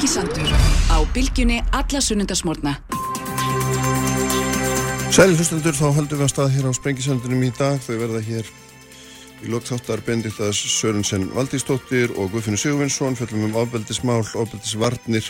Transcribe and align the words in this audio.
Sprengisandur 0.00 0.48
á 0.88 0.96
bylgjunni 1.12 1.58
alla 1.76 2.00
sunnundasmórna. 2.00 2.70
Sæli 5.12 5.36
hlustendur, 5.36 5.76
þá 5.76 5.92
höldum 5.92 6.22
við 6.22 6.24
að 6.24 6.30
stað 6.32 6.54
hér 6.54 6.68
á 6.72 6.72
Sprengisandunum 6.72 7.44
í 7.44 7.50
dag. 7.58 7.76
Þau 7.84 7.98
verða 8.00 8.22
hér 8.24 8.48
í 9.44 9.52
lokþáttar 9.52 10.00
Bendiktas 10.08 10.62
Sörensen 10.72 11.28
Valdísdóttir 11.36 12.16
og 12.16 12.32
Guðfinnur 12.32 12.62
Sigurvinsson, 12.64 13.18
fjöldum 13.20 13.44
um 13.50 13.60
ofbeldismál, 13.60 14.24
ofbeldisvarnir. 14.24 15.28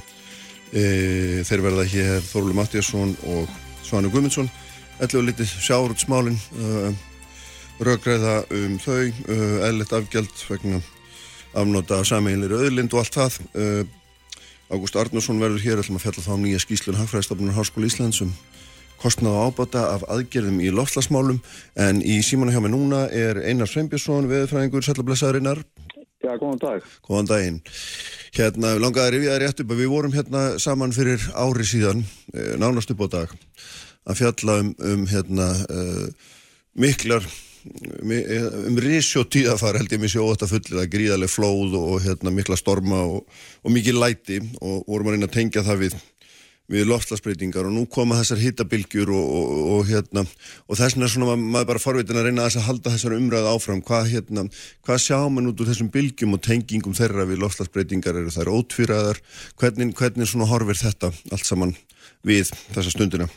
E, 0.71 1.43
þeir 1.51 1.67
verða 1.67 1.91
hér 1.91 2.23
Þorlu 2.31 2.55
Mattiasson 2.63 3.19
og 3.27 3.51
Svanu 3.83 4.15
Guðmundsson. 4.15 4.55
Ætlu 5.03 5.25
og 5.25 5.31
litið 5.33 5.51
sjárutsmálinn, 5.67 6.39
uh, 6.63 6.93
röggræða 7.83 8.45
um 8.55 8.79
þau, 8.79 9.09
uh, 9.11 9.63
eðlert 9.67 9.99
afgjald 9.99 10.45
vegna 10.47 10.79
afnóta 11.59 12.05
sameiginleiri 12.07 12.69
öðlind 12.69 12.95
og 12.95 13.03
allt 13.03 13.19
það. 13.19 13.97
Ágúst 14.71 14.95
Arnússon 14.95 15.41
verður 15.43 15.65
hér, 15.65 15.81
ætlum 15.83 15.97
að 15.99 16.05
fjalla 16.05 16.23
þá 16.23 16.33
um 16.37 16.43
nýja 16.45 16.61
skýslun 16.63 16.99
Hagfræðistofnunar 17.01 17.57
Háskóla 17.57 17.89
Íslands 17.89 18.21
um 18.23 18.31
kostnað 19.01 19.35
og 19.35 19.49
ábata 19.49 19.83
af 19.97 20.05
aðgerðum 20.13 20.61
í 20.63 20.69
loftlasmálum 20.71 21.41
en 21.81 22.03
í 22.05 22.21
símanu 22.23 22.53
hjá 22.55 22.61
mig 22.63 22.71
núna 22.71 23.07
er 23.11 23.41
Einar 23.43 23.67
Sveinbjörnsson, 23.71 24.29
veðurfræðingur, 24.31 24.85
sællablessaðurinnar. 24.87 25.65
Já, 26.21 26.35
góðan 26.37 26.61
dag. 26.63 26.87
Góðan 27.09 27.31
daginn. 27.33 27.61
Hérna, 28.37 28.75
langaði 28.79 29.07
að 29.09 29.15
rifja 29.17 29.33
það 29.33 29.43
rétt 29.43 29.63
upp 29.65 29.75
að 29.75 29.83
við 29.83 29.93
vorum 29.97 30.15
hérna 30.15 30.43
saman 30.63 30.95
fyrir 30.95 31.29
ári 31.35 31.67
síðan, 31.67 32.05
eh, 32.35 32.53
nánast 32.61 32.93
upp 32.95 33.03
á 33.03 33.09
dag, 33.17 33.33
að 34.07 34.21
fjalla 34.21 34.59
um, 34.63 34.75
um 34.93 35.07
hérna, 35.11 35.49
uh, 35.67 36.37
miklar, 36.79 37.27
um 37.61 38.79
risjó 38.81 39.25
tíðafar 39.29 39.81
held 39.81 39.93
ég 39.93 40.01
mér 40.01 40.13
sjótt 40.15 40.45
að 40.47 40.55
fullið 40.55 40.83
að 40.83 40.93
gríðarlega 40.95 41.33
flóð 41.33 41.77
og 41.81 41.99
hérna 42.05 42.33
mikla 42.35 42.59
storma 42.59 43.03
og, 43.05 43.27
og 43.65 43.75
mikið 43.75 44.01
læti 44.01 44.41
og 44.61 44.87
vorum 44.89 45.11
að 45.11 45.19
reyna 45.19 45.29
að 45.29 45.37
tengja 45.37 45.67
það 45.67 45.85
við 45.85 45.99
við 46.71 46.87
lofslagsbreytingar 46.87 47.67
og 47.67 47.75
nú 47.75 47.83
koma 47.91 48.19
þessar 48.21 48.41
hittabilgjur 48.45 49.11
og, 49.11 49.33
og, 49.41 49.61
og 49.75 49.89
hérna 49.91 50.23
og 50.23 50.79
þess 50.79 50.95
vegna 50.95 51.09
er 51.09 51.15
svona 51.15 51.37
maður 51.41 51.69
bara 51.73 51.83
forvitin 51.83 52.21
að 52.21 52.29
reyna 52.29 52.47
að 52.47 52.67
halda 52.69 52.95
þessar 52.95 53.17
umræðu 53.19 53.51
áfram. 53.51 53.83
Hvað 53.87 54.11
hérna, 54.15 54.47
hvað 54.87 55.03
sjá 55.07 55.19
mann 55.27 55.51
út 55.51 55.61
úr 55.61 55.71
þessum 55.73 55.91
bilgjum 55.93 56.39
og 56.39 56.45
tengingum 56.47 56.97
þeirra 56.97 57.27
við 57.29 57.43
lofslagsbreytingar 57.43 58.23
eru 58.23 58.35
þær 58.35 58.55
ótvíraðar, 58.55 59.23
hvernig, 59.59 59.95
hvernig 59.99 60.31
svona 60.31 60.51
horfir 60.51 60.79
þetta 60.87 61.15
allt 61.35 61.49
saman 61.49 61.79
við 62.27 62.53
þessa 62.71 62.95
stundina? 62.95 63.31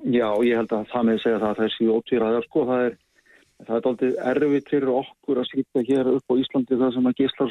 Já, 0.00 0.28
ég 0.46 0.56
held 0.56 0.72
að 0.72 0.86
það 0.90 1.06
með 1.06 1.18
segja 1.20 1.40
það 1.40 1.50
að 1.50 1.58
þessi 1.60 1.88
ótvíraðar 1.92 2.46
sko, 2.46 2.66
það 2.68 2.84
er 2.88 2.98
það 3.66 3.76
er 3.76 3.88
aldrei 3.90 4.12
erfitt 4.30 4.70
fyrir 4.72 4.92
okkur 4.94 5.40
að 5.40 5.48
sýta 5.50 5.82
hér 5.84 6.08
upp 6.14 6.32
á 6.32 6.34
Íslandi 6.40 6.78
það 6.80 6.94
sem 6.94 7.08
að 7.10 7.18
gíslar 7.18 7.50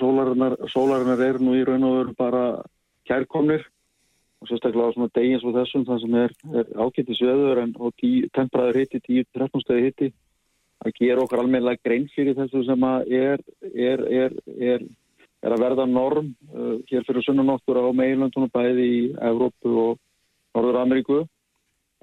sólarinnar 0.73 1.25
er 1.25 1.39
nú 1.43 1.53
í 1.57 1.65
raun 1.67 1.85
og 1.85 1.97
veru 1.97 2.15
bara 2.17 2.45
kærkomnir. 3.09 3.67
Og 4.39 4.47
sérstaklega 4.47 4.87
á 4.87 4.95
svona 4.95 5.11
degins 5.17 5.43
og 5.43 5.55
þessum 5.57 5.85
það 5.85 6.01
sem 6.01 6.13
er, 6.15 6.33
er 6.61 6.67
ákveðtis 6.79 7.21
veður 7.27 7.59
en 7.59 7.73
tempraður 8.33 8.79
hitti, 8.79 9.01
10-13 9.35 9.63
stegi 9.65 9.85
hitti 9.89 10.11
að 10.79 10.93
gera 10.95 11.25
okkar 11.25 11.41
almennilega 11.43 11.83
grein 11.83 12.07
fyrir 12.13 12.37
þessu 12.37 12.63
sem 12.63 12.85
að 12.87 13.11
er, 13.19 13.41
er, 13.75 14.05
er 15.43 15.51
að 15.51 15.63
verða 15.65 15.87
norm 15.91 16.31
uh, 16.55 16.77
hér 16.87 17.03
fyrir 17.07 17.25
sunnan 17.25 17.51
okkur 17.57 17.81
á 17.83 17.91
meilöndunum 17.91 18.51
bæði 18.53 18.85
í 18.87 19.01
Evrópu 19.27 19.75
og 19.83 19.99
Norður 20.55 20.79
Ameríku 20.85 21.19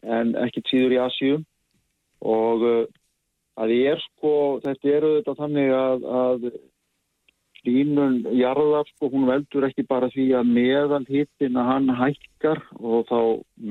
en 0.07 0.33
ekki 0.47 0.63
tíður 0.71 0.97
í 0.97 1.03
Asíu. 1.03 1.43
Og 2.27 2.65
uh, 2.65 2.87
að 3.61 3.75
ég 3.77 3.93
er 3.97 4.03
sko, 4.05 4.33
þetta 4.65 4.91
eru 4.99 5.13
þetta 5.19 5.37
þannig 5.41 5.71
að, 5.75 6.09
að 6.21 6.49
hlínun 7.67 8.19
jarðar 8.37 8.89
sko, 8.93 9.11
hún 9.13 9.27
veldur 9.29 9.67
ekki 9.69 9.87
bara 9.89 10.11
því 10.13 10.27
að 10.39 10.51
meðal 10.59 11.03
hittin 11.09 11.59
að 11.59 11.71
hann 11.73 11.95
hækkar 12.01 12.61
og 12.79 13.09
þá 13.11 13.21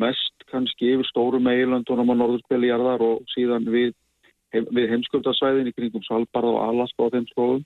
mest 0.03 0.47
kannski 0.51 0.95
yfir 0.95 1.07
stóru 1.09 1.39
meilöndunum 1.43 2.11
á 2.11 2.15
norðurspili 2.17 2.71
jarðar 2.71 3.05
og 3.05 3.23
síðan 3.33 3.69
við, 3.71 3.93
við 4.51 4.89
heimskuldarsvæðin 4.93 5.71
í 5.71 5.75
kringum 5.77 6.05
Salbarð 6.07 6.55
og 6.55 6.61
Alaska 6.65 7.07
á 7.07 7.13
þeim 7.15 7.29
slóðum. 7.31 7.63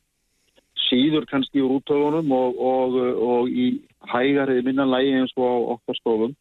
Síður 0.89 1.25
kannski 1.29 1.61
úr 1.61 1.79
útöfunum 1.79 2.31
og, 2.33 2.59
og, 2.59 2.95
og 3.19 3.49
í 3.51 3.71
hægarið 4.09 4.63
minnanlægi 4.65 5.17
eins 5.19 5.33
og 5.37 5.45
á 5.45 5.55
okkar 5.75 5.99
stofum 5.99 6.37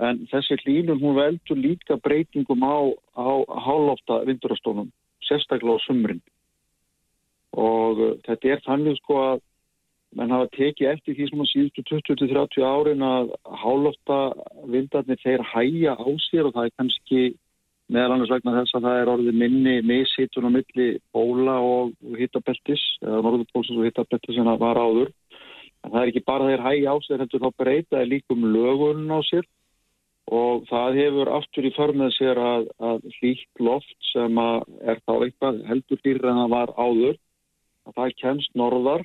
en 0.00 0.24
þessi 0.30 0.56
hlínun 0.62 1.00
hún 1.02 1.16
veldur 1.18 1.58
líka 1.58 1.98
breytingum 2.00 2.64
á, 2.64 2.76
á 3.16 3.28
hálófta 3.66 4.22
vindurastónum 4.28 4.88
sérstaklega 5.26 5.76
á 5.76 5.84
sumrin. 5.84 6.22
Og 7.52 8.00
uh, 8.00 8.14
þetta 8.24 8.54
er 8.54 8.62
þannig 8.64 8.96
sko 9.02 9.18
að 9.20 9.42
mann 10.16 10.32
hafa 10.32 10.48
tekið 10.56 10.90
eftir 10.92 11.16
því 11.16 11.28
sem 11.28 11.44
á 11.44 11.46
síðustu 11.52 11.84
20-30 11.88 12.64
árin 12.64 13.04
að 13.04 13.32
hálófta 13.62 14.18
vindarnir 14.68 15.20
þeir 15.22 15.44
hæja 15.52 15.96
á 15.96 16.08
sér 16.28 16.48
og 16.48 16.56
það 16.56 16.68
er 16.68 16.76
kannski 16.80 17.22
meðal 17.92 18.16
annars 18.16 18.32
vegna 18.32 18.56
þess 18.58 18.76
að 18.76 18.86
það 18.88 18.98
er 18.98 19.10
orðið 19.12 19.38
minni 19.40 19.74
missitun 19.84 20.48
á 20.48 20.50
milli 20.52 20.88
bóla 21.12 21.56
og 21.60 21.92
hittabeltis 22.16 22.84
eða 23.04 23.22
norðupólsins 23.24 23.80
og 23.80 23.88
hittabeltis 23.88 24.38
en 24.38 24.48
það 24.48 24.62
var 24.64 24.80
áður. 24.80 25.10
En 25.82 25.90
það 25.90 26.00
er 26.02 26.12
ekki 26.12 26.24
bara 26.28 26.48
þeir 26.48 26.64
hæja 26.68 26.94
á 26.94 26.96
sér 27.04 27.24
heldur 27.24 27.42
þá 27.42 27.50
breytaði 27.64 28.10
líkum 28.12 28.46
lögun 28.52 29.08
á 29.12 29.20
sér 29.28 29.48
og 30.30 30.66
það 30.68 30.98
hefur 31.00 31.30
aftur 31.34 31.66
í 31.66 31.72
förmið 31.74 32.12
sér 32.14 32.38
að, 32.38 32.68
að 32.78 33.06
hlýtt 33.18 33.62
loft 33.62 33.96
sem 34.12 34.38
er 34.38 35.00
þá 35.02 35.14
eitthvað 35.16 35.62
heldur 35.66 36.02
dýr 36.04 36.20
en 36.22 36.38
það 36.42 36.52
var 36.54 36.74
áður. 36.78 37.16
Að 37.82 37.96
það 37.96 38.14
kemst 38.20 38.52
norðar 38.54 39.02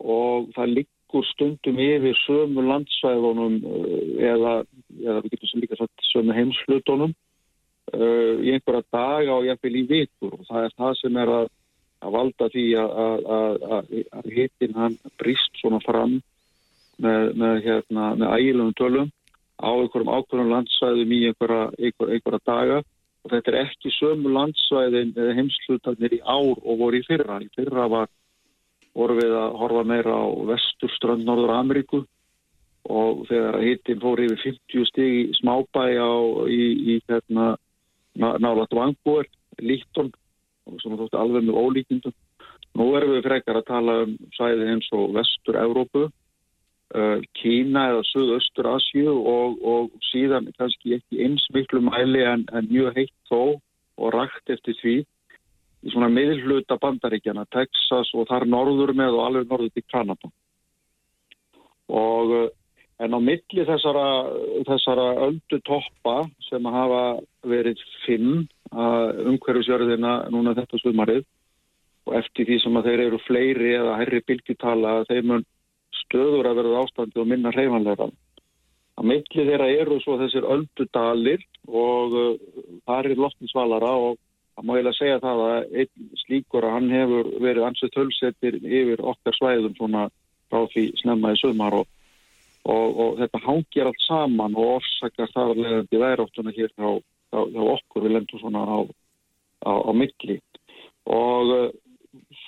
og 0.00 0.48
það 0.56 0.72
liggur 0.78 1.26
stundum 1.28 1.80
yfir 1.84 2.16
sömu 2.24 2.64
landsvæðunum 2.64 3.58
eh, 3.60 4.30
eða, 4.32 4.54
eða 5.02 5.18
við 5.24 5.34
getum 5.34 5.50
sem 5.50 5.64
líka 5.64 5.76
sagt 5.76 6.08
sömu 6.08 6.36
heimslutunum 6.36 7.12
uh, 7.12 8.34
í 8.40 8.54
einhverja 8.54 8.86
daga 8.94 9.36
og 9.36 9.44
jáfnveil 9.50 9.76
í 9.82 9.84
vikur. 9.90 10.38
Og 10.38 10.48
það 10.48 10.64
er 10.64 10.76
það 10.80 10.96
sem 11.02 11.20
er 11.20 11.34
að, 11.34 11.52
að 12.00 12.16
valda 12.16 12.50
því 12.54 12.66
að, 12.80 13.28
að 14.16 14.32
hittin 14.32 14.80
hann 14.80 14.98
brist 15.20 15.60
svona 15.60 15.82
fram 15.84 16.16
með, 16.96 17.36
með, 17.36 17.62
hérna, 17.68 18.10
með 18.16 18.36
ægilunum 18.38 18.76
tölum 18.80 19.12
á 19.58 19.70
einhverjum 19.74 20.12
ákveðum 20.14 20.52
landsvæðum 20.52 21.12
í 21.14 21.18
einhverja, 21.28 21.64
einhverja, 21.78 22.14
einhverja 22.14 22.40
daga 22.46 22.78
og 23.24 23.32
þetta 23.32 23.52
er 23.52 23.58
ekki 23.64 23.92
sömu 23.96 24.32
landsvæðin 24.34 25.16
eða 25.16 25.34
heimslutarnir 25.38 26.14
í 26.18 26.20
ár 26.22 26.60
og 26.62 26.78
voru 26.78 27.00
í 27.00 27.06
fyrra. 27.06 27.40
Í 27.42 27.48
fyrra 27.56 27.88
var, 27.90 28.12
voru 28.94 29.18
við 29.18 29.34
að 29.40 29.56
horfa 29.62 29.82
meira 29.90 30.14
á 30.14 30.26
vesturströnd 30.52 31.26
Norður 31.26 31.56
Ameríku 31.56 32.04
og 32.88 33.26
þegar 33.28 33.58
hittin 33.66 34.00
fór 34.00 34.22
yfir 34.24 34.40
50 34.44 34.86
stig 34.88 35.16
í 35.18 35.24
smábæ 35.40 35.84
á 35.98 36.14
í, 36.48 36.62
í 36.94 37.00
hérna 37.10 37.50
nálat 38.14 38.72
vangbúar, 38.74 39.26
Líktón 39.58 40.12
og 40.68 40.78
sem 40.82 40.94
þótti 40.94 41.18
alveg 41.18 41.44
með 41.44 41.58
ólíkindum. 41.58 42.14
Nú 42.78 42.92
erum 42.94 43.16
við 43.16 43.26
frekar 43.26 43.58
að 43.58 43.68
tala 43.68 43.98
um 44.06 44.14
sæði 44.36 44.70
eins 44.70 44.88
og 44.94 45.10
vestur-Európu 45.16 46.06
Uh, 46.06 46.27
Kína 47.36 47.82
eða 47.92 48.04
Suðaustur 48.08 48.66
Asju 48.70 49.12
og, 49.12 49.58
og 49.60 49.90
síðan 50.08 50.48
kannski 50.56 50.94
ekki 50.96 51.20
eins 51.26 51.44
miklu 51.52 51.82
mæli 51.84 52.22
en, 52.24 52.46
en 52.48 52.68
mjög 52.70 52.96
heitt 52.96 53.16
þó 53.28 53.58
og 53.98 54.14
rægt 54.14 54.54
eftir 54.54 54.76
því 54.80 54.94
í 55.84 55.92
svona 55.92 56.08
miðluta 56.10 56.78
bandaríkjana 56.80 57.44
Texas 57.54 58.10
og 58.16 58.28
þar 58.30 58.48
norður 58.48 58.94
með 58.96 59.18
og 59.18 59.26
alveg 59.26 59.50
norður 59.50 59.74
til 59.74 59.84
Kanada. 59.92 60.30
Og 61.88 62.32
uh, 62.38 62.48
en 62.98 63.14
á 63.14 63.20
milli 63.22 63.66
þessara, 63.68 64.06
þessara 64.66 65.08
öldu 65.28 65.60
toppa 65.66 66.16
sem 66.48 66.64
hafa 66.66 67.02
verið 67.46 67.82
fimm 68.06 68.46
uh, 68.72 69.12
umhverfisjörðina 69.28 70.14
núna 70.34 70.56
þetta 70.58 70.80
sumarið 70.82 71.22
og 72.08 72.16
eftir 72.18 72.48
því 72.48 72.58
sem 72.64 72.80
að 72.80 72.90
þeir 72.90 73.04
eru 73.06 73.20
fleiri 73.26 73.70
eða 73.76 73.96
herri 74.00 74.24
bylgjutala 74.26 74.94
þeir 75.10 75.30
mun 75.30 75.46
stöður 76.08 76.50
að 76.50 76.62
verða 76.62 76.82
ástandi 76.84 77.20
og 77.22 77.28
minna 77.28 77.52
hreyfanleira. 77.54 78.08
Að 78.98 79.06
milli 79.12 79.44
þeirra 79.46 79.68
eru 79.70 80.00
svo 80.02 80.16
þessir 80.18 80.46
öldudalir 80.48 81.44
og 81.68 82.16
uh, 82.16 82.32
það 82.88 83.12
er 83.12 83.22
loftinsvalara 83.22 83.92
og 84.08 84.16
það 84.58 84.66
má 84.66 84.74
að 84.78 84.96
segja 84.98 85.20
það 85.22 85.42
að 85.44 85.76
einn 85.82 86.08
slíkur 86.24 86.66
að 86.66 86.74
hann 86.74 86.88
hefur 86.90 87.30
verið 87.44 87.68
ansett 87.68 87.98
hölsettir 88.00 88.58
yfir 88.58 89.04
okkar 89.12 89.36
svæðum 89.38 89.76
svona 89.78 90.08
frá 90.50 90.64
því 90.72 90.84
snemmaði 91.02 91.40
sögmar 91.42 91.76
og, 91.78 91.86
og, 92.64 92.86
og 93.04 93.20
þetta 93.20 93.42
hangir 93.44 93.90
allt 93.90 94.04
saman 94.06 94.56
og 94.58 94.78
orsakar 94.78 95.30
það 95.34 95.52
að 95.52 95.62
leiðandi 95.62 96.02
væróttuna 96.02 96.54
hér 96.56 96.72
á, 96.80 96.90
á, 97.36 97.38
á 97.38 97.62
okkur 97.76 98.06
við 98.06 98.16
lendum 98.16 98.42
svona 98.42 98.64
á, 98.66 98.78
á 99.62 99.90
milli 99.94 100.40
og 101.08 101.54
uh, 101.54 101.68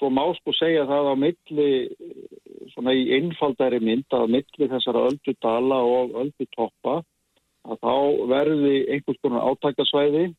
svo 0.00 0.08
má 0.08 0.25
sko 0.38 0.55
segja 0.56 0.88
það 0.88 1.12
á 1.12 1.14
milli 1.20 1.70
svona 2.73 2.94
í 2.97 3.08
einfaldari 3.19 3.81
mynd 3.85 4.08
að 4.17 4.31
milli 4.37 4.69
þessara 4.73 5.06
öldu 5.11 5.35
dala 5.44 5.81
og 5.85 6.14
öldu 6.23 6.47
toppa 6.56 7.02
að 7.69 7.82
þá 7.85 7.97
verði 8.31 8.76
einhvers 8.94 9.20
konar 9.20 9.50
átækasvæði 9.50 10.31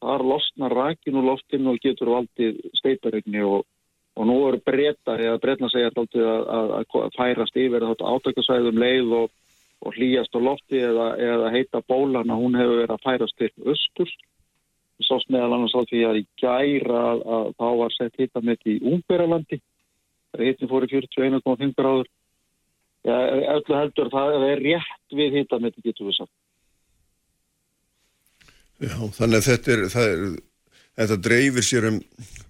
þar 0.00 0.24
losnar 0.30 0.74
rakin 0.78 1.18
og 1.20 1.26
loftinu 1.26 1.74
og 1.74 1.82
getur 1.84 2.14
valdið 2.14 2.62
steiparegni 2.78 3.42
og, 3.44 3.66
og 4.16 4.28
nú 4.30 4.38
eru 4.48 4.62
breytar, 4.64 5.20
eða 5.20 5.42
breytna 5.42 5.70
segja 5.72 5.90
alltaf 5.90 6.16
að, 6.16 6.48
að, 6.56 6.72
að 7.02 7.18
færast 7.18 7.60
yfir 7.60 7.86
þetta 7.90 8.14
átökasvæðum 8.14 8.80
leið 8.80 9.14
og, 9.20 9.34
og 9.84 9.98
hlýjast 9.98 10.38
á 10.38 10.40
lofti 10.40 10.80
eða, 10.80 11.10
eða 11.18 11.52
heita 11.54 11.82
bólana, 11.84 12.38
hún 12.38 12.56
hefur 12.58 12.80
verið 12.84 12.96
að 12.96 13.04
færast 13.04 13.38
til 13.42 13.52
östur 13.74 14.14
sást 15.06 15.30
meðal 15.32 15.54
annars 15.54 15.76
á 15.76 15.82
því 15.86 16.04
að 16.08 16.20
í 16.20 16.24
gæra 16.40 17.02
að, 17.14 17.50
þá 17.58 17.66
var 17.80 17.94
sett 17.94 18.18
hittamitt 18.18 18.66
í 18.66 18.78
Ungverðarlandi 18.82 19.60
hittin 20.38 20.70
fór 20.70 20.86
í 20.86 20.90
41,5 20.92 21.74
gráður. 21.78 22.10
Ja, 23.06 23.16
öllu 23.54 23.78
heldur 23.78 24.10
það 24.12 24.44
er 24.50 24.62
rétt 24.62 25.16
við 25.16 25.38
hittamitt 25.38 25.78
getur 25.84 26.10
við 26.10 26.18
sagt. 26.18 26.34
Já, 28.78 28.94
þannig 29.16 29.40
að 29.40 29.46
þetta 29.48 29.72
er, 29.74 29.84
er 29.88 31.08
þetta 31.08 31.20
dreifir 31.26 31.66
sér 31.66 31.88
um 31.88 31.96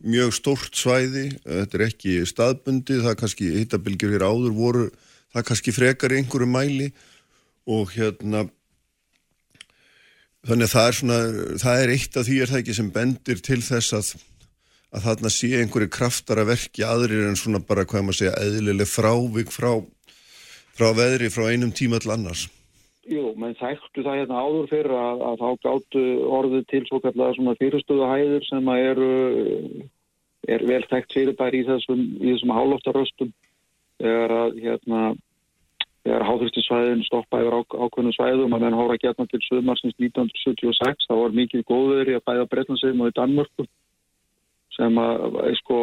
mjög 0.05 0.35
stórt 0.37 0.77
svæði, 0.77 1.29
þetta 1.45 1.79
er 1.79 1.85
ekki 1.87 2.17
staðbundi, 2.29 2.99
það 3.01 3.13
er 3.13 3.21
kannski 3.23 3.53
hittabilgjur 3.55 4.13
hér 4.17 4.27
áður 4.29 4.57
voru, 4.57 4.89
það 5.33 5.41
er 5.41 5.49
kannski 5.53 5.77
frekar 5.77 6.17
einhverju 6.17 6.51
mæli. 6.51 6.91
Og 7.69 7.91
hérna 7.93 8.47
þannig 10.47 10.69
að 10.69 10.75
það 10.75 10.89
er 10.89 10.99
svona, 11.01 11.21
það 11.65 11.83
er 11.83 11.93
eitt 11.95 12.19
af 12.19 12.27
því 12.29 12.41
er 12.41 12.53
það 12.53 12.61
ekki 12.63 12.77
sem 12.79 12.91
bendir 12.95 13.41
til 13.45 13.63
þess 13.65 13.97
að 13.99 14.13
að 14.89 15.05
þarna 15.05 15.31
sé 15.33 15.49
einhverju 15.59 15.91
kraftar 15.93 16.41
að 16.41 16.53
verki 16.55 16.85
aðrir 16.87 17.27
en 17.29 17.37
svona 17.37 17.61
bara 17.61 17.85
hvað 17.85 18.07
maður 18.07 18.19
segja 18.23 18.39
eðlileg 18.41 18.89
frávik 18.89 19.51
frá 19.53 19.75
frá 20.79 20.95
veðri 20.95 21.29
frá 21.35 21.51
einum 21.51 21.75
tíma 21.75 21.99
til 22.01 22.15
annars. 22.15 22.47
Jú, 23.09 23.33
menn 23.41 23.57
þekktu 23.59 24.05
það 24.05 24.19
hérna 24.21 24.41
áður 24.45 24.67
fyrir 24.71 24.95
að, 24.95 25.23
að 25.29 25.43
þá 25.43 25.49
gáttu 25.65 26.03
orðið 26.39 26.67
til 26.73 26.83
svo 26.87 27.01
kallega 27.05 27.37
svona 27.37 27.57
fyrirstöðuhæður 27.61 28.49
sem 28.49 28.69
að 28.69 28.83
eru 28.91 29.13
er 30.49 30.65
vel 30.69 30.83
þekkt 30.91 31.17
fyrirbæri 31.17 31.63
í 31.63 31.67
þessum, 31.69 32.03
þessum 32.21 32.53
hálóftaröstum 32.57 33.33
þegar 33.99 34.35
að 34.37 34.61
hérna 34.63 35.01
þegar 36.09 36.25
háþrýstinsvæðin 36.25 37.05
stoppa 37.05 37.43
yfir 37.43 37.57
ákveðnum 37.61 38.15
svæðum 38.17 38.55
að 38.57 38.63
menn 38.65 38.77
hóra 38.79 38.97
getna 39.03 39.27
til 39.29 39.41
söðmarsins 39.45 39.97
1976 40.01 41.09
þá 41.09 41.15
var 41.19 41.37
mikið 41.37 41.67
góður 41.69 42.09
í 42.09 42.17
að 42.17 42.25
bæða 42.31 42.47
Breitlandsheim 42.53 43.03
og 43.05 43.11
í 43.11 43.17
Danmörku 43.19 43.67
sem 44.79 45.01
að 45.03 45.37
sko 45.59 45.79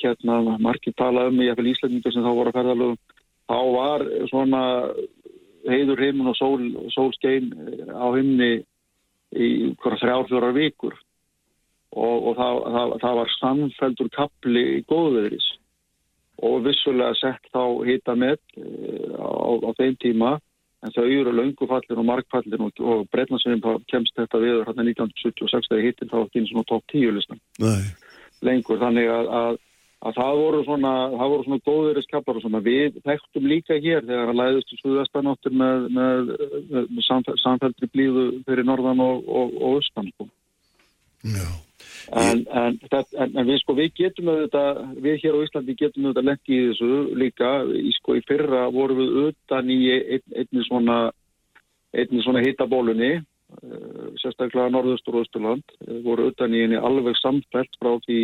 hérna 0.00 0.56
margir 0.58 0.96
tala 0.98 1.28
um 1.28 1.38
í 1.44 1.50
Íslandingar 1.52 2.14
sem 2.14 2.24
þá 2.24 2.32
voru 2.32 2.50
að 2.50 2.58
ferðalögum. 2.58 3.00
Þá 3.52 3.58
var 3.76 4.04
svona 4.30 4.62
heiður 5.68 6.02
heimun 6.02 6.30
og 6.32 6.38
sól, 6.38 6.62
sólskein 6.94 7.50
eh, 7.52 7.90
á 7.92 8.08
himni 8.16 8.52
í 9.36 9.48
þrjárfjórar 9.84 10.56
vikur. 10.56 10.96
Og, 11.92 12.30
og 12.30 12.38
það, 12.38 12.62
það, 12.74 12.94
það 13.02 13.18
var 13.20 13.34
samfældur 13.36 14.12
kapli 14.16 14.62
í 14.78 14.84
góðveðris 14.88 15.50
og 16.42 16.62
vissulega 16.66 17.14
sett 17.18 17.50
þá 17.52 17.62
hita 17.86 18.16
með 18.18 18.38
eh, 18.56 19.12
á, 19.18 19.30
á 19.62 19.70
þeim 19.78 19.98
tíma. 20.02 20.38
En 20.82 20.90
þau 20.90 21.04
eru 21.06 21.30
laungufallin 21.30 22.00
og 22.02 22.06
markfallin 22.08 22.64
og, 22.66 22.80
og 22.82 23.04
breytnarsveim 23.14 23.60
kemst 23.90 24.16
þetta 24.18 24.40
viður 24.42 24.64
hérna 24.66 24.86
1976 24.88 25.70
þegar 25.70 25.84
hittin 25.86 26.10
þá 26.10 26.16
ekki 26.24 26.40
eins 26.42 26.54
og 26.56 26.66
top 26.66 26.82
10 26.90 27.12
listan. 27.14 27.42
Lengur. 28.42 28.80
Þannig 28.80 29.06
að, 29.12 29.28
að 29.38 29.60
að 30.02 30.16
það 30.18 30.38
voru 30.40 30.60
svona, 30.66 30.92
það 31.14 31.32
voru 31.32 31.46
svona 31.46 31.64
góðurist 31.68 32.10
kappar 32.10 32.38
og 32.38 32.44
svona. 32.44 32.62
Við 32.64 32.98
þekktum 33.06 33.48
líka 33.50 33.78
hér 33.78 34.06
þegar 34.06 34.32
að 34.32 34.38
læðist 34.40 34.72
í 34.74 34.78
Suðvestanóttur 34.80 35.56
með, 35.62 35.88
með, 35.98 36.32
með 36.90 37.08
samfældri 37.42 37.90
blíðu 37.92 38.24
fyrir 38.48 38.66
norðan 38.66 39.02
og, 39.04 39.22
og, 39.28 39.54
og 39.60 39.76
austan 39.78 40.10
sko. 40.14 40.28
En, 42.10 42.44
en, 42.50 42.78
en, 42.90 43.36
en 43.38 43.48
við 43.48 43.58
sko 43.62 43.76
við 43.78 43.92
getum 43.98 44.30
auðvitað, 44.32 44.80
við 45.04 45.18
hér 45.22 45.38
á 45.38 45.44
Íslandi 45.46 45.76
getum 45.78 46.06
auðvitað 46.06 46.28
lengi 46.28 46.54
í 46.56 46.62
þessu 46.70 46.92
líka. 47.22 47.50
Í 47.78 47.92
sko 47.98 48.16
í 48.18 48.24
fyrra 48.28 48.64
voru 48.74 48.98
við 48.98 49.18
utan 49.26 49.70
í 49.70 49.80
ein, 49.92 50.24
einni 50.34 50.64
svona 50.68 51.00
svona 52.24 52.40
hitabólunni 52.40 53.12
eh, 53.18 54.06
sérstaklega 54.22 54.70
Norðustur 54.72 55.18
og 55.18 55.26
Östurland 55.26 55.76
voru 56.04 56.30
utan 56.32 56.54
í 56.54 56.64
einni 56.64 56.80
alveg 56.80 57.18
samfæld 57.20 57.76
frá 57.78 57.98
því 58.06 58.20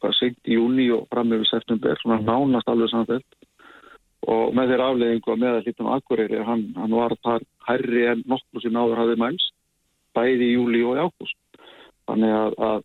hvað 0.00 0.16
seint 0.18 0.48
í 0.48 0.56
júni 0.56 0.88
og 0.92 1.06
fram 1.12 1.28
með 1.28 1.46
september, 1.50 1.96
svona 2.00 2.20
nánast 2.24 2.68
alveg 2.68 2.92
samfelt 2.92 3.46
og 4.26 4.54
með 4.56 4.72
þeirra 4.72 4.88
afleðingu 4.90 5.32
að 5.32 5.42
með 5.42 5.56
að 5.56 5.66
hlítum 5.66 5.90
akkurýri, 5.92 6.40
hann, 6.42 6.64
hann 6.76 6.96
var 6.98 7.14
þar 7.22 7.44
hærri 7.68 8.06
en 8.10 8.24
nokkur 8.26 8.64
sem 8.64 8.76
áður 8.76 9.02
hafið 9.02 9.22
mælst 9.22 9.52
bæði 10.16 10.48
í 10.48 10.54
júli 10.56 10.82
og 10.86 10.96
í 10.96 11.04
ágúst. 11.04 11.38
Þannig 12.08 12.32
að, 12.32 12.56
að 12.68 12.84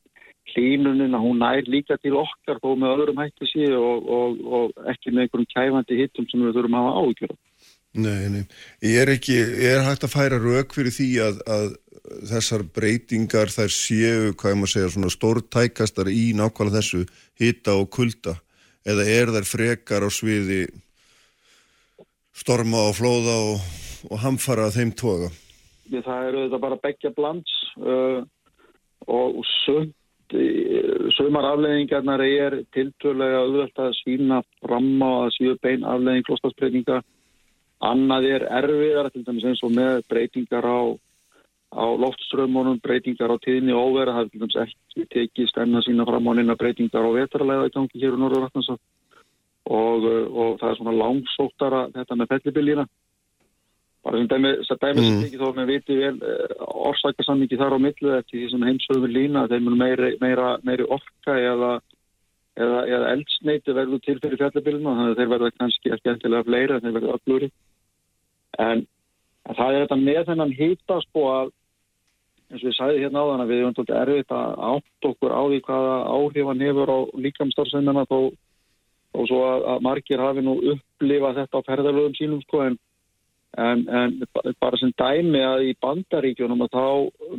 hlínunina 0.54 1.22
hún 1.22 1.42
nær 1.44 1.68
líka 1.70 1.98
til 2.02 2.16
okkar 2.20 2.60
þó 2.64 2.74
með 2.76 2.96
öðrum 2.96 3.22
hætti 3.24 3.50
síðu 3.52 3.80
og, 3.80 4.12
og, 4.18 4.42
og 4.60 4.92
ekki 4.92 5.14
með 5.14 5.28
einhverjum 5.28 5.52
kæfandi 5.54 6.02
hittum 6.02 6.28
sem 6.32 6.44
við 6.46 6.60
þurfum 6.60 6.78
að 6.80 6.90
hafa 6.90 7.06
ágjörða 7.06 7.40
Nei, 7.92 8.30
nei, 8.32 8.44
ég 8.88 9.02
er 9.02 9.10
ekki, 9.12 9.34
ég 9.36 9.74
er 9.76 9.82
hægt 9.84 10.06
að 10.08 10.14
færa 10.14 10.38
rauk 10.40 10.72
fyrir 10.72 10.94
því 10.96 11.08
að, 11.26 11.42
að 11.52 11.66
þessar 12.30 12.64
breytingar 12.72 13.52
þær 13.52 13.74
séu, 13.76 14.32
hvað 14.40 14.54
ég 14.54 14.62
má 14.62 14.68
segja, 14.72 14.92
svona 14.94 15.12
stórtækastar 15.12 16.08
í 16.08 16.32
nákvæmlega 16.40 16.80
þessu 16.80 17.02
hitta 17.42 17.76
og 17.76 17.90
kulda? 17.92 18.38
Eða 18.88 19.06
er 19.12 19.34
þær 19.36 19.50
frekar 19.50 20.08
á 20.08 20.10
sviði 20.10 20.64
storma 22.32 22.88
og 22.90 22.96
flóða 22.98 23.38
og, 23.52 23.66
og 24.08 24.24
hamfara 24.24 24.72
þeim 24.74 24.96
toga? 24.98 25.28
Það 25.92 26.28
eru 26.30 26.46
þetta 26.46 26.62
bara 26.64 26.80
begja 26.82 27.12
blands 27.12 27.58
uh, 27.84 28.24
og 29.12 29.44
sönd 29.66 29.92
Sumar 31.18 31.46
afleðingarnar 31.50 32.22
er 32.24 32.58
tiltölega 32.72 33.42
auðvitað 33.44 33.90
að 33.90 33.98
svína 34.00 34.38
fram 34.64 34.92
á 35.04 35.12
að 35.26 35.34
síðu 35.36 35.56
bein 35.62 35.84
afleðing 35.84 36.28
klóstasbreytinga. 36.28 37.02
Annað 37.82 38.28
er 38.30 38.46
erfiðar, 38.62 39.10
til 39.12 39.24
dæmis 39.28 39.48
eins 39.50 39.64
og 39.66 39.74
með 39.76 40.04
breytingar 40.12 40.68
á 40.68 40.80
á 41.72 41.86
loftströmmunum, 41.96 42.82
breytingar 42.84 43.32
á 43.32 43.38
tíðni 43.40 43.72
og 43.72 43.92
óvera, 43.92 44.16
það 44.16 44.26
er 44.26 44.32
til 44.32 44.42
dæmis 44.42 44.58
ekki 44.66 45.06
tekist 45.14 45.60
enna 45.62 45.80
sína 45.86 46.06
fram 46.08 46.28
á 46.28 46.32
neina 46.36 46.58
breytingar 46.60 47.08
á 47.08 47.12
vetralega 47.16 47.70
í 47.70 47.76
gangi 47.76 48.02
hér 48.02 48.18
á 48.20 48.22
Norðurvatnans 48.22 48.72
og, 48.72 48.82
og 49.72 50.60
það 50.60 50.68
er 50.68 50.80
svona 50.80 50.98
langsóttara 51.00 51.86
þetta 51.96 52.18
með 52.20 52.34
fellibiljina 52.34 52.86
bara 54.04 54.18
sem 54.18 54.28
dæmi, 54.28 54.52
dæmi 54.82 55.04
sem 55.06 55.24
ekki 55.26 55.38
mm. 55.38 55.44
þó 55.44 55.58
með 55.58 55.72
viti 55.72 55.98
vel 56.00 56.16
eh, 56.26 56.54
orsakasammingi 56.90 57.60
þar 57.60 57.76
á 57.78 57.80
millu 57.86 58.14
eftir 58.18 58.40
því 58.40 58.50
sem 58.54 58.68
heimsögum 58.68 59.14
lína 59.14 59.48
þeim 59.52 59.70
er 59.72 59.78
meiri, 59.84 60.12
meira, 60.24 60.48
meiri 60.66 60.88
orka 60.98 61.38
eða, 61.38 61.72
eða, 62.58 62.82
eða 62.90 63.12
eldsneiti 63.16 63.78
verður 63.78 64.04
til 64.06 64.18
fyrir 64.24 64.42
fjallibiljina 64.42 64.98
þannig 64.98 65.14
að 65.14 65.22
þeir 65.22 65.34
verða 65.36 65.54
kannski 65.60 65.94
ekki 65.94 66.14
eftirlega 66.16 66.50
fleira 66.50 66.78
en 66.80 66.86
þeir 66.88 66.98
verða 66.98 67.18
öflúri 67.20 67.52
en, 68.58 68.86
en 69.46 69.60
það 69.62 69.74
er 69.74 69.86
þetta 69.86 70.02
með 70.02 70.22
þennan 70.32 70.56
hýta 70.58 71.02
sko 71.06 71.28
að 71.38 71.58
eins 72.52 72.64
og 72.64 72.68
ég 72.68 72.78
sæði 72.78 73.04
hérna 73.06 73.22
á 73.24 73.30
þann 73.30 73.44
að 73.46 73.52
við 73.52 73.62
erum 73.62 73.76
svolítið 73.76 74.00
erfitt 74.02 74.34
að 74.36 74.56
átt 74.72 75.08
okkur 75.08 75.34
á 75.34 75.42
því 75.46 75.60
hvaða 75.68 75.98
áhrifan 76.18 76.64
hefur 76.66 76.90
á 76.92 77.00
líkamstarfsennina 77.26 78.10
þó 78.10 78.18
og 79.12 79.28
svo 79.28 79.42
að, 79.46 79.66
að 79.72 79.86
margir 79.86 80.24
hafi 80.24 80.44
nú 80.44 80.56
upplifað 80.74 81.40
þetta 81.42 81.62
á 81.62 81.68
ferðalögum 81.68 82.16
sínum 82.18 82.42
sko 82.44 82.64
en, 82.66 82.78
en, 83.58 83.82
en 83.90 84.14
bara 84.64 84.80
sem 84.80 84.94
dæmi 85.00 85.42
að 85.44 85.66
í 85.70 85.74
bandaríkjunum 85.84 86.64
að 86.66 86.78
þá 86.78 86.86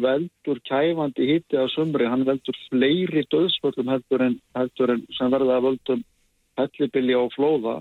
veldur 0.07 0.61
kæfandi 0.69 1.29
hitti 1.31 1.61
að 1.61 1.71
sumri, 1.77 2.09
hann 2.09 2.27
veldur 2.29 2.59
fleiri 2.69 3.25
döðsvöldum 3.33 3.93
heldur 3.95 4.27
en, 4.29 4.37
heldur 4.59 4.97
en 4.97 5.07
sem 5.17 5.33
verða 5.33 5.59
að 5.59 5.69
völdum 5.71 6.05
hellibili 6.61 7.17
á 7.17 7.25
flóða. 7.33 7.79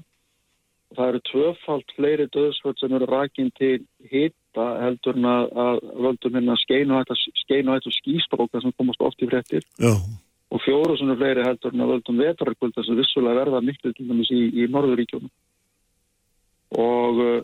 Og 0.92 0.98
það 1.00 1.10
eru 1.10 1.24
tvöfalt 1.32 1.96
fleiri 1.96 2.30
döðsvöld 2.32 2.80
sem 2.80 2.96
eru 2.96 3.08
rækinn 3.08 3.52
til 3.60 3.78
hitt 4.12 4.36
þetta 4.52 4.84
heldur 4.84 5.18
en 5.18 5.28
að, 5.30 5.46
að 5.64 5.80
völdum 6.06 6.36
hérna 6.36 6.58
skeinu 6.60 6.98
hættu 6.98 7.94
skýstróka 7.96 8.62
sem 8.62 8.74
komast 8.78 9.02
oft 9.02 9.22
í 9.22 9.30
frettir 9.30 9.64
Já. 9.80 9.94
og 10.52 10.62
fjóru 10.66 10.98
svona 10.98 11.16
fleiri 11.16 11.46
heldur 11.46 11.74
en 11.74 11.86
að 11.86 11.94
völdum 11.96 12.20
vetararkvölda 12.20 12.84
sem 12.84 13.00
vissulega 13.00 13.40
verða 13.40 13.62
miklu 13.64 13.94
til 13.94 14.08
dæmis 14.10 14.32
í, 14.32 14.42
í 14.52 14.68
Norðuríkjónum 14.68 15.32
og 16.82 17.20
uh, 17.20 17.40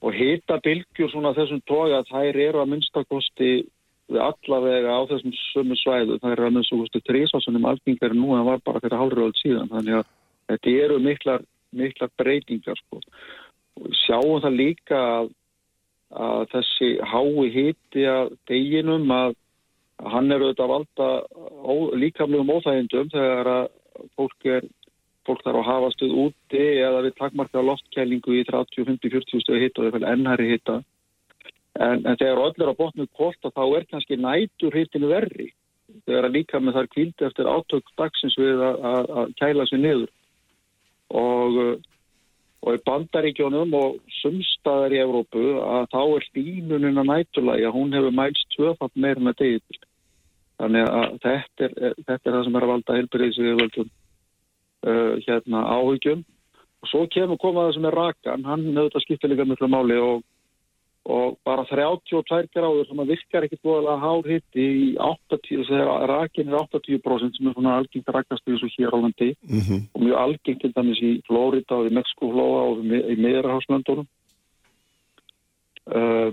og 0.00 0.16
hita 0.16 0.60
bylgjur 0.64 1.12
svona 1.12 1.34
þessum 1.36 1.60
tóga 1.68 2.02
þær 2.08 2.38
eru 2.46 2.62
að 2.62 2.72
minnstakosti 2.74 3.50
við 4.10 4.22
allavega 4.24 4.96
á 4.96 5.00
þessum 5.10 5.34
sömu 5.52 5.76
svæðu 5.78 6.18
þær 6.22 6.32
eru 6.32 6.48
að 6.48 6.56
minnstakosti 6.56 7.02
trísásunum 7.06 7.68
algengar 7.70 8.16
nú 8.16 8.32
en 8.36 8.48
var 8.48 8.62
bara 8.64 8.82
fyrir 8.82 9.00
hálfröðul 9.00 9.36
síðan 9.38 9.70
þannig 9.74 10.00
að 10.00 10.08
þetta 10.50 10.76
eru 10.86 10.96
miklar, 11.04 11.44
miklar 11.76 12.10
breytingar 12.18 12.80
sko. 12.80 13.02
sjáum 14.06 14.40
það 14.42 14.58
líka 14.58 14.98
að 14.98 15.30
að 16.10 16.48
þessi 16.50 16.90
hái 17.06 17.50
hiti 17.54 18.04
að 18.10 18.32
deginum 18.50 19.10
að, 19.14 19.36
að 20.02 20.12
hann 20.14 20.32
er 20.32 20.42
auðvitað 20.42 20.64
að 20.64 20.72
valda 20.74 21.98
líkamlegum 22.02 22.50
óþægindum 22.56 23.12
þegar 23.12 23.50
að 23.54 23.68
fólk 24.18 24.48
er 24.48 24.66
fólk 25.30 25.44
þarf 25.46 25.62
að 25.62 25.68
hafa 25.70 25.92
stuð 25.94 26.16
úti 26.26 26.64
eða 26.82 27.04
við 27.06 27.16
takmarka 27.22 27.62
loftkælingu 27.64 28.36
í 28.36 28.44
30, 28.50 28.84
50, 28.90 29.14
40 29.16 29.44
stuði 29.46 29.62
hitta 29.64 29.86
og 29.86 29.94
vel 29.96 30.08
ennhæri 30.10 30.50
hitta 30.52 30.80
en, 31.78 32.02
en 32.04 32.18
þegar 32.18 32.42
öll 32.48 32.64
er 32.64 32.72
á 32.74 32.80
botnu 32.82 33.06
kvort 33.14 33.46
þá 33.46 33.64
er 33.78 33.88
kannski 33.90 34.18
nætur 34.20 34.76
hittinu 34.76 35.10
verri 35.12 35.52
þegar 36.06 36.32
líka 36.32 36.60
með 36.60 36.78
þar 36.78 36.88
kvildi 36.94 37.26
eftir 37.26 37.50
átök 37.50 37.92
dagsins 37.98 38.36
við 38.38 38.62
að, 38.62 39.12
kæla 39.40 39.66
sér 39.68 39.82
niður. 39.82 40.10
Og, 41.20 41.58
og 42.62 42.76
í 42.76 42.82
bandaríkjónum 42.86 43.72
og 43.74 43.96
sumstaðar 44.20 44.94
í 44.94 45.00
Evrópu 45.02 45.46
að 45.64 45.88
þá 45.94 46.02
er 46.04 46.26
stímunin 46.28 47.02
að 47.02 47.08
nættulægi 47.10 47.66
að 47.68 47.78
hún 47.78 47.96
hefur 47.96 48.18
mælst 48.20 48.52
tvöfatt 48.54 48.94
meirinn 48.94 49.32
að 49.32 49.40
degið 49.42 49.80
þannig 50.60 50.90
að 50.92 51.16
þetta 51.24 51.66
er, 51.66 51.74
þetta 52.04 52.20
er 52.20 52.34
það 52.36 52.44
sem 52.46 52.58
er 52.58 52.66
að 52.66 52.72
valda 52.74 52.96
heilbyrðisviðvöldum 52.98 53.90
uh, 54.86 55.14
hérna 55.26 55.64
áhugjum 55.76 56.24
og 56.80 56.88
svo 56.88 57.06
kemur 57.12 57.40
komað 57.40 57.70
það 57.70 57.74
sem 57.76 57.88
er 57.88 57.98
rakan 58.00 58.44
hann 58.48 58.68
auðvitað 58.74 59.06
skiptir 59.06 59.32
líka 59.32 59.48
mjög 59.48 59.66
máli 59.68 59.98
og 60.00 60.22
og 61.10 61.38
bara 61.48 61.64
32 61.64 62.50
gráður 62.54 62.86
sem 62.86 62.98
að 63.00 63.12
virkar 63.14 63.46
ekkert 63.46 63.62
búinlega 63.64 64.02
hár 64.02 64.26
hitti 64.28 64.64
í 64.68 64.88
80, 65.00 65.62
þegar 65.70 66.04
rakin 66.10 66.50
er 66.52 66.58
80% 66.60 67.38
sem 67.38 67.48
er 67.48 67.56
svona 67.56 67.76
algengt 67.80 68.12
rakast 68.12 68.44
í 68.44 68.52
þessu 68.52 68.68
hér 68.76 68.92
á 68.92 68.98
landi. 69.00 69.30
Mm 69.48 69.62
-hmm. 69.64 69.80
og 69.94 70.00
mjög 70.04 70.18
algengt 70.24 70.60
til 70.60 70.72
dæmis 70.76 71.00
í 71.00 71.12
Flórida 71.26 71.74
og 71.80 71.88
í 71.88 71.94
Mexikoflóa 71.96 72.60
og 72.70 72.84
í 72.84 73.16
meðraháslandunum 73.16 74.06
uh, 75.96 76.30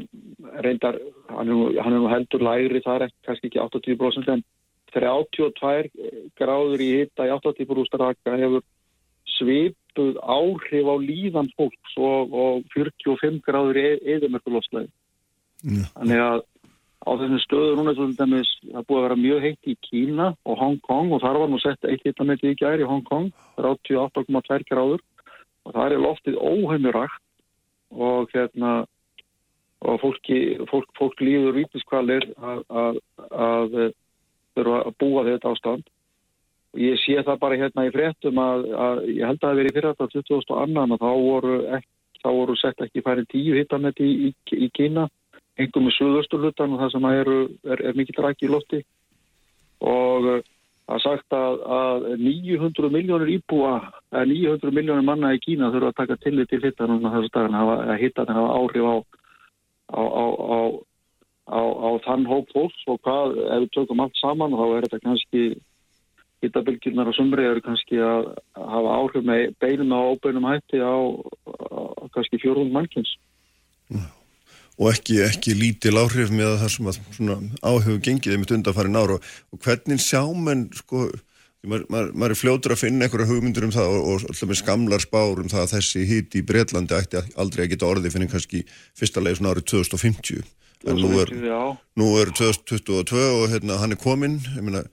reyndar 0.64 1.00
hann 1.30 1.50
er, 1.50 1.82
hann 1.82 1.94
er 1.94 2.00
nú 2.00 2.12
heldur 2.12 2.44
læri 2.44 2.82
þar 2.84 3.08
ekki, 3.08 3.20
kannski 3.26 3.48
ekki 3.48 3.60
80% 3.60 4.34
en 4.34 4.44
32 4.98 5.92
gráður 6.38 6.84
í 6.84 6.90
hitta 7.02 7.28
í 7.28 7.34
80% 7.36 7.98
raka 8.02 8.36
hefur 8.42 8.66
svipuð 9.38 10.18
áhrif 10.22 10.90
á 10.90 10.96
líðan 11.02 11.50
fólks 11.58 11.98
og, 12.02 12.34
og 12.34 12.64
45 12.74 13.42
gráður 13.46 13.82
eðimörkulofslega. 13.86 14.90
Já. 15.64 15.84
Þannig 15.96 16.22
að 16.22 16.44
á 17.08 17.12
þessum 17.22 17.42
stöðu 17.44 17.76
núna 17.78 17.94
er 17.94 18.00
það 18.02 18.88
búið 18.88 18.98
að 18.98 19.06
vera 19.06 19.20
mjög 19.22 19.46
heitt 19.46 19.70
í 19.70 19.78
Kína 19.88 20.32
og 20.44 20.60
Hong 20.60 20.82
Kong 20.84 21.14
og 21.16 21.24
þar 21.24 21.40
var 21.44 21.52
nú 21.52 21.60
sett 21.64 21.88
eitt 21.88 22.04
hittametti 22.06 22.52
í 22.52 22.58
gæri 22.60 22.84
í 22.84 22.90
Hong 22.90 23.06
Kong, 23.08 23.32
88,2 23.62 24.68
gráður 24.68 25.04
og 25.68 25.76
það 25.76 25.96
er 25.96 26.04
loftið 26.04 26.40
óheimurægt 26.42 27.24
og 27.96 28.32
hérna 28.34 28.74
og 29.86 30.00
fólki, 30.02 30.58
fólk, 30.72 30.90
fólk 30.98 31.22
líður 31.22 31.60
vítiskvalir 31.60 32.26
að, 32.42 33.92
að, 34.66 34.82
að, 34.88 34.96
búa 35.04 35.26
þetta 35.28 35.54
ástand. 35.54 35.86
Ég 36.78 37.00
sé 37.02 37.16
það 37.24 37.40
bara 37.42 37.60
hérna 37.62 37.86
í 37.88 37.94
fréttum 37.94 38.42
að, 38.42 38.66
að 38.88 39.04
ég 39.14 39.24
held 39.26 39.40
að 39.40 39.46
það 39.46 39.62
veri 39.62 39.76
fyrir 39.76 39.94
þetta 39.94 40.10
2002 40.16 40.58
að 40.94 41.00
þá 41.04 41.10
voru, 41.28 41.56
voru 42.28 42.58
sett 42.60 42.84
ekki 42.86 43.06
færi 43.06 43.26
tíu 43.32 43.56
hittametti 43.58 44.06
í, 44.06 44.30
í, 44.30 44.60
í 44.66 44.70
Kína 44.76 45.08
einhverjum 45.58 45.88
með 45.88 45.96
suðausturlutan 45.98 46.76
og 46.76 46.84
það 46.84 46.94
sem 46.94 47.08
er, 47.10 47.32
er, 47.74 47.82
er 47.90 47.98
mikill 47.98 48.22
rækki 48.22 48.46
í 48.46 48.52
lotti 48.52 48.82
og 49.82 50.28
uh, 50.30 50.42
það 50.88 51.02
sagt 51.04 51.36
að, 51.38 51.62
að 51.78 52.06
900 52.22 52.92
miljónir 52.94 53.32
íbúa 53.38 53.74
eða 54.12 54.26
900 54.30 54.76
miljónir 54.78 55.08
manna 55.08 55.34
í 55.34 55.42
Kína 55.42 55.72
þurfa 55.74 55.94
að 55.94 56.00
taka 56.02 56.20
tillit 56.22 56.52
til 56.52 56.62
hittan 56.62 56.94
og 56.94 57.08
daginn 57.34 57.58
að 57.58 57.96
hittan 58.04 58.34
hafa 58.38 58.60
áhrif 58.60 58.86
á 58.86 58.96
á, 59.88 60.02
á, 60.04 60.26
á 60.36 60.60
á 61.48 61.90
þann 62.04 62.28
hóp 62.28 62.52
fólks 62.54 62.84
og 62.92 63.00
hvað 63.06 63.40
ef 63.46 63.64
við 63.64 63.74
tökum 63.76 64.04
allt 64.04 64.20
saman 64.20 64.56
þá 64.58 64.66
er 64.68 64.88
þetta 64.88 65.04
kannski 65.06 65.44
hittabilgjurnar 66.44 67.10
á 67.10 67.14
sumri 67.18 67.48
eru 67.48 67.64
kannski 67.66 68.02
að 68.04 68.30
hafa 68.56 68.98
áhrif 69.00 69.26
með 69.26 69.56
beinum 69.64 69.96
á 69.96 70.00
óbeinum 70.14 70.50
hætti 70.52 70.82
á, 70.84 70.94
á 70.94 72.06
kannski 72.14 72.42
fjórhund 72.44 72.76
mannkins. 72.76 73.16
Og 74.78 74.92
ekki, 74.92 75.22
ekki 75.26 75.56
lítil 75.58 75.96
áhrif 75.98 76.30
með 76.30 76.60
það 76.62 76.74
sem 76.76 76.92
að 76.92 77.00
áhuga 77.64 77.98
gengið 78.06 78.36
um 78.36 78.44
þetta 78.44 78.58
undanfærin 78.60 79.00
ára 79.00 79.18
og, 79.18 79.62
hvernig 79.64 80.04
sjá 80.04 80.22
menn, 80.38 80.68
sko, 80.78 81.08
maður, 81.68 81.88
maður, 81.94 82.12
maður 82.14 82.36
er 82.36 82.42
fljótur 82.42 82.76
að 82.76 82.84
finna 82.84 83.08
einhverja 83.08 83.30
hugmyndur 83.32 83.68
um 83.68 83.74
það 83.76 83.96
og, 83.96 84.06
og 84.12 84.28
alltaf 84.32 84.52
með 84.52 84.62
skamlar 84.62 85.04
spár 85.04 85.42
um 85.44 85.50
það 85.52 85.66
að 85.66 85.74
þessi 85.76 86.06
hitt 86.10 86.38
í 86.38 86.46
Breitlandi 86.48 86.98
ætti 86.98 87.24
aldrei 87.40 87.66
að 87.66 87.74
geta 87.74 87.90
orði 87.90 88.14
fyrir 88.14 88.32
kannski 88.32 88.64
fyrsta 88.98 89.24
leið 89.24 89.42
svona 89.42 89.56
árið 89.56 89.68
2050. 89.74 90.46
En 90.88 91.00
nú 91.02 91.10
er, 91.20 91.34
nú 91.98 92.08
er 92.22 92.32
2022 92.38 93.28
og 93.42 93.48
hérna 93.52 93.80
hann 93.82 93.96
er 93.96 94.02
kominn, 94.02 94.38
ég 94.54 94.66
meina, 94.66 94.84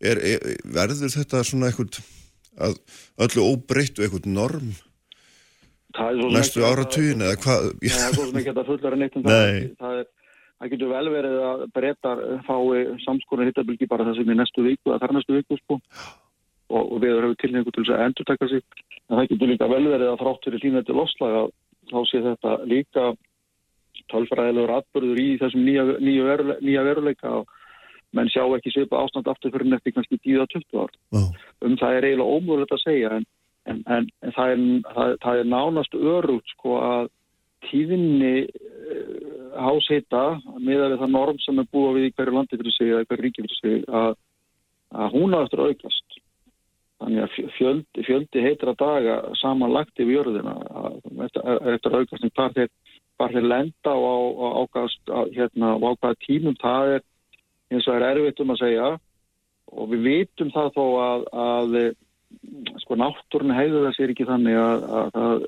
Er, 0.00 0.16
er, 0.24 0.54
verður 0.72 1.12
þetta 1.12 1.42
svona 1.44 1.68
eitthvað 1.68 1.98
að 2.60 2.78
öllu 3.20 3.42
óbreytt 3.52 3.98
og 3.98 4.06
eitthvað 4.06 4.30
norm 4.32 4.70
næstu 6.32 6.64
áratugin 6.64 7.20
eða 7.26 7.36
hvað? 7.42 7.68
Já, 7.84 7.92
það 7.98 8.06
er 8.06 8.16
svo 8.16 8.24
sem 8.30 8.40
ekki 8.40 8.54
að 8.54 8.70
fullera 8.70 9.00
neitt 9.00 9.18
um 9.18 9.26
það. 9.26 9.42
Það, 9.82 9.98
er, 10.00 10.08
það 10.56 10.72
getur 10.72 10.92
vel 10.94 11.12
verið 11.16 11.36
að 11.50 11.66
breytar 11.76 12.22
fái 12.46 12.80
samskorinn 13.04 13.50
hittabilgi 13.50 13.90
bara 13.90 14.08
þessum 14.08 14.32
í 14.32 14.38
næstu 14.40 14.64
viku 14.64 14.94
eða 14.94 15.02
þar 15.04 15.16
næstu 15.18 15.36
viku 15.36 15.60
sko 15.60 15.78
og, 16.70 16.84
og 16.94 17.02
við 17.02 17.16
höfum 17.18 17.38
tilhengu 17.42 17.74
til 17.74 17.84
þess 17.84 17.96
að 17.96 18.04
endur 18.06 18.28
taka 18.30 18.48
sig 18.50 18.62
en 19.10 19.18
það 19.18 19.28
getur 19.32 19.50
líka 19.52 19.68
vel 19.70 19.84
verið 19.88 20.12
að 20.12 20.20
þrátt 20.22 20.46
fyrir 20.46 20.64
hlýnandi 20.64 20.96
loslaga 20.96 21.42
þá 21.90 21.98
sé 22.08 22.22
þetta 22.24 22.56
líka 22.70 23.06
tölfræðilegur 24.10 24.74
atbyrður 24.78 25.22
í 25.22 25.28
þessum 25.40 25.64
nýja, 25.66 25.84
nýja, 26.02 26.38
nýja 26.62 26.84
veruleika 26.86 27.34
og 27.40 27.56
menn 28.16 28.30
sjá 28.32 28.42
ekki 28.56 28.72
svipa 28.74 29.04
ástand 29.04 29.28
aftur 29.30 29.52
fyrir 29.54 29.70
nefti 29.70 29.92
kannski 29.94 30.18
10-20 30.24 30.80
ár. 30.82 30.94
Oh. 31.14 31.28
Um 31.62 31.76
það 31.78 31.98
er 31.98 32.08
eiginlega 32.08 32.38
ómögulegt 32.38 32.74
að 32.74 32.82
segja 32.82 33.12
en, 33.16 33.26
en, 33.70 33.82
en, 33.86 34.08
en 34.24 34.34
það, 34.36 34.54
er, 34.54 34.64
það, 34.96 35.16
það 35.24 35.42
er 35.42 35.50
nánast 35.52 35.98
örugt 35.98 36.54
sko 36.56 36.78
að 36.82 37.10
tíðinni 37.68 38.34
uh, 38.48 39.60
hásheita 39.60 40.24
með 40.58 40.86
að 40.86 40.94
við 40.94 40.98
það 41.04 41.14
norm 41.14 41.40
sem 41.44 41.60
er 41.60 41.70
búið 41.74 41.98
við 41.98 42.08
í 42.08 42.12
hverju 42.16 42.36
landi 42.36 42.58
fyrir 42.58 42.76
sig 42.76 42.92
eða 42.94 43.06
hverju 43.06 43.26
ríki 43.26 43.46
fyrir 43.46 43.60
sig 43.60 43.86
að, 44.00 44.18
að 44.96 45.16
hún 45.18 45.36
á 45.36 45.38
eftir 45.44 45.64
aukast. 45.66 46.20
Þannig 47.00 47.22
að 47.24 47.36
fjöldi, 47.56 48.04
fjöldi 48.04 48.42
heitra 48.44 48.74
daga 48.76 49.20
samanlagt 49.40 49.96
yfir 49.96 50.18
jörðina 50.18 50.56
að, 50.82 50.98
eftir, 51.24 51.94
aukast 51.96 52.26
en 52.26 52.34
hvað 52.34 52.58
þeir, 52.58 52.72
þeir 53.20 53.46
lenda 53.46 53.94
á, 53.96 53.96
á, 53.96 54.48
á, 54.60 55.20
hérna, 55.32 55.72
á 55.80 55.80
ákvaða 55.80 56.20
tímum 56.26 56.58
það 56.60 56.96
er 56.98 57.06
eins 57.70 57.88
og 57.88 57.96
er 57.96 58.06
erfitt 58.10 58.42
um 58.44 58.52
að 58.52 58.60
segja 58.64 58.90
og 59.70 59.90
við 59.92 60.06
vitum 60.08 60.52
það 60.52 60.70
þó 60.76 60.84
að, 61.00 61.26
að 61.46 61.76
sko 62.82 62.98
náttúrun 62.98 63.54
heiður 63.54 63.86
það 63.88 63.96
sér 63.96 64.12
ekki 64.14 64.28
þannig 64.28 64.58
að, 64.60 64.84
að, 65.22 65.46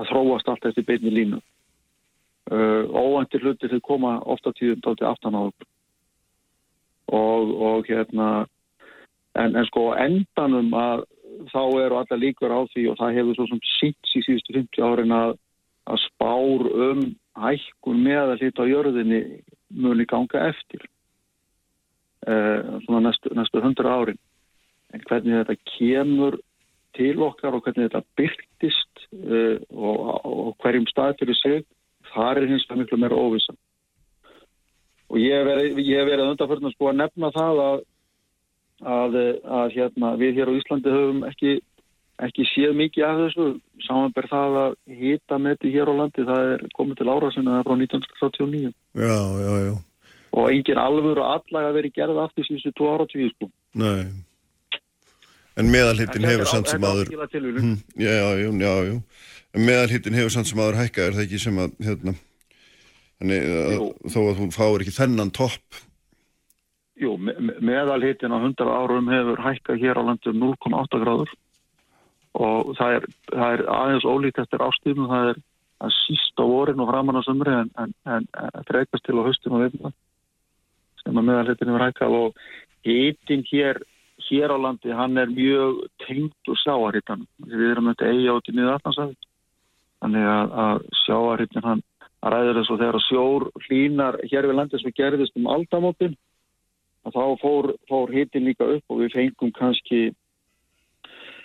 að 0.00 0.10
þróast 0.10 0.50
allt 0.50 0.68
eftir 0.70 0.86
beinni 0.88 1.12
línu. 1.14 1.40
Uh, 2.52 2.84
óæntir 2.92 3.40
hlutir 3.40 3.72
þau 3.72 3.84
koma 3.84 4.16
ofta 4.20 4.52
tíðum 4.56 4.82
til 4.84 5.08
aftan 5.08 5.38
á 5.38 5.40
okkur. 5.48 5.68
Og, 7.14 7.54
og 7.68 7.88
hérna, 7.88 8.28
en, 9.40 9.56
en 9.56 9.66
sko 9.68 9.90
endanum 9.98 10.72
að 10.78 11.04
þá 11.50 11.62
eru 11.82 11.98
alla 11.98 12.18
líkur 12.20 12.54
á 12.54 12.60
því 12.72 12.86
og 12.90 12.98
það 13.00 13.18
hefur 13.18 13.38
svo 13.38 13.46
sem 13.50 13.62
sínt 13.74 14.14
í 14.14 14.22
síðustu 14.22 14.54
50 14.56 14.86
árin 14.86 15.14
að 15.14 15.36
spár 16.06 16.64
um 16.88 17.04
hækkun 17.42 18.02
með 18.04 18.22
að 18.22 18.44
lita 18.44 18.64
á 18.64 18.70
jörðinni 18.70 19.20
muni 19.74 20.06
ganga 20.08 20.46
eftir. 20.48 20.86
Uh, 22.24 22.80
svona 22.86 23.10
næstu, 23.10 23.34
næstu 23.36 23.60
hundra 23.60 23.98
árin 23.98 24.20
en 24.94 25.02
hvernig 25.04 25.42
þetta 25.42 25.56
kemur 25.74 26.38
til 26.96 27.18
okkar 27.26 27.56
og 27.56 27.66
hvernig 27.66 27.90
þetta 27.90 28.00
byrktist 28.16 29.02
uh, 29.18 29.58
og, 29.74 29.98
og 30.24 30.54
hverjum 30.62 30.86
stað 30.88 31.18
fyrir 31.20 31.36
sig, 31.36 31.66
það 32.14 32.40
er 32.40 32.48
hins 32.54 32.64
vegar 32.64 32.80
miklu 32.80 33.00
meira 33.02 33.18
óvissan 33.18 33.58
og 35.10 35.20
ég 35.20 35.36
hef 35.36 35.46
verið, 35.50 35.82
verið 36.08 36.30
undanförnum 36.30 36.72
sko 36.74 36.88
að 36.90 37.00
nefna 37.02 37.30
það 37.34 37.60
að, 37.64 37.82
að, 38.82 39.16
að 39.44 39.78
hérna, 39.78 40.16
við 40.20 40.40
hér 40.40 40.50
á 40.50 40.58
Íslandi 40.58 40.92
höfum 40.92 41.24
ekki, 41.28 41.56
ekki 42.26 42.46
séð 42.50 42.76
mikið 42.80 43.06
af 43.08 43.22
þessu, 43.22 43.48
samanberð 43.86 44.34
það 44.34 44.60
að 44.64 44.76
hita 45.00 45.40
þetta 45.48 45.74
hér 45.78 45.90
á 45.90 45.94
landi, 46.02 46.28
það 46.28 46.52
er 46.52 46.68
komið 46.78 47.00
til 47.00 47.10
ára 47.12 47.32
sinna 47.34 47.64
frá 47.66 47.76
1939 47.78 48.72
Já, 48.94 49.18
já, 49.44 49.52
já 49.68 49.74
og 50.34 50.50
engin 50.50 50.80
alvur 50.80 51.20
og 51.22 51.32
allag 51.36 51.68
að 51.68 51.76
veri 51.78 51.90
gerð 51.94 52.20
aftur 52.24 52.46
síðustu 52.46 52.72
tvo 52.74 52.90
ára 52.94 53.06
tíu 53.10 53.30
sko. 53.30 53.48
Nei. 53.78 54.10
En 55.54 55.70
meðalhittin 55.70 56.26
hefur 56.26 56.50
samt 56.50 56.70
sem 56.72 56.84
aður... 56.84 57.12
Hm, 57.14 57.76
já, 57.94 58.10
já, 58.10 58.50
já, 58.50 58.72
já. 58.88 58.96
En 59.54 59.66
meðalhittin 59.68 60.16
hefur 60.18 60.34
samt 60.34 60.50
sem 60.50 60.62
aður 60.62 60.80
hækkað, 60.80 61.06
er 61.06 61.18
það 61.18 61.26
ekki 61.28 61.42
sem 61.44 61.60
að, 61.62 61.76
hérna, 61.86 62.14
þannig 63.22 63.50
að 63.60 63.84
þó 64.16 64.20
að 64.24 64.40
hún 64.42 64.54
fáir 64.56 64.84
ekki 64.84 64.96
þennan 64.96 65.34
topp? 65.38 65.82
Jú, 67.00 67.16
me 67.18 67.34
meðalhittin 67.58 68.34
á 68.34 68.38
100 68.38 68.70
árum 68.70 69.08
hefur 69.10 69.42
hækkað 69.42 69.80
hér 69.82 69.98
á 69.98 70.02
landu 70.06 70.34
0,8 70.34 71.00
gráður. 71.02 71.32
Og 72.34 72.74
það 72.78 72.98
er, 72.98 73.08
það 73.30 73.56
er 73.56 73.64
aðeins 73.74 74.06
ólíkt 74.06 74.38
eftir 74.42 74.62
ástíðum, 74.62 75.10
það 75.10 75.30
er 75.32 75.40
að 75.84 75.94
síst 76.00 76.38
á 76.38 76.44
vorin 76.46 76.82
og 76.82 76.90
framann 76.90 77.18
á 77.18 77.26
sömri 77.26 77.54
en, 77.54 77.70
en, 77.78 77.94
en, 78.06 78.28
frekast 78.68 79.04
til 79.06 79.18
á 79.18 79.26
höstum 79.26 79.58
og 79.58 79.66
veitna 79.66 79.90
sem 81.02 81.18
að 81.18 81.28
meðalhittin 81.28 81.72
hefur 81.72 81.86
hækkað. 81.86 82.16
Og 82.20 82.86
hitin 82.86 83.44
hér 83.50 83.82
hér 84.28 84.54
á 84.54 84.58
landi, 84.58 84.90
hann 84.94 85.18
er 85.18 85.30
mjög 85.30 85.84
tengt 86.06 86.48
og 86.50 86.58
sjáarhittan 86.62 87.26
við 87.42 87.72
erum 87.72 87.90
þetta 87.90 88.10
eigi 88.10 88.30
átti 88.30 88.54
niður 88.54 88.76
aftansæð 88.76 89.14
þannig 90.04 90.28
að, 90.30 90.54
að 90.64 90.84
sjáarhittin 91.02 91.66
hann 91.66 91.82
ræður 92.24 92.60
þess 92.60 92.72
að 92.72 92.82
þegar 92.84 93.04
sjór 93.08 93.46
hlínar 93.66 94.20
hér 94.30 94.48
við 94.48 94.58
landi 94.60 94.80
sem 94.80 94.94
gerðist 94.96 95.36
um 95.40 95.50
aldamótin 95.50 96.14
að 97.04 97.16
þá 97.16 97.24
fór, 97.42 97.70
fór 97.90 98.12
hitin 98.14 98.48
líka 98.48 98.68
upp 98.76 98.92
og 98.92 99.02
við 99.02 99.16
fengum 99.16 99.52
kannski 99.56 100.02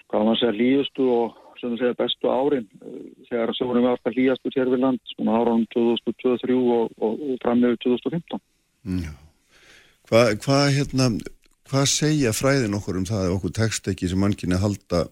hvað 0.10 0.26
maður 0.26 0.42
segja 0.42 0.58
líðustu 0.58 1.08
og 1.14 1.38
sem 1.60 1.74
við 1.74 1.82
segja 1.84 1.98
bestu 2.00 2.32
árin. 2.32 2.68
Eh, 2.82 3.00
þegar 3.30 3.56
sjónum 3.58 3.84
við 3.84 3.90
alltaf 3.94 4.16
líðastu 4.16 4.54
hér 4.56 4.72
við 4.72 4.84
land 4.86 5.02
svona 5.14 5.40
áraðum 5.40 5.66
2023 5.76 6.60
og, 6.60 6.94
og, 6.98 7.26
og 7.30 7.42
fram 7.44 7.64
með 7.64 7.76
2015 7.86 8.40
Já. 9.04 9.12
Hvað 10.10 10.32
hva, 10.46 10.60
hérna, 10.74 11.10
hva 11.70 11.84
segja 11.90 12.32
fræðin 12.34 12.78
okkur 12.80 13.02
um 13.02 13.10
það 13.10 13.26
að 13.26 13.34
okkur 13.36 13.58
tekst 13.60 13.90
ekki 13.92 14.10
sem 14.10 14.22
mannkynni 14.24 14.58
halda, 14.58 15.04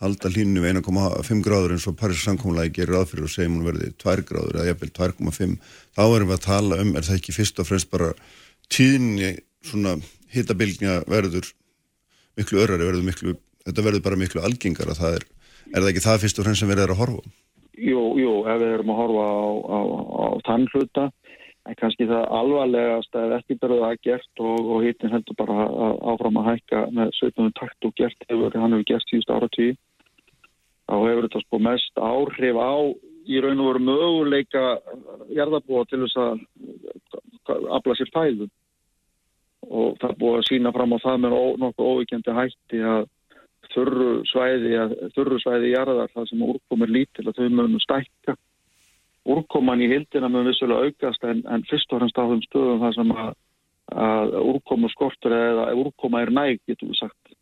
halda 0.00 0.30
hlínu 0.32 0.62
1,5 0.70 1.42
gráður 1.44 1.74
eins 1.74 1.88
og 1.90 1.98
Paris 1.98 2.22
samkómulagi 2.24 2.78
gerir 2.78 3.00
aðfyrir 3.00 3.26
og 3.26 3.34
segjum 3.34 3.58
hún 3.58 3.66
verði 3.68 3.90
2 4.00 4.24
gráður 4.30 4.60
eða 4.60 4.70
jafnvel 4.70 4.92
2,5 5.02 5.58
þá 5.98 6.02
erum 6.06 6.30
við 6.30 6.38
að 6.38 6.46
tala 6.46 6.80
um, 6.84 6.94
er 6.94 7.08
það 7.08 7.18
ekki 7.18 7.36
fyrst 7.36 7.60
og 7.60 7.68
fremst 7.68 7.90
bara 7.92 8.12
tíðinni 8.72 9.34
svona 9.64 9.96
hittabilgja 10.34 11.02
verður 11.08 11.50
miklu 12.38 12.62
örari, 12.62 12.86
verður 12.86 13.06
miklu, 13.06 13.34
þetta 13.66 13.84
verður 13.86 14.04
bara 14.04 14.20
miklu 14.20 14.42
algengar 14.44 14.92
að 14.92 15.00
það 15.02 15.18
er, 15.18 15.28
er 15.72 15.80
það 15.80 15.90
ekki 15.92 16.04
það 16.06 16.20
fyrst 16.24 16.40
og 16.40 16.46
fremst 16.46 16.62
sem 16.62 16.70
við 16.70 16.82
erum 16.84 16.96
að 16.96 17.02
horfa? 17.02 17.32
Jú, 17.78 18.02
jú, 18.18 18.34
ef 18.50 18.60
við 18.62 18.74
erum 18.76 18.92
að 18.92 19.00
horfa 19.02 19.24
á, 19.26 19.46
á, 19.48 19.78
á 20.18 20.26
þann 20.46 20.68
hluta, 20.72 21.04
en 21.68 21.78
kannski 21.78 22.08
það 22.10 22.24
alvarlegast 22.38 23.18
að 23.18 23.34
ekki 23.38 23.58
verður 23.62 23.84
það 23.84 24.00
gert 24.08 24.42
og, 24.44 24.70
og 24.74 24.86
hittin 24.86 25.12
heldur 25.14 25.38
bara 25.38 25.58
að, 25.66 25.98
áfram 26.12 26.40
að 26.40 26.48
hækka 26.52 26.86
með 26.96 27.12
17. 27.20 27.52
takt 27.58 27.88
og 27.88 27.94
gert 28.00 28.26
hefur, 28.30 28.56
hann 28.56 28.74
hefur 28.76 28.88
gert 28.92 29.10
síðust 29.12 29.34
ára 29.34 29.50
tíu, 29.54 29.76
þá 30.88 30.96
hefur 30.96 31.28
þetta 31.28 31.44
sko 31.44 31.62
mest 31.68 32.02
áhrif 32.02 32.58
á 32.58 32.74
í 33.28 33.42
raun 33.44 33.60
og 33.60 33.68
veru 33.68 33.84
möguleika 33.84 34.62
jarðabúa 35.36 35.84
til 35.88 36.00
þess 36.06 36.16
að 36.22 37.66
afla 37.76 37.96
sér 37.98 38.10
fæðum 38.14 38.50
og 39.68 39.96
það 40.00 40.10
er 40.10 40.18
búið 40.20 40.36
að 40.38 40.48
sína 40.48 40.72
fram 40.74 40.94
á 40.96 40.98
það 41.04 41.22
með 41.22 41.36
nokkuð 41.62 41.88
óvíkjandi 41.92 42.36
hætti 42.38 42.82
að 42.82 43.06
þurru 43.72 44.12
svæði, 44.28 44.74
að 44.80 44.94
þurru 45.16 45.40
svæði 45.42 45.72
jarðar 45.74 46.12
það 46.14 46.28
sem 46.30 46.44
úrkomur 46.46 46.92
lítil 46.92 47.26
að 47.26 47.40
þau 47.40 47.48
mögum 47.48 47.82
stækka. 47.84 48.36
Úrkoman 49.28 49.82
í 49.84 49.90
hildina 49.90 50.30
mögum 50.32 50.48
vissulega 50.48 50.88
aukast 50.88 51.26
en, 51.28 51.42
en 51.52 51.66
fyrst 51.68 51.92
og 51.92 52.00
fremst 52.00 52.20
á 52.20 52.24
þeim 52.30 52.44
stöðum 52.46 52.84
það 52.84 52.94
sem 52.96 53.12
að, 53.12 53.32
að 54.06 54.36
úrkomu 54.54 54.92
skortur 54.92 55.36
eða 55.36 55.66
úrkoma 55.82 56.22
er 56.24 56.32
næg, 56.32 56.62
getur 56.68 56.92
við 56.92 57.02
sagt. 57.02 57.34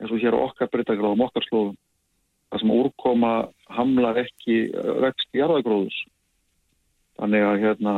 En 0.00 0.10
svo 0.10 0.18
hér 0.18 0.34
á 0.34 0.46
okkar 0.48 0.72
breytagráðum, 0.72 1.26
okkar 1.28 1.46
slóðum. 1.46 1.78
Það 2.50 2.64
sem 2.64 2.74
úrkoma 2.74 3.32
hamlar 3.76 4.18
ekki 4.24 4.58
vext 5.04 5.30
jarðagróðus. 5.34 6.00
Þannig 7.14 7.46
að 7.46 7.62
hérna 7.62 7.94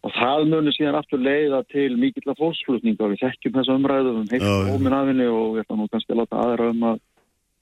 og 0.00 0.12
það 0.16 0.46
munir 0.48 0.76
síðan 0.76 0.98
aftur 1.00 1.20
leiða 1.20 1.62
til 1.72 1.90
mikill 2.00 2.30
að 2.32 2.40
fólksflutninga. 2.40 3.04
Og 3.04 3.14
við 3.14 3.24
þekkjum 3.24 3.56
þessa 3.58 3.76
umræðu 3.76 4.14
um 4.16 4.28
heilt 4.32 4.74
óminn 4.74 4.96
afinni 4.96 5.26
og 5.28 5.58
ég 5.58 5.66
ætla 5.66 5.80
nú 5.80 5.88
kannski 5.92 6.14
að 6.14 6.22
láta 6.22 6.44
aðra 6.44 6.70
um 6.72 6.86
að, 6.92 7.02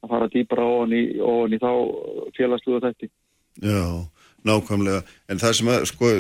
að 0.04 0.12
fara 0.12 0.30
dýbra 0.35 0.68
ofan 0.75 0.95
í, 0.95 1.02
ofan 1.30 1.57
í 1.57 1.62
þá 1.62 1.73
félagsluða 2.38 2.92
þetta 2.92 3.11
Já, 3.59 3.83
nákvæmlega. 4.47 5.00
En 5.26 5.42
það 5.42 5.57
sem 5.59 5.73
að 5.73 5.88
sko 5.90 6.12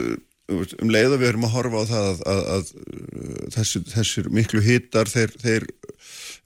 um 0.48 0.90
leiða 0.92 1.18
við 1.20 1.28
erum 1.28 1.44
að 1.44 1.54
horfa 1.54 1.82
á 1.84 1.90
það 1.90 2.06
að, 2.08 2.20
að, 2.32 2.42
að 2.54 3.52
þessir, 3.54 3.84
þessir 3.92 4.30
miklu 4.32 4.62
hittar 4.64 5.10
þeir, 5.12 5.34
þeir 5.42 5.66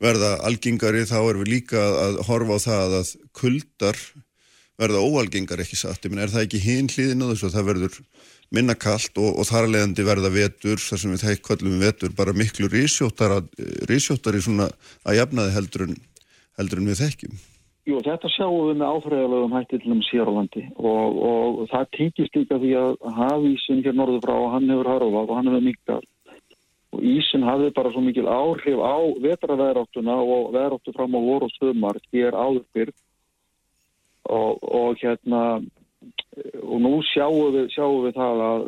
verða 0.02 0.33
algengari 0.49 1.05
þá 1.07 1.19
erum 1.21 1.45
við 1.45 1.52
líka 1.52 1.83
að 2.02 2.19
horfa 2.26 2.59
á 2.59 2.64
það 2.67 2.97
að 2.99 3.12
kuldar 3.38 4.00
verða 4.81 5.05
óalgengar 5.07 5.62
ekki 5.62 5.79
satt, 5.79 6.02
ég 6.02 6.11
menn 6.11 6.25
er 6.25 6.33
það 6.33 6.49
ekki 6.49 6.62
hinn 6.64 6.91
hlýðin 6.91 7.23
og 7.23 7.35
þess 7.35 7.47
að 7.47 7.57
það 7.57 7.69
verður 7.71 7.99
minna 8.52 8.76
kallt 8.78 9.16
og, 9.18 9.30
og 9.40 9.49
þar 9.49 9.71
leðandi 9.73 10.04
verða 10.06 10.32
vetur, 10.32 10.80
þar 10.80 11.00
sem 11.02 11.14
við 11.14 11.25
þeikk 11.26 11.47
kvöllum 11.49 11.80
vetur, 11.82 12.12
bara 12.16 12.37
miklu 12.37 12.68
rísjóttari 12.73 14.42
svona 14.44 14.68
að 15.06 15.19
jafnaði 15.21 15.56
heldur 15.56 15.88
en, 15.88 15.97
heldur 16.60 16.82
en 16.82 16.93
við 16.93 17.02
þekkjum. 17.02 17.41
Jú, 17.82 17.99
þetta 18.06 18.28
sjáum 18.30 18.69
við 18.69 18.76
með 18.78 18.91
áfræðalögum 18.95 19.54
hættilum 19.56 20.02
Sérlandi 20.06 20.69
og, 20.78 21.17
og 21.26 21.62
það 21.73 21.88
tengist 21.97 22.36
líka 22.38 22.58
því 22.62 22.76
að 22.78 22.93
hafísin 23.17 23.80
hér 23.82 23.97
norður 23.99 24.23
frá 24.23 24.36
hann 24.52 24.71
hefur 24.71 24.91
harfað 24.93 25.32
og 25.32 25.38
hann 25.38 25.50
hefur 25.50 25.65
miklar 25.67 26.04
og 26.93 27.02
ísin 27.02 27.47
hafði 27.49 27.73
bara 27.75 27.91
svo 27.91 28.04
mikil 28.04 28.28
áhrif 28.30 28.78
á 28.78 28.97
vetraveðráttuna 29.25 30.15
og 30.15 30.52
veðráttu 30.54 30.95
fram 30.95 31.17
á 31.19 31.21
voru 31.26 31.49
og 31.49 31.56
sömar 31.56 31.99
hér 32.12 32.36
áðurbyrg 32.38 32.95
og, 34.30 34.62
og 34.62 35.02
hérna 35.02 35.43
og 36.62 36.80
nú 36.80 36.95
sjáum 37.12 37.52
við, 37.54 37.68
sjáum 37.75 38.06
við 38.06 38.16
það 38.16 38.42
að 38.47 38.66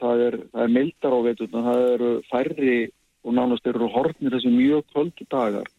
það 0.00 0.26
er, 0.26 0.36
það 0.50 0.66
er 0.66 0.74
mildar 0.74 1.16
á 1.16 1.20
veituna, 1.28 1.64
það 1.68 1.88
eru 1.94 2.10
færri 2.30 2.76
og 3.24 3.36
nánast 3.38 3.66
eru 3.70 3.88
hortnir 3.94 4.34
þessi 4.34 4.52
mjög 4.52 4.84
kvöldu 4.92 5.26
dagar 5.30 5.70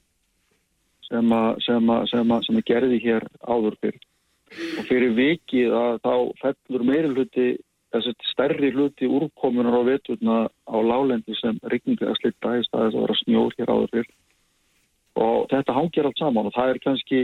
sem 1.06 1.32
að, 1.38 1.50
sem 1.66 1.92
að, 1.94 2.04
sem 2.10 2.34
að, 2.34 2.44
sem 2.48 2.62
gerði 2.66 3.00
hér 3.04 3.28
áður 3.46 3.78
fyrr. 3.84 4.00
Og 4.80 4.88
fyrir 4.88 5.16
vikið 5.18 5.76
að 5.78 5.98
þá 6.06 6.14
fellur 6.42 6.86
meiri 6.88 7.12
hluti, 7.14 7.48
þessi 7.94 8.14
stærri 8.32 8.72
hluti 8.74 9.10
úrkomunar 9.10 9.78
á 9.78 9.82
veituna 9.86 10.38
á 10.50 10.78
lálendi 10.82 11.38
sem 11.42 11.60
rigninga 11.70 12.10
að 12.12 12.20
slitta 12.22 12.56
í 12.58 12.66
staðis 12.66 12.96
að 12.98 13.06
vera 13.06 13.18
snjór 13.22 13.58
hér 13.60 13.74
áður 13.74 13.94
fyrr. 13.94 14.12
Og 15.26 15.46
þetta 15.52 15.76
hangir 15.76 16.08
allt 16.08 16.20
saman 16.20 16.50
og 16.50 16.56
það 16.56 16.74
er 16.74 16.82
kannski 16.84 17.22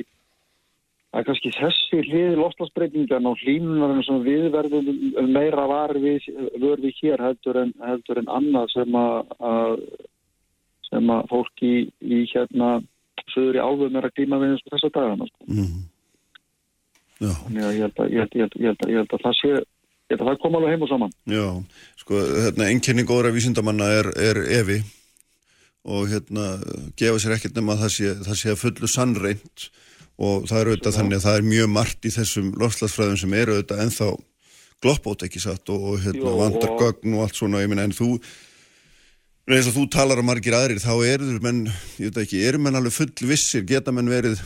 Er 1.11 1.25
kannski 1.27 1.51
þessi 1.51 1.99
hlið 2.07 2.37
lofslagsbreytingan 2.39 3.25
og 3.27 3.41
hlýnunarinn 3.41 4.05
sem 4.07 4.21
við 4.23 4.45
verðum 4.53 4.87
meira 5.33 5.65
varfið 5.67 6.29
við 6.55 6.85
hér 7.01 7.23
heldur 7.25 7.59
en, 7.65 7.73
heldur 7.83 8.21
en 8.21 8.31
annað 8.31 8.71
sem 8.71 8.95
að, 8.95 9.33
að, 9.43 9.73
sem 10.87 11.11
að 11.11 11.25
fólk 11.33 11.65
í, 11.67 11.73
í 11.99 12.21
hérna 12.31 12.77
söður 13.33 13.59
í 13.59 13.65
áðum 13.65 13.99
er 13.99 14.07
að 14.07 14.15
glíma 14.21 14.39
við 14.39 14.53
eins 14.53 14.63
og 14.63 14.77
þessa 14.77 14.91
dagana. 14.95 15.27
Mm. 15.51 15.83
Þannig 17.21 17.67
að 17.67 17.75
ég 17.75 17.83
held 17.85 18.01
að, 18.05 18.15
ég 18.15 18.23
held, 18.23 18.39
ég 18.39 18.65
held, 18.71 18.87
ég 18.87 19.01
held 19.01 19.13
að 19.17 19.27
það 19.27 19.37
sé, 19.41 19.51
ég 19.51 20.15
held 20.15 20.23
að 20.23 20.31
það 20.31 20.41
kom 20.45 20.57
alveg 20.57 20.73
heim 20.73 20.87
og 20.87 20.91
saman. 20.93 21.13
Já, 21.29 21.45
sko, 22.01 22.23
hérna, 22.47 22.71
ennkynning 22.71 23.11
góðra 23.11 23.35
vísindamanna 23.35 23.91
er, 23.99 24.13
er 24.15 24.41
evi 24.61 24.79
og 25.91 26.09
hérna 26.11 26.53
gefa 26.95 27.19
sér 27.21 27.35
ekkert 27.35 27.57
nema 27.57 27.75
að 27.75 27.85
það 27.85 27.95
sé, 27.97 28.17
það 28.29 28.39
sé 28.39 28.53
að 28.53 28.61
fullu 28.63 28.89
sannreint 28.95 29.71
og 30.21 30.45
það 30.49 30.59
er 30.59 30.69
auðvitað 30.71 30.97
þannig 30.99 31.17
að 31.17 31.25
það 31.25 31.39
er 31.39 31.49
mjög 31.49 31.73
margt 31.73 32.05
í 32.05 32.13
þessum 32.13 32.53
lofslagsfræðum 32.61 33.19
sem 33.21 33.35
eru 33.39 33.57
auðvitað 33.57 33.83
ennþá 33.85 34.09
gloppót 34.81 35.25
ekki 35.25 35.41
satt? 35.41 35.69
Og, 35.73 35.83
og 35.91 35.99
hérna, 36.03 36.37
vandar 36.37 36.73
gögn 36.79 37.17
og 37.17 37.25
allt 37.25 37.37
svona, 37.37 37.61
ég 37.63 37.71
minna 37.71 37.85
en 37.87 37.95
þú 37.95 38.13
eins 39.51 39.67
og 39.67 39.75
þú 39.75 39.83
talar 39.91 40.21
á 40.21 40.23
margir 40.23 40.55
aðrir 40.55 40.79
þá 40.79 40.93
eru 41.09 41.39
menn, 41.43 41.65
ég 41.99 42.11
veit 42.11 42.21
ekki, 42.23 42.39
eru 42.47 42.61
menn 42.61 42.77
alveg 42.77 42.93
full 42.95 43.27
vissir, 43.27 43.65
geta 43.67 43.91
menn 43.91 44.09
verið 44.11 44.39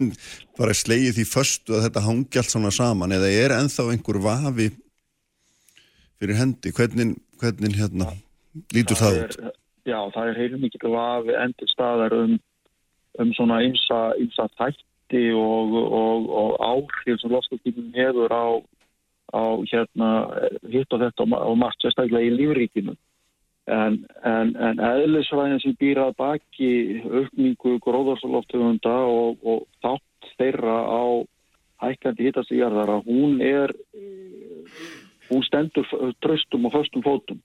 bara 0.58 0.74
slegið 0.74 1.18
því 1.18 1.26
förstu 1.30 1.76
að 1.76 1.84
þetta 1.86 2.04
hangi 2.08 2.40
allt 2.40 2.54
svona 2.54 2.72
saman? 2.74 3.14
Eða 3.14 3.30
er 3.44 3.54
ennþá 3.58 3.90
einhver 3.92 4.20
vafi 4.24 4.70
fyrir 6.18 6.40
hendi, 6.40 6.72
hvernig, 6.74 7.14
hvernig 7.38 7.78
hérna 7.78 8.10
lítur 8.74 8.98
það, 8.98 9.20
það 9.20 9.22
út? 9.22 9.56
Já, 9.88 10.00
það 10.16 10.32
er 10.32 10.42
heilum 10.42 10.64
mikið 10.66 10.90
vafi 10.96 11.38
endur 11.44 11.70
staðar 11.70 12.16
um, 12.16 12.36
um 13.22 13.32
svona 13.36 13.62
ymsa, 13.68 14.02
ymsa 14.18 14.48
tætt 14.58 14.82
gildi 15.08 15.32
og, 15.32 15.72
og, 15.72 16.28
og 16.30 16.56
áhrif 16.60 17.20
sem 17.20 17.30
lofstofnum 17.30 17.92
hefur 17.94 18.32
á, 18.32 18.46
á 19.34 19.42
hérna, 19.70 20.10
hitt 20.70 20.92
og 20.92 21.00
þetta 21.00 21.22
og 21.22 21.58
margt 21.58 21.82
sérstaklega 21.82 22.26
í 22.26 22.36
lífríkinu. 22.36 22.96
En, 23.68 24.06
en, 24.24 24.56
en 24.56 24.78
eðlisvæðin 24.80 25.60
sem 25.60 25.76
býr 25.76 25.98
að 26.00 26.14
baki 26.16 27.02
aukningu 27.04 27.78
gróðarsaloftegunda 27.84 28.94
og, 29.04 29.36
og 29.44 29.66
þátt 29.82 30.30
þeirra 30.38 30.78
á 30.88 31.04
hækkandi 31.82 32.24
hittastíjarðara, 32.24 33.02
hún 33.04 33.42
er, 33.44 33.74
hún 35.28 35.44
stendur 35.44 35.86
tröstum 36.22 36.64
og 36.66 36.72
föstum 36.72 37.04
fótum. 37.04 37.42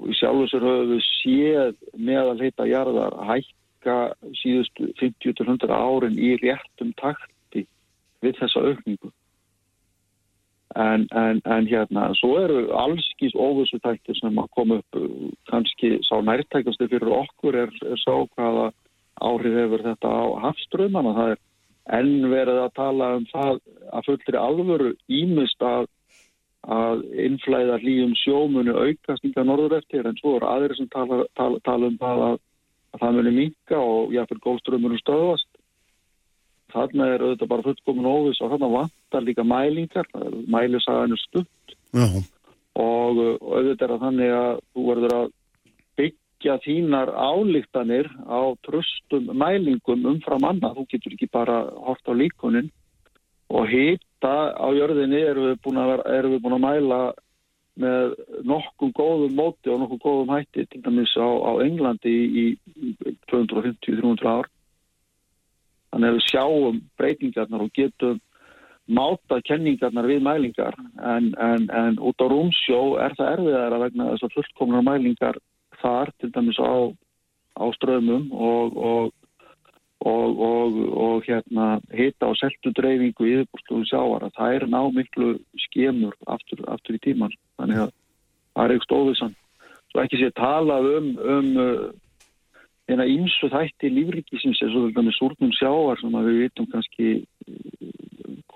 Og 0.00 0.10
í 0.10 0.16
sjálf 0.18 0.48
þessar 0.48 0.66
höfum 0.66 0.92
við 0.96 1.06
séð 1.06 1.72
meðal 1.94 2.38
hitta 2.40 2.66
jarðar 2.66 3.16
hækk 3.30 3.54
hækka 3.80 4.14
síðustu 4.36 4.92
50-100 5.00 5.70
árin 5.70 6.18
í 6.18 6.36
réttum 6.40 6.92
takti 7.00 7.66
við 8.22 8.36
þessa 8.38 8.60
aukningu. 8.60 9.10
En, 10.76 11.08
en, 11.10 11.40
en 11.44 11.66
hérna, 11.66 12.12
svo 12.14 12.38
eru 12.38 12.70
allskís 12.70 13.34
óvissu 13.34 13.80
tæktir 13.82 14.14
sem 14.20 14.36
að 14.38 14.50
koma 14.54 14.78
upp, 14.78 14.98
kannski 15.50 15.98
sá 16.06 16.20
nærtækasti 16.22 16.86
fyrir 16.86 17.10
okkur 17.10 17.56
er, 17.56 17.70
er 17.82 17.98
sá 17.98 18.14
hvaða 18.36 18.70
árið 19.20 19.56
hefur 19.58 19.82
þetta 19.82 20.08
á 20.08 20.24
hafströðmana. 20.44 21.14
Það 21.16 21.32
er 21.32 21.40
enn 21.98 22.28
verið 22.30 22.60
að 22.62 22.76
tala 22.76 23.14
um 23.16 23.26
það 23.32 23.58
að 23.90 24.06
fullri 24.06 24.38
alvöru 24.38 24.92
ímist 25.08 25.64
að, 25.64 25.88
að 26.70 27.02
innflæða 27.18 27.80
hlýjum 27.82 28.14
sjómunu 28.22 28.76
aukast 28.78 29.26
ykkar 29.26 29.48
norður 29.48 29.80
eftir 29.80 30.06
en 30.06 30.20
svo 30.20 30.36
eru 30.38 30.46
aðri 30.46 30.78
sem 30.78 30.88
tala, 30.94 31.24
tala, 31.34 31.58
tala 31.66 31.90
um 31.90 31.98
það 31.98 32.24
að 32.28 32.38
að 32.94 33.02
það 33.02 33.16
muni 33.16 33.32
minka 33.36 33.80
og 33.80 34.14
jáfnveg 34.14 34.42
gólströmmunum 34.44 35.00
stöðast. 35.02 35.48
Þarna 36.70 37.08
er 37.14 37.24
auðvitað 37.24 37.50
bara 37.50 37.66
fullkomun 37.66 38.08
óvis 38.10 38.40
og 38.42 38.52
þarna 38.52 38.70
vantar 38.76 39.26
líka 39.26 39.44
mælingar, 39.46 40.06
mælisagan 40.46 41.16
er 41.16 41.22
stutt 41.24 41.74
Já. 41.90 42.06
og, 42.78 43.18
og 43.18 43.54
auðvitað 43.58 43.86
er 43.86 43.94
að 43.96 44.04
þannig 44.04 44.34
að 44.38 44.52
þú 44.62 44.84
verður 44.86 45.16
að 45.16 45.32
byggja 45.98 46.58
þínar 46.66 47.10
álíktanir 47.10 48.10
á 48.22 48.40
tröstum 48.66 49.32
mælingum 49.34 50.06
umfram 50.12 50.46
annað. 50.46 50.78
Þú 50.78 50.86
getur 50.94 51.16
ekki 51.16 51.30
bara 51.32 51.64
hort 51.74 52.06
á 52.06 52.14
líkunin 52.14 52.70
og 53.50 53.66
hýta 53.66 54.36
á 54.54 54.66
jörðinni 54.70 55.24
erum 55.26 55.50
við 55.50 55.58
búin 55.64 55.82
að, 55.82 55.96
erum 56.06 56.36
við 56.36 56.42
búin 56.44 56.58
að 56.60 56.66
mæla 56.68 57.00
með 57.80 58.16
nokkuð 58.48 58.94
góðum 58.96 59.36
móti 59.38 59.70
og 59.70 59.82
nokkuð 59.82 60.02
góðum 60.04 60.32
hætti 60.34 60.66
til 60.70 60.80
dæmis 60.84 61.12
á, 61.16 61.28
á 61.28 61.52
Englandi 61.64 62.10
í, 62.10 62.46
í 62.56 63.14
250-300 63.30 64.26
ár. 64.26 64.50
Þannig 65.90 66.10
að 66.10 66.18
við 66.18 66.26
sjáum 66.28 66.82
breytingarnar 66.98 67.64
og 67.64 67.72
getum 67.74 68.18
máta 68.90 69.38
kenningarnar 69.46 70.08
við 70.10 70.24
mælingar 70.26 70.74
en, 70.98 71.30
en, 71.38 71.68
en 71.70 71.98
út 72.02 72.18
á 72.18 72.26
rúmsjó 72.26 72.80
er 73.02 73.14
það 73.18 73.32
erfiðar 73.36 73.76
að 73.76 73.84
vegna 73.84 74.08
þess 74.10 74.26
að 74.26 74.36
fullkomnar 74.38 74.86
mælingar 74.86 75.38
þar 75.80 76.10
til 76.18 76.30
dæmis 76.34 76.58
á, 76.58 76.90
á 77.54 77.64
strömmum 77.78 78.30
og, 78.34 78.76
og, 78.76 79.12
og, 80.00 80.76
og 80.96 81.24
hérna 81.26 81.80
hita 81.92 82.30
og 82.30 82.38
seltu 82.40 82.72
dreifingu 82.76 83.26
í 83.26 83.34
yfirbúrsluðu 83.38 83.88
sjáar 83.90 84.26
að 84.26 84.36
það 84.38 84.54
er 84.56 84.66
ná 84.72 84.80
miklu 84.96 85.32
skemur 85.66 86.14
aftur, 86.26 86.62
aftur 86.72 86.96
í 86.96 87.02
tíman 87.04 87.34
þannig 87.60 87.84
að 87.84 87.90
það 88.54 88.64
er 88.64 88.74
eitthvað 88.74 88.88
stóðisann 88.88 89.34
svo 89.90 90.04
ekki 90.04 90.20
sé 90.20 90.30
talað 90.38 90.88
um 90.96 91.10
um 91.36 91.50
eina 92.90 93.06
ímsu 93.06 93.50
þætti 93.52 93.90
lífrikisins 93.92 94.62
eins 94.64 94.74
og 94.74 94.88
þetta 94.88 95.04
með 95.06 95.16
súrnum 95.18 95.52
sjáar 95.54 96.00
sem 96.00 96.16
við 96.16 96.40
vitum 96.44 96.70
kannski 96.72 97.10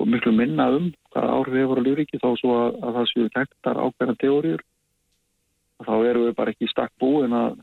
sko 0.05 0.07
miklu 0.11 0.33
minna 0.35 0.71
um 0.75 0.91
hvað 1.15 1.31
áhrif 1.37 1.61
hefur 1.61 1.81
á 1.81 1.87
lífriki 1.87 2.19
þá 2.23 2.31
svo 2.41 2.57
að, 2.59 2.81
að 2.83 2.97
það 2.97 3.11
séu 3.13 3.29
tektar 3.37 3.81
ákveðna 3.85 4.17
teóriur 4.23 4.65
þá 5.85 5.95
eru 6.09 6.27
við 6.27 6.35
bara 6.39 6.55
ekki 6.55 6.71
stakk 6.71 6.93
búin 7.01 7.35
að, 7.37 7.61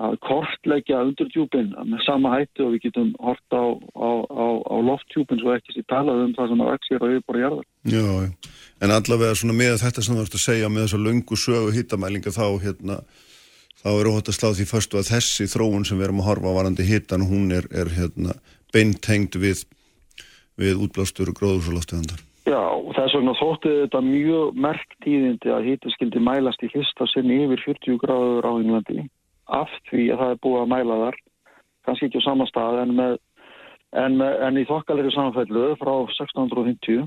að 0.00 0.16
kortleggja 0.24 1.00
undurdjúpin 1.04 1.72
með 1.84 2.04
sama 2.06 2.32
hætti 2.38 2.64
og 2.64 2.74
við 2.74 2.86
getum 2.86 3.10
hort 3.20 3.56
á, 3.56 3.64
á, 3.92 4.10
á, 4.32 4.46
á 4.64 4.76
lofttjúpin 4.88 5.40
svo 5.42 5.52
ekki 5.54 5.74
sér 5.76 5.86
talað 5.92 6.22
um 6.24 6.36
það 6.36 6.52
sem 6.52 6.62
að 6.64 6.70
vexir 6.72 7.04
á 7.04 7.06
yfirbúri 7.10 7.42
jarðar. 7.44 7.66
Já, 7.92 8.06
en 8.80 8.94
allavega 8.96 9.40
svona 9.40 9.58
með 9.58 9.76
þetta 9.82 10.06
sem 10.06 10.16
þú 10.16 10.24
ert 10.24 10.38
að 10.38 10.46
segja 10.46 10.70
með 10.72 10.86
þessa 10.86 11.02
lungu 11.04 11.40
sögu 11.44 11.74
hittamælinga 11.76 12.32
þá 12.32 12.46
hérna 12.64 12.98
þá 13.82 13.90
eru 13.92 14.14
hótt 14.16 14.32
að 14.32 14.38
slá 14.38 14.48
því 14.56 14.68
fyrstu 14.72 15.00
að 15.00 15.12
þessi 15.12 15.50
þróun 15.52 15.86
sem 15.88 16.00
við 16.00 16.08
erum 16.08 16.24
að 16.24 16.30
horfa 16.30 16.52
á 16.52 16.58
varandi 16.60 16.88
hittan 16.88 17.28
hún 17.28 17.52
er, 17.56 17.68
er 17.68 17.92
hérna 17.98 18.36
beintengd 18.72 19.36
við 19.40 19.64
við 20.60 20.82
útblástur 20.84 21.30
og 21.32 21.38
gróðursaloftegandar. 21.38 22.20
Já, 22.48 22.60
og 22.60 22.92
þess 22.96 23.14
vegna 23.16 23.32
þótti 23.38 23.70
þetta 23.84 24.00
mjög 24.04 24.58
merkt 24.64 24.92
tíðindi 25.04 25.52
að 25.54 25.66
hýttu 25.68 25.92
skildi 25.94 26.20
mælast 26.24 26.64
í 26.64 26.68
hlista 26.72 27.06
sinni 27.12 27.44
yfir 27.44 27.62
40 27.68 28.00
gráður 28.02 28.48
á 28.48 28.52
Englandi 28.56 29.04
af 29.50 29.72
því 29.90 30.06
að 30.12 30.22
það 30.22 30.34
er 30.34 30.40
búið 30.46 30.62
að 30.62 30.70
mæla 30.74 30.98
þar. 31.04 31.18
Kannski 31.86 32.08
ekki 32.08 32.22
á 32.22 32.28
sama 32.28 32.46
stað 32.50 32.82
en, 32.84 32.94
með, 32.98 33.16
en, 33.98 34.18
með, 34.20 34.36
en 34.46 34.60
í 34.60 34.66
þokkalegri 34.68 35.14
samfællu 35.14 35.66
frá 35.80 35.92
1650 36.06 37.06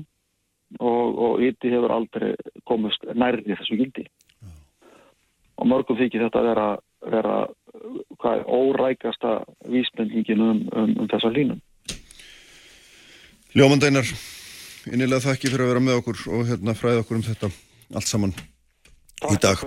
og, 0.80 1.18
og 1.26 1.42
hýtti 1.42 1.72
hefur 1.72 1.94
aldrei 1.94 2.32
komist 2.68 3.04
nærði 3.14 3.56
þessu 3.58 3.78
gildi. 3.80 4.06
Já. 4.42 4.50
og 5.60 5.70
mörgum 5.70 5.98
þykir 5.98 6.26
þetta 6.26 6.40
að 6.40 6.48
vera, 6.50 6.68
vera 7.14 7.36
hvað 8.22 8.42
órækasta 8.50 9.36
vísbendingin 9.70 10.42
um, 10.42 10.64
um, 10.74 10.96
um 11.04 11.10
þessa 11.10 11.30
línum 11.34 11.60
Ljómandeinar, 13.54 14.08
innilega 14.90 15.28
þakki 15.28 15.52
fyrir 15.52 15.68
að 15.68 15.72
vera 15.74 15.84
með 15.86 16.00
okkur 16.00 16.24
og 16.34 16.48
hérna 16.48 16.74
fræða 16.74 17.04
okkur 17.04 17.20
um 17.20 17.26
þetta 17.28 17.52
allt 17.94 18.10
saman 18.10 18.34
í 19.22 19.40
dag. 19.42 19.60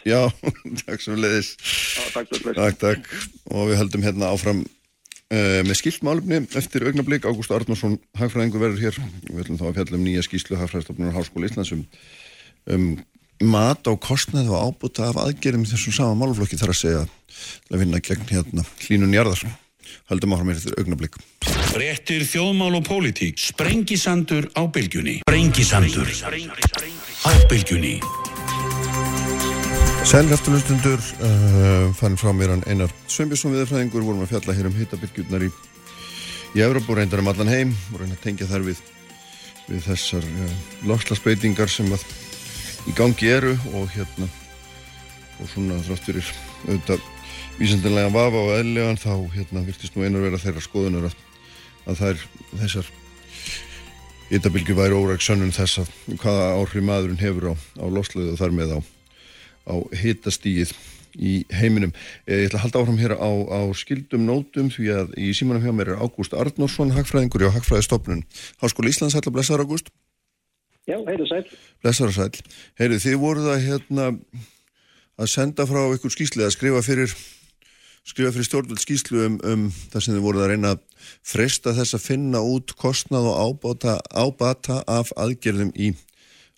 Já, 0.12 0.20
takk 0.84 1.04
sem 1.04 1.18
leiðis. 1.20 1.54
Takk, 2.14 2.30
takk, 2.54 2.78
takk. 2.80 3.08
Og 3.50 3.70
við 3.70 3.80
heldum 3.82 4.04
hérna 4.06 4.32
áfram 4.34 4.64
uh, 4.64 5.60
með 5.66 5.78
skiltmálumni 5.80 6.42
eftir 6.58 6.86
augnablík. 6.88 7.28
Ágúst 7.28 7.54
Arnarsson, 7.54 7.98
hagfræðingur 8.18 8.64
verður 8.64 8.84
hér. 8.86 9.00
Við 9.28 9.44
ætlum 9.44 9.60
þá 9.60 9.66
að 9.70 9.78
fjalla 9.80 9.98
um 10.00 10.04
nýja 10.06 10.26
skýslu 10.26 10.60
hagfræðstofnunar 10.60 11.16
Háskóli 11.16 11.50
Íslands 11.50 11.72
um, 11.76 11.86
um 12.70 12.92
mat 13.40 13.88
á 13.88 13.92
kostnæð 13.96 14.52
og 14.52 14.68
ábúta 14.68 15.08
af 15.08 15.18
aðgerðum 15.22 15.64
þessum 15.68 15.96
sama 15.96 16.18
málflokki 16.20 16.60
þar 16.60 16.74
að 16.74 16.80
segja 16.82 17.02
að 17.70 17.82
vinna 17.82 18.02
gegn 18.04 18.28
hérna 18.28 18.66
hlínun 18.84 19.16
jarðar. 19.16 19.46
Haldum 20.10 20.34
áfram 20.36 20.50
með 20.50 20.64
þetta 20.64 20.82
augnablík. 20.84 21.18
Réttir 21.80 22.24
þjóðmál 22.28 22.76
og 22.78 22.86
pólitík. 22.86 23.40
Sprengisandur 23.40 24.50
á 24.54 24.62
bylgjunni. 24.70 25.20
Sprengisandur 25.24 26.10
á 27.24 27.30
bylgjunni. 27.50 27.96
Sælhæftulustundur, 30.04 30.96
uh, 30.96 31.94
fann 31.94 32.16
frá 32.16 32.32
mér 32.32 32.54
hann 32.54 32.62
Einar 32.66 32.88
Sveinbjörnsson 33.04 33.52
viðfræðingur, 33.52 34.02
vorum 34.02 34.22
að 34.24 34.30
fjalla 34.32 34.54
hér 34.56 34.68
um 34.70 34.76
hitabylgjurnar 34.78 35.42
í, 35.44 35.50
í 36.56 36.62
Európa 36.64 36.94
og 36.94 36.96
reyndar 36.98 37.20
um 37.20 37.28
allan 37.28 37.50
heim 37.52 37.74
og 37.92 38.00
reyndar 38.00 38.16
að 38.16 38.24
tengja 38.24 38.48
þær 38.48 38.64
við, 38.64 38.80
við 39.68 39.82
þessar 39.84 40.24
uh, 40.24 40.54
lokslasbreytingar 40.88 41.68
sem 41.68 41.92
að 41.92 42.06
í 42.88 42.94
gangi 42.96 43.28
eru 43.28 43.52
og 43.76 43.90
hérna 43.92 44.28
og 45.36 45.50
svona 45.52 45.76
þrátt 45.84 46.08
fyrir 46.08 46.30
auðvitað 46.64 47.04
vísendanlega 47.58 48.14
vafa 48.14 48.44
og 48.46 48.54
eðlegan 48.56 49.00
þá 49.00 49.12
hérna 49.34 49.66
virtist 49.66 49.98
nú 49.98 50.06
einar 50.06 50.24
vera 50.24 50.40
þeirra 50.40 50.64
skoðunar 50.64 51.10
að, 51.10 51.18
að 51.84 52.00
þær 52.00 52.24
þessar 52.62 52.88
hittabilgi 54.30 54.78
væri 54.80 54.96
óræk 54.96 55.28
sönnun 55.28 55.52
þess 55.52 55.84
að 55.84 55.92
hvaða 56.22 56.54
áhrif 56.56 56.88
maðurinn 56.88 57.20
hefur 57.20 57.52
á, 57.52 57.54
á 57.78 57.86
loslöðu 57.90 58.32
og 58.32 58.40
þar 58.40 58.56
með 58.56 58.74
á 58.78 58.99
á 59.66 59.74
hitastíið 60.02 60.74
í 61.18 61.32
heiminum. 61.54 61.92
Ég 62.28 62.48
ætla 62.48 62.60
að 62.60 62.64
halda 62.66 62.82
áfram 62.82 63.00
hér 63.00 63.16
á, 63.18 63.30
á 63.50 63.60
skildum 63.76 64.26
nótum 64.28 64.70
því 64.72 64.92
að 64.94 65.16
í 65.18 65.32
símanum 65.36 65.64
hjá 65.64 65.74
mér 65.74 65.94
er 65.94 66.04
Ágúst 66.04 66.36
Arnórsson, 66.36 66.94
hagfræðingur 66.94 67.48
og 67.48 67.56
hagfræðistofnun. 67.58 68.22
Háskóli 68.62 68.94
Íslands, 68.94 69.16
hætla 69.18 69.34
blessaður 69.34 69.66
Ágúst. 69.66 69.90
Já, 70.86 70.96
heilu 71.06 71.26
sæl. 71.28 71.42
Blessaður 71.82 72.16
sæl. 72.16 72.46
Heilu, 72.80 73.00
þið 73.02 73.18
voruð 73.20 73.50
að 73.52 73.66
hérna 73.66 74.06
að 75.20 75.32
senda 75.34 75.66
frá 75.68 75.82
ykkur 75.94 76.14
skýsli 76.14 76.46
að 76.46 76.56
skrifa 76.56 76.82
fyrir 76.84 77.12
fyrir 78.10 78.46
stjórnvöld 78.46 78.80
skýslu 78.80 79.26
um, 79.26 79.34
um 79.44 79.66
það 79.92 80.02
sem 80.02 80.14
þið 80.16 80.24
voruð 80.24 80.44
að 80.44 80.48
reyna 80.54 80.70
að 80.74 81.10
fresta 81.32 81.74
þess 81.76 81.94
að 81.94 82.06
finna 82.06 82.40
út 82.42 82.72
kostnað 82.80 83.28
og 83.28 83.36
ábata, 83.44 83.98
ábata 84.10 84.80
af 84.88 85.12
aðgerðum 85.20 85.70
í 85.76 85.92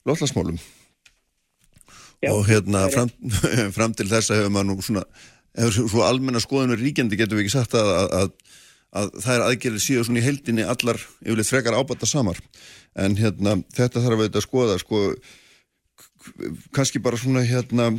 lotlasmálum. 0.06 0.60
Já, 2.22 2.30
og 2.30 2.46
hérna 2.46 2.86
fram, 2.92 3.10
fram 3.76 3.94
til 3.98 4.08
þess 4.10 4.30
að 4.30 4.42
hefur 4.42 4.54
maður 4.54 4.68
nú 4.70 4.86
svona 4.86 5.04
hefur 5.58 5.90
svo 5.90 6.04
almenna 6.06 6.42
skoðunur 6.42 6.80
ríkjandi 6.80 7.18
getur 7.18 7.38
við 7.38 7.46
ekki 7.46 7.56
sagt 7.56 7.74
að, 7.76 7.90
að, 7.98 8.12
að, 8.18 8.58
að 9.00 9.12
það 9.24 9.34
er 9.34 9.44
aðgerðið 9.48 9.84
síðan 9.86 10.08
svona 10.08 10.22
í 10.22 10.26
heldinni 10.26 10.66
allar 10.74 11.00
yfirleitt 11.24 11.50
frekar 11.50 11.76
ábata 11.76 12.08
samar 12.08 12.40
en 13.02 13.16
hérna 13.18 13.56
þetta 13.74 14.04
þarf 14.04 14.22
veita 14.22 14.40
að 14.40 14.46
skoða 14.46 14.78
sko 14.80 15.02
kannski 16.76 17.02
bara 17.02 17.18
svona 17.18 17.42
hérna 17.44 17.90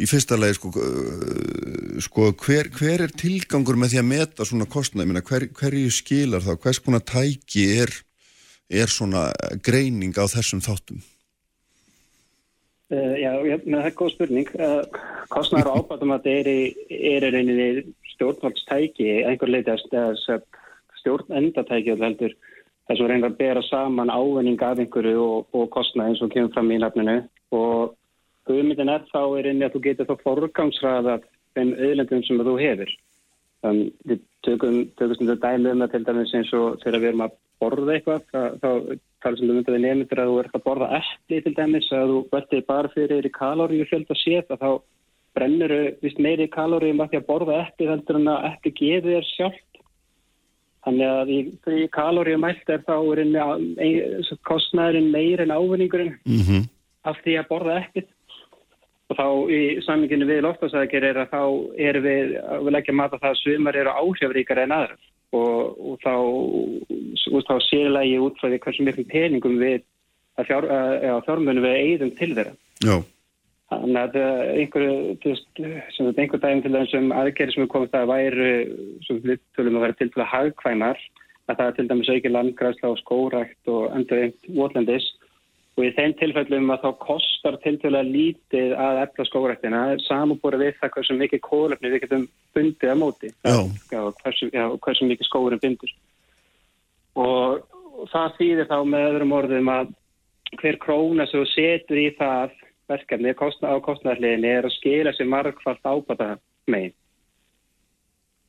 í 0.00 0.06
fyrsta 0.10 0.38
legi 0.38 0.58
sko, 0.58 0.72
sko 2.02 2.30
hver, 2.42 2.70
hver 2.74 3.06
er 3.06 3.14
tilgangur 3.14 3.78
með 3.78 3.94
því 3.94 4.02
að 4.02 4.10
meta 4.10 4.46
svona 4.48 4.68
kostnæð 4.70 5.14
hver, 5.28 5.46
hverju 5.56 5.94
skilar 5.94 6.44
þá, 6.44 6.52
hvers 6.62 6.82
konar 6.82 7.04
tæki 7.06 7.66
er, 7.84 7.94
er 8.66 8.90
svona 8.90 9.28
greining 9.62 10.14
á 10.18 10.26
þessum 10.30 10.62
þáttum 10.64 11.02
Uh, 12.90 13.14
já, 13.22 13.30
það 13.62 13.84
er 13.86 13.96
góð 13.98 14.12
spurning. 14.16 14.48
Uh, 14.58 14.82
kostnæður 15.30 15.72
og 15.76 15.92
þetta 15.94 16.32
er 16.32 16.48
í 16.50 17.12
reyninni 17.22 17.68
stjórnvaldstæki, 18.16 19.10
einhver 19.30 19.52
leiti 19.52 19.70
að 19.70 20.24
stjórnendatæki 21.00 21.94
heldur 22.00 22.34
þess 22.90 23.04
að 23.04 23.12
reynir 23.12 23.28
að 23.30 23.38
bera 23.38 23.62
saman 23.62 24.10
ávinning 24.10 24.58
af 24.66 24.80
einhverju 24.82 25.20
og, 25.22 25.46
og 25.54 25.68
kostnæð 25.74 26.10
eins 26.10 26.22
og 26.24 26.32
kemur 26.34 26.52
fram 26.54 26.72
í 26.74 26.80
nafninu 26.82 27.16
og 27.54 27.94
hugmyndin 28.50 28.90
er 28.90 29.04
þá 29.12 29.22
er 29.38 29.50
einni 29.52 29.66
að 29.66 29.76
þú 29.76 29.82
getur 29.84 30.08
þá 30.08 30.24
forgangsraða 30.24 31.20
þeim 31.54 31.70
auðlendum 31.76 32.24
sem 32.26 32.42
þú 32.46 32.56
hefur. 32.58 32.96
Um, 33.60 33.80
við 34.08 34.24
tökum, 34.46 34.80
tökum 34.98 35.28
þetta 35.28 35.52
dæmi 35.52 35.74
um 35.74 35.84
það 35.84 35.94
til 35.94 36.02
dæmis 36.08 36.34
eins 36.38 36.52
og 36.56 36.80
þegar 36.82 37.02
við 37.02 37.12
erum 37.12 37.24
að 37.26 37.38
borða 37.60 37.96
eitthvað, 37.96 38.26
þá 38.62 38.70
sem 39.22 39.48
þú 39.48 39.56
myndið 39.56 39.76
við 39.76 39.82
nefndir 39.84 40.20
að 40.22 40.30
þú 40.30 40.36
ert 40.42 40.54
að 40.56 40.64
borða 40.64 40.88
eftir 41.00 41.42
til 41.44 41.54
dæmis, 41.56 41.88
að 41.92 42.12
þú 42.12 42.20
verður 42.32 42.62
bara 42.68 42.92
fyrir 42.94 43.26
í 43.26 43.32
kalóriu 43.34 43.86
fjöld 43.90 44.12
að 44.12 44.20
setja, 44.20 44.56
þá 44.60 44.70
brennur 45.36 45.74
þau 46.00 46.22
meiri 46.24 46.46
kalóriu 46.50 46.94
um 46.94 47.02
að 47.04 47.10
því 47.10 47.20
að 47.20 47.26
borða 47.28 47.58
eftir 47.64 47.90
heldur 47.92 48.20
en 48.20 48.30
að 48.32 48.46
eftir 48.50 48.76
geði 48.80 49.16
þér 49.16 49.28
sjálft. 49.30 49.82
Þannig 50.80 51.12
að 51.12 51.30
í, 51.34 51.40
í 51.76 51.88
kalóriu 51.92 52.38
mælt 52.40 52.72
er 52.72 52.80
þá 52.86 52.96
er 53.12 54.38
kostnæðurinn 54.48 55.12
meir 55.12 55.44
en 55.44 55.52
ávinningurinn 55.52 56.16
mm 56.24 56.42
-hmm. 56.46 56.66
af 57.04 57.20
því 57.24 57.36
að 57.36 57.50
borða 57.52 57.78
eftir. 57.84 58.08
Og 59.10 59.16
þá 59.18 59.26
í 59.52 59.60
saminginu 59.84 60.26
við 60.26 60.44
loftasækir 60.46 61.04
er 61.04 61.18
að 61.18 61.32
þá 61.34 61.42
er 61.76 62.00
við, 62.00 62.36
við 62.64 62.72
leggja 62.72 62.94
mata 62.94 63.18
það 63.18 63.32
að 63.34 63.40
svimar 63.42 63.76
eru 63.76 63.90
áhrifríkar 63.90 64.62
en 64.64 64.72
aðrar 64.72 65.00
og, 65.36 65.78
og 65.78 65.96
þá, 66.02 66.14
þá 67.46 67.54
sérlega 67.68 68.20
út 68.24 68.40
frá 68.40 68.50
því 68.50 68.60
hversu 68.64 68.86
miklu 68.86 69.06
peningum 69.10 69.56
við 69.60 69.80
að 70.40 70.50
fjár, 70.50 70.68
fjármunum 71.26 71.66
við 71.66 71.78
eigðum 71.78 72.12
til 72.18 72.30
þeirra. 72.36 72.54
Já. 72.86 72.96
Þannig 73.70 74.00
að 74.00 74.16
einhverju, 74.58 74.94
þú 75.22 75.30
veist, 75.30 75.48
sem 75.94 76.06
þetta 76.08 76.22
einhver 76.24 76.42
daginn 76.42 76.62
til 76.64 76.74
þessum 76.74 77.12
aðgerri 77.14 77.54
sem 77.54 77.64
er 77.64 77.70
komið 77.70 77.92
það 77.92 78.08
væru, 78.10 78.52
sem 79.06 79.20
við 79.22 79.42
tölum 79.54 79.78
að 79.78 79.84
vera 79.86 79.98
til 80.00 80.08
til 80.10 80.24
að 80.24 80.30
hagkvæmar, 80.32 81.04
að 81.46 81.60
það 81.60 81.66
er 81.68 81.76
til 81.76 81.86
dæmis 81.90 82.10
auki 82.10 82.32
landgræsla 82.32 82.90
og 82.90 82.98
skórækt 82.98 83.70
og 83.70 83.84
endur 83.94 84.24
einn 84.24 84.56
votlendis 84.56 85.06
og 85.78 85.86
í 85.86 85.90
þeim 85.96 86.14
tilfellum 86.18 86.72
að 86.74 86.84
þá 86.84 86.90
kostar 87.04 87.58
til 87.64 87.76
til 87.80 87.92
að 87.94 88.12
lítið 88.14 88.74
að 88.76 89.02
efla 89.04 89.26
skóræktina 89.28 89.82
samanbúra 90.04 90.60
við 90.60 90.78
það 90.80 90.94
hversu 90.96 91.16
mikið 91.18 91.42
kólefni 91.46 91.92
við 91.92 92.02
getum 92.04 92.26
bundið 92.56 92.92
að 92.92 93.00
móti. 93.00 93.30
Já, 93.46 94.00
hversu, 94.22 94.50
já, 94.52 94.64
hversu 94.84 95.08
mikið 95.08 95.28
skórin 95.28 95.62
bindur. 95.62 95.94
Og, 97.20 97.62
og 97.96 98.10
það 98.12 98.36
þýðir 98.40 98.70
þá 98.70 98.78
með 98.92 99.06
öðrum 99.10 99.36
orðum 99.38 99.72
að 99.72 99.94
hver 100.58 100.80
króna 100.82 101.26
sem 101.30 101.40
þú 101.44 101.52
setur 101.54 102.00
í 102.02 102.08
það 102.18 102.56
verkefni 102.90 103.32
á 103.32 103.74
kostnæðarliðinni 103.86 104.50
er 104.50 104.66
að 104.66 104.74
skila 104.76 105.14
sér 105.14 105.30
margfald 105.30 105.84
ábata 105.86 106.34
megin. 106.66 106.96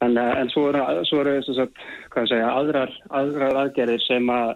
En, 0.01 0.17
en 0.17 0.49
svo 0.49 0.71
eru, 0.71 0.81
svo 1.05 1.21
eru 1.21 1.35
sagt, 1.45 1.77
segja, 2.25 2.49
aðrar, 2.49 2.89
aðrar 3.13 3.59
aðgerðir 3.67 4.01
sem 4.07 4.31
að 4.33 4.55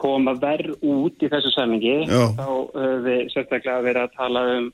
koma 0.00 0.34
verð 0.40 0.76
út 0.80 1.22
í 1.22 1.30
þessu 1.30 1.54
samingi. 1.54 1.96
Þá 2.10 2.44
höfum 2.46 3.06
við 3.06 3.22
sérstaklega 3.34 3.86
verið 3.86 4.06
að 4.06 4.18
tala 4.18 4.44
um 4.56 4.68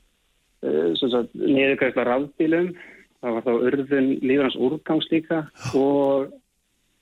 uh, 0.65 1.21
niðurkvæðsla 1.33 2.07
rafbílum. 2.09 2.73
Það 3.21 3.37
var 3.37 3.47
þá 3.47 3.53
urðun 3.69 4.11
lífrans 4.21 4.59
úrgangs 4.61 5.09
líka 5.13 5.45
og 5.77 6.35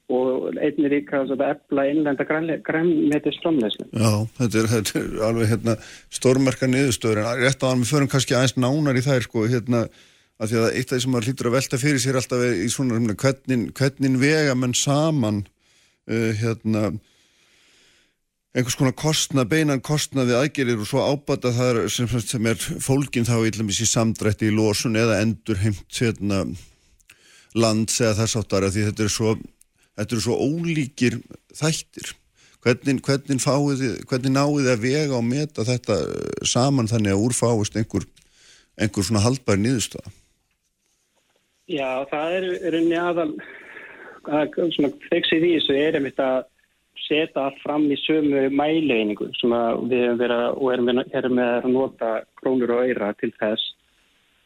og 0.09 0.53
einnig 0.61 0.91
líka 0.91 1.23
efla 1.25 1.85
innlenda 1.89 2.25
grænmetist 2.65 3.41
framleyslu. 3.41 3.87
Já, 3.89 4.11
þetta 4.37 4.59
er, 4.59 4.67
þetta 4.73 4.99
er 4.99 5.23
alveg 5.25 5.49
hérna, 5.49 5.75
stórmerka 6.13 6.69
niðurstöður 6.69 7.23
en 7.23 7.39
rétt 7.41 7.65
á 7.65 7.67
að 7.71 7.79
við 7.81 7.89
förum 7.89 8.11
kannski 8.11 8.37
aðeins 8.37 8.53
nánar 8.59 8.99
í 8.99 9.05
þær 9.05 9.25
sko, 9.25 9.47
hérna, 9.49 9.81
að 10.37 10.51
því 10.51 10.61
að 10.61 10.69
eitt 10.69 10.85
af 10.85 10.93
því 10.93 11.01
sem 11.01 11.15
maður 11.15 11.29
hlýtur 11.29 11.49
að 11.49 11.57
velta 11.57 11.81
fyrir 11.81 12.03
sér 12.03 12.19
alltaf 12.21 12.45
í 12.45 12.69
svona 12.69 13.17
hvernig 13.23 14.21
vega 14.21 14.55
menn 14.59 14.77
saman 14.77 15.41
uh, 15.41 16.31
hérna 16.37 16.85
einhvers 18.55 18.77
konar 18.79 18.95
kostnað, 18.95 19.49
beinan 19.51 19.83
kostnað 19.83 20.31
við 20.31 20.39
aðgerir 20.39 20.83
og 20.83 20.87
svo 20.87 21.03
ábata 21.03 21.51
það 21.55 21.81
sem, 21.91 22.07
sem 22.23 22.47
er 22.47 22.59
fólkin 22.59 23.27
þá 23.27 23.35
í 23.43 23.87
samdrætti 23.89 24.47
í 24.47 24.55
losun 24.55 24.95
eða 24.95 25.19
endur 25.23 25.59
heimt 25.59 25.99
hérna, 25.99 26.45
lands 27.55 27.99
eða 27.99 28.21
þess 28.21 28.39
áttar 28.39 28.67
að 28.67 28.77
því 28.77 28.85
þetta 28.89 29.03
er 29.03 29.15
svo 29.15 29.33
eru 30.05 30.21
svo 30.23 30.37
ólíkir 30.39 31.19
þættir. 31.55 32.15
Hvernig, 32.65 33.03
hvernig, 33.05 33.41
fáið, 33.43 33.81
hvernig 34.09 34.31
náið 34.33 34.71
að 34.71 34.81
vega 34.81 35.17
og 35.19 35.25
meta 35.27 35.61
þetta 35.67 35.99
eh, 36.01 36.45
saman 36.49 36.89
þannig 36.89 37.13
að 37.13 37.25
úrfáist 37.27 37.75
einhver, 37.77 38.07
einhver 38.81 39.05
svona 39.05 39.21
haldbær 39.21 39.59
nýðustöða 39.61 40.09
Já, 41.69 42.05
það 42.09 42.33
er, 42.39 42.47
er 42.65 42.77
unni 42.79 42.97
aðal 42.97 43.29
fexið 45.11 45.45
í 45.45 45.53
þessu 45.59 45.77
er 45.77 45.99
einmitt 45.99 46.21
að 46.21 46.47
setja 47.05 47.45
allt 47.47 47.61
fram 47.63 47.87
í 47.91 47.97
sömu 48.03 48.47
mæleiningu 48.53 49.29
sem 49.39 49.53
við 49.89 50.03
erum 50.03 50.19
verið 50.21 50.43
og 50.51 50.73
erum, 50.73 50.91
erum 51.05 51.37
með 51.39 51.51
að 51.55 51.71
nota 51.73 52.11
krónur 52.41 52.75
og 52.75 52.89
öyra 52.89 53.13
til 53.19 53.31
þess. 53.39 53.71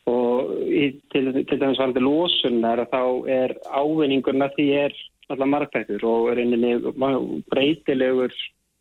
Og 0.09 0.53
í, 0.65 0.85
til, 1.13 1.31
til 1.45 1.59
dæmis 1.61 1.79
varandi 1.79 2.01
lósunar 2.01 2.81
þá 2.89 3.03
er 3.29 3.55
ávinningurna 3.69 4.49
því 4.55 4.67
er 4.85 4.95
allar 5.29 5.51
margtæktur 5.53 6.05
og 6.09 6.31
er 6.31 6.41
einnig 6.41 6.87
breytilegur 7.51 8.33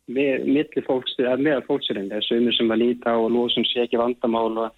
millir 0.09 0.85
fólks, 0.87 1.13
eða 1.21 1.37
meðal 1.37 1.65
fólksirinn 1.67 2.09
sumir 2.25 2.55
sem 2.57 2.71
að 2.73 2.81
líta 2.81 3.13
og 3.13 3.29
losum 3.35 3.65
sé 3.69 3.83
ekki 3.85 3.99
vandamál 4.01 4.69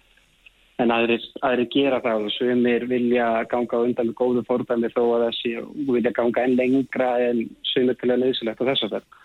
en 0.82 0.92
aðrir, 0.94 1.24
aðrir 1.46 1.68
gera 1.72 2.00
það 2.04 2.26
og 2.26 2.34
sumir 2.34 2.86
vilja 2.90 3.26
ganga 3.50 3.82
undan 3.86 4.10
með 4.10 4.18
góðu 4.20 4.44
fordæmi 4.48 4.90
þó 4.94 5.02
að 5.04 5.26
þessi 5.28 5.52
vilja 5.88 6.14
ganga 6.16 6.46
enn 6.46 6.56
lengra 6.58 7.10
en 7.28 7.44
sumir 7.72 7.98
til 8.00 8.10
að 8.12 8.24
leysilegt 8.24 8.62
og 8.62 8.70
þess 8.70 8.86
að 8.86 8.96
það 8.96 9.20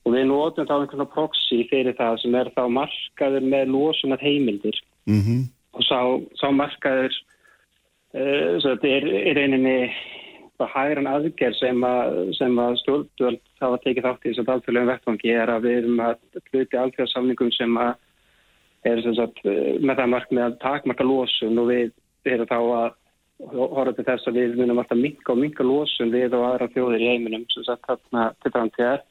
og 0.00 0.14
við 0.14 0.28
notum 0.30 0.68
þá 0.68 0.74
einhvern 0.76 1.02
veginn 1.02 1.14
proxy 1.14 1.58
fyrir 1.70 1.96
það 1.98 2.20
sem 2.22 2.36
er 2.40 2.52
þá 2.56 2.62
markaður 2.72 3.48
með 3.52 3.74
losunar 3.74 4.22
heimildir 4.24 4.78
mm 5.10 5.20
-hmm. 5.20 5.42
og 5.76 5.82
sá, 5.84 6.00
sá 6.40 6.46
markaður 6.50 7.12
uh, 8.14 8.72
er, 8.82 9.10
er 9.30 9.42
eininni 9.44 9.90
hægran 10.60 11.08
aðgerð 11.08 11.56
sem 11.56 11.84
að, 11.84 12.34
að 12.44 12.74
stjórnvöld 12.82 13.40
hafa 13.60 13.78
tekið 13.84 14.04
þátt 14.04 14.24
í 14.24 14.28
þess 14.28 14.42
að 14.42 14.52
alþjóðlegum 14.54 14.90
vettfangi 14.92 15.32
er 15.32 15.52
að 15.52 15.66
við 15.66 15.76
erum 15.78 16.00
að 16.04 16.16
hluti 16.50 16.80
alþjóðsamningum 16.80 17.52
sem 17.56 17.78
að 17.80 17.94
er 18.88 19.02
sem 19.04 19.14
sagt, 19.18 19.42
með 19.44 20.00
það 20.00 20.10
mark 20.14 20.32
með 20.32 20.46
að 20.46 20.58
takmarka 20.64 21.06
losun 21.06 21.60
og 21.60 21.70
við 21.70 21.92
erum 22.28 22.48
þá 22.48 22.58
að 22.60 22.88
horfa 23.50 23.94
til 23.96 24.06
þess 24.08 24.28
að 24.28 24.40
við 24.40 24.58
munum 24.60 24.80
alltaf 24.82 25.00
minka 25.00 25.32
og 25.32 25.40
minka 25.40 25.64
losun 25.64 26.12
við 26.12 26.36
og 26.36 26.46
aðra 26.48 26.68
þjóðir 26.74 27.04
í 27.04 27.08
heiminum 27.14 27.46
sem 27.52 27.64
sagt 27.68 27.86
þarna 27.88 28.26
til 28.42 28.52
framtíðar. 28.56 29.06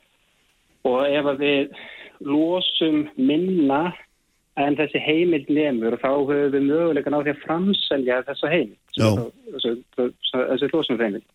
Og 0.90 1.00
ef 1.08 1.32
að 1.34 1.42
við 1.44 1.82
losum 2.26 3.02
minna 3.18 3.82
en 4.60 4.78
þessi 4.78 5.02
heimild 5.02 5.50
nefnur 5.50 5.96
og 5.96 6.04
þá 6.04 6.12
höfum 6.30 6.70
við 6.70 7.10
á 7.10 7.20
því 7.24 7.34
að 7.34 7.44
framselja 7.46 8.22
þessa 8.28 8.52
heimild 8.52 8.98
þessi, 9.54 9.76
þessi 10.34 10.72
losum 10.74 11.00
heimild 11.00 11.28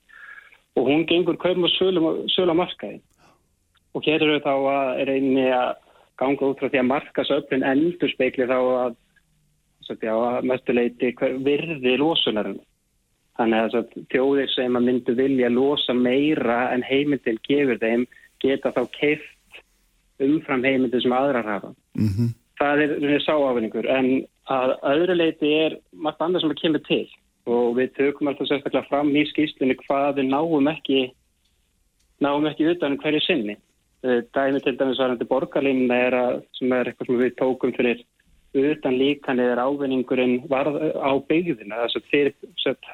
og 0.75 0.89
hún 0.91 1.07
gengur 1.07 1.39
kaum 1.39 1.65
og 1.65 1.71
sölu 1.71 2.51
á 2.51 2.55
markaði. 2.55 3.01
Og 3.95 4.03
hér 4.03 4.23
eru 4.27 4.41
þá 4.43 4.55
að 4.55 5.03
reyni 5.07 5.47
að 5.55 5.77
ganga 6.21 6.51
út 6.51 6.61
frá 6.61 6.71
því 6.71 6.81
að 6.83 6.91
markasöflin 6.91 7.67
endur 7.67 8.13
speikli 8.13 8.47
þá 8.51 8.59
að, 8.59 8.97
að 9.91 10.47
mestuleiti 10.51 11.13
virði 11.47 11.97
losunarinn. 12.01 12.61
Þannig 13.35 13.75
að 13.75 13.97
þjóðir 14.13 14.51
sem 14.53 14.77
að 14.79 14.87
myndu 14.87 15.15
vilja 15.19 15.51
losa 15.51 15.95
meira 15.95 16.69
en 16.75 16.85
heimildin 16.87 17.41
gefur 17.49 17.81
þeim 17.83 18.07
geta 18.43 18.71
þá 18.77 18.85
keift 18.95 19.61
umfram 20.23 20.63
heimildin 20.63 21.03
sem 21.03 21.15
aðrar 21.17 21.49
hafa. 21.49 21.75
Mm 21.99 22.13
-hmm. 22.13 22.31
Það 22.61 22.83
er 22.85 23.25
sááfinningur 23.27 23.87
en 23.91 24.09
að 24.47 24.77
öðru 24.93 25.15
leiti 25.19 25.51
er 25.51 25.79
margt 25.93 26.23
annað 26.23 26.45
sem 26.45 26.51
að 26.55 26.61
kemur 26.63 26.83
til 26.87 27.07
og 27.51 27.77
við 27.77 27.93
tökum 27.99 28.29
alltaf 28.29 28.49
sérstaklega 28.49 28.89
fram 28.89 29.11
í 29.17 29.25
skýstunni 29.29 29.77
hvað 29.85 30.21
við 30.21 30.31
náum 30.31 30.69
ekki 30.71 31.01
náum 32.21 32.47
ekki 32.47 32.71
utan 32.73 32.95
um 32.95 33.01
hverju 33.03 33.21
sinni 33.25 33.57
dæmi 34.05 34.61
til 34.61 34.77
dæmis 34.79 35.01
varandi 35.01 35.27
borgarlínuna 35.29 36.01
er 36.09 36.17
að, 36.19 36.43
sem 36.59 36.73
er 36.77 36.91
eitthvað 36.91 37.09
sem 37.09 37.23
við 37.23 37.37
tókum 37.39 37.73
fyrir 37.77 38.03
utan 38.55 38.99
líkan 38.99 39.41
eða 39.43 39.65
ávinningurinn 39.67 40.45
varð 40.51 40.77
á 40.95 41.11
byggðina 41.29 41.81
þess 41.83 41.99
að 41.99 42.11
fyrir 42.11 42.35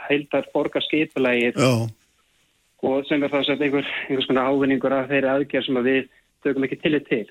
heildar 0.06 0.46
borgarskipulægir 0.54 1.58
og 1.60 3.04
sem 3.08 3.22
er 3.22 3.32
það 3.32 3.52
að 3.52 3.64
einhver, 3.66 3.90
einhvers 4.08 4.28
konar 4.30 4.48
ávinningur 4.48 4.96
af 4.96 5.10
þeirri 5.10 5.32
aðgerð 5.34 5.66
sem 5.66 5.80
að 5.80 5.90
við 5.90 6.00
tökum 6.46 6.64
ekki 6.64 6.80
tillit 6.80 7.08
til. 7.10 7.26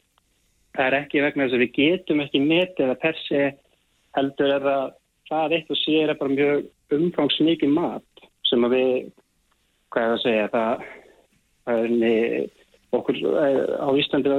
Það 0.78 0.86
er 0.86 0.98
ekki 1.00 1.24
vegna 1.26 1.48
þess 1.48 1.58
að 1.58 1.64
við 1.64 1.74
getum 1.80 2.22
ekki 2.26 2.44
metið 2.44 2.92
að 2.92 3.02
persi 3.02 3.42
heldur 4.20 4.54
er 4.60 4.70
að 4.76 4.86
það 5.30 5.56
eitt 5.58 5.74
og 5.74 5.82
sér 5.82 6.14
er 6.14 6.20
bara 6.20 6.36
mjög 6.36 6.70
umfangsmikið 7.00 7.74
mat 7.74 8.24
sem 8.50 8.66
að 8.66 8.76
við, 8.76 8.94
hvað 9.94 10.06
er 10.06 10.14
að 10.14 10.24
segja, 10.24 10.48
það, 10.54 10.88
er 11.70 12.59
okkur 12.96 13.20
á 13.80 13.90
Íslandi 14.00 14.32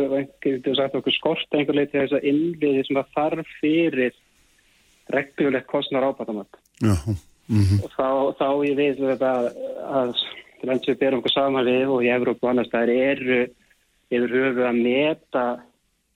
okkur 0.99 1.15
skort 1.15 1.57
einhver 1.57 1.79
leiti 1.79 1.99
þess 1.99 2.19
að 2.19 2.29
innviði 2.33 2.85
sem 2.87 3.01
að 3.01 3.13
þarf 3.17 3.57
fyrir 3.61 4.15
reglulegt 5.11 5.71
kostnar 5.71 6.07
ábatamat 6.07 6.61
mm 6.83 6.97
-hmm. 6.97 7.81
og 7.85 7.91
þá, 7.97 8.09
þá 8.39 8.49
ég 8.67 8.77
við 8.77 9.03
þetta 9.03 9.33
að 10.01 10.15
þannig 10.61 10.77
að 10.77 10.89
við 10.89 11.01
berum 11.01 11.21
okkur 11.21 11.35
saman 11.35 11.67
við 11.67 11.89
og 11.89 12.05
í 12.05 12.13
Evróp 12.13 12.43
og 12.43 12.51
annars 12.51 12.73
það 12.73 12.95
eru 12.95 13.41
yfir 14.11 14.31
höfu 14.35 14.65
að 14.67 14.83
meta 14.83 15.45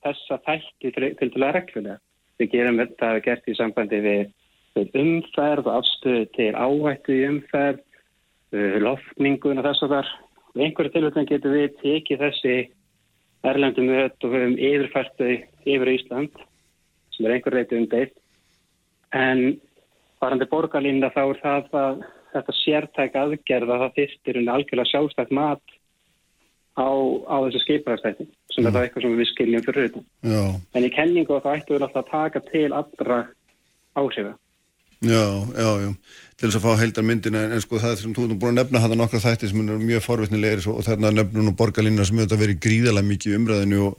þessa 0.03 0.37
þætti 0.45 0.91
til, 0.91 1.15
til, 1.19 1.29
til 1.31 1.43
að 1.43 1.55
reglulega 1.55 1.99
við 2.39 2.51
gerum 2.51 2.79
þetta 2.81 3.11
gert 3.25 3.47
í 3.47 3.55
sambandi 3.57 4.01
við 4.03 4.97
umferð, 4.99 5.69
afstöðu 5.71 6.25
til 6.35 6.51
áhættu 6.51 7.15
í 7.15 7.25
umferð, 7.29 7.81
uh, 8.55 8.77
loftningun 8.83 9.61
og 9.61 9.67
þess 9.69 9.85
að 9.85 9.93
þar. 9.95 10.13
Og 10.55 10.63
einhverju 10.63 10.93
tilvægna 10.93 11.25
getur 11.27 11.55
við 11.55 11.77
tekið 11.81 12.21
þessi 12.23 12.57
erlendum 13.45 13.89
öll 13.91 14.09
og 14.09 14.35
höfum 14.35 14.57
yfirfært 14.57 15.15
þau 15.19 15.31
yfir 15.75 15.91
Ísland 15.91 16.43
sem 17.15 17.25
er 17.27 17.35
einhver 17.35 17.55
reyti 17.55 17.79
umdeitt. 17.79 18.15
En 19.15 19.57
varandi 20.23 20.47
borgarlinna 20.51 21.11
þá 21.13 21.23
er 21.25 21.41
það 21.43 21.75
að 21.81 22.05
þetta 22.35 22.55
sértæk 22.61 23.17
aðgerða 23.19 23.81
það 23.83 23.97
fyrstir 23.99 24.39
unni 24.39 24.53
algjörlega 24.53 24.91
sjálfstætt 24.91 25.35
mat 25.35 25.75
á, 26.75 26.87
á 27.27 27.35
þessu 27.45 27.61
skipaðarstættin 27.63 28.31
sem 28.51 28.63
mm. 28.63 28.67
er 28.67 28.75
það 28.75 28.87
eitthvað 28.87 29.05
sem 29.05 29.19
við 29.19 29.29
skiljum 29.31 29.65
fyrir 29.67 29.85
auðvitað. 29.85 30.57
En 30.75 30.87
í 30.87 30.91
kenningu 30.95 31.39
þá 31.43 31.51
ættum 31.53 31.77
við 31.77 31.87
alltaf 31.87 32.01
að 32.03 32.11
taka 32.11 32.43
til 32.49 32.67
allra 32.75 33.19
áhrifa. 33.95 34.33
Já, 35.03 35.25
já, 35.59 35.69
já, 35.83 35.89
til 36.39 36.47
þess 36.47 36.57
að 36.59 36.63
fá 36.63 36.79
heildar 36.79 37.05
myndina 37.05 37.41
en, 37.49 37.61
sko 37.61 37.79
það 37.83 37.97
sem 37.99 38.13
þú 38.15 38.27
erum 38.29 38.39
búin 38.39 38.55
að 38.55 38.61
nefna 38.61 38.81
það 38.85 38.97
nokkra 39.01 39.23
þætti 39.25 39.49
sem 39.51 39.63
er 39.63 39.81
mjög 39.81 40.03
forvittnilegir 40.05 40.67
og 40.71 40.83
þarna 40.87 41.11
nefnum 41.11 41.49
nú 41.49 41.55
borgarlínuna 41.59 42.07
sem 42.07 42.21
hefur 42.23 42.39
verið 42.39 42.61
gríðalega 42.63 43.09
mikið 43.09 43.37
umræðinu 43.39 43.81
og 43.89 43.97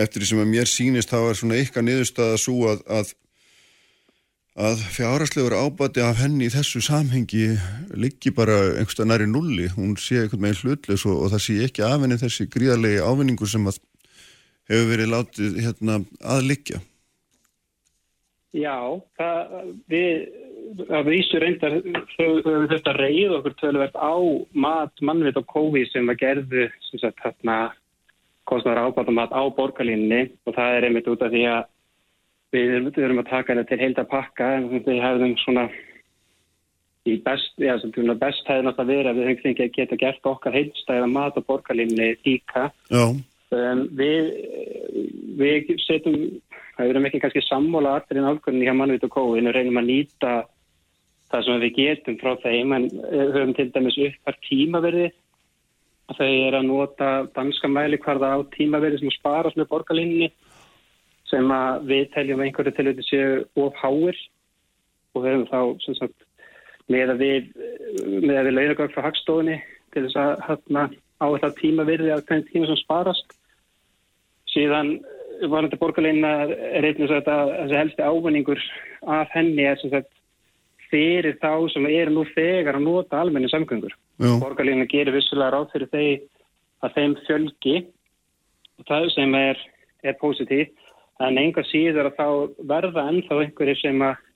eftir 0.00 0.22
því 0.22 0.30
sem 0.30 0.42
að 0.42 0.52
mér 0.54 0.70
sínist 0.70 1.12
þá 1.12 1.18
er 1.20 1.40
svona 1.40 1.60
ykkar 1.60 1.86
niðurstaða 1.86 2.40
svo 2.40 2.70
að, 2.72 2.82
að 2.88 3.12
að 4.60 4.82
fjárhastlegur 4.92 5.54
ábati 5.54 6.02
af 6.02 6.18
henni 6.20 6.48
í 6.48 6.52
þessu 6.52 6.82
samhengi 6.82 7.54
liggi 7.94 8.32
bara 8.34 8.56
einhversta 8.74 9.06
næri 9.06 9.28
nulli, 9.30 9.68
hún 9.76 9.94
sé 9.96 10.24
einhvern 10.24 10.42
veginn 10.42 10.60
hlutleis 10.64 11.06
og, 11.06 11.16
og 11.22 11.30
það 11.32 11.44
sé 11.44 11.56
ekki 11.64 11.84
af 11.86 12.02
henni 12.02 12.18
þessi 12.20 12.48
gríðarlegi 12.50 13.00
ávinningu 13.00 13.48
sem 13.48 13.68
að 13.70 13.78
hefur 14.70 14.90
verið 14.90 15.12
látið 15.14 15.60
hérna, 15.64 16.00
að 16.20 16.46
liggja. 16.50 16.82
Já, 18.56 18.98
það, 19.18 19.50
við 19.90 20.86
að 20.90 21.10
vísu 21.10 21.38
reyndar 21.38 21.76
höfum 22.16 22.66
þetta 22.70 22.94
reyð 22.96 23.36
okkur 23.38 23.54
tölverkt 23.60 23.98
á 23.98 24.14
mat 24.54 25.04
mannvit 25.06 25.38
og 25.38 25.46
kóvi 25.50 25.84
sem 25.90 26.08
að 26.10 26.22
gerðu 26.24 26.66
sem 26.88 27.02
sagt 27.02 27.22
hérna 27.22 27.58
kostnar 28.50 28.80
ábata 28.82 29.14
mat 29.14 29.30
á 29.30 29.42
borgarlínni 29.54 30.24
og 30.46 30.56
það 30.56 30.76
er 30.76 30.88
einmitt 30.88 31.10
út 31.10 31.22
af 31.22 31.30
því 31.30 31.44
að 31.52 31.62
við 32.50 32.98
erum 33.04 33.22
að 33.22 33.30
taka 33.30 33.54
þetta 33.54 33.68
til 33.70 33.80
heilda 33.84 34.06
pakka 34.10 34.50
en 34.56 34.68
við 34.74 34.98
hefðum 34.98 35.36
svona 35.44 35.68
í 37.06 37.16
best, 37.24 37.54
já, 37.62 37.76
sem 37.80 37.92
best 37.94 38.50
hefði 38.50 38.66
náttúrulega 38.66 38.90
verið 38.90 39.10
að 39.10 39.20
við 39.20 39.28
höfum 39.30 39.50
ekki 39.54 39.68
geta 39.78 40.00
gert 40.00 40.26
okkar 40.26 40.58
heilstæða 40.58 41.06
mat 41.10 41.38
á 41.38 41.40
borgarlínni 41.46 42.16
líka. 42.26 42.70
Um, 43.50 43.88
við, 43.98 44.28
við 45.40 45.72
setjum, 45.82 46.18
það 46.76 46.90
erum 46.92 47.06
ekki 47.08 47.20
kannski 47.24 47.40
sammóla 47.42 47.96
allir 47.98 48.20
í 48.20 48.22
nákvæmni 48.22 48.66
hjá 48.68 48.74
mannvit 48.78 49.06
og 49.08 49.10
kóin 49.16 49.50
og 49.50 49.56
reynum 49.56 49.80
að 49.80 49.88
nýta 49.88 50.34
það 51.32 51.42
sem 51.46 51.64
við 51.64 51.72
getum 51.78 52.18
frá 52.20 52.36
þeim 52.44 52.74
en 52.76 52.86
höfum 53.10 53.54
til 53.58 53.66
dæmis 53.74 53.98
uppar 54.06 54.38
tímaverði. 54.46 55.08
Að 56.10 56.20
þau 56.20 56.28
er 56.28 56.56
að 56.58 56.68
nota 56.68 57.08
danska 57.34 57.70
mæli 57.70 57.98
hvarða 58.02 58.30
á 58.34 58.38
tímaverði 58.54 59.02
sem 59.02 59.12
sparast 59.14 59.58
með 59.58 59.70
borgarlínni 59.72 60.30
sem 61.30 61.50
að 61.54 61.90
við 61.90 62.06
teljum 62.14 62.44
einhverju 62.46 62.74
til 62.76 62.86
þetta 62.90 63.08
séu 63.08 63.36
of 63.66 63.82
háir. 63.82 64.22
Og 65.14 65.24
við 65.24 65.34
höfum 65.34 65.50
þá 65.50 65.98
sagt, 65.98 66.26
með 66.86 67.16
að 67.16 67.26
við 67.26 67.50
við 68.30 68.54
launagögg 68.54 68.94
frá 68.94 69.08
hagstofunni 69.08 69.58
til 69.90 70.06
þess 70.06 70.22
að 70.22 70.32
hérna, 70.46 70.88
á 71.18 71.26
þetta 71.34 71.52
tíma 71.58 71.90
virði 71.90 72.14
að 72.14 72.26
hvernig 72.30 72.50
tíma 72.54 72.70
sem 72.70 72.82
sparast 72.84 73.39
síðan 74.54 74.98
var 75.48 75.66
þetta 75.66 75.80
borgarleina 75.80 76.32
einnig 76.76 77.12
að 77.14 77.28
þessi 77.28 77.78
helsti 77.78 78.04
ávinningur 78.04 78.60
af 79.08 79.30
henni 79.32 79.64
er 79.64 79.78
sem 79.80 79.92
sagt 79.94 80.10
fyrir 80.90 81.38
þá 81.40 81.70
sem 81.72 81.86
eru 81.86 82.12
nú 82.12 82.24
þegar 82.34 82.76
að 82.76 82.86
nota 82.86 83.20
almenni 83.20 83.48
samgöngur. 83.52 83.94
Borgarleina 84.20 84.88
gerir 84.90 85.14
vissulega 85.14 85.54
ráð 85.54 85.70
fyrir 85.74 85.92
þeir 85.94 86.24
að 86.84 86.96
þeim 86.96 87.16
fjölgi 87.26 87.76
og 88.80 88.88
það 88.88 89.06
sem 89.14 89.36
er, 89.38 89.62
er 90.02 90.18
positív 90.20 90.72
en 91.20 91.38
enga 91.40 91.64
síður 91.68 92.10
að 92.10 92.18
þá 92.18 92.28
verða 92.72 93.06
ennþá 93.12 93.40
einhverju 93.44 93.78
sem 93.80 94.04
að 94.04 94.26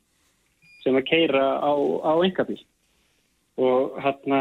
sem 0.85 0.97
að 0.99 1.07
keira 1.09 1.45
á, 1.65 1.73
á 2.05 2.13
engabíl 2.21 2.61
og 3.57 3.95
hérna 4.05 4.41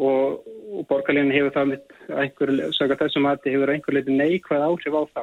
og, 0.00 0.48
og 0.72 0.86
borgarleginn 0.88 1.34
hefur 1.34 1.52
það 1.56 1.70
mitt 1.74 1.92
einhver, 2.08 2.54
sögja 2.76 2.98
þessum 3.02 3.28
að 3.28 3.38
þetta 3.38 3.54
hefur 3.54 3.72
einhver 3.74 3.96
leiti 3.96 4.16
neikvæð 4.16 4.66
áhrif 4.66 4.96
á 4.96 5.02
þá. 5.12 5.22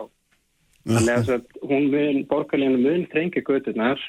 Þannig 0.87 1.31
að 1.33 1.47
hún 1.67 1.89
mun, 1.91 2.21
borgarleginn 2.29 2.83
mun 2.85 3.07
þrengi 3.11 3.43
gödunar 3.47 4.03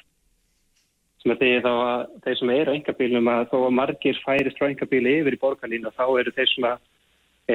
sem 1.19 1.35
að 1.35 1.41
þeir 1.43 1.65
þá 1.65 1.73
að 1.73 2.03
þeir 2.25 2.37
sem 2.39 2.53
eru 2.55 2.75
á 2.75 2.77
engabílum 2.79 3.31
að 3.33 3.47
þó 3.51 3.57
að 3.59 3.79
margir 3.81 4.21
færist 4.23 4.61
frá 4.61 4.69
engabíli 4.69 5.17
yfir 5.23 5.35
í 5.35 5.41
borgarleginn 5.43 5.89
og 5.91 5.97
þá 5.97 6.05
eru 6.21 6.35
þeir 6.37 6.53
sem 6.53 6.69
að 6.69 6.85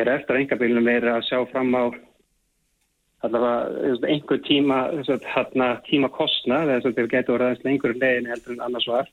er 0.01 0.11
eftir 0.17 0.41
engabílum 0.41 0.89
er 0.91 1.07
að 1.13 1.27
sjá 1.29 1.39
fram 1.53 1.71
á 1.77 1.83
allavega 3.23 4.09
einhver 4.11 4.41
tíma 4.43 4.79
tíma 5.87 6.09
kostna 6.11 6.63
að 6.65 6.89
þetta 6.89 7.07
getur 7.13 7.37
verið 7.37 7.47
aðeins 7.47 7.67
lengur 7.67 7.95
legin 7.95 8.27
heldur 8.27 8.57
en 8.57 8.65
annars 8.67 8.89
var. 8.89 9.11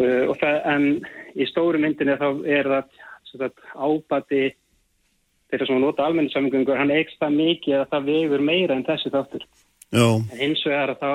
Uh, 0.00 0.24
og 0.30 0.38
það 0.40 0.56
en 0.72 0.86
í 1.34 1.46
stóru 1.50 1.80
myndinni 1.82 2.16
þá 2.20 2.28
er 2.46 2.70
það 2.70 3.54
ábati 3.74 4.42
þeirra 5.50 5.68
sem 5.68 5.80
nota 5.82 6.06
almenningssamlingungur 6.06 6.78
hann 6.78 6.94
eikst 6.94 7.18
það 7.22 7.38
mikið 7.38 7.78
að 7.80 7.88
það 7.92 8.10
vegur 8.10 8.44
meira 8.46 8.76
en 8.76 8.86
þessi 8.86 9.12
þáttur 9.14 9.46
Já. 9.94 10.06
en 10.40 10.54
er 10.54 10.92
að 10.94 11.00
þá 11.02 11.12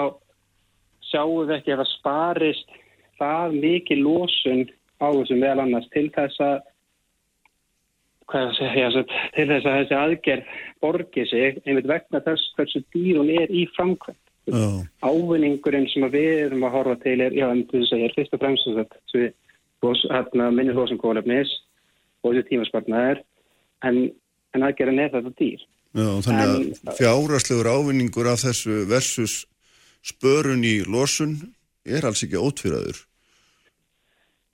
sjáum 1.10 1.48
við 1.48 1.56
ekki 1.58 1.74
að 1.74 1.82
það 1.82 1.94
sparist 1.94 2.76
það 3.20 3.56
mikið 3.64 4.04
lósun 4.06 4.66
á 5.00 5.08
þessum 5.08 5.46
vel 5.46 5.56
annars 5.64 5.90
til 5.96 6.10
þess 6.16 6.44
að 6.44 6.60
Segja, 8.30 8.90
til 9.34 9.46
þess 9.50 9.66
að 9.66 9.76
þessi 9.80 9.96
aðgerð 9.98 10.50
borgi 10.84 11.24
sig 11.32 11.56
einmitt 11.66 11.88
vegna 11.90 12.20
þess 12.22 12.52
hversu 12.58 12.84
dýr 12.94 13.18
hún 13.18 13.32
er 13.34 13.50
í 13.50 13.64
framkvæmt. 13.74 14.22
Já. 14.50 14.66
Ávinningurinn 15.02 15.88
sem 15.90 16.06
við 16.14 16.46
erum 16.46 16.66
að 16.68 16.76
horfa 16.76 16.98
til 17.02 17.16
er, 17.26 17.34
já, 17.34 17.48
en 17.50 17.64
þú 17.72 17.82
segir, 17.90 18.14
fyrst 18.14 18.36
og 18.38 18.44
fremst 18.44 18.68
þess 18.68 19.16
að 19.18 19.32
minni 19.84 20.76
hlósum 20.76 21.00
kólefnis 21.02 21.52
og 22.24 22.34
þessi 22.34 22.48
tímaspartnaður, 22.50 23.22
en, 23.88 24.00
en 24.56 24.66
aðgerðin 24.68 25.04
er 25.06 25.14
þetta 25.14 25.36
dýr. 25.40 25.62
Já, 25.96 26.10
þannig 26.26 26.44
en, 26.46 26.74
að 26.92 26.98
fjáraslegur 27.00 27.70
ávinningur 27.74 28.30
af 28.30 28.44
þessu 28.44 28.84
versus 28.90 29.38
spörun 30.06 30.66
í 30.68 30.80
losun 30.86 31.38
er 31.88 32.06
alls 32.06 32.24
ekki 32.26 32.40
ótfyrraður. 32.40 33.06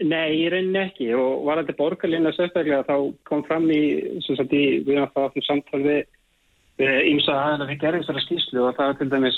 Nei, 0.03 0.43
í 0.43 0.47
rauninni 0.51 0.81
ekki 0.81 1.09
og 1.15 1.45
var 1.47 1.61
þetta 1.61 1.77
borgarlinna 1.79 2.33
sérstaklega 2.35 2.83
þá 2.83 2.95
kom 3.27 3.43
fram 3.47 3.69
í, 3.71 3.83
sem 4.25 4.35
sagt, 4.35 4.51
í 4.51 4.81
við 4.83 4.97
erum 4.97 5.11
það 5.13 5.29
áttum 5.29 5.45
samtal 5.45 5.83
við 5.85 6.01
ímsa 7.13 7.35
aðeins 7.39 7.69
við 7.69 7.79
gerðum 7.83 8.03
þessari 8.03 8.23
skýslu 8.25 8.65
og 8.65 8.75
það 8.75 8.97
til 8.99 9.07
dæmis 9.13 9.37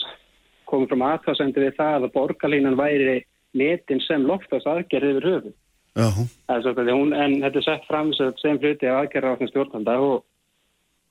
komið 0.68 0.90
fram 0.92 1.06
aðtáðsendu 1.12 1.64
við 1.64 1.76
það 1.78 2.08
að 2.08 2.14
borgarlinnan 2.16 2.80
væri 2.80 3.20
netin 3.58 4.02
sem 4.08 4.26
loftast 4.26 4.66
aðgerði 4.70 5.14
yfir 5.14 5.30
höfu. 5.30 5.54
Hún, 5.98 7.14
en 7.18 7.40
þetta 7.42 7.62
er 7.62 7.66
sett 7.66 7.86
fram 7.90 8.14
sem 8.14 8.60
hluti 8.62 8.90
af 8.90 9.02
aðgerða 9.02 9.34
á 9.34 9.50
stjórnanda 9.50 9.98
og, 10.06 10.24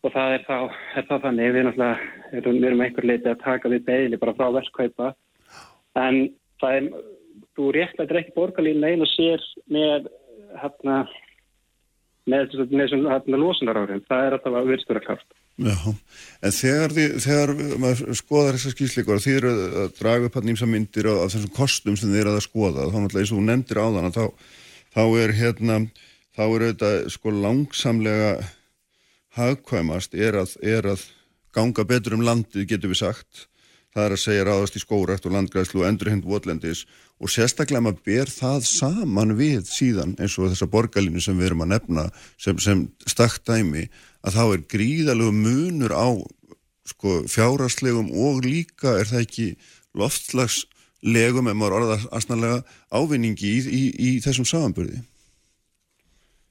og 0.07 0.15
það 0.15 0.37
er 0.37 0.47
þá, 0.47 0.59
er 1.01 1.09
þá 1.09 1.15
þannig. 1.27 1.53
Við 1.57 1.69
náttúrulega 1.69 2.41
erum, 2.41 2.63
erum 2.71 2.85
einhver 2.87 3.09
leiti 3.11 3.33
að 3.33 3.43
taka 3.43 3.73
við 3.73 3.87
beðli 3.89 4.21
bara 4.23 4.37
frá 4.39 4.49
verkkaupa. 4.61 5.13
En 5.99 6.23
það 6.63 6.79
er 6.79 6.91
þú 7.57 7.71
réttlættir 7.75 8.21
ekki 8.21 8.37
borgarlínu 8.37 8.93
einu 8.93 9.09
sér 9.11 9.43
með 9.73 10.11
hérna 10.61 11.05
með 12.27 12.55
þessum 12.59 13.07
hérna 13.07 13.39
losunar 13.39 13.79
áhrifin 13.81 14.07
það 14.09 14.25
er 14.27 14.37
alltaf 14.37 14.57
að 14.59 14.71
virðstura 14.73 15.03
klárt. 15.05 15.37
Já, 15.57 15.77
en 16.45 16.53
þegar, 16.53 16.93
því, 16.93 17.05
þegar 17.25 17.53
maður 17.81 18.19
skoðar 18.19 18.59
þessar 18.59 18.75
skýrslíkur 18.75 19.17
og 19.17 19.23
því 19.25 19.37
eru 19.39 19.53
að 19.57 19.93
draga 19.97 20.29
upp 20.29 20.37
hann 20.37 20.51
ímsa 20.53 20.69
myndir 20.69 21.09
af 21.13 21.31
þessum 21.33 21.53
kostum 21.57 21.97
sem 21.97 22.11
þið 22.13 22.23
eru 22.25 22.35
að 22.35 22.45
skoða 22.45 22.89
þá 22.91 22.99
náttúrulega 22.99 23.23
eins 23.25 23.33
og 23.33 23.47
nefndir 23.47 23.81
á 23.81 23.87
þann 23.95 24.17
þá, 24.17 24.25
þá 24.97 25.05
er 25.21 25.35
hérna 25.37 25.81
þá 26.37 26.45
er 26.47 26.63
þetta 26.71 26.93
sko 27.13 27.33
langsamlega 27.35 28.31
hagkvæmast 29.37 30.17
er 30.17 30.39
að, 30.41 30.57
er 30.65 30.89
að 30.95 31.05
ganga 31.57 31.85
betur 31.89 32.17
um 32.17 32.25
landið 32.25 32.71
getur 32.71 32.93
við 32.93 33.03
sagt. 33.03 33.47
Það 33.93 34.07
er 34.07 34.15
að 34.15 34.21
segja 34.21 34.45
ráðast 34.45 34.77
í 34.77 34.81
skórætt 34.83 35.27
og 35.29 35.33
landgræðslu 35.33 35.83
og 35.83 35.87
endurhend 35.89 36.25
votlendis 36.29 36.85
og 37.17 37.33
sérstaklega 37.33 37.81
maður 37.85 38.03
ber 38.05 38.33
það 38.33 38.67
saman 38.69 39.33
við 39.39 39.69
síðan 39.71 40.13
eins 40.21 40.37
og 40.37 40.51
þessa 40.51 40.69
borgarlínu 40.73 41.23
sem 41.25 41.37
við 41.39 41.51
erum 41.51 41.65
að 41.65 41.73
nefna 41.73 42.05
sem, 42.37 42.59
sem 42.61 42.83
stakt 43.09 43.47
dæmi 43.49 43.87
að 44.21 44.37
þá 44.37 44.43
er 44.45 44.67
gríðalegu 44.75 45.33
munur 45.33 45.97
á 45.97 46.09
sko, 46.87 47.23
fjáraslegum 47.33 48.13
og 48.13 48.45
líka 48.45 48.99
er 49.01 49.09
það 49.09 49.25
ekki 49.25 49.49
loftslagslegum 51.07 51.49
ef 51.49 51.57
maður 51.57 51.77
orða 51.81 51.99
aðsnalega 52.13 52.63
ávinningi 52.91 53.47
í, 53.47 53.59
í, 53.71 53.83
í 53.99 54.11
þessum 54.25 54.47
samanbyrði 54.49 55.03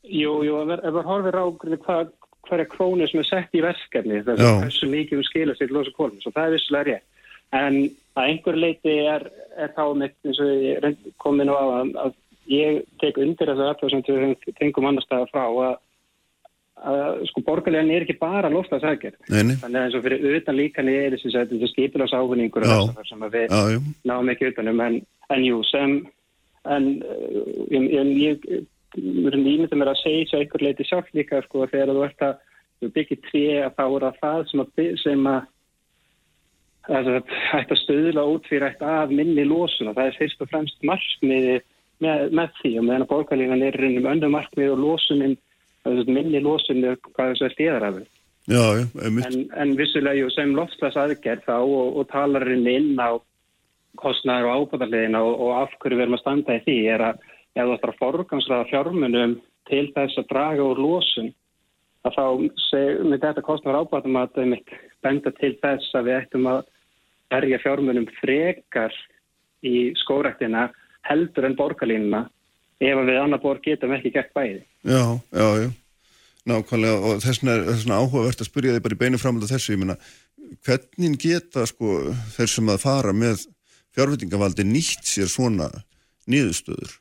Jú, 0.05 0.43
jú, 0.45 0.61
ef 0.61 0.93
maður 0.93 1.09
horfir 1.09 1.35
á 1.41 1.45
hvað 1.49 2.11
hverja 2.45 2.65
krónu 2.69 3.07
sem 3.09 3.19
er 3.19 3.25
sett 3.25 3.55
í 3.57 3.63
verkefni 3.63 4.21
þessu 4.21 4.89
mikið 4.89 5.17
um 5.17 5.25
skila 5.25 5.55
sér 5.57 5.73
losa 5.73 5.91
kólum, 5.95 6.19
svo 6.21 6.31
það 6.31 6.45
er 6.45 6.53
vissulega 6.53 6.85
rétt. 6.91 7.07
En 7.55 7.79
að 8.15 8.27
einhver 8.29 8.57
leiti 8.59 8.93
er, 9.09 9.25
er 9.57 9.73
þá 9.73 9.85
mitt 9.97 10.15
eins 10.25 10.41
og 10.43 10.51
ég 10.61 10.99
komin 11.17 11.49
á 11.49 11.57
að, 11.57 11.91
að 12.03 12.13
ég 12.53 12.83
tek 13.01 13.17
undir 13.17 13.49
þess 13.49 13.63
að 13.65 13.73
það 13.81 13.95
sem 13.95 14.05
við 14.05 14.53
tengum 14.59 14.85
annar 14.91 15.05
staða 15.07 15.29
frá 15.31 15.43
að, 15.49 15.79
að 16.85 17.23
sko 17.31 17.41
borgarlegin 17.47 17.93
er 17.95 18.05
ekki 18.05 18.17
bara 18.19 18.51
lofstafsækjur 18.53 19.15
þannig 19.29 19.63
að 19.63 19.81
eins 19.81 19.97
og 19.97 20.05
fyrir 20.05 20.37
utan 20.39 20.59
líkan 20.59 20.91
er 20.91 21.15
þessi 21.15 21.69
skipilags 21.71 22.13
ávinningur 22.13 22.67
sem 23.09 23.25
við 23.33 23.47
já, 23.49 23.79
náum 24.05 24.31
ekki 24.33 24.51
utanum 24.51 24.83
en, 24.85 24.99
en 25.33 25.45
jú 25.45 25.61
sem 25.71 25.97
en 26.65 26.89
ég, 27.73 28.13
ég, 28.21 28.45
ég 28.45 28.65
ímyndum 28.95 29.83
er 29.83 29.91
að 29.91 30.01
segja 30.03 30.29
svo 30.29 30.41
einhver 30.41 30.65
leiti 30.65 30.87
sjálf 30.87 31.09
líka 31.17 31.41
sko 31.45 31.65
þegar 31.71 31.93
þú 31.93 32.05
ert 32.07 32.25
að 32.29 32.93
byggja 32.95 33.21
trí 33.29 33.43
að 33.63 33.75
þá 33.77 33.85
er 33.85 34.05
það 34.05 34.17
það 34.21 34.41
sem 34.51 34.63
að, 34.63 34.89
sem 35.03 35.29
að 35.31 35.43
hægt 37.51 37.71
að 37.73 37.81
stöðla 37.81 38.25
útfýrætt 38.29 38.83
af 38.85 39.13
minni 39.13 39.45
lósun 39.47 39.89
og 39.89 39.97
það 39.97 40.11
er 40.11 40.19
fyrst 40.19 40.43
og 40.43 40.51
fremst 40.51 40.85
markmiði 40.85 41.57
með, 42.03 42.29
með 42.35 42.53
því. 42.59 42.71
Og 42.79 42.85
meðan 42.85 43.05
að 43.05 43.11
bólkalínan 43.13 43.65
er 43.65 43.79
um 43.87 44.09
öndu 44.11 44.29
markmiði 44.31 44.73
og 44.73 44.83
lósunin 44.83 45.37
minni 46.09 46.41
lósun 46.43 46.83
er 46.83 46.99
hvað 47.11 47.33
þess 47.33 47.45
að 47.47 47.55
stíðar 47.55 47.87
af 47.89 48.01
en, 49.01 49.39
en 49.57 49.71
vissulega 49.77 50.29
sem 50.33 50.53
lofslags 50.57 50.97
aðgerð 51.01 51.47
þá 51.47 51.55
og, 51.57 51.95
og 51.97 52.09
talarinn 52.11 52.67
inn 52.69 52.99
á 53.01 53.17
kostnæður 54.01 54.49
og 54.51 54.65
ábúðarliðina 54.65 55.21
og, 55.23 55.39
og 55.41 55.51
af 55.63 55.73
hverju 55.79 55.97
við 55.97 56.05
erum 56.05 56.17
að 56.17 56.23
standa 56.23 56.57
í 56.57 56.63
því 56.65 56.77
er 56.93 57.05
að 57.09 57.23
ef 57.55 57.63
þú 57.63 57.75
ætlar 57.77 57.93
að 57.93 57.99
forgansraða 58.03 58.69
fjármunum 58.69 59.35
til 59.69 59.85
þess 59.95 60.21
að 60.21 60.29
draga 60.33 60.67
úr 60.67 60.81
lósun 60.83 61.31
að 62.05 62.17
þá 62.17 62.25
með 63.09 63.21
þetta 63.23 63.45
kostnæður 63.47 63.89
það 63.95 64.49
mitt 64.51 64.75
benda 65.05 65.33
til 65.39 65.53
þess 65.61 65.97
að 65.97 66.09
við 66.09 66.19
ættum 66.19 66.49
að 66.51 66.63
erja 67.33 67.61
fjármunum 67.63 68.07
frekar 68.19 68.93
í 69.65 69.91
skórektina 70.03 70.69
heldur 71.05 71.47
en 71.47 71.57
borgarlínuna 71.57 72.25
ef 72.83 73.01
við 73.07 73.19
annar 73.21 73.41
borg 73.41 73.63
getum 73.63 73.93
ekki 73.95 74.13
gert 74.13 74.33
bæði. 74.35 74.61
Já, 74.85 75.19
já, 75.33 75.47
já. 75.63 75.71
Nákvæmlega 76.45 76.97
og 77.01 77.23
þess 77.23 77.41
vegna 77.41 77.97
áhugavert 77.97 78.43
að 78.43 78.49
spyrja 78.51 78.75
þig 78.75 78.83
bara 78.85 78.95
í 78.95 78.99
beinu 79.01 79.17
framölda 79.17 79.49
þessu, 79.49 79.73
ég 79.73 79.79
minna, 79.81 79.95
hvernig 80.61 81.15
geta 81.23 81.63
sko 81.65 81.95
þeir 82.35 82.51
sem 82.51 82.69
að 82.69 82.83
fara 82.83 83.15
með 83.17 83.47
fjárvitingavaldi 83.97 84.67
nýtt 84.69 85.09
sér 85.09 85.31
svona 85.31 85.71
nýðustöður? 86.29 86.99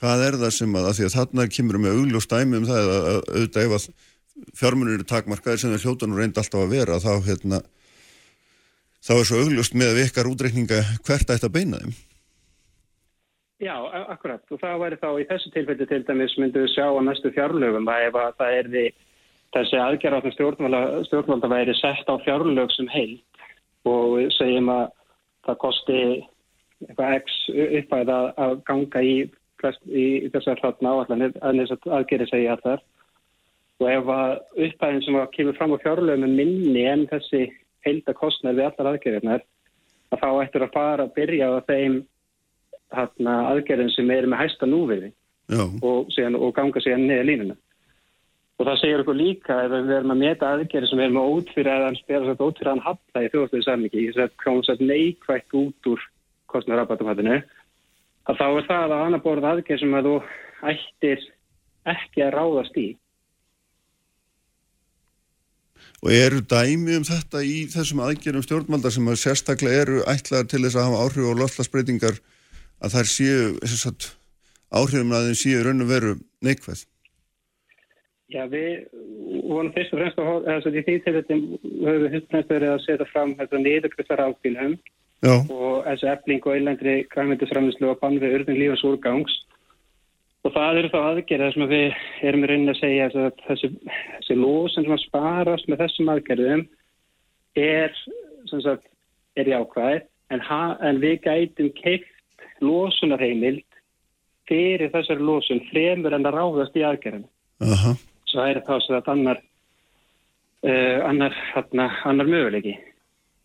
Hvað 0.00 0.24
er 0.24 0.38
það 0.40 0.54
sem 0.56 0.78
að, 0.80 0.88
að 0.88 0.96
því 0.96 1.06
að 1.06 1.16
þarna 1.18 1.46
kemur 1.52 1.80
með 1.84 1.98
augljóst 1.98 2.32
dæmi 2.32 2.56
um 2.56 2.68
það 2.70 2.94
að 2.94 3.10
auðvitað 3.10 3.66
ef 3.66 3.76
að 3.76 3.86
fjármunir 4.56 4.96
eru 4.96 5.08
takmarkaðir 5.12 5.60
sem 5.60 5.74
það 5.74 5.84
hljótan 5.84 6.14
og 6.14 6.22
reyndi 6.22 6.40
alltaf 6.40 6.64
að 6.64 6.72
vera 6.72 7.00
þá 7.04 7.10
hérna 7.26 7.60
þá 9.04 9.12
er 9.18 9.28
svo 9.28 9.42
augljóst 9.44 9.76
með 9.76 9.92
að 9.92 10.00
vikar 10.06 10.30
útreikninga 10.30 10.80
hvert 11.04 11.34
ætti 11.34 11.50
að 11.50 11.56
beina 11.58 11.82
þeim. 11.82 11.92
Já, 13.60 13.74
akkurat. 14.08 14.40
Og 14.48 14.60
það 14.62 14.78
væri 14.80 14.98
þá 15.02 15.08
í 15.20 15.24
þessu 15.28 15.50
tilfelli 15.52 15.86
til 15.88 16.04
dæmis 16.08 16.36
myndum 16.40 16.64
við 16.64 16.70
sjá 16.72 16.86
á 16.88 17.00
næstu 17.04 17.32
fjárlögum 17.36 17.88
að 17.92 18.06
ef 18.06 18.14
að 18.16 18.36
það 18.38 18.54
er 18.56 18.68
því 18.72 18.84
þessi 19.56 19.80
aðgerðar 19.84 20.28
á 20.30 20.32
stjórnvalda 21.08 21.50
væri 21.52 21.74
sett 21.76 22.08
á 22.08 22.14
fjárlög 22.24 22.72
sem 22.72 22.88
heil 22.88 23.18
og 23.90 24.16
segjum 24.38 24.70
að 24.72 24.86
það 25.44 25.58
kosti 25.64 25.98
eitthvað 26.86 27.16
x 27.18 27.36
uppæð 27.66 28.12
að 28.16 28.54
ganga 28.70 29.02
í, 29.04 29.14
í 29.92 30.06
þessar 30.32 30.62
hlatna 30.62 30.94
áallanir 30.94 31.36
að 31.44 31.60
þess 31.60 31.76
að 31.76 31.96
aðgerði 31.98 32.28
segja 32.30 32.54
allar 32.56 32.84
og 33.80 33.90
ef 33.90 34.12
að 34.14 34.32
uppæðin 34.68 35.04
sem 35.04 35.18
kemur 35.34 35.58
fram 35.58 35.74
á 35.76 35.82
fjárlögum 35.82 36.24
er 36.28 36.32
minni 36.38 36.86
en 36.88 37.04
þessi 37.12 37.42
heildakostnað 37.84 38.56
við 38.56 38.70
allar 38.70 38.94
aðgerðirnar 38.94 39.44
að 40.10 40.24
þá 40.24 40.30
ættur 40.46 40.64
að 40.64 40.74
fara 40.76 41.06
að 41.06 41.14
byrja 41.16 41.50
á 41.52 41.60
þeim 41.68 42.00
aðgerðin 42.90 43.92
sem 43.94 44.10
er 44.10 44.28
með 44.28 44.42
hæsta 44.44 44.68
núviði 44.68 45.12
og, 45.82 46.10
og 46.10 46.54
ganga 46.56 46.82
síðan 46.82 47.06
niður 47.08 47.28
línuna. 47.28 47.58
Og 48.60 48.66
það 48.68 48.80
segir 48.82 49.02
okkur 49.02 49.16
líka 49.16 49.56
ef 49.64 49.72
við 49.72 49.94
erum 49.96 50.12
að 50.12 50.20
meta 50.20 50.48
aðgerði 50.52 50.90
sem 50.90 51.00
er 51.00 51.12
með 51.14 51.28
ótfyrir 51.34 51.70
að 51.72 52.42
ótfyrir 52.44 52.82
hafla 52.84 53.22
í 53.24 53.30
þjóðstöðu 53.32 53.64
samviki, 53.64 54.06
þess 54.12 54.24
að 54.26 54.66
svo 54.66 54.76
neikvægt 54.84 55.56
út 55.56 55.88
úr 55.88 56.02
kostnarrabatumhattinu, 56.52 57.38
að 58.28 58.40
þá 58.40 58.46
er 58.48 58.66
það 58.68 58.82
að 58.96 59.04
annar 59.06 59.22
borð 59.24 59.46
aðgerð 59.48 59.80
sem 59.80 59.94
að 59.96 60.10
þú 60.10 60.16
ættir 60.74 61.24
ekki 61.88 62.26
að 62.26 62.34
ráðast 62.36 62.76
í. 62.76 62.88
Og 66.00 66.12
eru 66.16 66.40
dæmi 66.48 66.96
um 66.96 67.04
þetta 67.04 67.42
í 67.44 67.56
þessum 67.72 68.00
aðgerðum 68.04 68.44
stjórnmaldar 68.44 68.92
sem 68.92 69.08
að 69.08 69.18
sérstaklega 69.20 69.82
eru 69.86 70.04
ætlaðar 70.08 70.48
til 70.52 70.62
þess 70.64 70.76
að 70.76 70.86
hafa 70.88 71.02
áhrif 71.06 71.28
og 71.28 71.40
loslasbreytingar 71.40 72.20
að 72.80 72.96
þær 72.96 73.10
séu 73.14 73.42
áhrifum 74.70 75.12
að 75.16 75.28
þeim 75.28 75.38
séu 75.40 75.64
raun 75.66 75.84
og 75.84 75.90
veru 75.90 76.14
neikvæð? 76.44 76.86
Já, 78.30 78.44
við 78.46 78.86
vonum 79.50 79.72
fyrst 79.74 79.94
og 79.94 80.00
fremst 80.00 80.20
að 80.22 80.44
þess 80.46 80.68
að 80.68 80.76
í 80.78 80.82
því 80.86 80.96
til 81.02 81.14
þetta 81.16 81.36
höfum 81.36 82.02
við 82.04 82.12
fyrst 82.12 82.26
og 82.26 82.32
fremst 82.34 82.52
verið 82.54 82.72
að 82.72 82.82
setja 82.84 83.06
fram 83.10 83.32
þetta 83.40 83.62
niðurkvæðsar 83.64 84.22
áfylgum 84.26 84.76
og 85.26 85.88
þessu 85.88 86.10
efling 86.12 86.46
og 86.46 86.54
einlændri 86.54 86.94
kvæmyndisframlislu 87.10 87.90
og 87.90 87.98
bann 88.00 88.20
við 88.22 88.36
urðin 88.38 88.60
lífans 88.60 88.84
úrgangs. 88.86 89.34
Og 90.46 90.54
það 90.54 90.78
eru 90.80 90.92
þá 90.92 91.00
aðgerðar 91.00 91.56
sem 91.56 91.66
við 91.68 91.98
erum 92.30 92.46
í 92.46 92.48
rauninni 92.48 92.72
að 92.72 92.78
segja 92.78 93.08
að 93.10 93.42
þessi, 93.48 93.72
þessi 94.14 94.38
lósun 94.38 94.86
sem 94.86 94.94
að 94.94 95.02
sparast 95.02 95.68
með 95.68 95.82
þessum 95.82 96.12
aðgerðum 96.14 96.62
er, 97.60 97.98
sagt, 98.54 98.88
er 99.36 99.50
jákvæð. 99.50 100.06
En, 100.30 100.40
ha, 100.46 100.62
en 100.86 101.02
við 101.02 101.18
gætum 101.26 101.74
keitt 101.76 102.06
losunarheimild 102.64 103.66
fyrir 104.50 104.90
þessari 104.92 105.24
losun 105.24 105.62
fremur 105.70 106.14
en 106.16 106.26
að 106.26 106.36
ráðast 106.36 106.76
í 106.76 106.84
aðgerðinu. 106.86 107.28
Uh 107.60 107.74
-huh. 107.84 107.96
Svo 108.26 108.44
er 108.46 108.62
það 108.66 108.84
svo 108.84 108.98
að 108.98 109.10
annar, 109.14 109.40
uh, 110.66 110.98
annar, 111.08 111.34
hana, 111.54 111.90
annar 112.04 112.26
möguleiki. 112.26 112.76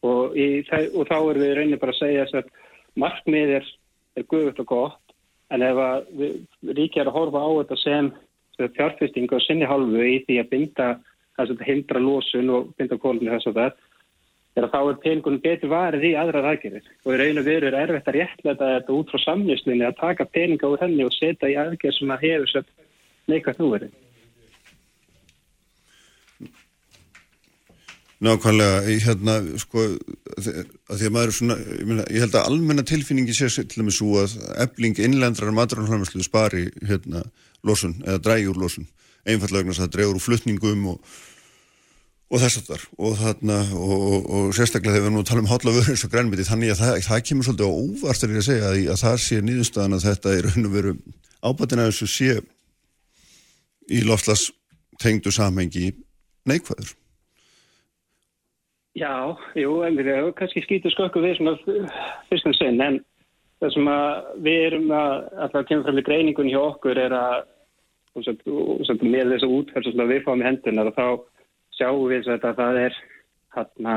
Og, 0.06 0.38
í, 0.38 0.62
og 0.94 1.08
þá 1.10 1.18
er 1.18 1.40
við 1.42 1.56
raunin 1.58 1.80
bara 1.82 1.92
að 1.92 2.00
segja 2.00 2.28
að 2.34 2.52
markmið 2.96 3.50
er, 3.60 3.66
er 4.16 4.24
guðvöld 4.24 4.60
og 4.60 4.68
gott 4.68 5.06
en 5.54 5.62
ef 5.62 5.78
ríkja 6.76 7.04
er 7.04 7.10
að 7.10 7.18
horfa 7.18 7.42
á 7.42 7.50
þetta 7.62 7.78
sem 7.82 8.12
fjárfesting 8.76 9.32
og 9.34 9.44
sinni 9.44 9.68
halvu 9.68 10.02
í 10.02 10.22
því 10.26 10.40
að 10.42 10.52
binda 10.54 10.88
þess 11.36 11.52
að 11.52 11.66
hindra 11.68 12.00
losun 12.00 12.52
og 12.56 12.72
binda 12.80 12.98
kólunni 13.02 13.34
þess 13.34 13.52
að 13.52 13.60
það 13.60 13.82
er 14.56 14.66
að 14.66 14.72
þá 14.72 14.80
er 14.82 15.02
peningunum 15.04 15.44
betur 15.44 15.72
varið 15.72 16.08
í 16.08 16.14
aðrar 16.16 16.48
aðgerðir 16.54 16.88
og 17.04 17.12
í 17.12 17.20
raun 17.20 17.42
og 17.42 17.48
veru 17.48 17.68
er 17.68 17.78
erfitt 17.82 18.08
að 18.08 18.18
réttlega 18.20 18.72
þetta 18.72 18.96
út 18.96 19.12
frá 19.12 19.24
samnjöslinni 19.26 19.88
að 19.88 20.00
taka 20.00 20.28
peninga 20.32 20.72
úr 20.72 20.82
henni 20.84 21.04
og 21.04 21.14
setja 21.16 21.52
í 21.52 21.58
aðgerð 21.60 21.98
sem 21.98 22.16
að 22.16 22.26
hefur 22.30 22.52
svo 22.52 22.64
neikvægt 23.32 23.62
núverið. 23.62 23.94
Nákvæmlega, 28.26 28.78
hérna, 29.04 29.34
sko, 29.60 29.82
að 30.40 30.46
því 30.48 31.08
að 31.10 31.12
maður 31.12 31.32
er 31.32 31.36
svona, 31.36 31.58
ég, 31.60 31.82
myna, 31.90 32.06
ég 32.16 32.24
held 32.24 32.38
að 32.40 32.48
almenna 32.48 32.86
tilfinningi 32.88 33.36
sé 33.36 33.50
til 33.52 33.82
dæmis 33.84 34.00
svo 34.00 34.22
að 34.22 34.38
ebling 34.64 35.02
innlendrar 35.04 35.52
maturannhæmislu 35.54 36.24
spari 36.24 36.70
hérna 36.88 37.26
losun 37.68 37.98
eða 38.06 38.24
drægjur 38.24 38.62
losun, 38.62 38.88
einfallega 39.28 39.66
vegna 39.66 39.76
að 39.76 39.82
það 39.84 39.94
dregur 39.98 40.22
úr 40.22 40.26
flutningum 40.30 40.88
og 40.94 41.18
og 42.26 42.42
þess 42.42 42.60
að 42.60 42.70
þar 42.72 42.84
og, 42.98 43.20
og, 43.22 43.78
og, 43.78 44.28
og 44.34 44.56
sérstaklega 44.58 44.98
þegar 44.98 45.06
við 45.06 45.16
nú 45.16 45.24
talum 45.30 45.50
hotlavöru 45.50 45.94
eins 45.94 46.06
og 46.08 46.14
grænmiti 46.14 46.48
þannig 46.48 46.74
að 46.74 46.82
það, 46.82 47.00
það 47.06 47.24
kemur 47.30 47.48
svolítið 47.48 47.70
á 47.70 47.74
óvart 47.76 48.26
að, 48.26 48.46
segja, 48.48 48.72
að, 48.72 48.82
að 48.94 49.02
það 49.04 49.18
sé 49.26 49.40
nýðustöðan 49.46 49.98
að 49.98 50.06
þetta 50.10 50.34
er 50.34 50.48
raun 50.50 50.70
og 50.70 50.76
veru 50.76 50.94
ábætina 51.46 51.88
þess 51.90 52.06
að 52.08 52.14
sé 52.16 52.32
í 53.94 54.02
lofslas 54.06 54.48
tengdu 55.02 55.34
samhengi 55.34 55.92
neikvæður. 56.50 56.96
Já, 58.96 59.36
jú, 59.60 59.82
erum 59.84 60.32
kannski 60.40 60.64
skýtu 60.64 60.90
skökku 60.94 61.22
við 61.22 61.38
svona 61.38 61.58
fyrst 62.30 62.48
og 62.48 62.56
sinn 62.58 62.82
en 62.82 63.02
það 63.60 63.74
sem 63.76 63.90
að 63.92 64.30
við 64.48 64.62
erum 64.70 64.94
að 64.96 65.14
alltaf 65.46 65.68
kemur 65.68 65.86
fram 65.86 66.00
í 66.00 66.06
greiningun 66.08 66.50
hjá 66.50 66.62
okkur 66.64 67.02
er 67.04 67.16
að 67.16 67.44
með 69.04 69.34
þessu 69.36 69.50
útferð 69.52 69.92
sem 69.92 70.08
við 70.08 70.22
fáum 70.24 70.42
í 70.42 70.48
hendunar 70.48 70.90
og 70.90 70.96
þá 70.96 71.08
sjáum 71.78 72.08
við 72.10 72.30
að 72.32 72.46
það 72.60 72.80
er 72.82 73.00
hérna, 73.56 73.96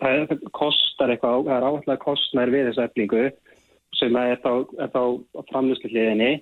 það 0.00 0.34
kostar 0.56 1.12
eitthvað, 1.12 1.46
það 1.48 1.56
er 1.56 1.66
áallega 1.68 2.02
kostnær 2.02 2.52
við 2.52 2.68
þessu 2.70 2.84
eflingu 2.86 3.24
sem 3.98 4.16
er 4.18 4.40
þá, 4.42 4.52
þá 4.94 5.02
framlýslu 5.50 5.90
hliðinni 5.92 6.32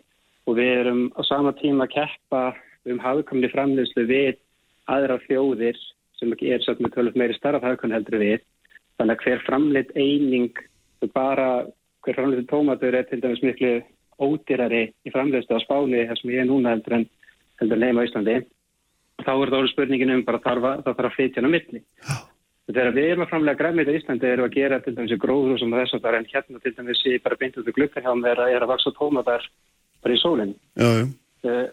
og 0.46 0.58
við 0.58 0.70
erum 0.80 1.02
á 1.18 1.20
sama 1.28 1.52
tíma 1.58 1.86
að 1.86 1.96
keppa 1.96 2.44
um 2.90 3.00
hafðkomni 3.02 3.50
framlýslu 3.52 4.06
við 4.08 4.38
aðra 4.90 5.18
fjóðir 5.26 5.78
sem 6.18 6.32
er 6.32 6.62
satt 6.64 6.80
með 6.80 6.94
tölvöld 6.96 7.18
meiri 7.18 7.36
starf 7.36 7.64
hafðkomni 7.64 7.96
heldur 7.96 8.20
við. 8.20 8.40
Þannig 8.98 9.16
að 9.16 9.24
hver 9.24 9.44
framlýtt 9.46 9.92
eining 9.96 10.62
bara 11.14 11.50
hver 12.04 12.16
framlýttu 12.16 12.48
tómatur 12.50 12.96
er 12.96 13.06
til 13.08 13.20
dæmis 13.22 13.42
miklu 13.44 13.80
ódýrari 14.20 14.90
í 15.04 15.12
framlýstu 15.12 15.56
á 15.56 15.64
spáni 15.64 16.06
þar 16.08 16.20
sem 16.20 16.32
ég 16.34 16.42
er 16.44 16.48
núna 16.48 16.74
heldur 16.74 16.98
en 16.98 17.06
heldur 17.60 17.80
nefn 17.80 18.00
á 18.00 18.06
Íslandi 18.08 18.36
þá 19.26 19.32
er 19.32 19.50
það 19.52 19.58
orðið 19.60 19.72
spurningin 19.72 20.12
um 20.14 20.26
bara 20.26 20.42
þarf 20.44 20.68
að, 20.68 20.84
það 20.84 20.98
þarf 20.98 21.10
að 21.10 21.16
flytja 21.16 21.40
hann 21.40 21.50
á 21.50 21.54
milli. 21.54 21.82
Þegar 22.70 22.92
við 22.94 23.08
erum 23.10 23.24
að 23.24 23.30
framlega 23.32 23.58
græmið 23.58 23.90
í 23.90 23.96
Íslandi 23.98 24.28
erum 24.30 24.46
að 24.46 24.56
gera 24.56 24.78
til 24.84 24.94
dæmis 24.94 25.14
í 25.14 25.18
gróður 25.18 25.58
sem 25.58 25.72
þess 25.74 25.96
að 25.96 26.02
það 26.04 26.10
er 26.10 26.18
en 26.18 26.28
hérna 26.30 26.60
til 26.62 26.72
dæmis 26.76 27.02
í 27.10 27.16
bara 27.24 27.38
beint 27.40 27.58
út 27.58 27.70
í 27.70 27.74
glukka 27.74 28.02
hjá 28.04 28.10
mér 28.14 28.42
að 28.44 28.54
er 28.54 28.66
að 28.66 28.70
vaksa 28.70 28.92
tómatar 28.94 29.46
bara 30.04 30.14
í 30.14 30.20
sólinn. 30.20 30.54
Eh, 30.78 31.66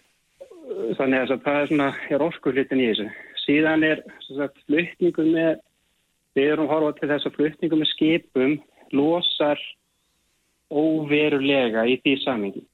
þannig 0.98 1.20
að 1.22 1.44
það 1.46 1.60
er 1.60 1.70
svona, 1.72 1.90
er 2.10 2.26
orkulitin 2.26 2.82
í 2.82 2.88
þessu. 2.90 3.08
Síðan 3.44 3.86
er 3.88 4.02
sagt, 4.26 4.58
flutningum 4.66 5.30
með, 5.36 5.62
við 6.38 6.54
erum 6.56 6.72
horfað 6.72 6.98
til 7.00 7.12
þess 7.14 7.30
að 7.30 7.38
flutningum 7.38 7.84
með 7.84 7.92
skipum 7.94 8.58
losar 8.98 9.62
óverulega 10.74 11.86
í 11.88 12.00
því 12.02 12.16
samingi. 12.24 12.66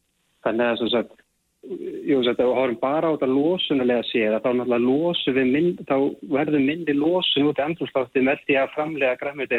Þannig 0.46 0.72
að 0.72 0.88
sagt, 0.96 1.20
Jú, 1.64 2.18
þetta 2.28 2.44
horfum 2.44 2.80
bara 2.82 3.08
á 3.08 3.14
þetta 3.16 3.30
losunulega 3.32 4.04
séð 4.10 4.34
að 4.36 4.42
þá 4.44 4.50
náttúrulega 4.58 4.84
losu 4.84 5.32
við 5.32 5.52
mynd, 5.54 5.78
þá 5.88 5.96
verður 6.34 6.66
myndi 6.66 6.96
losun 6.98 7.48
út 7.48 7.62
í 7.62 7.64
andrúrsláttin 7.64 8.28
með 8.28 8.42
því 8.44 8.58
að 8.60 8.74
framlega 8.74 9.20
græmið 9.22 9.54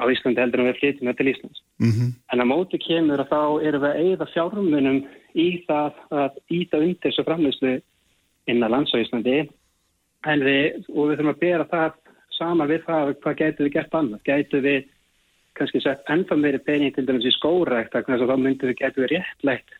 á 0.00 0.04
Íslandi 0.08 0.40
heldur 0.40 0.62
en 0.62 0.70
við 0.70 0.78
flytjum 0.80 1.10
þetta 1.10 1.18
til 1.18 1.32
Íslands. 1.34 1.62
Mm 1.76 1.90
-hmm. 1.92 2.12
En 2.32 2.40
að 2.40 2.50
móti 2.52 2.78
kemur 2.80 3.20
að 3.20 3.32
þá 3.34 3.42
erum 3.68 3.82
við 3.82 3.90
að 3.90 4.00
eigða 4.04 4.26
fjármunum 4.34 5.00
í 5.34 5.48
það 5.68 5.92
að 6.22 6.30
íta 6.48 6.76
undir 6.78 7.04
þessu 7.04 7.26
framleyslu 7.28 7.72
innan 8.46 8.70
lands 8.70 8.94
á 8.96 9.02
Íslandi 9.02 9.36
við, 10.24 10.72
og 10.88 11.04
við 11.08 11.16
þurfum 11.16 11.34
að 11.34 11.42
bera 11.44 11.64
það 11.68 11.92
sama 12.38 12.64
við 12.64 12.80
það 12.88 13.14
hvað 13.20 13.36
gætu 13.36 13.64
við 13.64 13.72
gert 13.76 13.94
annað. 13.94 14.20
Gætu 14.24 14.60
við 14.64 14.88
kannski 15.52 15.80
sett 15.84 16.08
ennþá 16.08 16.36
meiri 16.36 16.58
pening 16.64 16.94
til 16.94 17.04
dæmis 17.04 17.28
í 17.28 17.36
skórækt 17.36 17.92
þannig 17.92 18.22
að 18.24 18.30
þá 18.32 18.36
myndum 18.40 18.68
við 18.70 18.80
getum 18.80 19.04
við 19.04 19.12
réttlægt 19.12 19.76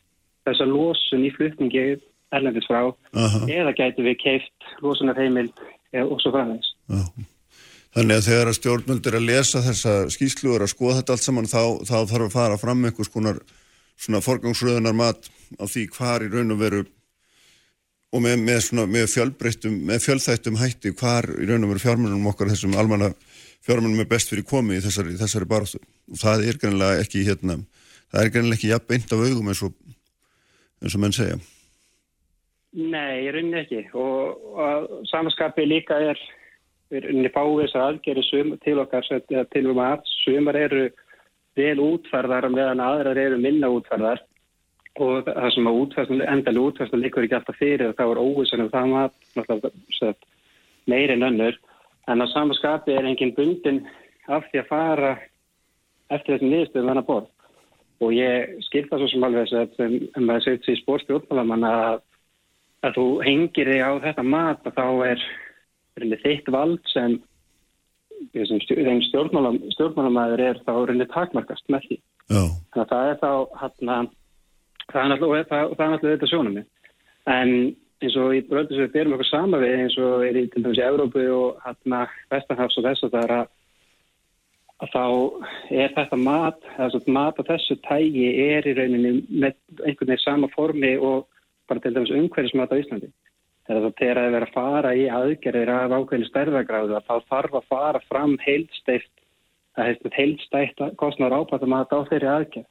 þessa 0.49 0.68
losun 0.68 1.26
í 1.26 1.32
flutningi 1.34 1.84
erlendis 2.34 2.68
frá 2.70 2.84
Aha. 2.86 3.43
eða 3.51 3.74
getum 3.78 4.07
við 4.07 4.18
keift 4.22 4.70
losunar 4.84 5.18
heimil 5.18 5.49
og 6.07 6.18
svo 6.22 6.32
framvegs. 6.34 6.74
Já. 6.91 7.03
Þannig 7.91 8.20
að 8.20 8.26
þegar 8.28 8.49
að 8.49 8.57
stjórnmöld 8.61 9.07
er 9.11 9.16
að 9.18 9.26
lesa 9.26 9.61
þessa 9.64 9.95
skýslu 10.14 10.53
og 10.55 10.62
að 10.62 10.70
skoða 10.70 11.01
þetta 11.01 11.16
allt 11.16 11.24
saman 11.24 11.51
þá, 11.51 11.62
þá 11.88 11.97
þarf 12.12 12.26
að 12.28 12.36
fara 12.36 12.59
fram 12.61 12.78
með 12.78 12.93
einhvers 12.93 13.11
konar 13.11 13.41
svona 14.01 14.22
forgangsröðunar 14.22 14.95
mat 14.97 15.26
á 15.59 15.64
því 15.66 15.88
hvar 15.97 16.22
í 16.22 16.30
raun 16.30 16.55
og 16.55 16.61
veru 16.61 16.84
og 18.11 18.22
með, 18.22 18.41
með, 18.47 18.61
svona, 18.66 18.86
með 18.91 19.09
fjölbreyttum, 19.12 19.74
með 19.86 20.05
fjölþættum 20.07 20.59
hætti 20.59 20.95
hvar 20.99 21.28
í 21.34 21.49
raun 21.51 21.66
og 21.66 21.74
veru 21.74 21.82
fjármennum 21.82 22.30
okkar 22.30 22.51
þessum 22.51 22.78
almanna 22.78 23.11
fjármennum 23.66 24.03
er 24.03 24.09
best 24.11 24.30
fyrir 24.32 24.47
komið 24.49 24.80
í 24.80 24.84
þessari, 24.86 25.18
þessari 25.20 25.51
baráttu 25.51 25.82
og 25.82 26.22
það 26.22 26.47
er 26.47 26.59
greinlega 26.62 27.05
ekki 27.05 27.24
hérna, 27.26 27.59
það 28.11 28.22
er 28.22 28.32
greinlega 28.34 28.59
ekki 28.59 28.72
jafn 28.72 28.88
beint 28.88 29.14
af 29.14 29.24
augum 29.26 29.51
eins 29.53 29.62
og, 29.66 29.74
eins 30.81 30.97
og 30.97 31.03
menn 31.03 31.16
segja. 31.16 31.39
Nei, 32.70 33.26
ég 33.26 33.35
raunin 33.35 33.59
ekki. 33.61 33.83
Og, 33.99 34.43
og 34.55 35.07
samanskapið 35.11 35.70
líka 35.72 35.99
er 36.12 36.20
við 36.91 37.07
rauninni 37.07 37.31
fáið 37.35 37.62
þessar 37.64 37.87
aðgerri 37.87 38.24
sum, 38.26 38.53
til 38.64 38.78
okkar 38.83 39.07
til 39.55 39.64
um 39.70 39.81
að 39.83 40.05
sumar 40.22 40.59
eru 40.59 40.89
vel 41.59 41.78
útferðar 41.83 42.49
meðan 42.51 42.83
aðrar 42.83 43.18
eru 43.18 43.39
minna 43.43 43.70
útferðar 43.70 44.22
og 45.01 45.26
það 45.26 45.51
sem 45.55 45.68
að 45.70 45.81
útferðsum, 45.81 46.22
endalega 46.22 46.66
útferðsum 46.66 47.03
líkur 47.03 47.26
ekki 47.26 47.37
alltaf 47.39 47.59
fyrir 47.59 47.95
þá 47.99 48.05
er 48.07 48.22
óvissan 48.22 48.64
um 48.64 48.70
það 48.72 48.89
maður 48.95 50.14
meiri 50.91 51.14
en 51.14 51.26
önnur. 51.26 51.59
En 52.11 52.22
að 52.22 52.33
samanskapi 52.33 52.95
er 52.97 53.07
enginn 53.07 53.37
bundin 53.37 53.85
af 54.31 54.47
því 54.51 54.62
að 54.62 54.70
fara 54.70 55.12
eftir 56.11 56.37
þessum 56.37 56.51
niðurstöðum 56.55 56.91
hann 56.91 57.03
að 57.03 57.11
borð 57.11 57.28
og 58.01 58.14
ég 58.16 58.61
skilta 58.64 58.98
svo 58.98 59.09
sem 59.11 59.24
alveg 59.26 59.51
að 59.53 59.82
um 60.16 60.30
að 60.32 60.44
segja 60.44 60.62
þessi 60.62 60.80
spórstjórnmálamann 60.82 61.66
að 61.68 61.98
að 62.86 62.96
þú 62.96 63.07
hengir 63.24 63.68
þig 63.68 63.82
á 63.84 63.92
þetta 64.07 64.24
mat 64.24 64.68
og 64.68 64.76
þá 64.76 64.86
er 65.11 65.24
þitt 66.22 66.48
vald 66.53 66.80
sem, 66.88 67.18
sem 68.32 68.62
stjórnmálamæður 69.11 70.44
er 70.46 70.62
þá 70.64 70.72
reynir 70.88 71.11
takmarkast 71.12 71.66
með 71.68 71.86
því. 71.88 72.01
Já. 72.30 72.42
Þannig 72.72 72.82
að 72.84 72.90
það 72.94 73.11
er 73.11 73.20
þá 73.20 73.32
hana, 73.61 74.01
það 74.88 75.03
er 75.03 75.12
náttúrulega 75.12 76.01
þetta 76.07 76.30
sjónum. 76.30 76.59
En 77.28 77.55
eins 78.01 78.16
og 78.16 78.32
í 78.32 78.42
bröldu 78.48 78.76
sem 78.76 78.86
við 78.86 78.94
byrjum 78.94 79.16
okkur 79.18 79.28
sama 79.28 79.61
við 79.61 79.76
eins 79.76 79.96
og 80.01 80.24
er 80.24 80.38
í 80.40 80.46
til 80.48 80.64
dæmis 80.64 80.80
í 80.80 80.86
Európu 80.86 81.24
og 81.36 81.64
hérna 81.66 82.07
Vestanhafs 82.32 82.78
og 82.80 82.86
þess 82.86 83.05
að 83.05 83.16
það 83.16 83.26
er 83.26 83.34
að 83.36 83.51
að 84.81 84.93
þá 84.95 85.05
er 85.83 85.95
þetta 85.97 86.18
mat, 86.20 86.61
þess 86.76 87.09
mat 87.12 87.41
af 87.41 87.49
þessu 87.51 87.76
tægi 87.85 88.28
er 88.47 88.68
í 88.68 88.74
rauninni 88.76 89.12
með 89.28 89.57
einhvern 89.85 90.12
veginn 90.12 90.22
sama 90.24 90.49
formi 90.55 90.95
og 90.97 91.26
bara 91.68 91.83
til 91.85 91.93
dæmis 91.95 92.12
umhverfismat 92.16 92.72
á 92.72 92.81
Íslandi. 92.81 93.11
Þegar 93.68 93.93
það 93.93 94.07
er 94.09 94.18
að 94.18 94.33
vera 94.35 94.47
að 94.49 94.55
fara 94.57 94.93
í 94.97 95.05
aðgerðir 95.14 95.70
af 95.70 95.93
ákveðinu 95.95 96.28
stærðagráðu 96.31 96.97
að 96.97 97.07
þá 97.07 97.28
þarf 97.31 97.59
að 97.59 97.68
fara 97.70 98.01
fram 98.09 98.33
heildsteift, 98.43 99.12
það 99.76 99.91
hefst 99.91 100.07
með 100.07 100.16
heildsteift 100.18 100.83
kostnar 100.99 101.37
ápættumat 101.37 101.93
á 101.95 101.99
þeirri 102.09 102.31
aðgerð. 102.33 102.70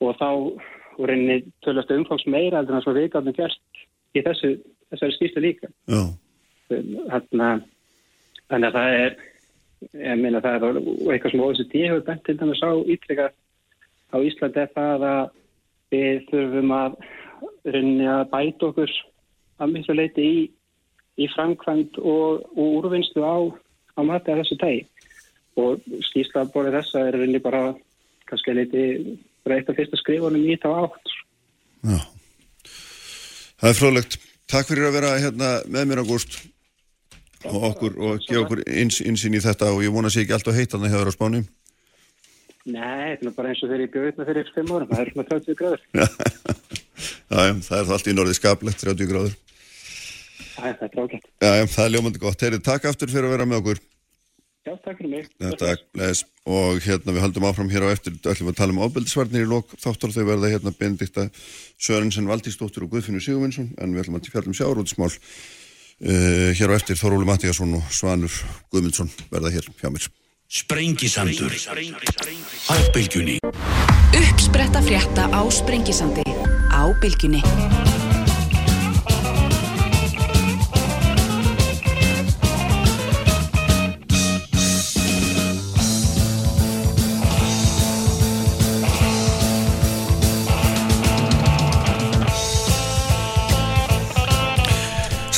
Og 0.00 0.14
þá 0.20 0.28
voru 1.00 1.16
einni 1.16 1.40
tölvast 1.64 1.90
umfóks 1.96 2.28
meira 2.30 2.60
en 2.60 2.68
það 2.68 2.84
svo 2.84 2.94
við 2.96 3.10
gafum 3.14 3.36
gert 3.36 3.82
í 4.14 4.22
þessu, 4.26 4.52
þessari 4.92 5.16
skýrstu 5.16 5.42
líka. 5.42 5.72
Þannig 8.50 8.68
að 8.68 8.76
það 8.76 8.96
er, 9.00 9.18
ég 9.80 10.20
meina 10.20 10.42
það 10.44 10.66
er 10.66 10.78
eitthvað 11.14 11.32
sem 11.32 11.44
OECD 11.44 11.76
hefur 11.86 12.04
bent 12.06 12.24
til 12.26 12.36
dæmis 12.40 12.62
á 12.64 12.72
ítrykkað 12.94 13.32
á 14.10 14.16
Íslandi 14.26 14.62
er 14.62 14.72
það 14.74 15.06
að 15.10 15.22
við 15.94 16.22
þurfum 16.30 16.74
að 16.76 16.96
rauninni 17.64 18.08
að 18.10 18.22
bæta 18.34 18.68
okkur 18.70 18.94
að 19.60 19.74
miklu 19.74 19.96
leiti 19.96 20.26
í, 20.26 20.38
í 21.20 21.28
framkvæmt 21.34 21.98
og, 22.00 22.46
og 22.56 22.78
úrvinnslu 22.80 23.24
á, 23.24 23.38
á 23.96 24.00
mati 24.04 24.32
af 24.32 24.42
þessu 24.42 24.58
tægi 24.60 24.84
og 25.60 25.84
skýrsla 26.10 26.46
borðið 26.54 26.78
þessa 26.78 27.04
er 27.08 27.18
rauninni 27.18 27.42
bara 27.42 27.62
kannski 28.30 28.56
leiti 28.56 28.86
breyta 29.46 29.74
fyrsta 29.76 29.98
skrifunum 30.00 30.44
í 30.44 30.58
þá 30.60 30.70
átt 30.84 31.14
Já. 31.80 32.00
Það 33.60 33.70
er 33.70 33.78
frólægt 33.78 34.20
Takk 34.50 34.66
fyrir 34.66 34.88
að 34.88 34.96
vera 34.98 35.10
hérna 35.22 35.48
með 35.70 35.84
mér 35.86 36.00
ágúst 36.02 36.40
og 37.48 37.66
okkur 37.70 37.96
og 37.96 38.22
gefa 38.26 38.44
okkur 38.44 38.62
ins, 38.66 39.00
insinn 39.00 39.36
í 39.36 39.42
þetta 39.44 39.72
og 39.74 39.82
ég 39.84 39.94
vona 39.94 40.10
að 40.10 40.16
sé 40.16 40.24
ekki 40.24 40.36
alltaf 40.36 40.56
heitt 40.56 40.76
að 40.76 40.84
það 40.84 40.94
hefur 40.94 41.12
á 41.12 41.16
spáni. 41.16 41.42
Nei, 42.70 43.16
þetta 43.16 43.30
er 43.30 43.36
bara 43.36 43.52
eins 43.52 43.62
og 43.64 43.70
þegar 43.70 43.84
ég 43.84 43.92
bjóði 43.94 44.10
þetta 44.10 44.26
fyrir 44.28 44.50
5 44.56 44.74
árum, 44.74 44.90
það 44.90 45.04
er 45.04 45.12
svona 45.14 45.28
30 45.30 45.60
gráður. 45.60 45.86
Já, 47.30 47.38
það 47.38 47.78
er 47.78 47.86
það 47.86 47.94
allt 47.96 48.10
í 48.10 48.16
norðið 48.16 48.36
skaplegt 48.40 48.84
30 48.84 49.08
gráður. 49.10 49.38
Það 50.60 50.66
er 50.68 51.14
já, 51.40 51.52
það 51.70 51.84
er 51.84 51.92
ljómandi 51.94 52.20
gott. 52.20 52.42
Heyrið, 52.44 52.62
takk 52.66 52.88
aftur 52.90 53.12
fyrir 53.12 53.28
að 53.28 53.34
vera 53.36 53.46
með 53.48 53.60
okkur. 53.62 53.80
Já, 54.66 54.74
takk 54.84 54.98
fyrir 54.98 55.12
mig. 55.14 55.28
Já, 55.40 55.54
takk, 55.56 56.26
og 56.50 56.82
hérna 56.84 57.14
við 57.14 57.24
höldum 57.24 57.46
áfram 57.48 57.70
hér 57.72 57.86
á 57.88 57.94
eftir. 57.94 58.18
Ætlum 58.28 58.50
að 58.52 58.58
tala 58.58 58.74
um 58.74 58.82
ábeldisvarnir 58.84 59.46
í 59.46 59.48
lok 59.48 59.72
þáttur 59.80 60.12
þau 60.12 60.24
verða 60.28 60.50
hérna 60.52 60.74
Benedikta 60.76 61.28
Sörensen 61.80 62.28
Valdísdóttir 62.28 62.84
og 62.84 62.92
Guðfinnur 62.92 63.24
Sigurvinsson 63.24 63.70
en 63.80 63.94
við 63.94 64.04
ætlum 64.04 64.18
að 64.20 64.28
fjallum 64.34 64.58
sjáróðismál 64.58 65.08
uh, 66.00 66.50
hér 66.56 66.72
á 66.72 66.74
eftir 66.76 66.98
Þóróli 67.00 67.28
Mattíasson 67.28 67.76
og 67.78 67.84
Svanur 67.92 68.32
Guðmundsson 68.72 69.10
verða 69.30 69.52
hér 69.54 69.68
hjá 69.80 69.90
mér. 69.92 70.08
Sprengisandur. 70.50 71.54
Á 72.66 72.74
bylgjunni. 72.90 73.38
Uppspretta 74.10 74.82
frétta 74.82 75.30
á 75.30 75.40
Sprengisandi. 75.46 76.26
Á 76.74 76.90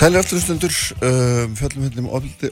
bylgjunni 0.03 0.18
Sæli 0.18 0.18
afturstundur, 0.18 0.72
uh, 0.98 1.55
fjallum 1.55 1.84
hérna 1.84 2.03
um 2.03 2.09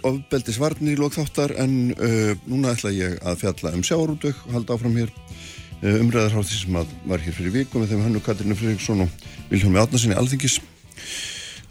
ofbeldi, 0.07 0.53
svarnir 0.55 0.95
í 0.95 0.99
lókþáttar 1.01 1.57
en 1.59 1.73
uh, 1.99 2.37
núna 2.47 2.77
ætla 2.77 2.93
ég 2.95 3.17
að 3.27 3.41
fjalla 3.41 3.73
um 3.75 3.83
sjáarútök 3.83 4.45
og 4.47 4.53
halda 4.55 4.77
áfram 4.77 4.95
hér 4.95 5.11
uh, 5.11 5.97
umræðarhátti 5.99 6.61
sem 6.61 6.79
var 6.79 7.19
hér 7.19 7.35
fyrir 7.35 7.51
viku 7.57 7.83
með 7.83 7.91
þeim 7.91 8.05
hannu 8.05 8.23
Katrinu 8.23 8.55
Friðriksson 8.55 9.03
og 9.03 9.27
Vilhelmi 9.51 9.83
Átnarsinni 9.83 10.15
Alþingis 10.15 10.61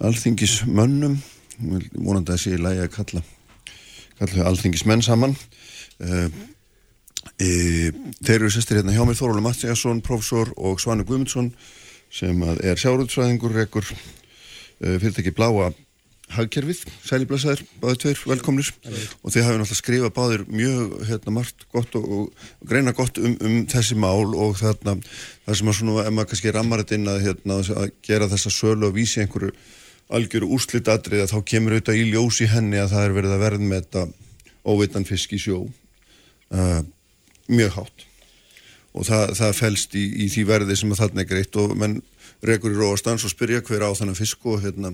Alþingis 0.03 0.57
mönnum 0.67 1.15
vonandi 1.95 2.35
að 2.35 2.43
sé 2.43 2.57
í 2.57 2.59
lægi 2.59 2.83
að 2.83 2.93
kalla 2.97 3.23
kalla 4.19 4.51
Alþingis 4.51 4.83
menn 4.83 5.05
saman. 5.05 5.39
Uh, 6.03 6.27
e, 7.39 7.91
Þeir 8.19 8.41
eru 8.41 8.51
sestir 8.51 8.81
hérna 8.81 8.99
hjá 8.99 9.05
mér 9.07 9.15
Þóróla 9.15 9.47
Mattiasson, 9.47 10.03
professor 10.03 10.51
og 10.57 10.83
Svanu 10.83 11.07
Guðmundsson 11.07 11.53
sem 12.11 12.41
er 12.59 12.75
sjáarútsvæðingur, 12.75 13.55
rekkur 13.55 13.87
fyrirtæki 14.79 15.35
Bláa 15.35 15.71
hagkerfið, 16.33 16.83
sæliblasaður, 17.05 17.63
báðir 17.81 17.99
tveir, 18.03 18.19
velkomnir. 18.29 18.69
Og 19.23 19.33
þið 19.33 19.45
hafið 19.47 19.61
náttúrulega 19.61 19.79
skrifað 19.79 20.11
báðir 20.17 20.43
mjög 20.45 20.93
hérna 21.09 21.33
margt 21.39 21.65
gott 21.73 21.95
og, 21.97 22.05
og 22.05 22.67
greina 22.69 22.93
gott 22.97 23.17
um, 23.17 23.35
um 23.45 23.55
þessi 23.69 23.97
mál 23.97 24.35
og 24.37 24.59
þarna 24.59 24.99
það 25.01 25.59
sem 25.59 25.71
að 25.71 25.77
svona, 25.79 26.03
ef 26.05 26.13
maður 26.13 26.31
kannski 26.33 26.53
rammar 26.53 26.83
þetta 26.83 26.99
inn 26.99 27.09
að, 27.09 27.21
hérna, 27.25 27.59
að 27.81 27.93
gera 28.05 28.29
þessa 28.29 28.53
sölu 28.53 28.89
og 28.89 28.97
vísi 28.97 29.23
einhverju 29.23 29.55
algjöru 30.19 30.51
úrslitatrið 30.57 31.25
að 31.25 31.33
þá 31.33 31.39
kemur 31.53 31.75
auðvitað 31.77 32.01
í 32.01 32.05
ljós 32.11 32.39
í 32.45 32.49
henni 32.49 32.81
að 32.81 32.93
það 32.93 33.07
er 33.07 33.17
verið 33.17 33.33
að 33.33 33.43
verð 33.45 33.65
með 33.65 33.81
þetta 33.81 34.05
óveitan 34.69 35.09
fisk 35.09 35.33
í 35.33 35.41
sjó 35.41 35.63
uh, 35.65 36.79
mjög 37.49 37.75
hátt. 37.77 38.05
Og 38.97 39.05
það, 39.05 39.35
það 39.37 39.57
fælst 39.57 39.97
í, 39.97 40.05
í 40.25 40.29
því 40.33 40.45
verði 40.49 40.77
sem 40.77 40.93
að 40.93 41.03
þarna 41.03 41.23
er 41.23 41.29
greitt 41.29 41.59
og 41.61 41.75
menn 41.77 41.99
rekur 42.45 42.73
í 42.73 42.77
róastans 42.79 43.25
og 43.27 43.33
spyrja 43.33 43.63
hver 43.65 43.83
á 43.83 43.91
þannig 43.91 44.19
fisk 44.19 44.45
og 44.47 44.61
hérna 44.63 44.93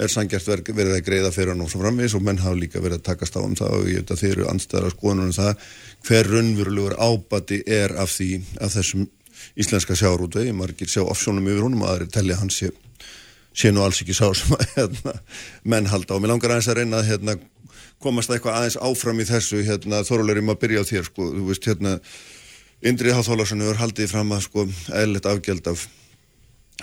er 0.00 0.10
sangjart 0.10 0.46
verið 0.70 0.94
að 0.96 1.04
greiða 1.06 1.30
fyrir 1.34 1.52
hann 1.52 1.62
og 1.64 1.70
svo 1.70 1.82
framvis 1.82 2.14
og 2.16 2.24
menn 2.24 2.40
hafa 2.40 2.56
líka 2.56 2.80
verið 2.80 3.00
að 3.00 3.06
takast 3.10 3.36
á 3.36 3.40
um 3.42 3.56
það 3.58 3.76
og 3.76 3.88
ég 3.90 4.00
veit 4.00 4.12
að 4.14 4.22
þeir 4.22 4.32
eru 4.32 4.46
anstæðar 4.52 4.94
skoðunum 4.94 5.28
um 5.28 5.34
það 5.36 5.64
hver 6.08 6.30
raunverulegur 6.34 6.96
ábati 6.96 7.60
er 7.66 7.96
af 8.00 8.14
því 8.14 8.30
af 8.60 8.74
þessum 8.76 9.08
íslenska 9.60 9.96
sjárútvegi, 9.96 10.54
margir 10.56 10.88
sjá 10.88 11.02
offsjónum 11.04 11.48
yfir 11.50 11.66
húnum 11.66 11.84
og 11.84 11.92
aðri 11.92 12.08
tellja 12.12 12.38
hans 12.40 12.60
sé, 12.60 12.70
sé 13.52 13.72
nú 13.72 13.84
alls 13.84 14.00
ekki 14.02 14.16
sá 14.16 14.28
sem 14.36 14.56
að 14.56 14.66
hérna, 14.76 15.16
menn 15.64 15.88
halda 15.90 16.16
og 16.16 16.24
mér 16.24 16.34
langar 16.34 16.54
aðeins 16.54 16.70
að 16.72 16.80
reyna 16.80 17.00
að 17.00 17.12
hérna, 17.12 17.36
komast 18.00 18.32
eitthvað 18.32 18.60
aðeins 18.60 18.80
áfram 18.80 19.20
í 19.20 19.28
þessu 19.28 19.62
hérna, 19.66 20.04
þórulegur 20.08 20.44
um 20.44 20.52
að 20.54 20.60
byrja 20.64 20.84
á 20.84 20.90
þér 20.92 21.08
sko, 21.10 21.30
þú 21.36 21.48
veist 21.50 21.70
hérna 21.70 21.96
Indrið 22.80 23.18
Háþólarsson 23.18 23.60
hefur 23.60 23.76
haldið 23.82 24.12
fram 24.14 24.30
að 24.32 24.46
sko 24.46 24.62
eðlert 24.96 25.26
afgjald 25.28 25.66
af 25.68 25.82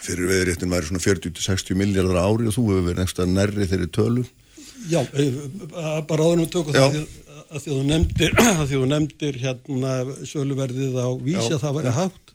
fyrir 0.06 0.30
veðréttin 0.32 0.74
væri 0.74 0.90
svona 0.90 1.04
40-60 1.04 1.80
miljardar 1.80 2.20
ári 2.24 2.50
og 2.50 2.56
þú 2.56 2.68
hefur 2.72 2.86
verið 2.90 3.02
einhverstað 3.04 3.34
nærri 3.34 3.70
þeirri 3.72 3.90
tölu 3.96 4.28
Já, 4.88 5.02
bara 6.08 6.28
áðurnum 6.28 6.50
tökum 6.52 6.76
það 6.76 7.02
að 7.48 7.64
því 7.64 7.72
að 7.72 7.78
þú 7.78 7.84
nefndir, 7.88 8.34
að 8.44 8.64
því 8.64 8.64
að 8.64 8.72
þú 8.72 8.88
nefndir 8.92 9.40
hérna 9.42 9.94
söluverðið 10.28 10.98
á 11.00 11.08
vísi 11.24 11.54
að 11.54 11.62
það 11.64 11.78
væri 11.80 11.94
hátt. 11.98 12.34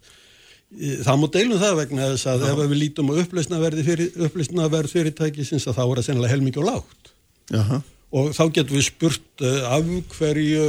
Það 1.04 1.18
má 1.20 1.26
deilum 1.34 1.60
það 1.60 1.78
vegna 1.82 2.10
þess 2.14 2.28
að 2.32 2.44
ef 2.48 2.60
við 2.62 2.78
lítum 2.80 3.12
á 3.12 3.14
upplausnaverði 3.22 3.86
fyrir, 3.88 4.12
upplausnaverð 4.28 4.94
fyrirtækisins 4.94 5.68
að 5.68 5.78
þá 5.78 5.82
er 5.84 5.98
það 5.98 6.06
sennilega 6.08 6.32
helmikið 6.32 6.62
og 6.62 6.68
lágt. 6.70 7.12
Jaha. 7.52 7.80
Og 8.12 8.30
þá 8.36 8.42
getum 8.56 8.78
við 8.78 8.86
spurt 8.88 9.44
uh, 9.44 9.74
af 9.76 9.90
hverju 10.16 10.68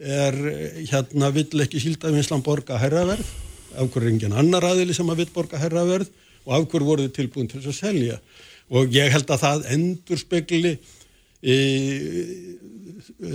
er 0.00 0.36
eh, 0.48 0.76
hérna 0.88 1.28
vill 1.34 1.64
ekki 1.64 1.80
síldavinslan 1.82 2.44
borga 2.44 2.78
herraverð, 2.80 3.32
af 3.76 3.90
hverju 3.90 4.06
er 4.06 4.12
engin 4.14 4.36
annar 4.36 4.66
aðili 4.66 4.94
sem 4.96 5.08
að 5.10 5.24
vill 5.24 5.32
borga 5.34 5.60
herraverð 5.60 6.10
og 6.46 6.54
af 6.56 6.66
hverju 6.70 6.88
voru 6.88 7.06
þið 7.06 7.16
tilbúin 7.18 7.50
til 7.50 7.60
þess 7.60 7.72
að 7.74 7.78
selja. 7.78 8.18
Og 8.70 8.94
ég 8.94 9.10
held 9.12 9.30
að 9.30 9.42
það 9.44 9.66
endur 9.74 10.20
spekli 10.20 10.72
e, 11.42 11.56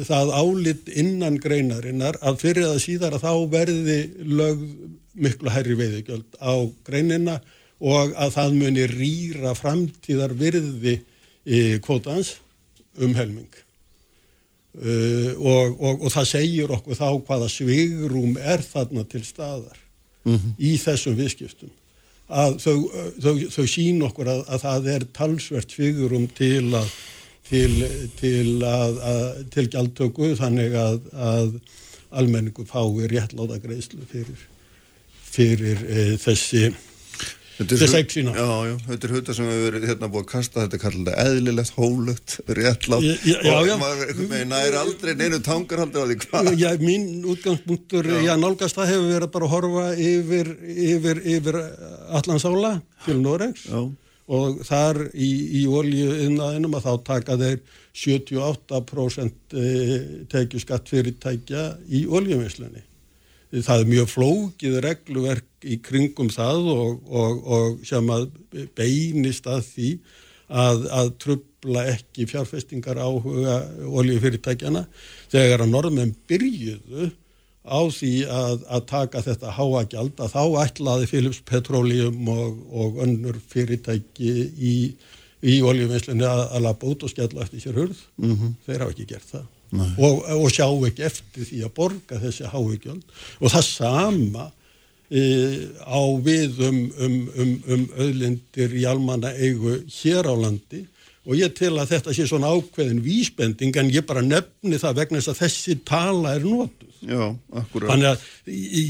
það 0.07 0.31
álit 0.39 0.91
innan 0.95 1.39
greinarinnar 1.41 2.19
að 2.23 2.39
fyrir 2.43 2.69
að 2.69 2.81
síðar 2.86 3.17
að 3.17 3.25
þá 3.27 3.33
verði 3.51 3.99
lögð 4.23 4.63
miklu 5.15 5.51
hærri 5.51 5.77
veiðigjöld 5.79 6.39
á 6.39 6.55
greinina 6.88 7.39
og 7.79 8.15
að 8.15 8.33
það 8.36 8.57
muni 8.61 8.88
rýra 8.91 9.53
framtíðar 9.57 10.36
virði 10.39 10.97
e, 11.45 11.77
kvótans 11.83 12.38
um 12.99 13.15
helming. 13.15 13.51
Uh, 14.75 15.31
og, 15.39 15.77
og, 15.79 16.01
og 16.03 16.09
það 16.11 16.25
segir 16.27 16.71
okkur 16.75 16.97
þá 16.99 17.07
hvaða 17.23 17.45
svigrum 17.47 18.33
er 18.36 18.59
þarna 18.59 19.05
til 19.07 19.21
staðar 19.23 19.84
í 20.26 20.76
þessum 20.82 21.17
viðskiptum. 21.19 21.73
Að 22.26 22.55
þau, 22.63 22.78
þau, 23.21 23.34
þau 23.53 23.65
sín 23.69 24.01
okkur 24.07 24.32
að, 24.32 24.39
að 24.49 24.63
það 24.63 24.88
er 24.95 25.03
talsvert 25.13 25.76
svigrum 25.76 26.26
til 26.34 26.73
að 26.73 26.89
til, 27.45 27.86
til 28.17 28.63
að, 28.65 28.95
að 29.05 29.26
til 29.53 29.67
gjaldtöku 29.69 30.32
þannig 30.39 30.73
að 30.73 31.59
almenningu 32.15 32.65
fái 32.65 33.05
réttláta 33.11 33.59
greiðslu 33.61 34.05
fyrir 34.09 34.47
fyrir 35.36 35.82
e, 35.86 36.03
þessi 36.21 36.69
Þetta 37.56 37.76
er. 37.88 37.91
Já, 38.36 38.47
já, 38.68 38.74
er 39.08 39.14
hluta 39.16 39.34
sem 39.38 39.47
hefur 39.47 39.66
verið 39.70 39.86
hérna 39.88 40.10
búið 40.12 40.24
að 40.26 40.32
kasta, 40.34 40.64
þetta 40.66 40.76
er 40.76 40.82
kallað 40.84 41.20
eðlilegt, 41.24 41.76
Já, 43.06 43.36
já, 43.45 43.53
og 43.56 43.70
já. 43.70 43.76
maður 43.80 44.41
nær 44.49 44.76
aldrei 44.82 45.14
neinu 45.16 45.39
tangarhaldur 45.45 46.03
á 46.03 46.08
því 46.10 46.18
hvað. 46.26 46.49
Já, 46.60 46.68
mín 46.84 47.06
útgangspunktur, 47.32 48.10
já. 48.26 48.34
nálgast 48.41 48.76
það 48.76 48.91
hefur 48.91 49.08
verið 49.14 49.32
bara 49.38 49.47
að 49.47 49.53
horfa 49.56 49.86
yfir, 50.10 50.51
yfir, 50.89 51.22
yfir 51.38 51.60
Allandsála 52.20 52.74
til 53.06 53.22
Noregs 53.24 53.64
Já. 53.70 53.80
og 54.36 54.60
þar 54.68 54.99
í, 55.14 55.30
í 55.62 55.64
olju 55.72 56.18
innaðinum 56.26 56.76
að 56.76 56.89
þá 56.89 56.93
taka 57.08 57.38
þeir 57.39 57.62
78% 57.95 59.56
eh, 59.56 59.95
tekju 60.32 60.60
skatt 60.64 60.91
fyrirtækja 60.91 61.70
í 61.88 62.03
oljumislunni. 62.12 62.84
Það 63.64 63.82
er 63.82 63.89
mjög 63.91 64.08
flókið 64.12 64.78
regluverk 64.84 65.66
í 65.66 65.80
kringum 65.84 66.30
það 66.34 66.70
og, 66.74 66.95
og, 67.08 67.43
og 67.58 67.84
sem 67.88 68.10
að 68.12 68.30
beinist 68.76 69.47
að 69.47 69.62
því 69.70 69.89
að, 70.49 70.88
að 70.93 71.12
trubla 71.24 71.86
ekki 71.93 72.28
fjárfestingar 72.30 72.99
áhuga 73.01 73.60
oljufyrirtækjana 74.01 74.86
þegar 75.32 75.66
að 75.66 75.72
norðmenn 75.72 76.16
byrjuðu 76.30 77.10
á 77.66 77.82
því 77.89 78.14
að, 78.30 78.62
að 78.70 78.86
taka 78.91 79.24
þetta 79.26 79.56
háa 79.58 79.82
gjald 79.89 80.22
að 80.22 80.36
þá 80.36 80.43
ætlaði 80.66 81.10
Philips 81.10 81.41
Petroleum 81.49 82.30
og, 82.30 82.62
og 82.70 83.01
önnur 83.06 83.39
fyrirtæki 83.49 84.34
í, 84.53 84.76
í 85.41 85.58
oljuvinslunni 85.66 86.28
að, 86.30 86.45
að 86.51 86.66
lappa 86.68 86.91
út 86.93 87.08
og 87.08 87.14
skella 87.14 87.45
eftir 87.45 87.66
sér 87.66 87.82
hurð. 87.82 88.06
Þeir 88.68 88.86
hafa 88.86 88.93
ekki 88.93 89.10
gert 89.16 89.32
það. 89.32 89.47
Og, 89.97 90.22
og 90.38 90.49
sjá 90.53 90.68
ekki 90.88 91.03
eftir 91.07 91.47
því 91.49 91.61
að 91.66 91.74
borga 91.76 92.20
þessi 92.22 92.49
hái 92.51 92.78
gjöld. 92.84 93.03
Og 93.41 93.51
það 93.51 93.66
sama 93.68 94.45
e, 95.09 95.22
á 95.86 96.01
við 96.26 96.59
um, 96.68 96.82
um, 96.97 97.16
um, 97.36 97.53
um 97.76 97.86
auðlindir 97.97 98.76
í 98.78 98.86
almanna 98.89 99.34
eigu 99.36 99.80
hér 100.01 100.30
á 100.30 100.36
landi 100.36 100.86
og 101.26 101.34
ég 101.39 101.55
tel 101.57 101.74
að 101.82 101.89
þetta 101.95 102.13
sé 102.13 102.28
svona 102.30 102.51
ákveðin 102.53 102.99
vísbending 103.01 103.74
en 103.82 103.88
ég 103.89 104.05
bara 104.05 104.22
nefni 104.22 104.78
það 104.78 104.99
vegna 104.99 105.18
þess 105.22 105.32
að 105.34 105.39
þessi 105.41 105.76
tala 105.89 106.36
er 106.38 106.43
notuð. 106.45 106.91
Já, 107.01 107.24
akkurat. 107.61 107.89
Þannig 107.89 108.11
að 108.11 108.28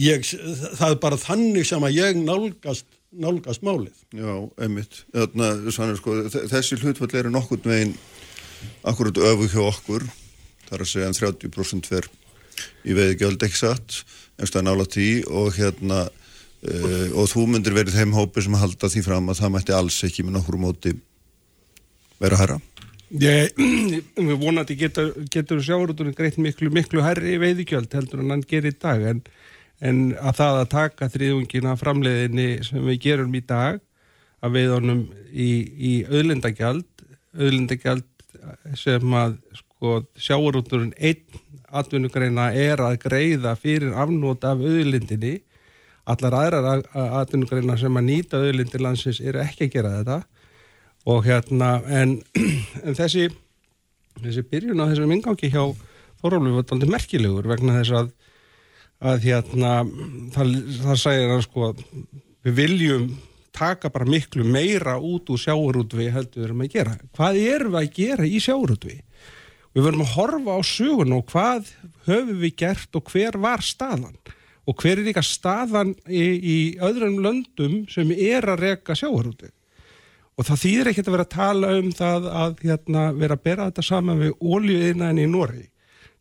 ég, 0.04 0.28
það 0.76 0.90
er 0.90 1.00
bara 1.06 1.20
þannig 1.22 1.70
sem 1.70 1.86
að 1.88 1.96
ég 1.96 2.20
nálgast, 2.20 2.86
nálgast 3.16 3.64
málið. 3.64 3.96
Já, 4.20 4.34
einmitt. 4.60 5.00
Þarna, 5.16 5.50
sannir, 5.72 6.00
sko, 6.02 6.18
þe- 6.28 6.44
þessi 6.52 6.80
hlutfall 6.84 7.10
eru 7.22 7.32
nokkurn 7.32 7.72
veginn 7.72 7.96
akkurat 8.84 9.24
öfu 9.32 9.48
hjá 9.56 9.64
okkur. 9.70 10.08
Það 10.66 10.78
er 10.78 10.84
að 10.86 10.92
segja 10.92 11.10
en 11.10 11.18
30% 11.18 11.90
fer 11.92 12.08
í 12.86 12.96
veiði 12.96 13.18
gjöld 13.20 13.44
ekki 13.46 13.60
satt, 13.60 13.98
einhverstað 14.36 14.68
nála 14.68 14.86
tí 14.90 15.10
og 15.28 15.56
hérna 15.58 16.06
uh, 16.06 17.10
og 17.18 17.28
þú 17.32 17.48
myndir 17.52 17.76
verið 17.76 17.98
þeim 18.00 18.16
hópi 18.16 18.46
sem 18.46 18.58
halda 18.60 18.92
því 18.92 19.04
fram 19.06 19.32
að 19.32 19.42
það 19.42 19.54
mætti 19.56 19.76
alls 19.76 20.00
ekki 20.08 20.26
með 20.26 20.40
nokkur 20.40 20.60
móti 20.62 20.96
vera 22.22 22.40
hæra. 22.40 22.60
Ég, 23.22 23.52
við 24.30 24.38
vonandi 24.42 24.78
getur, 24.80 25.12
getur 25.32 25.62
sjáurúturinn 25.64 26.16
greitt 26.18 26.40
miklu, 26.42 26.72
miklu 26.74 27.04
herri 27.06 27.38
veiðigjöld 27.42 27.94
heldur 27.94 28.24
en 28.24 28.34
hann 28.34 28.48
gerir 28.50 28.74
í 28.74 28.80
dag 28.82 29.04
en, 29.12 29.22
en 29.80 30.00
að 30.18 30.40
það 30.40 30.62
að 30.62 30.72
taka 30.74 31.12
þriðungina 31.14 31.76
framleiðinni 31.80 32.48
sem 32.66 32.82
við 32.88 33.02
gerum 33.06 33.38
í 33.38 33.44
dag 33.46 33.78
að 34.42 34.58
veiðunum 34.58 35.06
í, 35.32 35.50
í 35.76 35.94
auðlindagjald 36.10 36.90
auðlindagjald 37.36 38.10
sem 38.78 39.16
að 39.18 39.38
sko, 39.76 40.00
sjáurúturinn 40.18 40.94
einn 40.98 41.42
atvinnugreina 41.76 42.52
er 42.56 42.82
að 42.84 43.00
greiða 43.04 43.56
fyrir 43.60 43.96
afnót 43.98 44.46
af 44.48 44.62
auðlindinni 44.64 45.40
allar 46.06 46.38
aðrar 46.40 46.86
atvinnugreina 47.22 47.78
sem 47.82 47.98
að 47.98 48.08
nýta 48.10 48.40
auðlindir 48.40 48.84
landsins 48.86 49.20
eru 49.20 49.42
ekki 49.44 49.68
að 49.68 49.74
gera 49.74 49.96
þetta 49.98 50.20
og 51.12 51.26
hérna 51.26 51.72
en, 51.90 52.20
en 52.86 52.98
þessi 52.98 53.28
þessi 54.22 54.46
byrjun 54.52 54.82
á 54.82 54.90
þessum 54.90 55.18
ingangi 55.18 55.52
hjá 55.52 55.66
Þorólfi 56.26 56.54
var 56.56 56.72
aldrei 56.74 56.90
merkilegur 56.90 57.46
vegna 57.52 57.76
þess 57.76 57.98
að 58.00 58.14
að 59.06 59.26
hérna 59.28 59.72
það, 60.34 60.52
það 60.82 61.00
segir 61.02 61.34
hann 61.34 61.44
sko 61.44 61.72
við 62.46 62.56
viljum 62.62 63.10
taka 63.56 63.92
bara 63.94 64.08
miklu 64.08 64.46
meira 64.48 64.96
út 65.00 65.30
úr 65.32 65.40
sjáurútvi 65.40 66.08
heldur 66.12 66.42
við 66.42 66.48
erum 66.48 66.64
að 66.66 66.72
gera. 66.74 66.96
Hvað 67.16 67.42
erum 67.44 67.76
við 67.76 67.82
að 67.82 68.00
gera 68.00 68.28
í 68.28 68.42
sjáurútvi? 68.44 68.96
Við 69.76 69.84
verðum 69.84 70.06
að 70.06 70.14
horfa 70.16 70.56
á 70.56 70.62
sögun 70.64 71.18
og 71.18 71.28
hvað 71.34 71.70
höfum 72.08 72.40
við 72.40 72.56
gert 72.62 72.96
og 72.96 73.12
hver 73.12 73.38
var 73.44 73.64
staðan 73.66 74.16
og 74.66 74.80
hver 74.82 74.98
er 74.98 75.06
líka 75.06 75.22
staðan 75.26 75.92
í, 76.08 76.24
í 76.40 76.58
öðrum 76.82 77.20
löndum 77.22 77.84
sem 77.92 78.10
er 78.16 78.48
að 78.50 78.64
reka 78.64 78.96
sjáurútvi 78.98 79.52
og 80.36 80.48
það 80.48 80.62
þýðir 80.64 80.92
ekkert 80.92 81.10
að 81.10 81.16
vera 81.16 81.26
að 81.26 81.36
tala 81.36 81.72
um 81.80 81.90
það 81.96 82.28
að 82.44 82.62
hérna, 82.64 83.06
vera 83.16 83.38
að 83.38 83.44
bera 83.48 83.70
þetta 83.70 83.86
saman 83.88 84.22
við 84.24 84.34
óljuðinaðin 84.44 85.24
í 85.24 85.28
Nóri. 85.32 85.66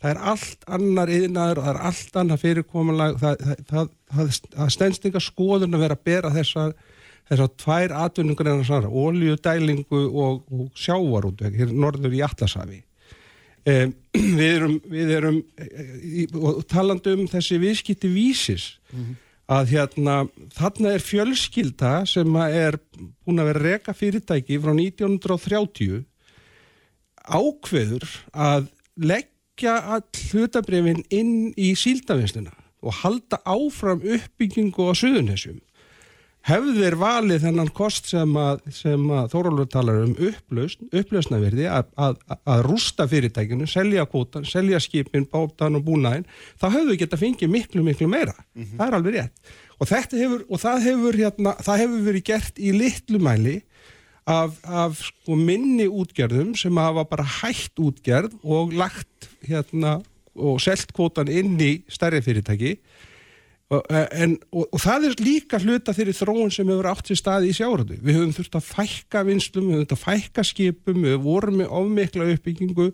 Það 0.02 0.10
er 0.10 0.20
allt 0.32 0.66
annar 0.76 1.10
yðnaður 1.10 1.60
og 1.60 1.66
það 1.66 1.72
er 1.72 1.80
allt 1.90 2.18
annar 2.20 2.42
fyrirkomulag. 2.42 3.16
Það, 3.22 3.44
það, 3.70 3.88
það, 4.12 4.32
það, 4.54 4.72
stendst 4.76 5.08
ykkar 5.08 5.24
skoðun 5.24 5.78
að 5.78 5.86
vera 5.86 5.98
að 5.98 6.04
bera 6.10 6.32
þessar 6.34 6.74
þessar 7.24 7.52
tvær 7.62 7.94
atvinnungur 8.04 8.50
en 8.50 8.60
þessar 8.60 8.88
óljudælingu 8.90 10.02
og, 10.12 10.42
og 10.52 10.66
sjávarútveg 10.78 11.56
hér 11.58 11.72
norður 11.72 12.14
í 12.14 12.20
Allasafi. 12.26 12.82
Eh, 13.64 13.88
við 14.38 14.48
erum, 14.48 14.74
við 14.92 15.12
erum 15.18 15.38
eh, 15.56 16.24
og 16.36 16.64
talandi 16.68 17.14
um 17.16 17.28
þessi 17.30 17.58
viðskipti 17.62 18.10
vísis 18.12 18.74
að 19.50 19.74
hérna 19.74 20.16
þarna 20.56 20.94
er 20.96 21.04
fjölskylda 21.04 21.92
sem 22.08 22.36
er 22.44 22.78
búin 23.24 23.40
að 23.40 23.50
vera 23.52 23.64
reka 23.64 23.94
fyrirtæki 23.96 24.58
frá 24.60 24.72
1930 24.72 26.04
ákveður 27.24 28.08
að 28.32 28.68
leggja 29.00 29.78
all 29.96 30.04
hlutabrefin 30.30 31.02
inn 31.12 31.52
í 31.56 31.72
síldavinnsluna 31.76 32.52
og 32.84 33.00
halda 33.00 33.40
áfram 33.48 34.04
uppbyggingu 34.04 34.88
á 34.88 34.92
suðunessum 34.96 35.60
hefðir 36.44 36.96
valið 37.00 37.46
þennan 37.46 37.70
kost 37.74 38.10
sem 38.10 38.34
að, 38.36 38.62
að 38.84 39.28
Þórólfur 39.32 39.68
talar 39.72 40.00
um 40.02 40.14
upplausn, 40.28 40.88
upplausnaverði 40.92 41.68
að, 41.72 41.90
að, 41.96 42.18
að 42.52 42.64
rústa 42.68 43.06
fyrirtækinu, 43.08 43.68
selja 43.70 44.04
kvotan, 44.10 44.44
selja 44.48 44.80
skipin, 44.82 45.26
bátan 45.30 45.78
og 45.78 45.86
búnaðin, 45.86 46.26
þá 46.60 46.66
hefðu 46.76 46.98
geta 47.00 47.20
fengið 47.20 47.52
miklu, 47.52 47.84
miklu 47.86 48.08
meira. 48.12 48.36
Það 48.76 48.86
er 48.86 48.98
alveg 48.98 49.16
rétt. 49.18 49.54
Og, 49.80 49.88
hefur, 49.90 50.42
og 50.48 50.60
það, 50.62 50.82
hefur, 50.88 51.20
hérna, 51.22 51.54
það 51.64 51.80
hefur 51.84 52.04
verið 52.10 52.26
gert 52.28 52.60
í 52.60 52.74
litlu 52.76 53.20
mæli 53.24 53.56
af, 54.30 54.58
af 54.64 55.00
sko, 55.00 55.36
minni 55.36 55.88
útgerðum 55.88 56.54
sem 56.58 56.76
hafa 56.80 57.06
bara 57.08 57.26
hægt 57.40 57.80
útgerð 57.80 58.36
og 58.44 58.76
lagt 58.76 59.30
hérna, 59.48 59.98
og 60.34 60.60
selt 60.62 60.92
kvotan 60.94 61.30
inn 61.30 61.56
í 61.62 61.72
stærri 61.92 62.20
fyrirtæki 62.24 62.76
En, 63.72 64.36
og, 64.52 64.66
og 64.68 64.80
það 64.82 65.06
er 65.08 65.20
líka 65.24 65.58
hluta 65.62 65.94
þeirri 65.96 66.14
þróun 66.14 66.50
sem 66.52 66.68
hefur 66.68 66.88
átt 66.90 67.08
sér 67.08 67.18
staði 67.18 67.50
í 67.50 67.54
sjáuröðu. 67.56 67.96
Við 68.04 68.18
höfum 68.18 68.34
þurft 68.36 68.58
að 68.58 68.66
fækka 68.68 69.22
vinslum, 69.24 69.68
við 69.70 69.74
höfum 69.74 69.84
þurft 69.84 69.94
að 69.96 70.02
fækka 70.02 70.44
skipum, 70.44 71.06
við 71.06 71.16
vorum 71.24 71.56
með 71.62 71.72
ofmikla 71.80 72.28
uppbyggingu 72.34 72.90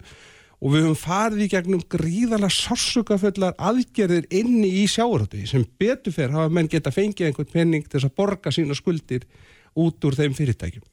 og 0.60 0.74
við 0.74 0.86
höfum 0.86 1.00
farið 1.00 1.44
í 1.44 1.50
gegnum 1.54 1.82
gríðarlega 1.90 2.52
sársukafullar 2.54 3.56
aðgerðir 3.58 4.28
inni 4.40 4.70
í 4.82 4.86
sjáurhóttu 4.90 5.42
sem 5.48 5.66
betur 5.80 6.14
fer 6.14 6.32
hafa 6.36 6.52
menn 6.52 6.70
geta 6.70 6.92
fengið 6.94 7.30
einhvern 7.30 7.52
penning 7.52 7.90
til 7.90 8.02
að 8.04 8.14
borga 8.20 8.52
sína 8.54 8.76
skuldir 8.78 9.26
út 9.74 10.06
úr 10.06 10.18
þeim 10.18 10.36
fyrirtækjum. 10.38 10.86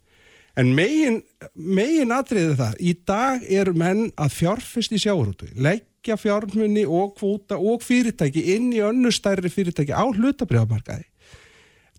En 0.57 0.71
megin, 0.73 1.19
megin 1.53 2.13
atriðið 2.15 2.55
það, 2.57 2.79
í 2.81 2.93
dag 3.05 3.43
eru 3.59 3.75
menn 3.77 4.07
að 4.17 4.33
fjárfest 4.39 4.95
í 4.95 5.01
sjáurhóttu, 5.03 5.51
leggja 5.53 6.17
fjármunni 6.17 6.85
og 6.85 7.13
kvóta 7.19 7.59
og 7.61 7.83
fyrirtæki 7.85 8.41
inn 8.55 8.71
í 8.73 8.81
önnu 8.81 9.11
stærri 9.13 9.51
fyrirtæki 9.53 9.93
á 9.93 10.01
hlutabriðamarkaði 10.01 11.05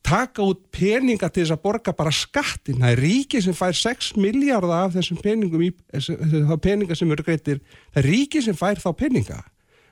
taka 0.09 0.45
út 0.47 0.61
peninga 0.73 1.29
til 1.29 1.45
þess 1.45 1.55
að 1.57 1.63
borga 1.65 1.93
bara 1.97 2.13
skattin. 2.15 2.81
Það 2.81 2.95
er 2.95 3.03
ríki 3.03 3.43
sem 3.45 3.57
fær 3.57 3.77
6 3.77 4.15
miljardar 4.21 4.87
af 4.87 4.97
þessum 4.97 5.21
peningum 5.23 5.65
í, 5.67 5.71
þá 5.93 6.55
peninga 6.65 6.97
sem 6.99 7.13
eru 7.13 7.27
greitir, 7.27 7.61
það 7.93 8.03
er 8.03 8.09
ríki 8.09 8.43
sem 8.45 8.57
fær 8.59 8.81
þá 8.83 8.91
peninga 8.99 9.41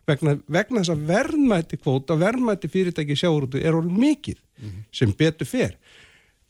vegna, 0.07 0.37
vegna 0.47 0.83
þess 0.83 0.95
að 0.95 1.05
verðmætti 1.11 1.81
kvóta 1.81 2.17
verðmætti 2.21 2.71
fyrirtæki 2.71 3.17
sjáurútu 3.19 3.61
er 3.61 3.77
orðin 3.77 3.99
mikið 3.99 4.39
mm 4.39 4.69
-hmm. 4.69 4.85
sem 4.93 5.13
betur 5.13 5.47
fer. 5.47 5.77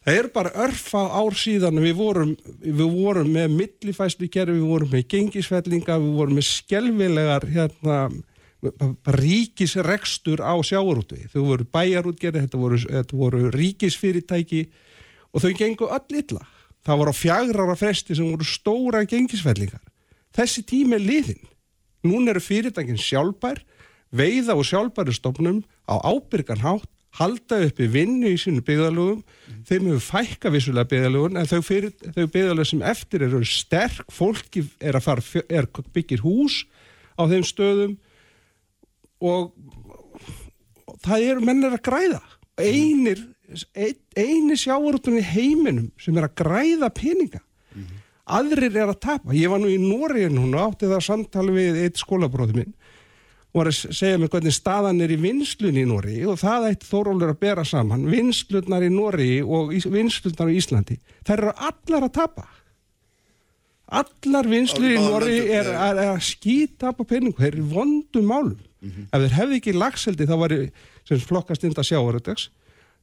Það 0.06 0.20
er 0.20 0.28
bara 0.30 0.52
örfa 0.62 1.00
ár 1.18 1.34
síðan 1.34 1.80
við 1.82 1.96
vorum, 1.98 2.32
við 2.62 2.82
vorum 2.94 3.32
með 3.34 3.54
millifæslu 3.56 4.28
kerfi, 4.30 4.54
við 4.54 4.68
vorum 4.70 4.92
með 4.92 5.08
gengisfellinga, 5.10 5.96
við 5.98 6.12
vorum 6.20 6.38
með 6.38 6.46
skelvilegar 6.46 7.46
hérna 7.50 7.96
ríkisrekstur 9.16 10.40
á 10.46 10.54
sjáurútu 10.64 11.18
þau 11.32 11.42
voru 11.42 11.66
bæjarútgerði, 11.74 12.44
þetta 12.46 12.60
voru, 12.60 12.78
þetta 12.86 13.18
voru 13.18 13.50
ríkisfyrirtæki 13.54 14.62
og 15.34 15.42
þau 15.42 15.52
gengu 15.58 15.90
öll 15.90 16.20
illa. 16.22 16.46
Það 16.86 17.02
voru 17.02 17.12
á 17.12 17.20
fjagrara 17.20 17.76
fresti 17.78 18.14
sem 18.14 18.30
voru 18.30 18.46
stóra 18.46 19.02
gengisfellingar. 19.10 19.82
Þessi 20.38 20.62
tími 20.70 21.00
er 21.00 21.02
liðin 21.02 21.42
nún 22.06 22.30
eru 22.30 22.42
fyrirtækin 22.42 23.00
sjálfbær 23.00 23.58
veiða 24.14 24.54
og 24.54 24.66
sjálfbæri 24.68 25.14
stofnum 25.16 25.64
á 25.90 25.98
ábyrgan 25.98 26.62
hátt 26.62 26.90
halda 27.18 27.60
uppi 27.66 27.88
vinnu 27.92 28.30
í 28.32 28.38
sínu 28.40 28.62
byggðalögum 28.66 29.20
mm. 29.22 29.60
þeim 29.68 29.88
hefur 29.90 30.04
fækka 30.06 30.52
vissulega 30.54 30.90
byggðalögun 30.92 31.40
en 31.40 31.50
þau, 31.50 31.60
þau 32.16 32.24
byggðalög 32.24 32.70
sem 32.70 32.84
eftir 32.92 33.26
eru 33.26 33.42
sterk, 33.48 34.04
fólki 34.12 34.66
er 34.80 34.98
að 34.98 35.06
fara 35.08 35.44
er 35.48 35.70
byggir 35.96 36.24
hús 36.24 36.62
á 37.16 37.22
þeim 37.30 37.46
stöðum 37.46 37.96
og, 39.24 39.52
og 40.86 40.98
það 41.04 41.28
eru 41.32 41.46
mennir 41.48 41.76
að 41.76 41.84
græða. 41.88 42.22
Einir, 42.56 43.22
ein, 43.76 43.96
einir 44.16 44.60
sjáurúttunni 44.60 45.24
heiminum 45.24 45.92
sem 46.00 46.16
er 46.16 46.28
að 46.28 46.36
græða 46.44 46.92
peninga. 46.96 47.42
Mm 47.76 48.02
aðrir 48.26 48.74
er 48.74 48.90
að 48.90 49.00
tapa. 49.04 49.34
Ég 49.36 49.50
var 49.50 49.60
nú 49.62 49.70
í 49.70 49.78
Nóri 49.80 50.26
núna 50.32 50.66
átti 50.66 50.90
það 50.90 51.04
samtali 51.06 51.54
við 51.54 51.80
eitt 51.84 52.00
skólabróði 52.00 52.60
minn 52.60 52.74
var 53.56 53.70
að 53.70 53.96
segja 53.96 54.18
mig 54.20 54.30
hvernig 54.32 54.54
staðan 54.54 55.00
er 55.04 55.14
í 55.14 55.18
vinslun 55.20 55.78
í 55.80 55.86
Nóri 55.88 56.18
og 56.28 56.38
það 56.42 56.68
eitt 56.70 56.84
þórólur 56.86 57.32
að 57.32 57.40
bera 57.40 57.64
saman 57.64 58.04
vinslunar 58.10 58.84
í 58.84 58.90
Nóri 58.92 59.30
og 59.42 59.72
vinslunar 59.72 60.52
í 60.52 60.58
Íslandi. 60.60 60.98
Þær 61.26 61.38
eru 61.38 61.54
allar 61.70 62.06
að 62.08 62.14
tapa. 62.18 62.46
Allar 63.86 64.50
vinslur 64.50 64.92
í 64.92 65.00
Nóri 65.00 65.40
er, 65.46 65.70
er, 65.72 66.02
að 66.10 66.20
skýta 66.26 66.92
på 66.96 67.06
peningu, 67.08 67.38
þeir 67.38 67.54
eru 67.54 67.68
vondum 67.70 68.28
málum. 68.28 68.60
Mm 68.82 68.90
-hmm. 68.90 69.08
ef 69.12 69.22
þeir 69.22 69.36
hefði 69.40 69.56
ekki 69.56 69.72
lagseldi 69.72 70.26
þá 70.28 70.36
væri 70.36 70.58
sem 71.08 71.20
flokkast 71.20 71.64
ynda 71.64 71.82
sjávaröldeks 71.82 72.50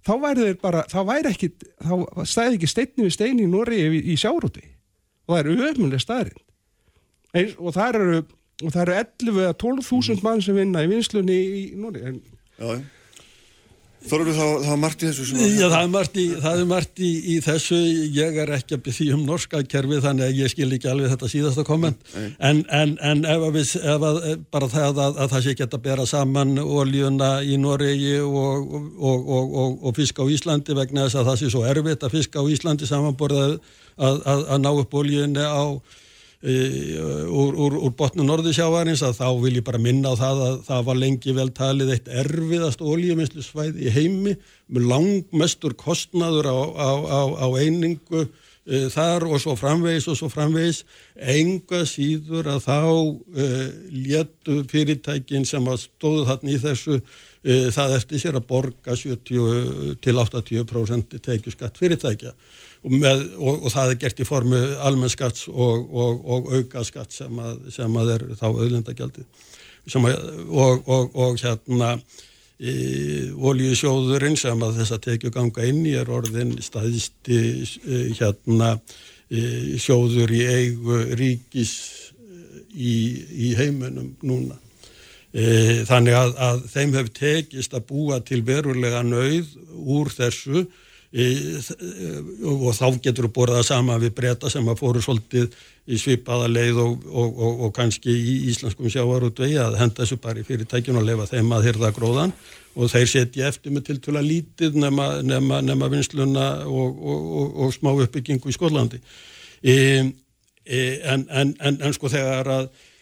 þá 0.05 0.13
væri 0.21 0.45
þeir 0.47 0.59
bara, 0.61 0.83
þá 0.91 0.99
væri 1.07 1.31
ekki 1.31 1.49
þá 1.81 2.25
stæði 2.27 2.57
ekki 2.57 2.69
steinni 2.71 3.07
við 3.07 3.15
steini 3.15 3.43
í 3.43 3.49
Nóri 3.49 3.79
í, 3.79 4.01
í 4.13 4.15
sjávaröldi 4.19 4.63
og 5.27 5.35
það 5.35 5.39
eru 5.39 5.69
ömuleg 5.71 6.03
staðrind 6.03 7.57
og 7.57 7.73
það 7.73 7.99
eru 7.99 8.23
og 8.61 8.73
það 8.73 8.81
eru 8.83 8.97
11 9.01 9.39
eða 9.45 9.55
12.000 9.65 10.25
mann 10.25 10.43
sem 10.45 10.57
vinna 10.57 10.83
í 10.85 10.91
vinslunni 10.91 11.39
í 11.39 11.63
Nóri 11.79 12.05
en 12.11 12.21
Já, 12.53 12.83
Þorður 14.03 14.35
þá, 14.35 14.47
þá 14.65 14.73
margt 14.81 15.03
í 15.03 15.07
þessu 15.07 15.25
sem 15.29 15.41
Já, 15.55 15.67
það 15.71 15.77
er 15.77 15.91
margt 15.93 16.17
í, 16.19 16.23
það 16.43 16.57
er 16.59 16.65
margt 16.67 16.99
í, 16.99 17.11
í 17.23 17.35
þessu. 17.43 17.77
Ég 18.11 18.39
er 18.43 18.51
ekki 18.57 18.75
að 18.75 18.81
byrja 18.87 19.15
um 19.15 19.21
norska 19.23 19.61
kerfi 19.71 19.99
þannig 20.03 20.25
að 20.25 20.41
ég 20.41 20.51
skil 20.51 20.67
ekki 20.75 20.89
alveg 20.91 21.13
þetta 21.13 21.29
síðasta 21.31 21.63
komment. 21.67 22.03
En, 22.19 22.59
en, 22.67 22.97
en 22.99 23.23
ef, 23.31 23.45
við, 23.55 23.71
ef 23.79 24.05
að, 24.09 24.19
bara 24.51 24.69
það 24.73 24.99
að, 25.05 25.21
að 25.23 25.31
það 25.35 25.45
sé 25.45 25.55
geta 25.61 25.79
að 25.79 25.85
bera 25.87 26.07
saman 26.09 26.53
oljuna 26.59 27.31
í 27.47 27.55
Noregi 27.63 28.17
og, 28.27 28.75
og, 28.99 29.33
og, 29.39 29.79
og 29.79 29.95
fiska 29.95 30.27
á 30.27 30.33
Íslandi 30.35 30.75
vegna 30.75 31.07
þess 31.07 31.21
að 31.21 31.31
það 31.31 31.39
sé 31.39 31.53
svo 31.55 31.63
erfitt 31.71 32.03
að 32.03 32.17
fiska 32.17 32.43
á 32.43 32.51
Íslandi 32.51 32.91
samanborðað 32.91 33.59
að, 33.95 34.23
að 34.27 34.63
ná 34.65 34.71
upp 34.73 34.99
oljunni 34.99 35.47
á 35.47 35.63
úr, 36.43 37.55
úr, 37.55 37.75
úr 37.87 37.91
botnu 37.95 38.25
norðisjávarins 38.27 39.03
að 39.05 39.19
þá 39.21 39.27
vil 39.45 39.53
ég 39.61 39.63
bara 39.63 39.79
minna 39.79 40.11
á 40.11 40.15
það 40.19 40.41
að 40.43 40.55
það 40.67 40.81
var 40.89 40.97
lengi 40.99 41.35
vel 41.37 41.49
talið 41.55 41.93
eitt 41.95 42.09
erfiðast 42.11 42.83
ólíuminslu 42.83 43.43
svæði 43.45 43.87
í 43.87 43.93
heimi 43.93 44.33
með 44.67 44.89
langmestur 44.91 45.75
kostnaður 45.79 46.49
á, 46.51 46.59
á, 46.75 46.89
á, 46.99 47.21
á 47.39 47.47
einingu 47.63 48.25
e, 48.25 48.89
þar 48.91 49.29
og 49.29 49.39
svo 49.39 49.55
framvegis 49.59 50.09
og 50.11 50.19
svo 50.19 50.27
framvegis. 50.33 50.83
Enga 51.15 51.85
síður 51.87 52.51
að 52.57 52.67
þá 52.67 52.79
e, 52.83 53.47
léttu 54.03 54.59
fyrirtækin 54.71 55.47
sem 55.47 55.71
að 55.71 55.85
stóðu 55.85 56.27
þarna 56.27 56.51
í 56.51 56.59
þessu 56.65 56.99
e, 56.99 57.71
það 57.71 57.97
eftir 58.01 58.23
sér 58.25 58.41
að 58.41 58.49
borga 58.51 58.99
70 58.99 59.95
til 60.03 60.19
80% 60.19 61.17
tekju 61.23 61.55
skatt 61.55 61.79
fyrirtækja 61.79 62.35
og, 62.83 62.91
með, 62.91 63.23
og, 63.37 63.63
og 63.63 63.73
það 63.73 63.93
er 63.93 64.01
gert 64.03 64.19
í 64.19 64.27
formu 64.27 64.61
almennskatts 64.89 65.47
og, 65.47 65.89
og 66.35 66.51
aukaskatt 66.59 67.15
sem, 67.15 67.41
sem 67.71 67.97
að 67.99 68.13
er 68.17 68.27
þá 68.39 68.45
auðlendagjaldi 68.51 69.25
og 70.03 71.41
hérna 71.41 71.97
oljusjóðurinn 72.63 74.37
sem 74.39 74.61
að 74.63 74.77
þess 74.79 74.95
að 74.95 75.03
tekju 75.07 75.31
ganga 75.33 75.65
inn 75.67 75.81
í 75.85 75.95
er 75.99 76.11
orðin 76.13 76.53
staðisti 76.63 77.39
e, 77.63 78.03
hérna 78.19 78.77
e, 79.27 79.75
sjóður 79.81 80.31
í 80.31 80.43
eigu 80.47 80.99
ríkis 81.17 81.73
e, 82.13 82.61
í, 82.71 82.95
í 83.49 83.55
heiminum 83.59 84.13
núna. 84.21 84.59
Þannig 85.33 86.13
að, 86.13 86.31
að 86.45 86.59
þeim 86.69 86.91
hefur 86.93 87.13
tekist 87.17 87.71
að 87.73 87.87
búa 87.89 88.19
til 88.21 88.43
verulega 88.45 88.99
nöyð 89.01 89.55
úr 89.73 90.11
þessu 90.13 90.67
og 91.13 92.71
þá 92.73 92.87
getur 93.03 93.27
þú 93.27 93.31
borðað 93.35 93.67
sama 93.67 93.99
við 94.01 94.15
breyta 94.17 94.49
sem 94.49 94.65
að 94.65 94.79
fóru 94.79 95.01
svolítið 95.03 95.51
í 95.85 95.99
svipaða 95.99 96.47
leið 96.49 96.79
og, 96.81 97.03
og, 97.05 97.35
og, 97.37 97.59
og 97.67 97.73
kannski 97.75 98.09
í 98.13 98.35
íslenskum 98.49 98.89
sjávarútvegi 98.89 99.59
að 99.61 99.77
henda 99.81 100.01
þessu 100.01 100.17
bara 100.23 100.41
í 100.41 100.47
fyrirtækjun 100.47 100.97
og 100.97 101.05
lefa 101.05 101.27
þeim 101.29 101.53
að 101.53 101.67
hyrða 101.69 101.91
gróðan 101.93 102.33
og 102.73 102.89
þeir 102.89 103.11
setja 103.11 103.51
eftir 103.51 103.75
með 103.75 103.91
tiltúla 103.91 104.23
lítið 104.25 104.79
nema, 104.81 105.11
nema, 105.21 105.61
nema 105.61 105.91
vinsluna 105.93 106.47
og 106.65 107.69
smá 107.75 107.91
uppbyggingu 107.93 108.49
í 108.49 108.57
Skólandi 108.57 108.97
e, 109.61 109.75
e, 110.65 110.79
en, 111.03 111.27
en, 111.29 111.53
en, 111.61 111.77
en 111.77 111.93
sko 111.93 112.09
þegar 112.09 112.49
að 112.57 112.73
Eh, 112.73 112.92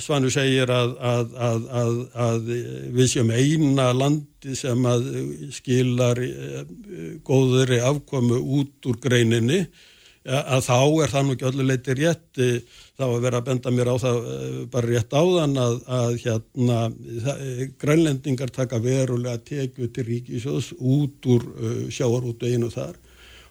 Svanu 0.00 0.30
segir 0.32 0.70
að, 0.74 0.96
að, 0.98 1.36
að, 1.38 1.98
að 2.24 2.50
við 2.96 3.10
séum 3.12 3.30
eina 3.30 3.90
landi 3.94 4.56
sem 4.58 4.86
að 4.88 5.06
skilar 5.54 6.18
eh, 6.24 6.64
góðuri 7.26 7.78
afkomu 7.84 8.40
út 8.58 8.90
úr 8.90 8.98
greininni. 9.02 9.64
Að 10.26 10.66
þá 10.66 10.78
er 11.04 11.12
það 11.12 11.26
nú 11.26 11.34
ekki 11.36 11.46
öllu 11.48 11.66
leiti 11.68 11.96
rétt. 11.96 12.40
Eh, 12.42 12.80
þá 13.00 13.04
að 13.06 13.20
vera 13.24 13.40
að 13.40 13.46
benda 13.50 13.74
mér 13.76 13.92
á 13.92 13.96
það 14.02 14.18
bara 14.72 14.90
rétt 14.90 15.14
áðan 15.16 15.54
að 15.60 16.16
hérna 16.24 16.80
grænlendingar 17.80 18.50
taka 18.52 18.82
verulega 18.82 19.40
tekju 19.40 19.88
til 19.94 20.08
ríkisjóðs 20.10 20.74
út 20.76 21.30
úr 21.32 21.46
sjáar 21.88 22.26
út 22.28 22.44
einu 22.44 22.68
þar 22.72 22.98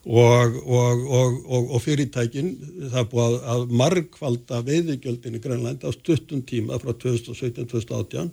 og, 0.08 0.56
og, 0.64 1.08
og, 1.12 1.72
og 1.76 1.82
fyrirtækin 1.84 2.54
það 2.89 3.00
er 3.02 3.08
búið 3.12 3.38
að 3.54 3.74
margfalda 3.82 4.62
veiðigjöldin 4.68 5.36
í 5.36 5.41
Grænland 5.43 5.84
á 5.84 5.91
stuttum 5.91 6.43
tíma 6.47 6.80
frá 6.80 6.93
2017-2018 6.95 8.30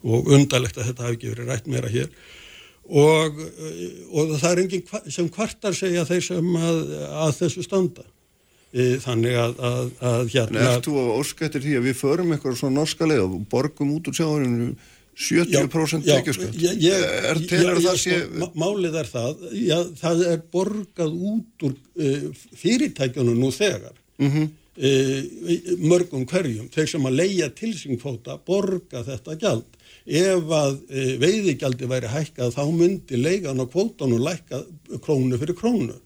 og 0.00 0.30
undarlegt 0.32 0.80
að 0.80 0.90
þetta 0.90 1.06
hafi 1.06 1.18
ekki 1.18 1.34
verið 1.34 1.50
rætt 1.52 1.68
meira 1.68 1.90
hér. 1.92 2.08
Og 2.90 3.36
það 4.40 4.48
er 4.50 4.62
enginn 4.64 5.12
sem 5.12 5.28
kvartar 5.30 5.76
segja 5.76 6.06
þeir 6.08 6.24
sem 6.24 6.56
að, 6.56 6.80
að 7.26 7.36
þessu 7.42 7.66
standa. 7.66 8.06
E, 8.70 8.96
þannig 9.02 9.34
að, 9.34 9.60
að, 9.66 9.86
að 10.06 10.28
hérna 10.30 10.60
Er 10.62 10.82
þú 10.84 10.92
á 11.02 11.04
óskættir 11.18 11.62
því 11.64 11.72
að 11.74 11.86
við 11.88 11.96
förum 11.98 12.28
eitthvað 12.30 12.58
svona 12.60 12.78
norska 12.78 13.08
leið 13.10 13.24
og 13.24 13.40
borgum 13.50 13.96
út 13.96 14.06
úr 14.06 14.14
sjáðurinu 14.14 14.68
70% 15.16 16.06
tekjuskatt. 16.06 16.54
er 17.30 17.40
til 17.50 17.64
að 17.68 17.82
það 17.84 17.98
sé 18.00 18.18
málið 18.58 18.96
er 19.02 19.10
það, 19.10 19.42
já, 19.58 19.76
það 20.00 20.22
er 20.30 20.44
borgað 20.54 21.16
út 21.32 21.66
úr 21.68 21.74
uh, 21.74 22.46
fyrirtækjunum 22.60 23.40
nú 23.40 23.50
þegar. 23.54 23.96
Mm 24.20 24.30
-hmm. 24.30 24.48
uh, 24.88 25.74
mörgum 25.92 26.26
hverjum. 26.26 26.70
Þeir 26.72 26.88
sem 26.88 27.06
að 27.06 27.18
leia 27.22 27.50
tilsingfóta 27.50 28.38
borga 28.46 29.04
þetta 29.04 29.36
gjald. 29.40 29.68
Ef 30.06 30.54
að 30.62 30.78
uh, 30.88 31.12
veiðigjaldi 31.20 31.90
væri 31.90 32.08
hækkað 32.08 32.54
þá 32.56 32.64
myndi 32.72 33.16
leigan 33.16 33.60
á 33.60 33.66
kvótanum 33.66 34.24
lækka 34.24 34.64
krónu 35.04 35.38
fyrir 35.38 35.54
krónu. 35.54 36.00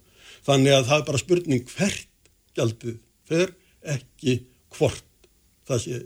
Þannig 0.44 0.72
að 0.72 0.88
það 0.88 0.98
er 0.98 1.06
bara 1.06 1.18
spurning 1.18 1.64
hvert 1.76 2.08
gjaldið 2.54 2.98
fer 3.28 3.54
ekki 3.94 4.40
hvort 4.74 5.04
það 5.68 5.84
sé 5.84 6.00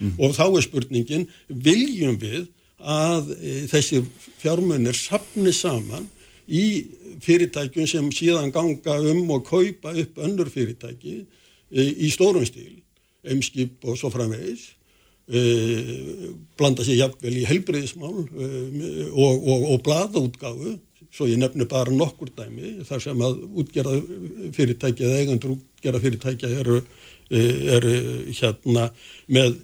innheimt. 0.00 0.20
Og 0.20 0.36
þá 0.36 0.44
er 0.48 0.66
spurningin, 0.66 1.26
viljum 1.48 2.18
við 2.20 2.46
að 2.78 3.32
e, 3.40 3.56
þessi 3.70 4.02
fjármunir 4.40 4.96
sapni 4.98 5.52
saman 5.56 6.06
í 6.46 6.86
fyrirtækjum 7.24 7.88
sem 7.90 8.08
síðan 8.14 8.52
ganga 8.54 8.98
um 9.10 9.30
og 9.34 9.46
kaupa 9.48 9.94
upp 9.96 10.18
önnur 10.22 10.50
fyrirtæki 10.52 11.18
e, 11.70 11.82
í 11.82 12.10
stórum 12.12 12.46
stíl, 12.46 12.76
eimskip 13.26 13.84
og 13.86 13.98
svo 13.98 14.10
framvegis, 14.14 14.68
e, 15.26 15.40
blanda 16.58 16.86
sér 16.86 17.00
jafnvel 17.02 17.40
í 17.40 17.46
helbriðismál 17.48 18.20
e, 18.22 18.50
og, 19.10 19.32
og, 19.40 19.66
og 19.72 19.82
blaðútgáfu, 19.86 20.76
svo 21.16 21.28
ég 21.30 21.40
nefnu 21.40 21.66
bara 21.70 21.94
nokkur 21.94 22.30
dæmi, 22.36 22.76
þar 22.86 23.02
sem 23.02 23.24
að 23.24 23.40
útgerða 23.62 23.96
fyrirtæki 24.56 25.06
eða 25.06 25.22
eigandur 25.22 25.56
útgerða 25.56 26.02
fyrirtæki 26.04 26.52
eru, 26.60 26.82
e, 27.30 27.46
eru 27.78 27.96
hérna 28.30 28.90
með 29.32 29.56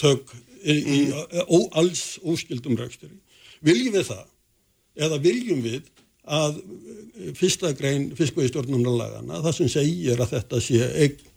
tök 0.00 0.32
í, 0.64 0.74
í 0.74 0.98
ó, 1.12 1.58
alls 1.80 2.18
óskildum 2.24 2.78
ræksturi. 2.78 3.16
Viljum 3.64 3.96
við 3.96 4.08
það? 4.10 4.24
Eða 5.04 5.20
viljum 5.24 5.62
við 5.64 5.90
að 6.24 6.60
fyrsta 7.36 7.74
grein 7.76 8.10
fiskveiðstjórnumlagana, 8.16 9.42
það 9.44 9.56
sem 9.58 9.70
segir 9.72 10.20
að 10.20 10.36
þetta 10.38 10.60
sé 10.64 10.88
eign 11.04 11.32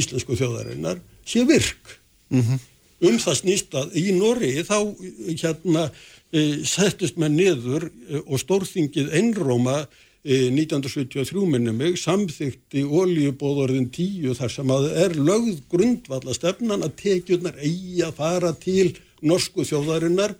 íslensku 0.00 0.36
þjóðarinnar, 0.38 1.00
sé 1.26 1.44
virk. 1.48 1.96
Mm 2.30 2.42
-hmm. 2.42 2.66
Um 3.00 3.16
það 3.16 3.36
snýst 3.38 3.74
að 3.74 3.94
í 3.96 4.12
Nóri 4.12 4.52
þá 4.60 4.78
hérna 5.40 5.86
e, 6.32 6.64
settist 6.68 7.16
með 7.16 7.30
niður 7.32 7.86
og 8.26 8.40
stórþingið 8.42 9.14
einróma 9.16 9.86
1973 10.20 11.46
minnum 11.48 11.78
mig 11.80 11.96
samþykti 11.96 12.82
oljubóðorðin 12.84 13.88
10 13.88 14.34
þar 14.36 14.52
sem 14.52 14.72
að 14.74 14.88
er 15.00 15.14
lögð 15.16 15.62
grundvalla 15.72 16.34
stefnan 16.36 16.84
að 16.84 16.96
tekjurnar 17.00 17.56
eigi 17.56 18.02
að 18.04 18.18
fara 18.18 18.50
til 18.52 18.90
norsku 19.24 19.64
þjóðarinnar 19.64 20.34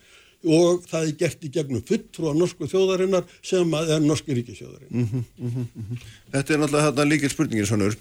og 0.45 0.85
það 0.89 1.07
er 1.07 1.17
gert 1.23 1.45
í 1.45 1.53
gegnum 1.53 1.85
fulltrú 1.89 2.29
á 2.29 2.35
norsku 2.37 2.69
þjóðarinnar 2.69 3.25
sem 3.45 3.73
að 3.77 3.95
er 3.97 4.05
norski 4.05 4.37
ríkisjóðarinn. 4.37 4.91
Mm 4.91 5.09
-hmm, 5.09 5.25
mm 5.37 5.51
-hmm, 5.51 5.67
mm 5.75 5.85
-hmm. 5.89 5.99
Þetta 6.33 6.55
er 6.55 6.59
náttúrulega 6.59 6.85
hérna 6.85 7.05
líkil 7.05 7.31
spurningir 7.31 7.67
svonur. 7.67 7.97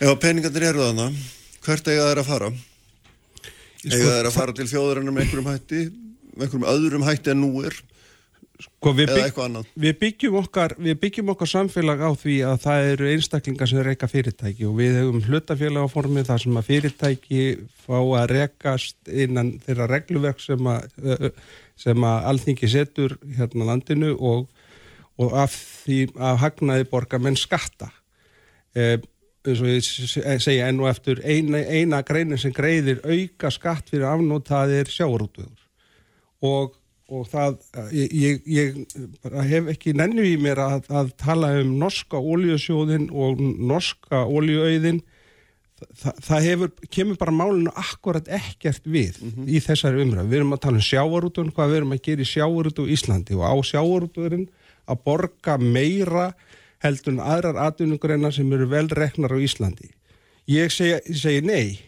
Ef 0.00 0.18
peningarnir 0.20 0.62
eru 0.62 0.78
þannig, 0.78 1.14
hvert 1.62 1.88
eiga 1.88 2.02
það 2.02 2.10
er 2.10 2.18
að 2.18 2.26
fara? 2.26 2.50
Sko, 2.50 3.96
eiga 3.96 4.04
það 4.04 4.20
er 4.20 4.26
að 4.26 4.32
fara 4.38 4.52
til 4.52 4.66
þjóðarinnar 4.66 5.12
með 5.12 5.22
einhverjum 5.22 5.52
hætti, 5.52 5.90
með 6.36 6.42
einhverjum 6.42 6.70
öðrum 6.74 7.02
hætti 7.02 7.30
en 7.30 7.40
nú 7.40 7.64
er? 7.64 7.74
Sko 8.60 8.92
við, 8.96 9.10
bygg, 9.16 9.38
við, 9.80 9.94
byggjum 10.00 10.36
okkar, 10.40 10.74
við 10.80 10.96
byggjum 11.00 11.32
okkar 11.32 11.48
samfélag 11.48 12.02
á 12.04 12.10
því 12.18 12.36
að 12.44 12.56
það 12.64 12.88
eru 12.92 13.10
einstaklingar 13.14 13.70
sem 13.70 13.82
reyka 13.86 14.08
fyrirtæki 14.10 14.66
og 14.68 14.74
við 14.80 14.98
hefum 15.00 15.20
hlutafélag 15.24 15.86
á 15.88 15.92
formi 15.92 16.24
þar 16.28 16.42
sem 16.44 16.58
að 16.60 16.68
fyrirtæki 16.68 17.44
fá 17.86 17.98
að 17.98 18.26
rekast 18.34 19.12
innan 19.12 19.54
þeirra 19.64 19.86
regluverk 19.90 20.42
sem 20.44 20.72
að, 20.72 20.90
sem 21.80 22.08
að 22.10 22.26
alþingi 22.32 22.72
setur 22.74 23.16
hérna 23.38 23.70
landinu 23.70 24.12
og, 24.16 24.50
og 25.20 25.38
af 25.44 25.56
því 25.84 26.02
að 26.18 26.42
hagnaði 26.44 26.90
borga 26.90 27.22
menn 27.22 27.38
skatta. 27.40 27.88
E, 28.76 28.98
eins 29.46 29.62
og 29.64 29.70
ég 29.72 30.42
segja 30.44 30.68
enn 30.68 30.82
og 30.82 30.90
eftir 30.90 31.22
eina, 31.24 31.62
eina 31.64 32.02
greinin 32.04 32.40
sem 32.40 32.52
greiðir 32.52 33.00
auka 33.06 33.48
skatt 33.54 33.88
fyrir 33.88 34.10
er 34.76 34.92
sjáurútuður 34.92 35.56
og 36.40 36.79
og 37.10 37.26
það, 37.30 37.56
ég, 37.92 38.42
ég 38.46 38.76
hef 39.50 39.70
ekki 39.74 39.94
nennu 39.98 40.24
í 40.26 40.36
mér 40.40 40.62
að, 40.62 40.90
að 41.02 41.14
tala 41.20 41.52
um 41.60 41.72
norska 41.80 42.20
óljusjóðin 42.20 43.08
og 43.10 43.40
norska 43.42 44.24
óljauðin 44.26 45.02
Þa, 45.80 46.10
það 46.20 46.42
hefur, 46.44 46.70
kemur 46.92 47.16
bara 47.16 47.32
málinu 47.32 47.70
akkurat 47.72 48.26
ekkert 48.36 48.84
við 48.84 49.16
mm 49.16 49.30
-hmm. 49.30 49.46
í 49.48 49.60
þessari 49.64 50.02
umræð. 50.04 50.26
Við 50.28 50.36
erum 50.36 50.52
að 50.52 50.60
tala 50.66 50.76
um 50.76 50.84
sjávarútun, 50.84 51.52
hvað 51.56 51.70
við 51.70 51.78
erum 51.78 51.94
að 51.96 52.02
gera 52.04 52.20
í 52.20 52.28
sjávarútu 52.28 52.84
í 52.84 52.92
Íslandi 52.92 53.38
og 53.38 53.44
á 53.48 53.54
sjávarútuðurinn 53.70 54.48
að 54.84 55.00
borga 55.06 55.56
meira 55.56 56.26
heldur 56.84 57.14
en 57.14 57.24
aðrar 57.24 57.60
atvinnugreina 57.64 58.32
sem 58.32 58.52
eru 58.52 58.68
vel 58.68 58.88
reknar 58.92 59.32
á 59.32 59.38
Íslandi. 59.40 59.88
Ég 60.50 60.68
segi, 60.68 61.14
segi 61.16 61.40
nei, 61.46 61.80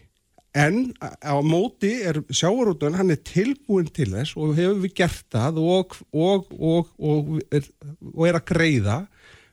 En 0.53 0.93
á 1.01 1.33
móti 1.41 1.95
er 2.05 2.19
sjávarútun, 2.29 2.93
hann 2.93 3.09
er 3.09 3.23
tilbúin 3.25 3.87
til 3.89 4.11
þess 4.13 4.35
og 4.37 4.53
hefur 4.53 4.83
við 4.83 4.93
gert 4.99 5.25
það 5.33 5.57
og, 5.63 5.95
og, 6.13 6.51
og, 6.53 6.91
og 7.01 7.31
er, 7.49 7.65
er 8.27 8.37
að 8.37 8.45
greiða 8.51 8.99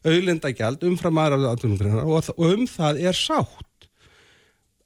auðlendagjald 0.05 0.85
umfram 0.85 1.21
aðra 1.23 1.55
aðtunumgreinar 1.55 2.05
og 2.05 2.45
um 2.45 2.67
það 2.69 3.01
er 3.09 3.17
sátt. 3.17 3.67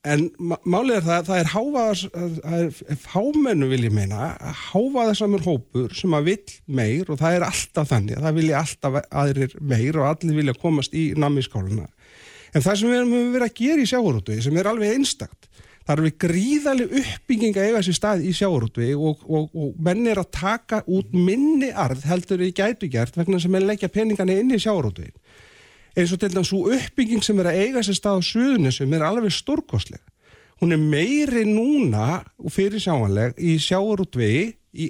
En 0.05 0.27
málið 0.69 0.99
er 0.99 1.05
það, 1.07 1.29
það 1.31 1.39
er 1.41 1.49
hávaðas, 1.49 2.01
það 2.13 2.57
er 2.59 2.99
fámennu 3.01 3.69
vil 3.71 3.87
ég 3.87 3.95
meina, 3.97 4.27
hávaðasamur 4.69 5.47
hópur 5.47 5.95
sem 5.97 6.13
að 6.15 6.29
vill 6.29 6.57
meir 6.77 7.09
og 7.09 7.19
það 7.23 7.39
er 7.39 7.47
alltaf 7.47 7.89
þannig, 7.89 8.21
það 8.21 8.39
vilja 8.39 8.61
alltaf 8.61 8.99
aðrir 9.09 9.57
meir 9.65 9.99
og 9.99 10.11
allir 10.11 10.39
vilja 10.43 10.55
komast 10.61 10.95
í 10.95 11.07
namiskáluna. 11.17 11.89
En 12.55 12.63
það 12.63 12.77
sem 12.79 12.93
við 12.93 13.01
erum 13.01 13.33
verið 13.33 13.47
að 13.49 13.57
gera 13.63 13.83
í 13.83 13.89
sjávarútu, 13.91 14.37
sem 14.45 14.61
er 14.61 14.69
alveg 14.71 14.93
einstakt, 14.99 15.49
Það 15.85 15.93
eru 15.95 16.05
við 16.07 16.15
gríðaleg 16.25 16.93
uppbygging 17.01 17.59
að 17.59 17.67
eiga 17.67 17.81
þessi 17.83 17.95
stað 17.99 18.23
í 18.25 18.31
sjáurútvi 18.33 18.87
og, 18.97 19.25
og, 19.29 19.51
og 19.53 19.75
menn 19.85 20.07
er 20.09 20.21
að 20.23 20.31
taka 20.33 20.81
út 20.89 21.11
minni 21.13 21.69
arð 21.71 22.07
heldur 22.09 22.41
við 22.41 22.55
gætu 22.57 22.89
gert 22.93 23.19
vegna 23.19 23.41
sem 23.43 23.59
er 23.59 23.67
leggja 23.69 23.91
peningana 23.93 24.39
inn 24.41 24.55
í 24.57 24.61
sjáurútvi. 24.63 25.11
Eins 25.95 26.15
og 26.15 26.23
til 26.23 26.33
dæmis 26.33 26.49
svo 26.49 26.73
uppbygging 26.73 27.23
sem 27.23 27.39
er 27.43 27.51
að 27.51 27.61
eiga 27.61 27.83
þessi 27.83 27.99
stað 27.99 28.17
á 28.17 28.29
suðunisum 28.31 28.97
er 28.97 29.05
alveg 29.05 29.37
stórkostleg. 29.37 30.01
Hún 30.63 30.73
er 30.73 30.81
meiri 30.81 31.45
núna 31.45 32.23
og 32.41 32.55
fyrir 32.55 32.81
sjáanleg 32.81 33.37
í 33.37 33.59
sjáurútvi 33.61 34.33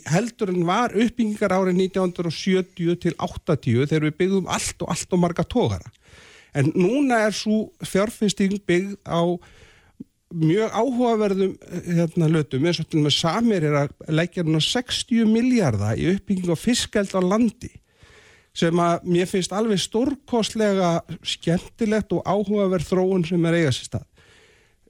heldur 0.09 0.53
en 0.53 0.62
var 0.68 0.95
uppbyggingar 0.95 1.53
árið 1.59 1.82
1970 1.90 3.03
til 3.03 3.16
80 3.18 3.90
þegar 3.90 4.07
við 4.07 4.16
byggðum 4.22 4.49
allt 4.53 4.86
og 4.86 4.95
allt 4.95 5.12
og 5.12 5.22
marga 5.26 5.45
tókara. 5.45 5.90
En 6.55 6.70
núna 6.78 7.24
er 7.26 7.34
svo 7.34 7.72
fjárfesting 7.82 8.61
byggð 8.62 8.95
á 9.11 9.34
mjög 10.35 10.74
áhugaverðum 10.74 11.55
hérna 11.87 12.28
lötum 12.30 12.66
eins 12.66 12.80
og 12.82 12.89
til 12.91 13.01
og 13.01 13.07
með 13.07 13.16
Samir 13.16 13.66
er 13.68 13.78
að 13.85 13.95
leggja 14.11 14.43
hérna 14.43 14.61
60 14.64 15.30
miljardar 15.30 16.01
í 16.01 16.11
uppbygging 16.14 16.53
á 16.53 16.59
fiskeld 16.59 17.14
á 17.14 17.20
landi 17.22 17.72
sem 18.55 18.78
að 18.78 19.07
mér 19.11 19.28
finnst 19.30 19.55
alveg 19.55 19.80
stórkostlega 19.82 20.97
skemmtilegt 21.26 22.12
og 22.14 22.22
áhugaverð 22.22 22.91
þróun 22.91 23.24
sem 23.26 23.47
er 23.49 23.59
eigast 23.59 23.82
í 23.82 23.89
stað. 23.89 24.11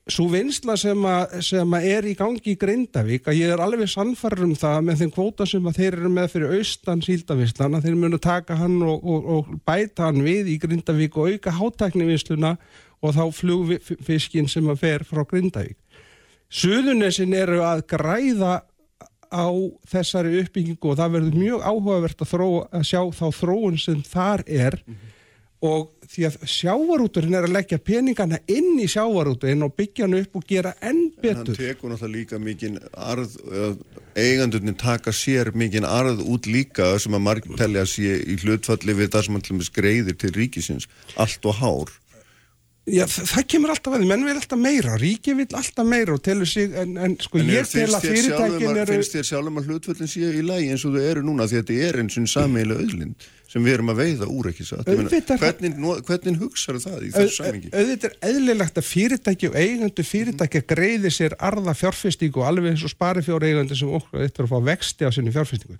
Svo 0.05 0.26
vinsla 0.28 0.74
sem 0.76 1.01
að, 1.09 1.38
sem 1.47 1.76
að 1.78 1.86
er 1.88 2.07
í 2.11 2.12
gangi 2.18 2.51
í 2.53 2.59
Grindavík 2.61 3.24
að 3.24 3.38
ég 3.38 3.55
er 3.55 3.62
alveg 3.64 3.88
sannfarður 3.88 4.51
um 4.51 4.59
það 4.61 4.82
með 4.84 4.99
þeim 5.01 5.12
kvóta 5.14 5.47
sem 5.49 5.64
að 5.64 5.78
þeir 5.78 5.97
eru 5.97 6.11
með 6.12 6.26
fyrir 6.34 6.53
austan 6.59 7.05
síldavislan 7.07 7.78
að 7.78 7.86
þeir 7.86 7.97
munu 8.03 8.20
taka 8.20 8.59
hann 8.61 8.76
og, 8.84 9.01
og, 9.01 9.30
og 9.32 9.55
bæta 9.64 10.11
hann 10.11 10.20
við 10.26 10.51
í 10.53 10.59
Grindavík 10.61 11.16
og 11.16 11.32
auka 11.32 11.55
hátæknivisluna 11.57 12.53
og 13.05 13.16
þá 13.16 13.24
flugfiskin 13.36 14.48
sem 14.48 14.68
að 14.72 14.84
fer 14.84 15.05
frá 15.09 15.24
Grindavík. 15.28 15.76
Suðunessin 16.55 17.34
eru 17.36 17.61
að 17.66 17.84
græða 17.90 18.61
á 19.34 19.48
þessari 19.90 20.38
uppbyggingu 20.44 20.92
og 20.92 21.00
það 21.00 21.16
verður 21.16 21.40
mjög 21.40 21.66
áhugavert 21.66 22.22
að, 22.22 22.30
þró, 22.30 22.48
að 22.70 22.86
sjá 22.90 23.00
þá 23.18 23.26
þróun 23.40 23.80
sem 23.82 24.05
þar 24.07 24.44
er 24.46 24.76
mm 24.84 24.94
-hmm. 24.94 25.11
og 25.70 25.90
því 26.12 26.26
að 26.28 26.36
sjávarúturinn 26.52 27.34
er 27.34 27.48
að 27.48 27.57
leggja 27.57 27.78
peningana 27.80 28.38
inn 28.46 28.78
í 28.78 28.86
sjávarúturinn 28.90 29.66
og 29.66 29.74
byggja 29.74 30.05
hann 30.05 30.18
upp 30.20 30.36
og 30.38 30.46
gera 30.46 30.74
enn 30.80 31.09
betur. 31.16 31.40
En 31.40 31.50
hann 31.50 31.59
tekur 31.59 31.90
náttúrulega 31.90 32.14
líka 32.18 32.38
mikinn 32.38 32.78
arð, 32.92 33.34
eigandurinn 34.14 34.78
taka 34.78 35.11
sér 35.11 35.50
mikinn 35.55 35.88
arð 35.88 36.22
út 36.22 36.46
líka 36.46 36.92
sem 36.98 37.16
að 37.16 37.26
margir 37.26 37.59
telja 37.59 37.86
sér 37.88 38.22
í 38.22 38.38
hlutfalli 38.44 38.94
við 38.94 39.11
það 39.16 39.26
sem 39.26 39.40
hann 39.40 39.68
greiðir 39.80 40.16
til 40.20 40.34
ríkisins, 40.36 40.86
allt 41.16 41.44
og 41.44 41.59
hár. 41.59 41.90
Já, 42.85 43.07
það 43.09 43.45
kemur 43.49 43.70
alltaf 43.72 43.95
að 43.97 44.03
því, 44.03 44.07
menn 44.11 44.24
vil 44.28 44.35
alltaf 44.37 44.59
meira, 44.61 44.97
ríki 45.01 45.32
vil 45.39 45.47
alltaf 45.57 45.87
meira 45.89 46.12
og 46.18 46.20
telur 46.24 46.49
sig, 46.49 46.74
en, 46.76 46.99
en 47.01 47.14
sko 47.22 47.41
en 47.41 47.49
ég 47.49 47.70
tel 47.70 47.87
að 47.89 48.05
fyrirtækin 48.11 48.80
eru... 48.82 48.93
Finnst 48.99 49.14
þér 49.16 49.28
sjálfum 49.30 49.61
að 49.62 49.70
hlutvöldin 49.70 50.11
séu 50.12 50.32
í 50.37 50.43
lagi 50.45 50.68
eins 50.74 50.85
og 50.85 50.93
þau 50.99 51.07
eru 51.07 51.22
núna 51.24 51.47
því 51.49 51.57
að 51.57 51.62
þetta 51.62 51.87
er 51.89 51.99
eins 52.03 52.18
og 52.20 52.28
sammeila 52.35 52.76
öðlind 52.82 53.24
sem 53.55 53.64
við 53.64 53.76
erum 53.76 53.93
að 53.93 54.01
veiða 54.03 54.28
úr 54.35 54.51
ekki 54.51 54.64
satt. 54.66 54.89
Hvernig, 54.91 55.78
hvernig 56.09 56.39
hugsaðu 56.43 56.80
það 56.82 56.99
í 57.07 57.11
þessu 57.14 57.37
samingi? 57.39 57.70
Auðvitað 57.70 58.09
er 58.11 58.16
eðlilegt 58.28 58.80
að 58.80 58.87
fyrirtæki 58.89 59.49
og 59.49 59.59
eigandu 59.62 60.07
fyrirtæki 60.09 60.62
greiði 60.74 61.12
sér 61.14 61.37
arða 61.39 61.72
fjárfestingu 61.78 62.45
alveg 62.45 62.74
eins 62.74 62.85
og 62.85 62.91
spari 62.93 63.22
fjóra 63.24 63.49
eigandu 63.49 63.78
sem 63.78 63.93
okkur 63.95 64.26
eittur 64.26 64.49
að 64.49 64.53
fá 64.57 64.59
vexti 64.72 65.07
á 65.07 65.11
sinni 65.14 65.32
fjárfestingu. 65.32 65.78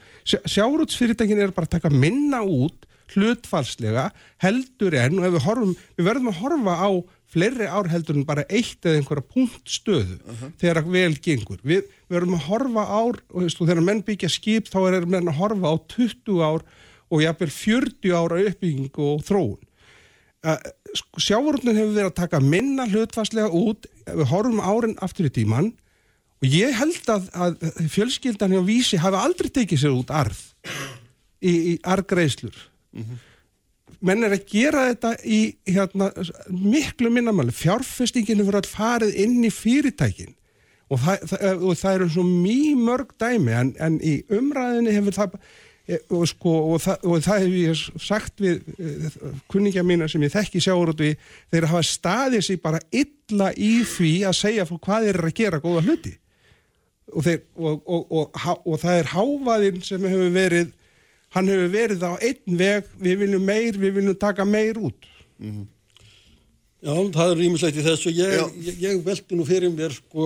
Hlutfalslega 3.13 4.09
heldur 4.43 4.97
en 4.97 5.21
og 5.21 5.37
við, 5.37 5.45
horfum, 5.45 5.77
við 5.99 6.09
verðum 6.09 6.33
að 6.33 6.41
horfa 6.41 6.79
á 6.81 6.91
fleiri 7.35 7.67
ár 7.67 7.91
heldur 7.91 8.19
en 8.19 8.27
bara 8.29 8.47
eitt 8.49 8.87
eða 8.87 9.01
einhverja 9.01 9.27
punktstöðu 9.35 10.17
uh 10.21 10.33
-huh. 10.41 10.55
þegar 10.61 10.85
vel 10.87 11.15
gengur. 11.19 11.61
Við, 11.63 11.85
verðum 12.09 12.39
að 12.39 12.47
horfa 12.49 12.85
ár 12.87 13.21
og 13.31 13.43
veistu, 13.43 13.67
þegar 13.67 13.85
menn 13.85 14.03
byggja 14.07 14.31
skip 14.31 14.71
þá 14.71 14.81
er 14.89 15.07
menn 15.07 15.29
að 15.29 15.41
horfa 15.41 15.73
á 15.73 15.77
20 15.89 16.43
ár 16.43 16.63
og 17.11 17.23
jafnvel 17.23 17.51
40 17.51 18.13
ára 18.15 18.43
uppbyggingu 18.49 19.07
og 19.15 19.25
þróun. 19.25 19.63
sko, 20.95 21.21
sjávarútnin 21.21 21.77
hefur 21.77 21.95
verið 21.95 22.11
að 22.11 22.21
taka 22.21 22.41
minna 22.41 22.85
hlutfastlega 22.85 23.49
út 23.49 23.87
við 24.05 24.27
horfum 24.29 24.61
árin 24.61 24.99
aftur 25.01 25.27
í 25.27 25.33
tíman 25.33 25.73
og 26.45 26.45
ég 26.53 26.75
held 26.77 27.09
að, 27.09 27.31
að 27.33 27.57
fjölskyldan 27.89 28.53
hjá 28.53 28.61
Vísi 28.67 29.01
hafi 29.01 29.17
aldrei 29.17 29.49
tekið 29.49 29.81
sér 29.81 29.97
út 29.97 30.13
arð 30.13 30.43
í, 31.41 31.55
í 31.73 31.79
arðgreislur 32.95 33.31
menn 34.05 34.25
er 34.27 34.37
að 34.37 34.47
gera 34.51 34.87
þetta 34.91 35.13
í 35.25 35.41
hérna, 35.69 36.11
miklu 36.51 37.11
minnamæli 37.13 37.55
fjárfestingin 37.55 38.41
hefur 38.43 38.61
all 38.61 38.69
farið 38.69 39.21
inn 39.25 39.45
í 39.45 39.53
fyrirtækin. 39.53 40.35
Og 40.93 41.01
það, 41.01 41.29
það, 41.31 41.63
og 41.65 41.79
það 41.81 41.99
eru 41.99 42.09
svo 42.13 42.25
mjög 42.29 42.83
mörg 42.89 43.15
dæmi 43.21 43.55
en, 43.57 43.71
en 43.83 44.01
í 44.05 44.19
umræðinni 44.35 44.93
hefur 44.95 45.17
það 45.17 45.39
e, 45.89 45.99
og, 46.13 46.27
sko, 46.29 46.53
og, 46.75 46.83
það, 46.85 47.07
og 47.09 47.25
það 47.25 47.47
hefur 47.47 47.57
ég 47.63 48.03
sagt 48.05 48.45
við 48.45 48.61
uh, 48.75 49.39
kunningja 49.53 49.87
mína 49.87 50.09
sem 50.13 50.27
ég 50.27 50.35
þekki 50.35 50.63
sjáur 50.65 50.93
út 50.93 51.01
við 51.01 51.17
þeir 51.55 51.69
hafa 51.73 51.89
staðið 51.89 52.47
sér 52.49 52.61
bara 52.67 52.83
illa 52.93 53.51
í 53.57 53.73
því 53.89 54.13
að 54.29 54.39
segja 54.43 54.69
hvað 54.69 55.09
þeir 55.09 55.15
eru 55.17 55.33
að 55.33 55.41
gera 55.41 55.63
góða 55.65 55.87
hluti. 55.89 56.15
Og, 57.15 57.25
þeir, 57.25 57.43
það 58.81 58.95
er 58.99 59.13
hávaðinn 59.13 59.83
sem 59.85 60.05
hefur 60.09 60.33
verið 60.37 60.73
hann 61.35 61.51
hefur 61.51 61.71
verið 61.73 62.05
á 62.07 62.13
einn 62.17 62.59
veg. 62.59 62.91
Við 63.03 63.23
viljum 63.25 63.45
meir, 63.45 63.79
við 63.79 64.01
viljum 64.01 64.19
taka 64.19 64.45
meir 64.49 64.79
út. 64.79 65.07
Mm 65.39 65.51
-hmm. 65.51 65.67
Já, 66.85 66.93
það 67.15 67.31
er 67.31 67.39
rýmislegt 67.41 67.79
í 67.81 67.83
þessu. 67.85 68.11
Ég, 68.13 68.33
ég, 68.61 68.75
ég 68.83 68.99
veldi 69.07 69.37
nú 69.39 69.45
fyrir 69.49 69.71
mér 69.73 69.93
sko 69.97 70.25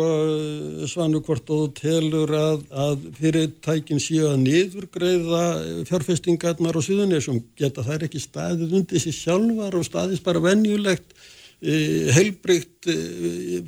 svanu 0.91 1.21
hvort 1.23 1.47
og 1.55 1.77
telur 1.79 2.27
að, 2.35 2.65
að 2.75 2.99
fyrirtækin 3.15 4.03
séu 4.03 4.27
að 4.27 4.43
niðurgreiða 4.43 5.45
fjárfestingarnar 5.87 6.75
og 6.75 6.83
síðunisum 6.83 7.39
geta 7.59 7.83
þær 7.87 8.03
ekki 8.09 8.21
staðið 8.25 8.75
undir 8.81 8.99
sér 9.05 9.17
sjálfar 9.21 9.75
og 9.79 9.85
staðist 9.87 10.25
bara 10.27 10.43
venjulegt 10.43 11.09
e, 11.63 12.11
heilbrygt 12.17 12.91
e, 12.91 12.93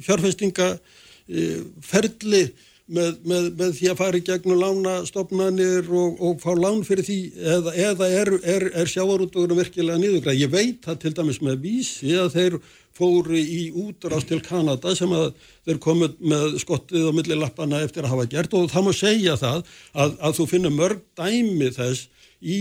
fjárfestingaferli? 0.09 2.43
e, 2.43 2.45
með, 2.91 3.17
með, 3.29 3.49
með 3.59 3.73
því 3.79 3.89
að 3.93 3.99
fara 4.01 4.19
í 4.19 4.25
gegnum 4.27 4.61
lánastofnanir 4.61 5.89
og, 5.95 6.21
og 6.27 6.43
fá 6.43 6.51
lán 6.59 6.83
fyrir 6.87 7.07
því 7.07 7.19
eða, 7.55 7.75
eða 7.87 8.11
er, 8.21 8.33
er, 8.55 8.67
er 8.83 8.91
sjávarútugurum 8.91 9.61
virkilega 9.61 10.01
niðurgræð. 10.01 10.41
Ég 10.43 10.53
veit 10.53 10.85
það 10.87 11.01
til 11.05 11.15
dæmis 11.19 11.41
með 11.45 11.59
vísi 11.65 12.15
að 12.19 12.33
þeir 12.37 12.61
fóru 13.01 13.39
í 13.39 13.71
útrást 13.81 14.29
til 14.29 14.41
Kanada 14.45 14.95
sem 14.99 15.13
að 15.15 15.31
þeir 15.69 15.83
komið 15.83 16.17
með 16.33 16.57
skottið 16.65 17.11
á 17.11 17.13
millilappana 17.17 17.85
eftir 17.87 18.07
að 18.07 18.17
hafa 18.17 18.31
gert 18.33 18.57
og 18.59 18.71
það 18.73 18.89
má 18.89 18.95
segja 18.97 19.37
það 19.41 19.61
að, 19.95 20.17
að 20.19 20.41
þú 20.41 20.49
finnur 20.51 20.75
mörg 20.75 21.05
dæmi 21.19 21.71
þess 21.77 22.09
í 22.41 22.59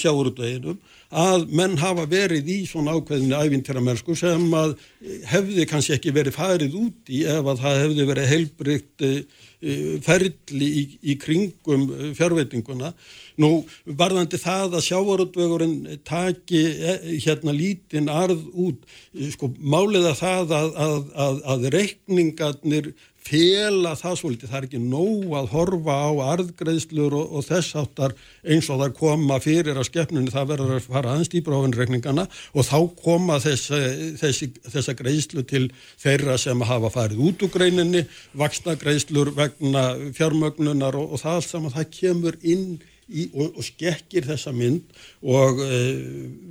sjáurútveginum 0.00 0.78
að 1.22 1.50
menn 1.52 1.74
hafa 1.76 2.06
verið 2.08 2.46
í 2.48 2.58
svona 2.64 2.94
ákveðinu 2.96 3.36
ævintýramennsku 3.44 4.16
sem 4.16 4.46
að 4.56 4.72
hefði 5.28 5.66
kannski 5.68 5.98
ekki 5.98 6.14
verið 6.16 6.38
farið 6.38 6.78
út 6.80 7.12
í 7.12 7.20
ef 7.28 7.50
að 7.52 7.60
það 7.60 7.80
hefði 7.82 8.06
verið 8.08 8.30
heilbrygt 8.32 9.04
Eh, 9.04 9.24
ferli 10.02 10.68
í, 10.80 10.82
í 11.12 11.16
kringum 11.22 11.86
eh, 11.94 12.08
fjárveitinguna. 12.18 12.92
Nú 13.42 13.50
varðandi 13.86 14.40
það 14.42 14.76
að 14.78 14.86
sjávarútvegurinn 14.88 16.00
taki 16.08 16.64
eh, 16.72 17.06
hérna 17.22 17.54
lítinn 17.54 18.10
arð 18.12 18.42
út, 18.52 18.82
sko 19.34 19.52
máliða 19.58 20.16
það 20.18 20.56
að, 20.58 20.74
að, 20.86 20.98
að, 21.26 21.40
að 21.54 21.68
reikningarnir 21.76 22.92
fela 23.22 23.94
það 23.98 24.16
svolítið, 24.18 24.50
það 24.50 24.58
er 24.58 24.66
ekki 24.66 24.80
nóg 24.82 25.34
að 25.38 25.48
horfa 25.52 25.94
á 25.94 26.10
arðgreðslur 26.32 27.16
og, 27.18 27.34
og 27.38 27.46
þess 27.46 27.76
áttar 27.78 28.14
eins 28.42 28.68
og 28.72 28.82
það 28.82 28.94
koma 28.98 29.38
fyrir 29.42 29.78
að 29.78 29.88
skeppnunni, 29.88 30.32
það 30.34 30.52
verður 30.52 30.74
að 30.76 30.88
fara 30.88 31.14
aðeins 31.14 31.32
í 31.32 31.42
brófinreikningana 31.46 32.26
og 32.28 32.68
þá 32.68 32.78
koma 33.02 33.38
þess, 33.42 33.70
þessi, 34.20 34.50
þessa 34.66 34.96
greiðslu 34.98 35.46
til 35.48 35.64
þeirra 36.02 36.38
sem 36.40 36.66
hafa 36.66 36.92
farið 36.92 37.22
út 37.28 37.46
úr 37.46 37.52
greininni, 37.54 38.06
vaksna 38.38 38.74
greiðslur 38.80 39.32
vegna 39.38 39.92
fjármögnunar 40.16 40.98
og, 40.98 41.14
og 41.14 41.22
það 41.22 41.38
allt 41.38 41.52
saman, 41.52 41.76
það 41.76 41.92
kemur 41.98 42.40
inn 42.42 42.80
í, 43.12 43.28
og, 43.32 43.56
og 43.58 43.66
skekkir 43.66 44.26
þessa 44.26 44.52
mynd 44.56 44.82
og 45.22 45.62
e, 45.62 45.80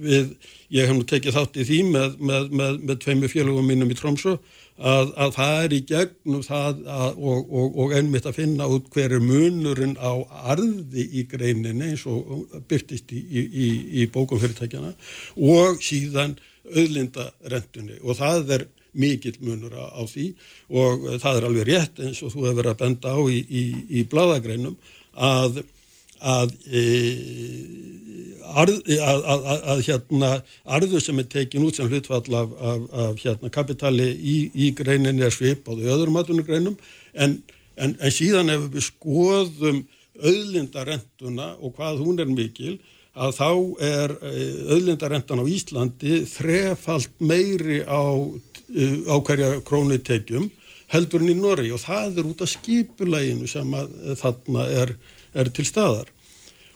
við, 0.05 0.33
ég 0.73 0.87
hef 0.87 0.97
nú 0.97 1.05
tekið 1.07 1.37
þátt 1.37 1.61
í 1.61 1.67
því 1.67 1.79
með, 1.89 2.17
með, 2.19 2.49
með, 2.61 2.81
með 2.87 2.99
tveimu 3.05 3.31
félagum 3.31 3.71
mínum 3.71 3.91
í 3.91 3.97
Trómsö 3.97 4.37
að, 4.81 5.11
að 5.25 5.39
er 5.45 5.73
í 5.75 5.79
gegnum 5.87 6.43
það 6.45 6.83
að, 6.89 7.17
og, 7.17 7.41
og, 7.49 7.79
og 7.83 7.95
ennmitt 7.97 8.27
að 8.29 8.37
finna 8.39 8.67
út 8.71 8.89
hver 8.93 9.15
er 9.17 9.23
munurinn 9.23 9.97
á 10.01 10.13
arði 10.53 11.05
í 11.21 11.25
greininni 11.29 11.91
eins 11.91 12.05
og 12.09 12.47
byrtist 12.69 13.13
í, 13.13 13.21
í, 13.21 13.67
í 14.01 14.07
bókum 14.11 14.41
fyrirtækjana 14.41 14.93
og 15.37 15.81
síðan 15.85 16.37
auðlindarentunni. 16.71 17.99
Og 18.01 18.17
það 18.19 18.55
er 18.57 18.67
mikill 18.91 19.37
munur 19.45 19.75
á 19.77 20.03
því 20.03 20.31
og 20.75 21.05
það 21.21 21.37
er 21.37 21.45
alveg 21.47 21.69
rétt 21.69 22.01
eins 22.03 22.23
og 22.25 22.33
þú 22.33 22.47
hefur 22.47 22.57
verið 22.59 22.73
að 22.73 22.81
benda 22.81 23.13
á 23.15 23.19
í, 23.31 23.67
í 23.87 24.03
bladagreinum 24.11 24.75
að 25.15 25.61
að, 26.21 26.53
e, 26.69 26.83
arð, 28.61 28.77
að, 28.97 29.23
að, 29.33 29.63
að 29.73 29.81
hérna 29.87 30.31
arðu 30.77 31.01
sem 31.01 31.21
er 31.21 31.29
tekin 31.31 31.65
út 31.65 31.79
sem 31.79 31.89
hlutfall 31.89 32.37
af, 32.37 32.53
af, 32.71 32.85
af 33.05 33.23
hérna 33.23 33.51
kapitali 33.53 34.11
í, 34.13 34.37
í 34.53 34.69
greinin 34.77 35.21
er 35.21 35.33
svip 35.33 35.67
á 35.69 35.71
því 35.73 35.89
öðrum 35.95 36.21
aðunugreinum 36.21 36.77
en, 37.13 37.39
en, 37.75 37.97
en 37.97 38.13
síðan 38.13 38.53
ef 38.53 38.69
við 38.75 38.87
skoðum 38.91 39.83
auðlindarentuna 40.21 41.55
og 41.59 41.77
hvað 41.77 42.01
hún 42.05 42.21
er 42.21 42.29
mikil 42.29 42.77
að 43.11 43.35
þá 43.35 43.49
er 43.83 44.13
auðlindarentan 44.71 45.41
á 45.43 45.45
Íslandi 45.51 46.21
þrefalt 46.29 47.11
meiri 47.19 47.81
á, 47.83 48.03
á 49.11 49.15
hverja 49.19 49.55
krónitekjum 49.67 50.47
heldur 50.91 51.23
en 51.23 51.33
í 51.33 51.39
Norri 51.39 51.71
og 51.75 51.81
það 51.83 52.21
er 52.21 52.29
út 52.29 52.43
af 52.43 52.51
skipuleginu 52.51 53.49
sem 53.49 53.73
að 53.75 53.91
þarna 54.19 54.67
er 54.83 54.93
er 55.33 55.51
til 55.53 55.67
staðar 55.67 56.09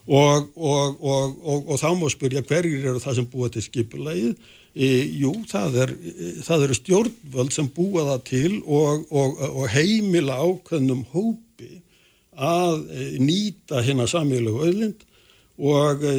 og, 0.06 0.52
og, 0.56 1.00
og, 1.02 1.64
og 1.66 1.80
þá 1.82 1.90
má 1.98 2.06
spyrja 2.14 2.44
hverjir 2.46 2.92
eru 2.92 3.02
það 3.02 3.18
sem 3.20 3.30
búa 3.32 3.50
til 3.54 3.64
skipulegið 3.66 4.36
e, 4.76 4.90
jú, 5.22 5.32
það, 5.50 5.80
er, 5.86 5.96
það 6.46 6.68
eru 6.68 6.78
stjórnvöld 6.80 7.56
sem 7.56 7.72
búa 7.74 8.06
það 8.12 8.22
til 8.30 8.52
og 8.68 9.66
heimila 9.74 10.38
ákveðnum 10.46 11.08
hópi 11.14 11.82
að 12.36 12.86
e, 12.92 13.08
nýta 13.24 13.82
hérna 13.86 14.06
samílegu 14.12 14.62
öðlind 14.68 15.08
og 15.58 16.06
e, 16.06 16.16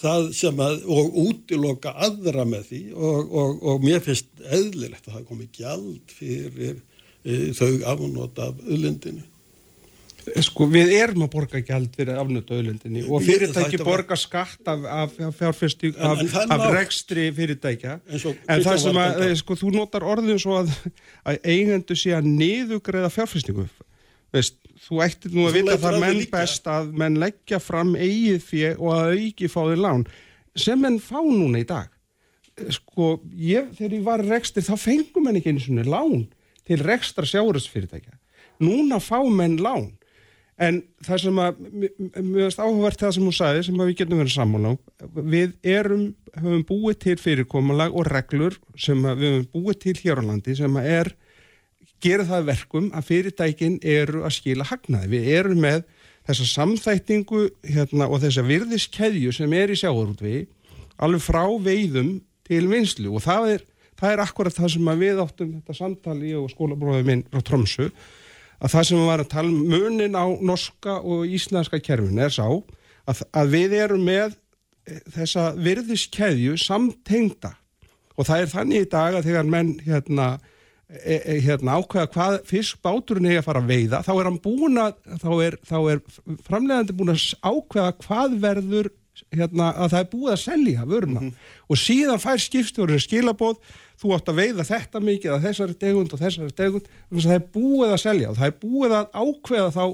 það 0.00 0.30
sem 0.36 0.58
að, 0.60 0.82
og 0.92 1.20
útiloka 1.24 1.94
aðra 2.06 2.44
með 2.48 2.66
því 2.70 2.82
og, 2.94 3.20
og, 3.28 3.62
og 3.64 3.84
mér 3.84 4.02
finnst 4.04 4.28
eðlilegt 4.44 5.08
að 5.08 5.18
það 5.18 5.28
komi 5.28 5.48
gjald 5.52 6.16
fyrir 6.16 6.80
e, 7.24 7.52
þau 7.56 7.72
afnóta 7.92 8.50
af 8.50 8.60
öllendinu. 8.64 9.24
Sko 10.44 10.66
við 10.70 10.92
erum 10.96 11.24
að 11.26 11.30
borga 11.34 11.60
gjald 11.64 11.94
fyrir 11.96 12.18
afnötu 12.20 12.56
auðlendinni 12.56 13.02
og 13.04 13.24
fyrirtæki 13.24 13.80
borga 13.84 14.16
skatt 14.18 14.70
af, 14.70 14.84
af, 14.88 15.16
af 15.20 15.40
af, 15.44 16.64
rekstri 16.72 17.26
fyrirtækja. 17.36 17.98
En, 18.08 18.22
en 18.54 18.64
það 18.64 18.78
sem 18.86 19.00
að, 19.02 19.24
sko 19.40 19.56
þú 19.60 19.72
notar 19.74 20.06
orðin 20.08 20.40
svo 20.40 20.60
að, 20.62 20.72
að 21.28 21.40
eigendu 21.42 21.96
sé 21.98 22.14
að 22.16 22.30
niðugræða 22.30 23.12
fjárfestingu. 23.12 23.66
Veist, 24.34 24.58
þú 24.86 25.02
ættir 25.04 25.36
nú 25.36 25.48
að 25.48 25.60
vita 25.60 25.78
það 25.84 26.00
menn 26.06 26.18
líka. 26.22 26.38
best 26.38 26.72
að 26.72 26.90
menn 27.04 27.20
leggja 27.22 27.60
fram 27.62 27.94
eigið 27.94 28.40
fyrir 28.48 28.80
og 28.80 28.96
að 28.96 29.14
ekki 29.18 29.52
fá 29.52 29.60
þér 29.62 29.84
lán. 29.84 30.08
Sem 30.56 30.80
menn 30.80 31.00
fá 31.02 31.20
núna 31.20 31.60
í 31.60 31.68
dag. 31.68 31.92
Sko 32.72 33.16
ég, 33.34 33.70
þegar 33.76 33.96
ég 33.98 34.04
var 34.06 34.24
rekstri 34.24 34.64
þá 34.64 34.74
fengum 34.78 35.26
menn 35.26 35.40
ekki 35.40 35.52
eins 35.52 35.68
og 35.68 35.88
lán 35.90 36.28
til 36.64 36.80
rekstra 36.80 37.26
sjáurusfyrirtækja 37.28 38.14
núna 38.62 39.00
fá 39.02 39.18
menn 39.26 39.58
lán 39.58 39.90
En 40.62 40.78
það 41.02 41.20
sem 41.24 41.38
að, 41.42 41.56
mjög 42.14 42.44
veist 42.44 42.60
áhugavert 42.62 43.00
það 43.00 43.14
sem 43.16 43.26
hún 43.26 43.34
sagði, 43.34 43.62
sem 43.66 43.80
við 43.80 43.96
getum 43.98 44.20
verið 44.22 44.34
sammála 44.36 44.70
á, 44.70 44.74
við 45.16 45.56
erum, 45.66 46.04
höfum 46.38 46.62
búið 46.68 47.00
til 47.02 47.16
fyrirkomalag 47.18 47.96
og 47.96 48.06
reglur 48.06 48.58
sem 48.78 49.02
við 49.02 49.32
höfum 49.32 49.48
búið 49.50 49.80
til 49.82 49.96
hér 50.04 50.22
á 50.22 50.28
landi 50.28 50.54
sem 50.58 50.78
að 50.78 50.90
er, 50.92 51.12
gera 52.04 52.28
það 52.28 52.48
verkum 52.52 52.88
að 52.94 53.10
fyrirtækin 53.10 53.80
eru 53.82 54.22
að 54.22 54.36
skila 54.38 54.68
hagnaði. 54.68 55.10
Við 55.16 55.30
erum 55.40 55.62
með 55.64 55.82
þessa 56.28 56.48
samþættingu 56.52 57.44
hérna, 57.74 58.08
og 58.08 58.22
þessa 58.22 58.44
virðiskeðju 58.46 59.34
sem 59.34 59.58
er 59.58 59.74
í 59.74 59.78
sjáurútvi 59.80 60.36
alveg 61.02 61.24
frá 61.24 61.44
veiðum 61.60 62.18
til 62.46 62.64
vinslu 62.70 63.12
og 63.16 63.24
það 63.24 63.54
er, 63.56 63.64
það 63.98 64.12
er 64.12 64.22
akkurat 64.24 64.56
það 64.56 64.74
sem 64.76 64.92
við 65.00 65.22
áttum 65.24 65.56
þetta 65.58 65.76
samtali 65.80 66.34
og 66.38 66.50
skólabróðið 66.52 67.08
minn 67.10 67.24
á 67.34 67.38
Tromsu 67.42 67.88
að 68.64 68.72
það 68.72 68.86
sem 68.88 68.98
við 68.98 69.10
varum 69.10 69.26
að 69.26 69.34
tala 69.34 69.50
um 69.50 69.66
munin 69.68 70.16
á 70.16 70.26
norska 70.40 70.96
og 71.02 71.26
íslenska 71.28 71.80
kerfin 71.84 72.22
er 72.22 72.32
sá 72.32 72.46
að, 72.48 73.20
að 73.36 73.52
við 73.52 73.76
erum 73.82 74.06
með 74.06 74.32
eh, 74.88 75.02
þessa 75.12 75.50
virðiskeðju 75.58 76.56
samtengda. 76.62 77.52
Og 78.14 78.28
það 78.28 78.40
er 78.40 78.52
þannig 78.52 78.84
í 78.86 78.90
dag 78.94 79.18
að 79.18 79.28
þegar 79.28 79.48
menn 79.50 79.72
hérna, 79.84 80.26
e, 80.88 81.16
e, 81.18 81.38
hérna 81.44 81.78
ákveða 81.80 82.10
hvað 82.14 82.36
fiskbáturinn 82.48 83.28
er 83.32 83.40
að 83.42 83.48
fara 83.48 83.64
að 83.64 83.72
veiða 83.72 84.02
þá 84.06 84.12
er 84.14 84.28
að 84.30 84.36
þá 85.24 85.30
er, 85.44 85.56
þá 85.66 85.78
er 85.80 86.04
framlegandi 86.46 86.96
búin 86.96 87.14
að 87.16 87.24
ákveða 87.42 87.96
hvað 88.04 88.38
verður 88.44 88.92
hérna, 89.34 89.72
að 89.74 89.92
það 89.92 90.00
er 90.00 90.10
búið 90.12 90.34
að 90.34 90.42
selja 90.44 90.86
vöruna. 90.88 91.24
Og 91.68 91.80
síðan 91.80 92.22
fær 92.22 92.40
skipstjórinn 92.42 93.02
skilabóð 93.02 93.58
þú 94.00 94.14
átt 94.16 94.30
að 94.32 94.40
veiða 94.40 94.66
þetta 94.68 95.02
mikið 95.04 95.34
að 95.34 95.46
þessari 95.48 95.78
tegund 95.84 96.14
og 96.14 96.22
þessari 96.22 96.56
tegund 96.58 96.88
þannig 96.90 97.20
að 97.20 97.28
það 97.30 97.38
er 97.38 97.46
búið 97.54 97.94
að 97.94 98.02
selja 98.04 98.30
og 98.30 98.38
það 98.40 98.50
er 98.50 98.56
búið 98.64 98.96
að 98.98 99.18
ákveða 99.22 99.74
þá 99.74 99.84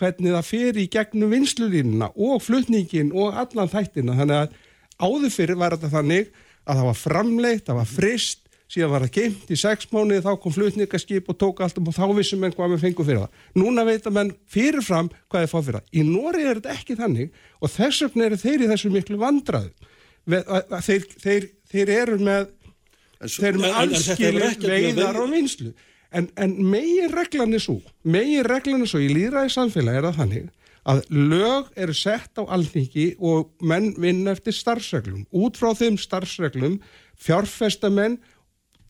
hvernig 0.00 0.36
það 0.36 0.48
fer 0.48 0.80
í 0.80 0.86
gegnum 0.94 1.34
vinslulínuna 1.34 2.10
og 2.16 2.44
flutningin 2.44 3.10
og 3.12 3.40
allan 3.42 3.72
þættina 3.72 4.16
þannig 4.20 4.44
að 4.44 4.54
áður 5.00 5.34
fyrir 5.34 5.60
var 5.60 5.76
þetta 5.76 5.92
þannig 5.96 6.30
að 6.64 6.80
það 6.80 6.86
var 6.86 7.00
framleitt, 7.00 7.66
það 7.66 7.80
var 7.80 7.90
frist 7.90 8.46
síðan 8.70 8.92
var 8.92 9.04
það 9.06 9.14
geimt 9.16 9.50
í 9.50 9.58
sex 9.58 9.88
mánuði 9.90 10.22
þá 10.24 10.30
kom 10.42 10.54
flutningaskip 10.54 11.30
og 11.32 11.38
tók 11.40 11.62
allt 11.64 11.78
um 11.80 11.88
og 11.90 11.96
þá 11.96 12.04
vissum 12.14 12.42
menn 12.42 12.54
hvað 12.54 12.76
við 12.76 12.84
fengum 12.84 13.08
fyrir 13.08 13.24
það. 13.24 13.40
Núna 13.58 13.84
veit 13.88 14.06
að 14.06 14.16
menn 14.16 14.32
fyrirfram 14.50 15.10
hvað 15.26 15.44
þeir 15.44 15.50
fá 15.50 15.56
fyrir 15.58 15.78
það. 15.78 15.88
Í 15.90 16.04
Nóri 16.06 16.44
er 16.44 16.60
þetta 16.60 16.76
ekki 16.76 16.98
þannig 17.00 17.40
og 17.58 17.72
þess 17.74 18.04
vegna 18.06 18.28
eru 18.28 18.40
þeir 18.44 18.64
í 18.64 18.68
þessu 18.70 18.92
miklu 18.94 19.18
vandraðu. 19.20 19.90
Þeir, 20.30 21.08
þeir, 21.24 21.48
þeir 21.72 21.92
eru 21.96 22.20
með, 22.22 22.46
þeir 23.26 23.48
eru 23.50 23.62
með 23.62 23.78
allskilu 23.84 24.50
veiðar 24.64 25.20
og 25.20 25.30
vinslu. 25.34 25.74
En, 26.10 26.26
en 26.34 26.56
megin 26.66 27.12
reglan 27.14 27.54
er 27.54 27.62
svo, 27.62 27.78
megin 28.02 28.46
reglan 28.48 28.82
er 28.82 28.90
svo 28.90 28.98
í 29.02 29.10
líðræði 29.12 29.52
samfélagi 29.54 30.00
er 30.00 30.08
það 30.08 30.18
þannig 30.24 30.48
að 30.90 31.02
lög 31.12 31.68
eru 31.78 31.94
sett 31.94 32.40
á 32.40 32.42
alþingi 32.48 33.06
og 33.20 33.50
menn 33.62 33.92
vinna 34.00 34.32
eftir 34.34 34.56
starfsreglum. 34.56 35.26
Út 35.30 35.60
frá 35.60 35.74
þeim 35.76 35.98
starfsreglum 36.00 36.78
fjárfestamenn 37.20 38.18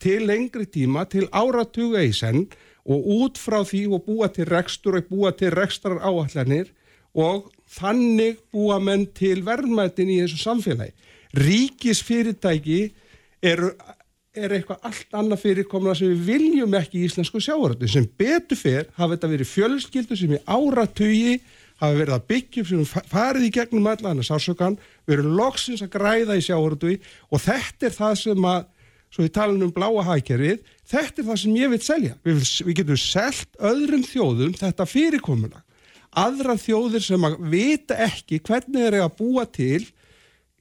til 0.01 0.25
lengri 0.25 0.65
tíma, 0.65 1.05
til 1.05 1.27
áratuga 1.29 2.01
í 2.01 2.13
senn 2.15 2.47
og 2.89 3.09
út 3.21 3.37
frá 3.37 3.61
því 3.67 3.83
og 3.93 4.05
búa 4.07 4.31
til 4.33 4.47
rekstur 4.49 4.97
og 4.97 5.09
búa 5.11 5.33
til 5.37 5.51
rekstrar 5.53 5.99
áallanir 6.01 6.71
og 7.13 7.51
þannig 7.69 8.39
búa 8.53 8.79
menn 8.81 9.05
til 9.13 9.43
verðmættin 9.45 10.09
í 10.09 10.21
þessu 10.23 10.41
samfélagi. 10.41 10.95
Ríkisfyrirtæki 11.37 12.81
eru 13.43 13.75
er 14.31 14.53
eitthvað 14.55 14.85
allt 14.87 15.15
annað 15.19 15.41
fyrirkomna 15.41 15.93
sem 15.97 16.11
við 16.13 16.27
viljum 16.29 16.75
ekki 16.79 17.01
í 17.01 17.07
íslensku 17.07 17.41
sjávarötu 17.43 17.89
sem 17.91 18.05
betur 18.19 18.59
fyrr 18.59 18.85
hafa 18.95 19.17
þetta 19.17 19.29
verið 19.33 19.49
fjölskyldu 19.49 20.17
sem 20.17 20.35
í 20.37 20.39
áratugi 20.45 21.33
hafa 21.81 21.97
verið 21.97 22.15
að 22.15 22.27
byggja 22.31 22.63
sem 22.69 22.85
farið 23.11 23.47
í 23.49 23.51
gegnum 23.57 23.89
allan 23.91 24.21
að 24.21 24.29
sásökan, 24.29 24.77
verið 25.09 25.33
loksins 25.35 25.83
að 25.83 25.91
græða 25.97 26.37
í 26.39 26.45
sjávarötu 26.45 26.93
og 27.27 27.43
þetta 27.43 27.89
er 27.89 27.97
það 27.97 28.15
sem 28.21 28.47
að 28.53 28.69
svo 29.11 29.25
við 29.25 29.33
talum 29.35 29.65
um 29.65 29.73
bláa 29.75 30.05
hækjarið, 30.07 30.61
þetta 30.87 31.19
er 31.19 31.27
það 31.27 31.39
sem 31.41 31.55
ég 31.59 31.71
vil 31.73 31.81
selja. 31.83 32.13
Við, 32.23 32.43
við 32.63 32.77
getum 32.79 32.99
selgt 33.01 33.57
öðrum 33.59 34.05
þjóðum 34.07 34.53
þetta 34.55 34.87
fyrirkomuna. 34.87 35.65
Aðra 36.21 36.55
þjóðir 36.59 37.03
sem 37.03 37.27
að 37.27 37.35
vita 37.51 37.97
ekki 38.07 38.39
hvernig 38.39 38.79
þeir 38.79 38.93
eru 38.93 39.03
að 39.03 39.17
búa 39.19 39.43
til 39.51 39.81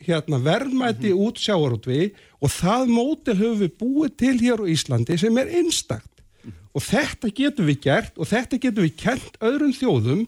hérna, 0.00 0.38
verðmæti 0.40 1.10
mm 1.10 1.16
-hmm. 1.16 1.24
út 1.26 1.36
sjáarútvi 1.38 2.12
og 2.40 2.50
það 2.50 2.82
mótil 2.88 3.36
höfum 3.36 3.60
við 3.60 3.72
búið 3.80 4.16
til 4.16 4.36
hér 4.40 4.58
á 4.64 4.66
Íslandi 4.66 5.16
sem 5.18 5.38
er 5.38 5.48
einstakt. 5.48 6.14
Mm 6.44 6.50
-hmm. 6.50 6.54
Og 6.74 6.82
þetta 6.82 7.28
getum 7.34 7.66
við 7.66 7.80
gert 7.80 8.18
og 8.18 8.26
þetta 8.26 8.56
getum 8.58 8.84
við 8.84 8.96
kent 8.96 9.34
öðrum 9.40 9.72
þjóðum 9.72 10.26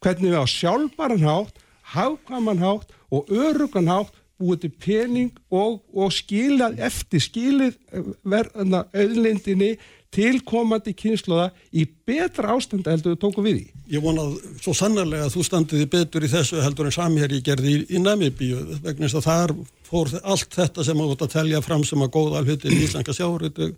hvernig 0.00 0.30
við 0.30 0.42
á 0.44 0.46
sjálfbaranhátt, 0.46 1.54
hafkamanhátt 1.82 2.88
og 3.10 3.28
öruganhátt 3.28 4.12
búið 4.38 4.64
til 4.64 4.72
pening 4.82 5.32
og, 5.50 5.82
og 5.94 6.12
skilað 6.12 6.78
eftir 6.82 7.22
skilið 7.22 7.76
eh, 7.92 8.08
verðana 8.26 8.84
auðlindinni 8.92 9.76
til 10.14 10.38
komandi 10.46 10.94
kynsluða 10.96 11.48
í 11.74 11.84
betra 12.06 12.54
ástand 12.54 12.86
heldur 12.88 13.14
við 13.14 13.20
tókum 13.24 13.46
við 13.46 13.60
í. 13.64 13.66
Ég 13.94 14.04
vonað 14.04 14.36
svo 14.62 14.74
sannarlega 14.76 15.26
að 15.26 15.34
þú 15.34 15.44
standiði 15.48 15.88
betur 15.90 16.24
í 16.24 16.30
þessu 16.32 16.62
heldur 16.62 16.88
en 16.88 16.94
samherji 16.94 17.42
gerði 17.44 17.74
í, 17.74 17.82
í 17.96 18.02
Namibíu 18.02 18.62
vegna 18.84 19.08
þess 19.08 19.20
að 19.20 19.28
þar 19.28 19.54
fór 19.88 20.12
allt 20.22 20.58
þetta 20.60 20.86
sem 20.86 21.04
átt 21.04 21.26
að 21.26 21.34
telja 21.36 21.62
fram 21.64 21.84
sem 21.86 22.04
að 22.04 22.12
góða 22.16 22.42
alveg 22.42 22.66
í 22.70 22.82
Íslandska 22.86 23.16
sjáriðu 23.16 23.70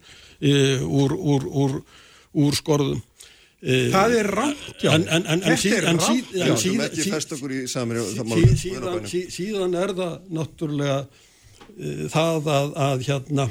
úr, 0.86 1.16
úr, 1.16 1.46
úr, 1.64 1.76
úr 2.36 2.58
skorðum. 2.58 3.02
Það 3.66 4.14
er 4.18 4.26
rátt, 4.36 4.66
já. 4.84 4.90
En, 4.92 5.06
en, 5.08 5.24
en, 5.32 5.40
en 5.42 5.56
síðan, 5.58 5.98
síðan 9.32 9.78
er 9.80 9.94
það 9.96 10.18
náttúrulega 10.36 10.98
uh, 11.00 12.04
það 12.12 12.50
að, 12.52 12.76
að 12.84 13.06
hérna 13.08 13.48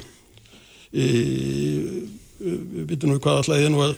veitum 2.38 3.12
nú 3.12 3.20
hvað 3.20 3.42
alltaf 3.42 3.62
ég 3.62 3.72
nú 3.72 3.82
að 3.84 3.96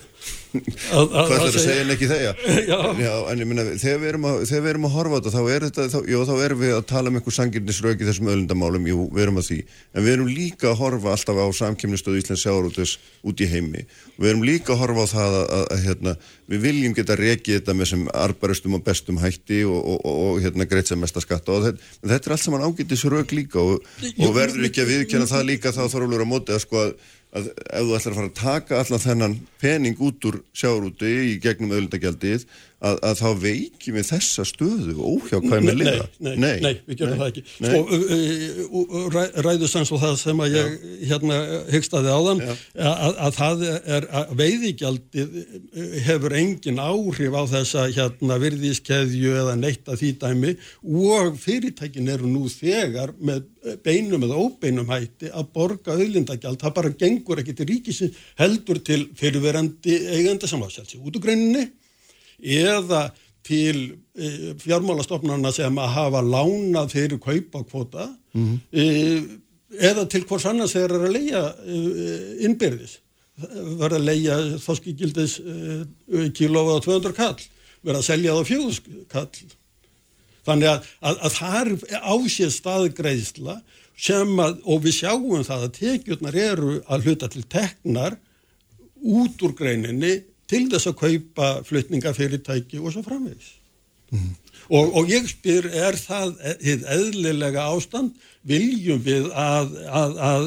Hvað 0.48 1.28
þetta 1.28 1.46
að 1.46 1.56
segja 1.60 1.80
en 1.82 1.90
ekki 1.92 2.06
þegar? 2.08 2.38
Já. 3.02 3.10
En 3.28 3.42
ég 3.42 3.48
minna, 3.48 3.64
þegar 3.78 3.98
við 4.00 4.10
erum 4.10 4.26
að, 4.30 4.38
við 4.48 4.68
erum 4.70 4.86
að 4.88 4.94
horfa 4.94 5.12
á 5.12 5.16
þetta, 5.18 5.32
þá 5.34 5.50
er 5.52 5.66
þetta, 5.66 5.84
þá, 5.92 5.98
jú, 6.08 6.20
þá 6.24 6.32
erum 6.46 6.62
við 6.62 6.72
að 6.78 6.86
tala 6.88 7.12
um 7.12 7.18
einhver 7.18 7.36
sangirnisröki 7.36 8.08
þessum 8.08 8.30
öllundamálum, 8.32 8.88
jú, 8.88 9.02
við 9.12 9.24
erum 9.26 9.40
að 9.42 9.50
því, 9.50 9.58
en 9.92 10.06
við 10.06 10.14
erum 10.14 10.30
líka 10.32 10.70
að 10.70 10.78
horfa 10.80 11.12
alltaf 11.12 11.40
á 11.44 11.46
samkjöfnistöðu 11.58 12.22
Íslands 12.22 12.44
sjáarútis 12.46 12.94
út 13.28 13.44
í 13.44 13.50
heimi. 13.52 13.84
Við 14.16 14.30
erum 14.32 14.46
líka 14.48 14.72
að 14.72 14.80
horfa 14.86 15.04
á 15.04 15.08
það 15.12 15.36
að, 15.36 15.44
að, 15.58 15.66
að 15.76 15.84
hérna, 15.84 16.16
við 16.48 16.64
viljum 16.64 16.96
geta 16.96 17.18
rekið 17.20 17.58
þetta 17.58 17.76
með 17.76 17.90
sem 17.92 18.08
arbaristum 18.16 18.78
og 18.78 18.84
bestum 18.88 19.20
hætti 19.20 19.60
og, 19.68 19.76
og, 19.76 20.00
og, 20.00 20.18
og 20.24 20.40
hérna 20.46 20.68
greitt 20.70 20.88
sem 20.88 21.02
mesta 21.02 21.20
skatta 21.20 21.52
og 21.58 21.68
þetta, 21.68 21.92
þetta 22.08 22.30
er 22.30 22.36
allt 22.38 22.46
saman 22.46 22.64
ágættisrök 22.64 23.36
líka 23.36 23.60
og 23.60 24.32
verður 24.32 24.70
ekki 24.70 24.80
að 24.82 24.92
viðkjanna 24.94 25.28
það 25.28 25.48
líka 25.52 25.74
þá 25.76 25.84
þarf 25.92 26.96
að 27.36 27.50
ef 27.52 27.84
þú 27.84 27.96
ætlar 27.98 28.12
að 28.12 28.18
fara 28.18 28.30
að 28.30 28.38
taka 28.38 28.80
allan 28.82 29.04
þennan 29.04 29.36
pening 29.60 30.00
út 30.04 30.28
úr 30.30 30.40
sjárúti 30.56 31.10
í 31.32 31.34
gegnum 31.42 31.74
öðlundagjaldið 31.76 32.46
að, 32.78 32.98
að 33.08 33.14
þá 33.18 33.28
veikjum 33.42 33.96
við 33.98 34.06
þessa 34.06 34.44
stöðu 34.46 34.94
óhjá 35.02 35.40
hvað 35.42 35.64
með 35.66 35.78
liða. 35.80 36.06
Nei, 36.22 36.34
nei, 36.38 36.52
nei, 36.62 36.70
við 36.86 37.00
gerum 37.00 37.18
það 37.18 37.30
ekki. 37.32 37.42
Sko, 37.58 37.80
ræðusans 39.46 39.92
og 39.94 40.02
það 40.04 40.14
sem 40.20 40.42
að 40.44 40.54
ég 40.54 40.68
Já. 40.68 40.92
hérna 41.12 41.38
hyggstaði 41.72 42.14
á 42.14 42.20
þann 42.28 42.44
að, 42.46 43.18
að 43.26 43.38
það 43.38 43.64
er 43.96 44.08
að 44.20 44.32
veiðigjaldið 44.42 45.38
hefur 46.06 46.36
engin 46.38 46.82
áhrif 46.82 47.34
á 47.34 47.42
þessa 47.56 47.88
hérna 47.96 48.38
virðiskeðju 48.44 49.34
eða 49.42 49.58
neitt 49.58 49.90
að 49.90 50.04
því 50.04 50.12
dæmi 50.22 50.54
og 51.08 51.38
fyrirtækin 51.42 52.12
eru 52.14 52.30
nú 52.30 52.46
þegar 52.52 53.14
með 53.18 53.46
beinum 53.84 54.22
eða 54.22 54.38
óbeinum 54.38 54.88
hætti 54.88 55.32
að 55.34 55.50
borga 55.54 55.96
auðlindagjald, 55.96 56.60
það 56.62 56.76
bara 56.78 56.94
gengur 57.00 57.42
ekki 57.42 57.56
til 57.58 57.66
ríkisins 57.68 58.22
heldur 58.38 58.78
til 58.86 59.00
fyrirverandi 59.18 59.98
eigenda 60.14 60.48
samváðsjálfsi 60.48 61.02
út 61.02 61.18
úr 61.18 61.24
greininni 61.26 61.66
eða 62.38 63.08
til 63.46 63.98
e, 64.14 64.54
fjármálastofnarna 64.60 65.52
sem 65.54 65.78
að 65.80 65.92
hafa 65.96 66.22
lánað 66.22 66.94
fyrir 66.94 67.20
kaupakvota 67.22 68.08
mm 68.34 68.46
-hmm. 68.46 68.58
e, 68.72 69.84
eða 69.90 70.08
til 70.08 70.24
hvors 70.24 70.46
annars 70.46 70.72
þeir 70.72 70.90
eru 70.90 71.06
að 71.06 71.16
leia 71.16 71.44
e, 71.64 71.76
innbyrðis 72.46 72.98
verða 73.78 74.00
að 74.00 74.08
leia 74.08 74.36
þoskigildis 74.58 75.38
kílófa 76.34 76.74
á 76.74 76.78
200 76.82 77.12
kall 77.14 77.42
verða 77.82 78.00
að 78.00 78.08
selja 78.08 78.32
það 78.34 78.42
á 78.42 78.50
fjóðus 78.50 78.80
kall 79.08 79.28
þannig 80.48 80.68
að, 80.72 80.88
að, 81.00 81.18
að 81.22 81.36
það 81.36 81.60
er 81.60 81.70
ásið 82.02 82.50
staðgreðsla 82.56 83.60
sem 83.98 84.40
að, 84.42 84.58
og 84.64 84.82
við 84.84 84.96
sjáum 85.00 85.44
það 85.46 85.66
að 85.66 85.76
tekjurnar 85.78 86.38
eru 86.38 86.74
að 86.86 87.06
hluta 87.06 87.28
til 87.30 87.44
teknar 87.50 88.18
út 88.98 89.42
úr 89.46 89.54
greininni 89.58 90.14
til 90.48 90.64
þess 90.72 90.90
að 90.90 90.98
kaupa 91.02 91.48
flutningafyrirtæki 91.68 92.80
og 92.80 92.94
svo 92.94 93.04
framvegis. 93.06 93.54
Mm. 94.10 94.34
Og, 94.68 94.92
og 95.00 95.08
ég 95.08 95.28
spyr, 95.28 95.68
er 95.72 95.96
það 95.96 96.34
þið 96.60 96.84
eðlilega 96.94 97.68
ástand? 97.72 98.16
Viljum 98.48 99.00
við 99.04 99.30
að, 99.32 99.72
að, 99.88 100.18
að, 100.24 100.46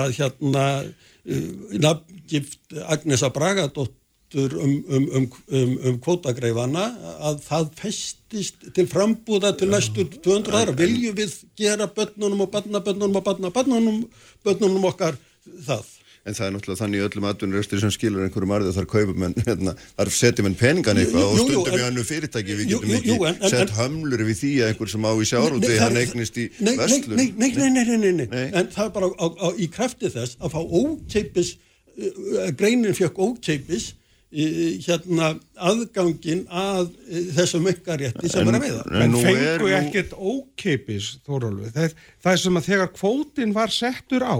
að 0.00 0.14
hérna 0.16 0.64
uh, 0.84 1.76
nafngift 1.84 2.76
Agnesa 2.92 3.30
Bragadóttur 3.32 4.56
um, 4.56 4.76
um, 4.88 5.08
um, 5.20 5.28
um, 5.52 5.74
um 5.90 5.98
kvótagreifana 6.04 6.86
að 7.28 7.42
það 7.44 7.68
festist 7.80 8.70
til 8.76 8.88
frambúða 8.90 9.52
til 9.56 9.70
næstu 9.72 10.08
200 10.16 10.62
ára. 10.62 10.76
Viljum 10.76 11.16
við 11.16 11.36
gera 11.60 11.88
börnunum 11.92 12.46
og 12.46 12.52
barnabörnunum 12.56 13.20
og 13.20 13.28
barnabörnunum 13.28 14.02
börnunum 14.44 14.88
okkar 14.92 15.20
það? 15.68 15.95
En 16.26 16.36
það 16.36 16.46
er 16.46 16.54
náttúrulega 16.54 16.80
þannig 16.80 16.98
í 16.98 17.04
öllum 17.06 17.26
atvinnuröstur 17.30 17.82
sem 17.82 17.92
skilur 17.94 18.24
einhverjum 18.26 18.54
arðið 18.56 18.78
þar 18.78 18.88
kaupum 18.90 19.26
en 19.28 19.36
hérna, 19.46 19.74
þar 19.98 20.12
setjum 20.16 20.48
við 20.48 20.56
peningan 20.62 21.00
eitthvað 21.02 21.26
og 21.26 21.36
stundum 21.40 21.76
við 21.76 21.84
hannu 21.84 22.06
fyrirtæki 22.06 22.56
við 22.60 22.72
getum 22.72 22.94
jú, 22.94 23.02
jú, 23.10 23.18
ekki 23.30 23.44
en, 23.46 23.52
sett 23.52 23.66
en, 23.66 23.74
hömlur 23.76 24.24
við 24.26 24.40
því 24.40 24.54
að 24.62 24.72
einhver 24.72 24.92
sem 24.92 25.06
á 25.06 25.12
í 25.12 25.28
sjárúti 25.30 25.76
hann 25.82 26.00
eignist 26.00 26.40
í 26.42 26.48
nei, 26.58 26.72
vestlum 26.80 27.20
nei 27.20 27.28
nei, 27.36 27.52
nei, 27.54 27.84
nei, 27.86 28.10
nei, 28.24 28.26
en 28.50 28.72
það 28.74 28.88
er 28.88 28.96
bara 28.96 29.12
á, 29.14 29.26
á, 29.30 29.48
í 29.54 29.70
krafti 29.70 30.10
þess 30.16 30.40
að 30.40 30.56
fá 30.56 30.60
ókeipis 30.64 31.54
uh, 31.54 32.50
greinin 32.58 32.98
fjökk 32.98 33.22
ókeipis 33.22 33.92
hérna 34.36 35.36
aðgangin 35.54 36.42
að 36.50 36.90
þessum 37.36 37.68
ykkarétti 37.70 38.28
sem 38.28 38.48
er 38.50 38.56
að 38.58 38.64
veiða. 38.66 38.82
En 38.98 39.14
fengu 39.22 39.70
ekkert 39.78 40.16
ókeipis, 40.18 41.12
Þórólfi, 41.24 41.70
það, 41.72 41.94
það 42.24 42.32
er 42.32 42.42
sem 42.42 42.58
að 42.58 42.66
þegar 42.66 42.90
kvótin 42.98 43.54
var 43.56 43.72
settur 43.72 44.26
á 44.26 44.36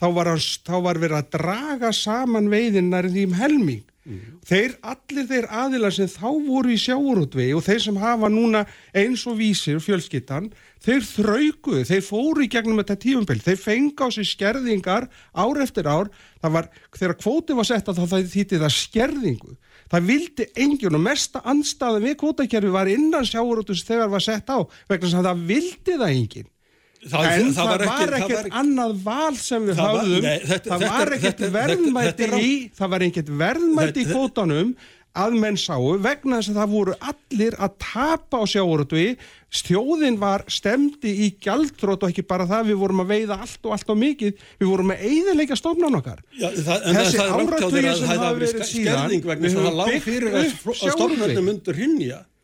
þá 0.00 0.06
var, 0.14 0.32
hans, 0.34 0.48
þá 0.66 0.76
var 0.84 1.02
verið 1.02 1.20
að 1.20 1.30
draga 1.38 1.92
saman 1.96 2.50
veiðinnar 2.52 3.10
því 3.12 3.28
um 3.28 3.36
helming. 3.40 3.84
Þeir, 4.46 4.76
allir 4.86 5.24
þeir 5.26 5.46
aðilar 5.50 5.94
sem 5.94 6.06
þá 6.06 6.28
voru 6.46 6.70
í 6.70 6.78
sjáurútvegi 6.78 7.56
og 7.58 7.64
þeir 7.66 7.80
sem 7.82 7.96
hafa 7.98 8.28
núna 8.30 8.60
eins 8.94 9.24
og 9.26 9.40
vísir 9.40 9.80
fjölskyttan, 9.82 10.46
þeir 10.84 11.02
þraukuðu, 11.08 11.82
þeir 11.88 12.04
fóru 12.06 12.44
í 12.44 12.50
gegnum 12.52 12.78
þetta 12.78 12.98
tífumbil, 13.02 13.40
þeir 13.42 13.58
fengi 13.58 13.98
á 13.98 14.08
sig 14.14 14.30
skerðingar 14.30 15.08
ár 15.34 15.62
eftir 15.64 15.90
ár, 15.90 16.12
það 16.38 16.54
var, 16.54 16.70
þegar 16.94 17.18
kvóti 17.18 17.58
var 17.58 17.66
sett 17.66 17.90
að 17.90 18.04
það 18.04 18.30
þýtti 18.36 18.62
það 18.62 18.76
skerðingu, 18.78 19.58
það 19.90 20.10
vildi 20.12 20.50
engin 20.54 21.00
og 21.00 21.06
mesta 21.08 21.42
anstæða 21.42 22.04
við 22.06 22.18
kvótakerfi 22.22 22.74
var 22.78 22.92
innan 22.92 23.26
sjáurútvegi 23.26 23.88
þegar 23.90 24.14
var 24.14 24.22
sett 24.22 24.54
á, 24.54 24.62
vegna 24.86 25.10
sem 25.10 25.26
það 25.26 25.48
vildi 25.50 25.98
það 25.98 26.12
engin 26.12 26.52
Það, 27.06 27.30
en 27.30 27.48
það 27.54 27.70
það 27.70 27.70
var 27.70 28.18
ekkert 28.18 28.52
annað 28.60 28.92
val 29.06 29.36
sem 29.38 29.66
við 29.68 29.80
þetta- 30.50 30.68
það 30.72 30.84
var 30.96 31.16
ekkert 31.16 31.40
er 32.26 32.36
í 32.42 32.52
það 32.76 32.92
var 32.96 33.06
ekkert 33.08 33.32
verðmæti 33.44 34.02
í 34.02 34.06
kvótanum 34.10 34.76
að 35.16 35.36
menn 35.40 35.56
sáu 35.56 35.94
vegna 36.04 36.42
þess 36.42 36.50
að 36.52 36.58
það 36.60 36.72
voru 36.74 36.94
allir 37.00 37.54
að 37.56 37.76
tapa 37.80 38.36
á 38.36 38.44
sjáurutvi 38.52 39.04
stjóðin 39.56 40.18
var 40.20 40.44
stemdi 40.52 41.12
í 41.24 41.30
gjaldrót 41.40 42.02
og 42.04 42.10
ekki 42.12 42.24
bara 42.28 42.44
það. 42.50 42.66
Við 42.72 42.80
vorum 42.82 43.00
að 43.04 43.12
veiða 43.14 43.38
allt 43.40 43.64
og 43.64 43.72
allt 43.76 43.92
og 43.94 43.98
mikið. 44.02 44.42
Við 44.60 44.68
vorum 44.68 44.92
að 44.92 45.04
eigðilega 45.08 45.56
stofnan 45.56 45.96
okkar. 45.96 46.20
Já, 46.36 46.50
það, 46.52 46.86
Þessi 46.98 47.20
að 47.22 47.32
sem 47.96 48.10
hafa 48.12 48.26
hafi 48.26 48.40
verið 48.42 48.64
síðan, 48.68 49.16
við 49.16 49.54
höfum 49.56 49.78
byggt 49.86 50.12
upp 50.36 50.74
að 51.72 52.35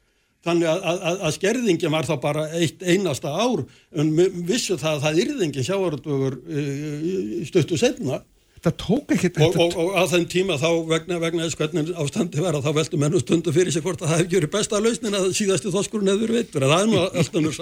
Þannig 0.42 0.66
að, 0.66 0.80
að, 0.90 1.20
að 1.22 1.34
skerðingin 1.36 1.92
var 1.94 2.06
þá 2.08 2.16
bara 2.18 2.48
eitt 2.58 2.80
einasta 2.82 3.30
ár 3.30 3.60
en 3.94 4.08
vissu 4.48 4.74
það 4.74 4.96
að 4.96 5.04
það 5.04 5.20
yrði 5.22 5.46
engin 5.46 5.66
sjávarútvögur 5.68 6.38
uh, 6.42 7.42
stuttu 7.46 7.78
setna 7.78 8.18
það 8.62 8.76
tók 8.78 9.14
ekki 9.16 9.30
og, 9.42 9.56
og, 9.58 9.74
og 9.80 9.96
á 9.98 10.02
þeim 10.12 10.26
tíma 10.30 10.58
þá 10.60 10.68
vegna, 10.90 11.18
vegna 11.22 11.46
þess 11.46 11.58
hvernig 11.58 11.90
ástandi 11.98 12.42
var 12.42 12.58
að 12.58 12.68
þá 12.68 12.76
veldu 12.78 13.00
menn 13.00 13.16
og 13.18 13.24
stundu 13.24 13.54
fyrir 13.54 13.74
sig 13.74 13.82
hvort 13.82 14.02
að 14.02 14.12
það 14.12 14.20
hefði 14.20 14.36
gjörið 14.36 14.52
besta 14.52 14.80
lausnin 14.82 15.18
að 15.18 15.26
síðastu 15.38 15.72
þoskurinn 15.74 16.12
hefur 16.12 16.34
veitur 16.36 16.66
að 16.66 16.74
það 16.74 16.84
er 16.84 16.92
nú 16.92 17.00
alltaf 17.02 17.42
nú 17.42 17.52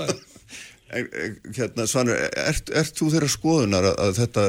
eh, 0.91 1.09
Hérna, 1.57 1.87
Svanur, 1.89 2.21
ert, 2.45 2.73
ert 2.77 3.01
þú 3.01 3.11
þeirra 3.15 3.31
skoðunar 3.33 3.89
að, 3.93 4.01
að 4.05 4.15
þetta, 4.19 4.47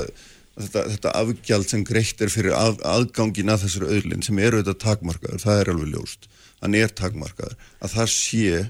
að 0.58 0.68
þetta, 0.68 0.86
þetta 0.95 1.16
afgjald 1.22 1.72
sem 1.72 1.86
greitt 1.88 2.26
er 2.26 2.34
fyrir 2.34 2.58
að, 2.58 2.82
aðgangin 2.95 3.53
að 3.53 3.68
þessari 3.68 3.95
auðlinn 3.95 4.26
sem 4.28 4.44
eru 4.44 4.64
þetta 4.64 4.80
takmarkaður, 4.82 5.44
það 5.45 5.62
er 5.62 5.74
alveg 5.76 5.94
ljóst, 5.95 6.31
hann 6.62 6.78
er 6.78 6.94
takmarkaður, 6.94 7.58
að 7.82 7.96
það 7.98 8.14
sé 8.14 8.62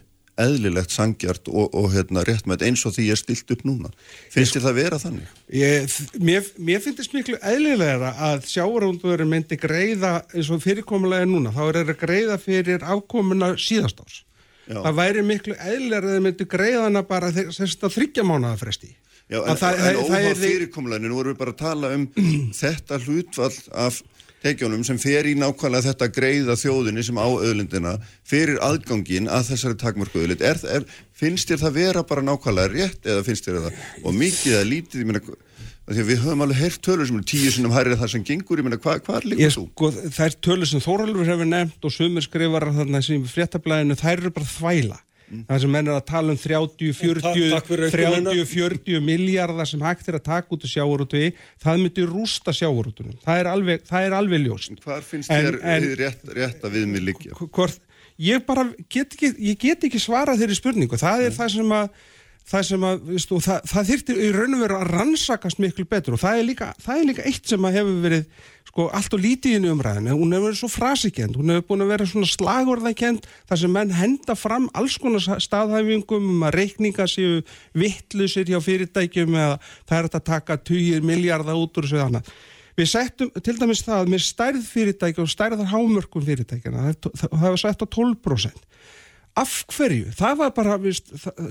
eðlilegt 0.42 0.94
sangjart 0.96 1.50
og, 1.52 1.74
og 1.78 1.90
hérna, 1.94 2.24
rétt 2.26 2.48
með 2.50 2.64
eins 2.66 2.82
og 2.88 2.96
því 2.96 3.04
er 3.14 3.20
stilt 3.20 3.52
upp 3.54 3.62
núna. 3.68 3.92
Finnst 4.32 4.56
þér 4.56 4.64
það 4.66 4.78
vera 4.80 5.00
þannig? 5.04 5.34
Ég, 5.54 5.98
mér, 6.24 6.48
mér 6.58 6.82
finnst 6.82 7.14
miklu 7.14 7.36
eðlilegra 7.52 8.14
að 8.32 8.48
sjávarúndurinn 8.50 9.30
myndi 9.30 9.60
greiða 9.60 10.14
eins 10.32 10.50
og 10.56 10.64
fyrirkomulega 10.64 11.28
er 11.28 11.30
núna, 11.30 11.52
þá 11.54 11.62
er 11.68 11.80
það 11.82 11.94
að 11.94 12.02
greiða 12.06 12.40
fyrir 12.42 12.88
afkomuna 12.96 13.52
síðast 13.60 14.02
árs. 14.02 14.22
Já. 14.72 14.80
Það 14.80 14.98
væri 15.02 15.26
miklu 15.28 15.60
eðlilegra 15.60 16.08
að 16.10 16.16
þeir 16.16 16.26
myndi 16.30 16.50
greiða 16.56 16.84
hana 16.88 17.06
bara 17.12 17.32
þess 17.36 17.78
að 17.84 17.96
þryggja 18.00 18.26
mánuða 18.32 18.58
fresti. 18.64 18.96
Já, 19.32 19.40
en, 19.48 19.62
en 19.62 20.00
óháð 20.02 20.26
yrði- 20.32 20.48
fyrirkomlæni, 20.48 21.08
nú 21.08 21.22
erum 21.22 21.32
við 21.36 21.40
bara 21.40 21.54
að 21.54 21.62
tala 21.62 21.92
um 21.96 22.08
þetta 22.56 22.98
hlutfall 23.06 23.54
af 23.80 24.02
tekjunum 24.42 24.84
sem 24.88 24.98
fer 25.02 25.28
í 25.30 25.36
nákvæmlega 25.38 25.92
þetta 25.92 26.10
greiða 26.16 26.58
þjóðinni 26.58 27.04
sem 27.06 27.20
á 27.22 27.26
auðlindina 27.30 27.96
fyrir 28.28 28.58
aðgangin 28.66 29.30
að 29.30 29.52
þessari 29.52 29.78
takmörku 29.82 30.24
auðlind. 30.24 30.42
Er, 30.42 30.60
er, 30.80 30.88
finnst 31.14 31.52
þér 31.52 31.64
það 31.68 31.78
vera 31.78 32.04
bara 32.10 32.26
nákvæmlega 32.26 32.74
rétt 32.74 33.06
eða 33.06 33.26
finnst 33.28 33.48
þér 33.48 33.62
það 33.68 33.86
og 34.04 34.18
mikið 34.18 34.58
eða 34.58 34.70
lítið, 34.72 35.16
að 35.92 36.02
við 36.08 36.22
höfum 36.24 36.44
alveg 36.46 36.60
heyrt 36.62 36.82
tölur 36.86 37.08
sem 37.10 37.18
eru 37.18 37.28
tíu 37.28 37.52
sinnum 37.52 37.74
hærri 37.76 37.98
það 38.00 38.12
sem 38.14 38.26
gengur, 38.26 38.60
ég 38.62 38.68
meina, 38.68 38.78
hvað 38.80 39.02
hva 39.08 39.22
liggur 39.26 39.44
Ég 39.44 39.56
þú? 39.56 39.64
sko, 39.74 39.90
þær 40.16 40.36
tölur 40.46 40.70
sem 40.70 40.84
Þórólfur 40.84 41.32
hefur 41.32 41.50
nefnt 41.50 41.88
og 41.88 41.96
sumir 41.96 42.26
skrifar 42.26 42.68
þarna 42.78 43.02
sem 43.04 43.26
fréttablaðinu, 43.28 43.98
þær 44.00 44.14
eru 44.22 44.32
bara 44.36 44.52
þvæla. 44.54 45.00
Það 45.48 45.60
sem 45.64 45.72
menn 45.72 45.88
er 45.88 45.96
að 45.96 46.06
tala 46.12 46.34
um 46.34 46.38
30, 46.38 46.94
40, 46.98 47.22
Takk- 47.24 47.52
takk 47.54 47.68
fyrir 47.72 47.86
einkunnina. 47.88 48.32
30, 48.36 48.46
40 48.52 49.00
miljardar 49.06 49.68
sem 49.70 49.80
hægt 49.86 50.08
er 50.12 50.18
að 50.20 50.24
taka 50.28 50.48
út 50.56 50.66
úr 50.68 50.72
sjávarútvi, 50.74 51.34
það 51.64 51.80
myndi 51.86 52.06
rústa 52.10 52.52
sjávarútunum. 52.52 53.16
Það 53.24 53.40
er 53.40 53.50
alveg, 53.54 53.86
það 53.88 54.08
er 54.10 54.12
alveg 54.18 54.44
ljóst. 54.46 54.82
Hvar 54.84 55.02
finnst 55.02 55.32
En- 55.32 55.46
þér 55.46 55.60
en- 55.64 55.96
rétt, 55.96 56.22
rétt 56.36 56.62
að 56.68 56.72
við 56.76 56.88
mig 56.88 57.02
liggja? 57.02 57.32
hvort, 57.40 57.80
ég 58.20 58.46
bara 58.46 58.66
get 58.90 59.14
ekki, 59.16 59.34
ég 59.40 59.58
get 59.58 59.82
ekki 59.88 60.00
svarað 60.04 60.38
þeirri 60.44 60.58
spurningu, 60.60 60.98
það 61.00 61.26
er 61.26 61.32
það 61.32 61.50
sem 61.56 61.70
að 61.80 61.90
það 62.52 62.64
sem 62.68 62.86
að, 62.88 63.04
veistu, 63.08 63.40
það, 63.44 63.68
það 63.72 63.90
þyrftir 63.92 64.22
í 64.22 64.30
raun 64.36 64.56
og 64.58 64.64
veru 64.64 64.78
að 64.80 64.92
rannsakast 64.96 65.62
miklu 65.62 65.86
betur 65.90 66.18
og 66.18 66.22
það 66.22 66.40
er 66.40 66.48
líka, 66.50 66.70
það 66.82 67.00
er 67.02 67.08
líka 67.10 67.26
eitt 67.30 67.52
sem 67.52 67.68
að 67.68 67.78
hefur 67.80 68.00
verið 68.06 68.48
sko 68.72 68.86
allt 68.98 69.16
og 69.18 69.24
lítið 69.24 69.58
inn 69.58 69.68
í 69.68 69.72
umræðinu 69.72 70.16
hún 70.20 70.36
hefur 70.36 70.48
verið 70.50 70.60
svo 70.62 70.72
frasikend, 70.72 71.40
hún 71.40 71.54
hefur 71.54 71.68
búin 71.70 71.86
að 71.86 71.92
vera 71.94 72.08
svona 72.12 72.32
slagorðakend, 72.32 73.28
þar 73.50 73.62
sem 73.64 73.76
menn 73.76 73.96
henda 73.96 74.38
fram 74.40 74.70
alls 74.78 74.98
konar 75.02 75.44
staðhæfingum 75.44 76.32
um 76.36 76.48
að 76.48 76.58
reikninga 76.60 77.08
séu 77.10 77.42
vittlusir 77.78 78.50
hjá 78.50 78.60
fyrirtækjum 78.64 79.38
eða 79.38 79.60
það 79.84 80.00
er 80.00 80.10
að 80.10 80.26
taka 80.32 80.60
20 80.72 81.06
miljardar 81.08 81.60
út 81.60 81.78
úr 81.80 81.90
þessu 81.90 82.04
annað 82.06 82.34
Við 82.80 82.88
settum 82.88 83.32
til 83.44 83.58
dæmis 83.60 83.84
það 83.86 84.10
með 84.10 84.22
stærð 84.26 84.68
fyrirtækja 84.72 85.24
og 85.26 85.32
stærðar 85.32 85.72
hámörkum 85.74 86.24
fyrirtækjana, 86.26 86.94
það, 87.04 87.26
það 87.28 87.48
var 87.48 87.62
sett 87.62 87.84
á 87.84 87.88
12%. 87.98 88.62
Af 89.40 89.54
hverju? 89.72 90.12
Það 90.18 90.42
var 90.42 90.52
bara, 90.56 90.76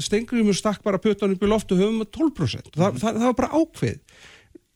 stengriðum 0.05 0.57
stakk 0.57 0.83
bara 0.85 1.01
pötunum 1.01 1.37
upp 1.37 1.47
í 1.47 1.49
loftu 1.49 1.79
höfum 1.79 2.03
með 2.03 2.11
12%. 2.19 2.75
Það, 2.77 3.01
það, 3.01 3.17
það 3.23 3.27
var 3.27 3.39
bara 3.39 3.61
ákveð. 3.63 3.99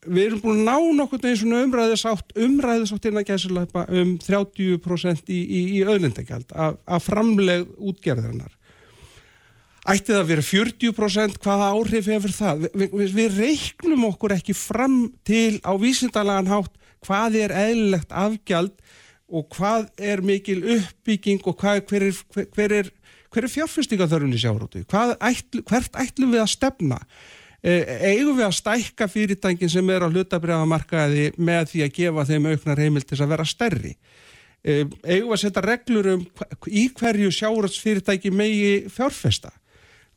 Við 0.05 0.27
erum 0.27 0.41
búin 0.41 0.59
að 0.61 0.67
ná 0.67 0.97
nokkur 0.99 1.25
eins 1.25 1.41
og 1.45 1.53
umræðisátt, 1.63 2.35
umræðisátt 2.45 3.07
innan 3.09 3.25
gæsuleipa 3.25 3.85
um 3.89 4.11
30% 4.21 5.31
í, 5.33 5.39
í, 5.41 5.61
í 5.77 5.81
öðlindagjald 5.85 6.53
af, 6.53 6.77
af 6.85 7.07
framleg 7.07 7.65
útgerðarinnar. 7.77 8.53
Ætti 9.85 10.13
það 10.13 10.21
að 10.23 10.29
vera 10.31 10.45
40% 10.45 11.39
hvaða 11.45 11.71
áhrif 11.77 12.07
hefur 12.09 12.33
það? 12.33 12.67
Vi, 12.73 12.89
vi, 12.89 13.07
við 13.13 13.39
reiknum 13.41 14.07
okkur 14.09 14.33
ekki 14.33 14.55
fram 14.57 14.97
til 15.25 15.59
á 15.61 15.77
vísindalagan 15.77 16.49
hátt 16.49 16.73
hvað 17.05 17.37
er 17.43 17.53
eðlilegt 17.53 18.13
afgjald 18.13 18.73
og 19.31 19.47
hvað 19.55 19.87
er 19.97 20.21
mikil 20.25 20.61
uppbygging 20.75 21.41
og 21.49 21.57
hvað, 21.59 21.81
hver 21.89 22.05
er, 22.09 22.19
hver, 22.53 22.75
er, 22.81 22.91
hver 23.33 23.47
er 23.47 23.53
fjárfestingaþörfunni 23.55 24.37
sjárótu? 24.41 24.83
Ætl, 24.85 25.63
hvert 25.65 25.97
ætlum 26.01 26.35
við 26.35 26.43
að 26.43 26.53
stefna? 26.53 26.99
Eh, 27.65 28.11
eigum 28.11 28.37
við 28.37 28.45
að 28.45 28.57
stækka 28.59 29.07
fyrirtækin 29.09 29.71
sem 29.73 29.89
er 29.89 30.05
á 30.05 30.13
hlutabriðamarkaði 30.13 31.31
með 31.41 31.71
því 31.71 31.85
að 31.85 31.95
gefa 31.97 32.25
þeim 32.29 32.49
auknar 32.51 32.81
heimil 32.83 33.01
til 33.01 33.17
að 33.17 33.31
vera 33.33 33.47
stærri? 33.49 33.95
Eh, 34.61 34.83
eigum 35.01 35.31
við 35.31 35.37
að 35.37 35.41
setja 35.41 35.63
reglur 35.65 36.11
um 36.13 36.25
í 36.69 36.83
hverju 36.93 37.31
sjárótsfyrirtæki 37.33 38.33
megi 38.33 38.75
fjárfesta? 38.93 39.49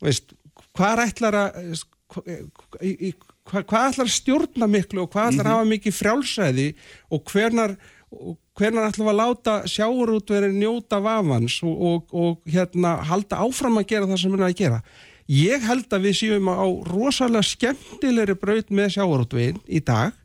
Veist, 0.05 0.35
hvað 0.77 1.03
ætlar 1.07 1.39
að 1.39 1.81
hvað, 2.13 2.29
hvað, 2.77 3.65
hvað 3.65 3.87
ætlar 3.87 4.05
að 4.05 4.13
stjórna 4.13 4.69
miklu 4.69 5.07
og 5.07 5.09
hvað 5.13 5.33
ætlar 5.33 5.49
að 5.49 5.57
hafa 5.57 5.69
mikið 5.73 5.97
frjálsæði 5.97 6.67
og 7.09 7.33
hvernar 7.33 7.75
og 8.09 8.37
hvernar 8.59 8.89
ætlum 8.89 9.07
við 9.07 9.13
að 9.13 9.19
láta 9.21 9.55
sjáurútverið 9.71 10.57
njóta 10.59 10.99
vafans 11.03 11.59
og, 11.63 11.79
og, 11.89 12.13
og 12.13 12.51
hérna 12.51 12.97
halda 13.07 13.39
áfram 13.45 13.79
að 13.79 13.89
gera 13.93 14.09
það 14.09 14.21
sem 14.21 14.33
við 14.33 14.39
erum 14.39 14.49
að 14.49 14.59
gera. 14.59 14.81
Ég 15.29 15.65
held 15.69 15.93
að 15.93 16.05
við 16.07 16.15
séum 16.19 16.49
á 16.51 16.67
rosalega 16.89 17.45
skemmtilegri 17.45 18.35
braut 18.41 18.71
með 18.73 18.95
sjáurútveginn 18.97 19.59
í 19.69 19.81
dag. 19.85 20.15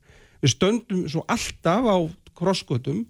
Við 0.43 0.55
stöndum 0.57 1.05
svo 1.13 1.25
alltaf 1.31 1.89
á 1.89 1.97
krossgötum 2.35 3.05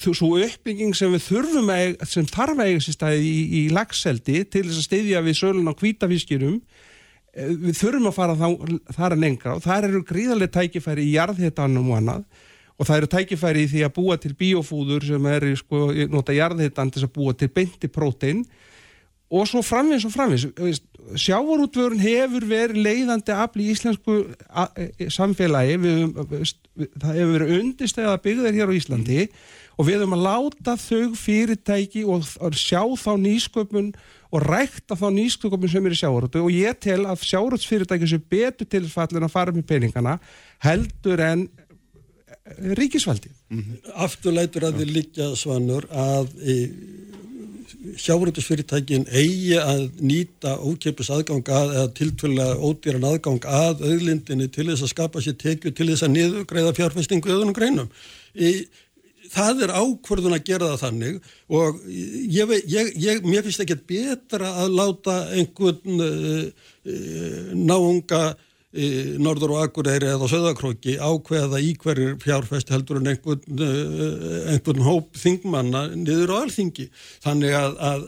svo 0.00 0.34
uppbygging 0.42 0.94
sem 0.96 1.12
við 1.14 1.22
þurfum 1.28 1.70
að, 1.70 1.92
sem 2.08 2.26
þarf 2.26 2.58
að 2.58 2.70
eiga 2.70 2.82
sér 2.82 2.96
staði 2.96 3.28
í, 3.28 3.42
í 3.60 3.62
lagseldi 3.72 4.40
til 4.50 4.64
þess 4.66 4.80
að 4.80 4.88
styðja 4.88 5.22
við 5.24 5.38
sölun 5.38 5.70
á 5.70 5.74
hvítafískirum 5.78 6.56
við 7.34 7.78
þurfum 7.78 8.08
að 8.10 8.16
fara 8.16 8.34
þá, 8.38 8.48
þar 8.94 9.14
að 9.14 9.22
lengra 9.22 9.54
og 9.56 9.62
þar 9.64 9.88
eru 9.88 10.02
gríðarlega 10.06 10.54
tækifæri 10.58 11.06
í 11.06 11.14
jarðhitanum 11.14 11.90
og 11.90 12.00
annað 12.00 12.26
og 12.78 12.88
það 12.88 12.96
eru 13.00 13.10
tækifæri 13.12 13.64
í 13.64 13.70
því 13.70 13.82
að 13.86 13.94
búa 13.96 14.16
til 14.18 14.34
biofúður 14.38 15.06
sem 15.06 15.26
eru 15.30 15.54
sko, 15.56 15.86
nota 16.10 16.34
jarðhitan 16.34 16.90
til 16.94 17.04
að 17.06 17.12
búa 17.14 17.34
til 17.38 17.48
beinti 17.54 17.90
prótein. 17.92 18.44
Og 19.34 19.46
svo 19.48 19.62
framvins 19.64 20.04
og 20.06 20.12
framvins 20.14 20.44
sjávarútvörun 21.18 22.00
hefur 22.02 22.44
verið 22.48 22.82
leiðandi 22.84 23.34
afl 23.34 23.62
í 23.62 23.70
íslensku 23.72 24.16
a- 24.48 24.70
e- 24.76 25.08
samfélagi. 25.10 25.78
Höfum- 25.80 26.28
við, 26.30 26.52
það 26.98 27.18
hefur 27.18 27.34
verið 27.38 27.54
undistega 27.60 28.16
byggðir 28.24 28.58
hér 28.58 28.70
á 28.70 28.78
Íslandi. 28.78 29.28
Og 29.78 29.86
við 29.88 29.98
höfum 30.02 30.14
að 30.14 30.26
láta 30.28 30.76
þau 30.78 31.14
fyrirtæki 31.18 32.04
og, 32.06 32.22
sjá 32.54 32.82
þá 32.94 33.12
nýsköpun 33.18 33.94
og 34.34 34.42
rækta 34.42 34.94
þá 34.98 35.08
nýsköpun 35.14 35.70
sem 35.70 35.86
er 35.86 35.94
í 35.94 35.98
sjávarútvu 35.98 36.42
og 36.42 36.54
ég 36.54 36.78
tel 36.82 37.04
að 37.06 37.22
sjávarútsfyrirtæki 37.22 38.08
sem 38.08 38.22
betur 38.30 38.66
til 38.66 38.86
fallin 38.90 39.26
að 39.26 39.34
fara 39.34 39.54
með 39.54 39.66
peningana 39.66 40.18
heldur 40.64 41.20
en 41.22 41.48
ríkisvaldi 42.78 43.30
afturlætur 44.04 44.68
að 44.68 44.82
þið 44.82 44.94
liggja 44.98 45.30
svanur 45.38 45.86
að 45.88 46.28
e, 46.44 46.56
sjávarútusfyrirtækin 48.00 49.06
eigi 49.08 49.56
að 49.60 49.86
nýta 50.04 50.54
ókeipis 50.60 51.10
aðgang 51.14 51.48
að 51.48 51.74
eða 51.78 51.90
tiltvöla 51.98 52.46
ódýran 52.58 53.08
aðgang 53.08 53.44
að 53.48 53.84
auðlindinni 53.88 54.48
til 54.52 54.68
þess 54.70 54.84
að 54.84 54.92
skapa 54.92 55.24
sér 55.24 55.36
tekju 55.40 55.72
til 55.72 55.88
þess 55.90 56.06
að 56.06 56.14
niðugreiða 56.16 56.74
fjárfestingu 56.78 57.32
öðunum 57.32 57.56
greinum. 57.56 57.90
Í, 58.34 58.66
það 59.32 59.64
er 59.66 59.74
ákvörðun 59.74 60.36
að 60.36 60.46
gera 60.48 60.70
það 60.72 60.82
þannig 60.84 61.28
og 61.48 61.82
ég, 61.88 62.54
ég, 62.68 62.90
ég, 63.00 63.24
mér 63.24 63.44
finnst 63.46 63.64
ekki 63.64 63.78
betra 63.88 64.52
að 64.64 64.76
láta 64.78 65.18
einhvern 65.34 66.04
uh, 66.04 66.66
náunga 67.56 68.24
Norður 68.74 69.54
og 69.54 69.60
Akureyri 69.68 70.08
eða 70.10 70.26
Söðakróki 70.30 70.96
ákveða 70.98 71.60
í 71.62 71.74
hverjir 71.78 72.16
fjárfest 72.22 72.72
heldur 72.74 72.98
en 72.98 73.12
einhvern, 73.12 73.62
einhvern 74.50 74.82
hóp 74.82 75.14
þingmanna 75.18 75.86
niður 75.94 76.34
á 76.34 76.36
alþingi. 76.42 76.88
Þannig 77.22 77.54
að, 77.54 77.76
að 77.78 78.06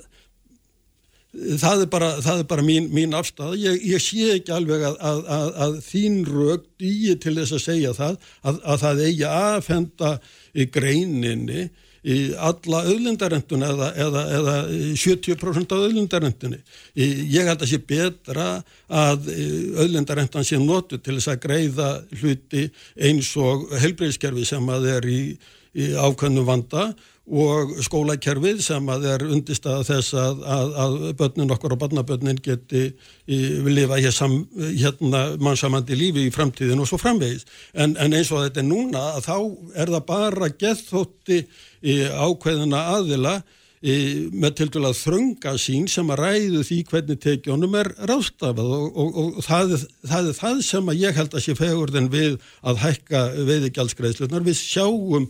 það 1.60 1.84
er 1.84 1.90
bara, 1.93 2.10
það 2.24 2.43
er 2.43 2.48
bara 2.51 2.64
mín, 2.66 2.88
mín 2.94 3.14
afstæða. 3.16 3.56
Ég, 3.60 3.80
ég 3.93 4.02
sé 4.02 4.30
ekki 4.36 4.55
alveg 4.56 4.84
að, 4.88 4.98
að, 5.06 5.51
að, 5.66 5.78
þín 5.86 6.20
rög 6.28 6.66
dýi 6.80 7.16
til 7.22 7.36
þess 7.38 7.56
að 7.56 7.64
segja 7.64 7.94
það 7.97 8.18
að 8.43 8.82
það 8.82 9.02
eigi 9.06 9.26
aðfenda 9.30 10.12
í 10.56 10.68
greininni 10.72 11.68
í 12.05 12.18
alla 12.35 12.82
auðlindarenduna 12.90 13.70
eða, 13.73 13.89
eða, 14.05 14.23
eða 14.39 14.55
70% 14.98 15.74
á 15.74 15.77
auðlindarendunni. 15.77 16.60
Ég 16.97 17.48
held 17.48 17.62
að 17.62 17.73
sé 17.73 17.81
betra 17.82 18.48
að 18.86 19.31
auðlindarendan 19.81 20.47
sé 20.47 20.60
notu 20.62 21.01
til 21.01 21.16
þess 21.18 21.32
að 21.35 21.43
greiða 21.47 21.90
hluti 22.20 22.68
eins 23.09 23.32
og 23.40 23.68
helbreyðskerfi 23.81 24.47
sem 24.48 24.73
að 24.73 24.89
er 24.97 25.10
í, 25.10 25.20
í 25.77 25.93
ákveðnu 25.97 26.47
vanda 26.47 26.90
og 27.26 27.72
skólakerfið 27.82 28.60
sem 28.62 28.90
að 28.92 29.06
er 29.10 29.24
undist 29.26 29.66
að 29.66 29.82
þess 29.88 30.14
að, 30.14 30.44
að, 30.46 30.76
að 30.84 30.96
börnin 31.18 31.54
okkur 31.56 31.74
og 31.74 31.80
barnabörnin 31.80 32.38
geti 32.42 32.84
lifa 33.26 33.98
hér 33.98 34.14
sam, 34.14 34.36
hérna 34.54 35.24
mannsamandi 35.42 35.98
lífi 35.98 36.28
í 36.28 36.34
framtíðin 36.34 36.84
og 36.84 36.90
svo 36.90 37.00
framvegis. 37.02 37.42
En, 37.74 37.96
en 37.98 38.14
eins 38.14 38.30
og 38.30 38.44
þetta 38.44 38.62
er 38.62 38.68
núna 38.68 39.04
að 39.16 39.26
þá 39.26 39.36
er 39.74 39.94
það 39.96 40.06
bara 40.12 40.50
gethótti 40.54 41.42
ákveðina 42.14 42.84
aðila 42.94 43.40
í, 43.82 43.96
með 44.30 44.54
til 44.60 44.68
dæla 44.76 44.92
þrönga 44.96 45.56
sín 45.60 45.88
sem 45.90 46.14
að 46.14 46.22
ræðu 46.22 46.62
því 46.68 46.78
hvernig 46.92 47.20
tekjónum 47.22 47.76
er 47.80 47.90
rástafað 48.08 48.70
og, 48.78 48.86
og, 49.02 49.18
og 49.18 49.42
það, 49.46 49.76
það 50.06 50.30
er 50.30 50.38
það 50.40 50.62
sem 50.68 50.94
að 50.94 51.02
ég 51.02 51.18
held 51.18 51.34
að 51.34 51.44
sé 51.44 51.56
fegurðin 51.58 52.08
við 52.14 52.38
að 52.62 52.80
hækka 52.84 53.26
veiðigjaldskreislunar. 53.50 54.46
Við 54.46 54.58
sjáum 54.62 55.28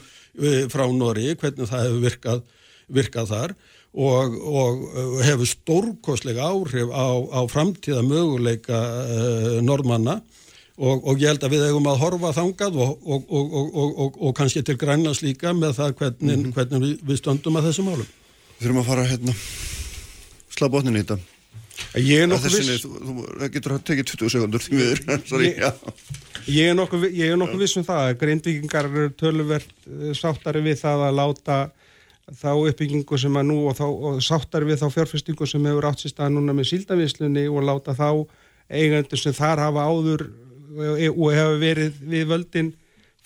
frá 0.73 0.85
Nóri, 0.93 1.33
hvernig 1.41 1.71
það 1.71 1.85
hefur 1.87 2.05
virkað, 2.05 2.43
virkað 2.99 3.33
þar 3.33 3.55
og, 3.97 4.35
og 4.45 5.21
hefur 5.25 5.49
stórkoslega 5.49 6.49
áhrif 6.51 6.93
á, 6.93 7.07
á 7.33 7.41
framtíða 7.49 8.03
möguleika 8.05 8.77
uh, 8.77 9.55
normanna 9.65 10.19
og, 10.77 11.07
og 11.09 11.23
ég 11.23 11.33
held 11.33 11.47
að 11.47 11.55
við 11.57 11.65
hefum 11.71 11.89
að 11.89 12.03
horfa 12.03 12.35
þangað 12.37 12.77
og, 12.83 13.07
og 13.09 14.35
kannski 14.37 14.61
til 14.67 14.77
grænans 14.81 15.23
líka 15.25 15.55
með 15.57 15.79
það 15.79 15.97
hvernig, 16.03 16.37
mm 16.37 16.45
-hmm. 16.45 16.53
hvernig 16.53 17.01
við, 17.01 17.17
stöndum 17.23 17.57
að 17.57 17.71
þessum 17.71 17.89
málum. 17.89 18.11
Við 18.59 18.67
þurfum 18.67 18.83
að 18.83 18.91
fara 18.91 19.09
hérna 19.09 19.35
slá 20.53 20.69
botnin 20.69 20.97
í 20.97 21.05
þetta. 21.05 21.36
Ég 22.11 22.24
er 22.24 22.28
nokkuð 22.31 22.55
viss... 22.57 22.85
Þú, 22.85 23.15
þú 23.40 23.48
getur 23.55 23.74
að 23.77 23.82
tekið 23.90 24.12
20 24.12 24.32
sekundur 24.35 24.65
því 24.65 24.78
við 24.81 24.93
erum, 24.93 25.43
ég, 25.44 25.81
ég 26.57 26.70
er 26.70 26.78
nokkuð, 26.78 27.09
nokkuð 27.40 27.65
viss 27.65 27.81
um 27.81 27.86
það 27.86 28.03
að 28.05 28.15
grindvikingar 28.23 28.89
tölverð 29.20 29.66
eh, 29.66 30.15
sáttari 30.16 30.65
við 30.65 30.81
það 30.82 31.05
að 31.09 31.19
láta 31.20 31.59
þá 32.35 32.48
uppbyggingu 32.55 33.19
sem 33.23 33.39
að 33.39 33.47
nú 33.51 33.59
og, 33.70 33.77
þá, 33.78 33.86
og 33.86 34.19
sáttari 34.24 34.66
við 34.66 34.81
þá 34.82 34.89
fjárfestingu 34.97 35.47
sem 35.47 35.69
hefur 35.69 35.86
átt 35.90 36.03
sér 36.03 36.15
stað 36.15 36.35
núna 36.35 36.57
með 36.57 36.73
síldavislunni 36.73 37.47
og 37.51 37.66
láta 37.69 37.94
þá 37.94 38.09
eigendur 38.66 39.20
sem 39.20 39.36
þar 39.36 39.62
hafa 39.69 39.86
áður 39.86 40.27
eh, 40.27 41.07
og 41.12 41.31
hefur 41.36 41.62
verið 41.62 42.03
við 42.03 42.27
völdin 42.32 42.73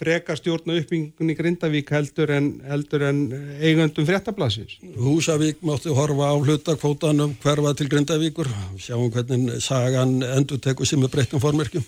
freka 0.00 0.36
stjórn 0.38 0.72
og 0.72 0.80
uppbyggingun 0.80 1.32
í 1.32 1.36
Grindavík 1.36 1.90
heldur 1.92 2.32
en, 2.32 2.50
heldur 2.64 3.04
en 3.10 3.18
eigundum 3.60 4.06
fréttablasins. 4.08 4.78
Húsavík 4.96 5.60
mátti 5.66 5.92
horfa 5.92 6.32
á 6.32 6.34
hlutakvótanum 6.40 7.36
hverfa 7.42 7.74
til 7.76 7.90
Grindavíkur, 7.92 8.48
sjáum 8.80 9.10
hvernig 9.12 9.60
sagan 9.64 10.22
endur 10.24 10.60
teku 10.62 10.88
sem 10.88 11.04
er 11.04 11.12
breyttum 11.12 11.42
formverkjum. 11.42 11.84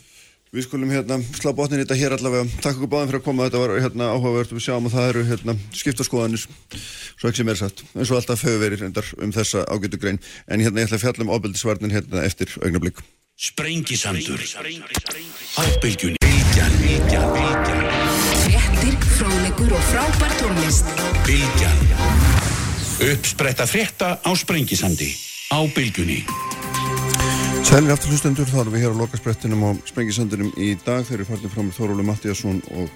Við 0.53 0.67
skulum 0.67 0.91
hérna 0.93 1.17
slá 1.33 1.55
botnin 1.57 1.81
í 1.81 1.87
þetta 1.87 1.97
hér 1.97 2.15
allavega. 2.19 2.45
Takk 2.61 2.77
okkur 2.77 2.91
báðan 2.93 3.09
fyrir 3.09 3.23
að 3.23 3.25
koma, 3.25 3.47
þetta 3.49 3.63
var 3.63 3.73
hérna 3.81 4.11
áhugavert 4.13 4.53
og 4.53 4.59
við 4.59 4.67
sjáum 4.67 4.89
að 4.91 4.97
það 4.99 5.09
eru 5.09 5.23
hérna 5.31 5.55
skiptaskoðanir, 5.81 6.45
svo 7.17 7.31
ekki 7.31 7.41
sem 7.41 7.53
er 7.55 7.61
satt, 7.63 7.81
eins 7.97 8.13
og 8.13 8.19
alltaf 8.19 8.45
hefur 8.45 8.61
verið 8.61 8.85
um 9.25 9.33
þessa 9.33 9.65
ágætu 9.73 10.03
grein. 10.03 10.21
En 10.53 10.61
hérna 10.61 10.85
ég 10.85 10.91
ætla 10.91 11.01
að 11.01 11.07
fjalla 11.07 11.25
um 11.25 11.33
ábyldisvarnin 11.33 11.97
hérna 11.97 12.27
eftir 12.29 12.53
augnablík. 12.61 13.01
Sprengisandur 13.41 14.45
bilgjan 15.81 16.21
Frettir, 16.93 18.02
fróðlegur 19.63 19.79
og 19.79 19.85
frábær 19.93 20.33
tónlist. 20.41 20.87
Bilgjan 21.27 21.79
Uppspretta 23.13 23.67
frétta 23.67 24.19
á 24.19 24.31
Sprengisandi 24.35 25.15
Á 25.55 25.63
Bilgjunni 25.71 26.25
Sælir 27.63 27.93
aftur 27.95 28.11
hlustendur, 28.11 28.49
þá 28.49 28.59
erum 28.65 28.75
við 28.75 28.83
hér 28.83 28.95
á 28.97 29.01
lokasprettinum 29.01 29.63
á 29.63 29.71
Sprengisandinum 29.87 30.51
í 30.59 30.75
dag. 30.83 31.07
Þegar 31.07 31.23
við 31.23 31.29
fartum 31.31 31.53
fram 31.53 31.69
með 31.69 31.77
Þóróli 31.79 32.05
Mattíasson 32.05 32.59
og 32.75 32.91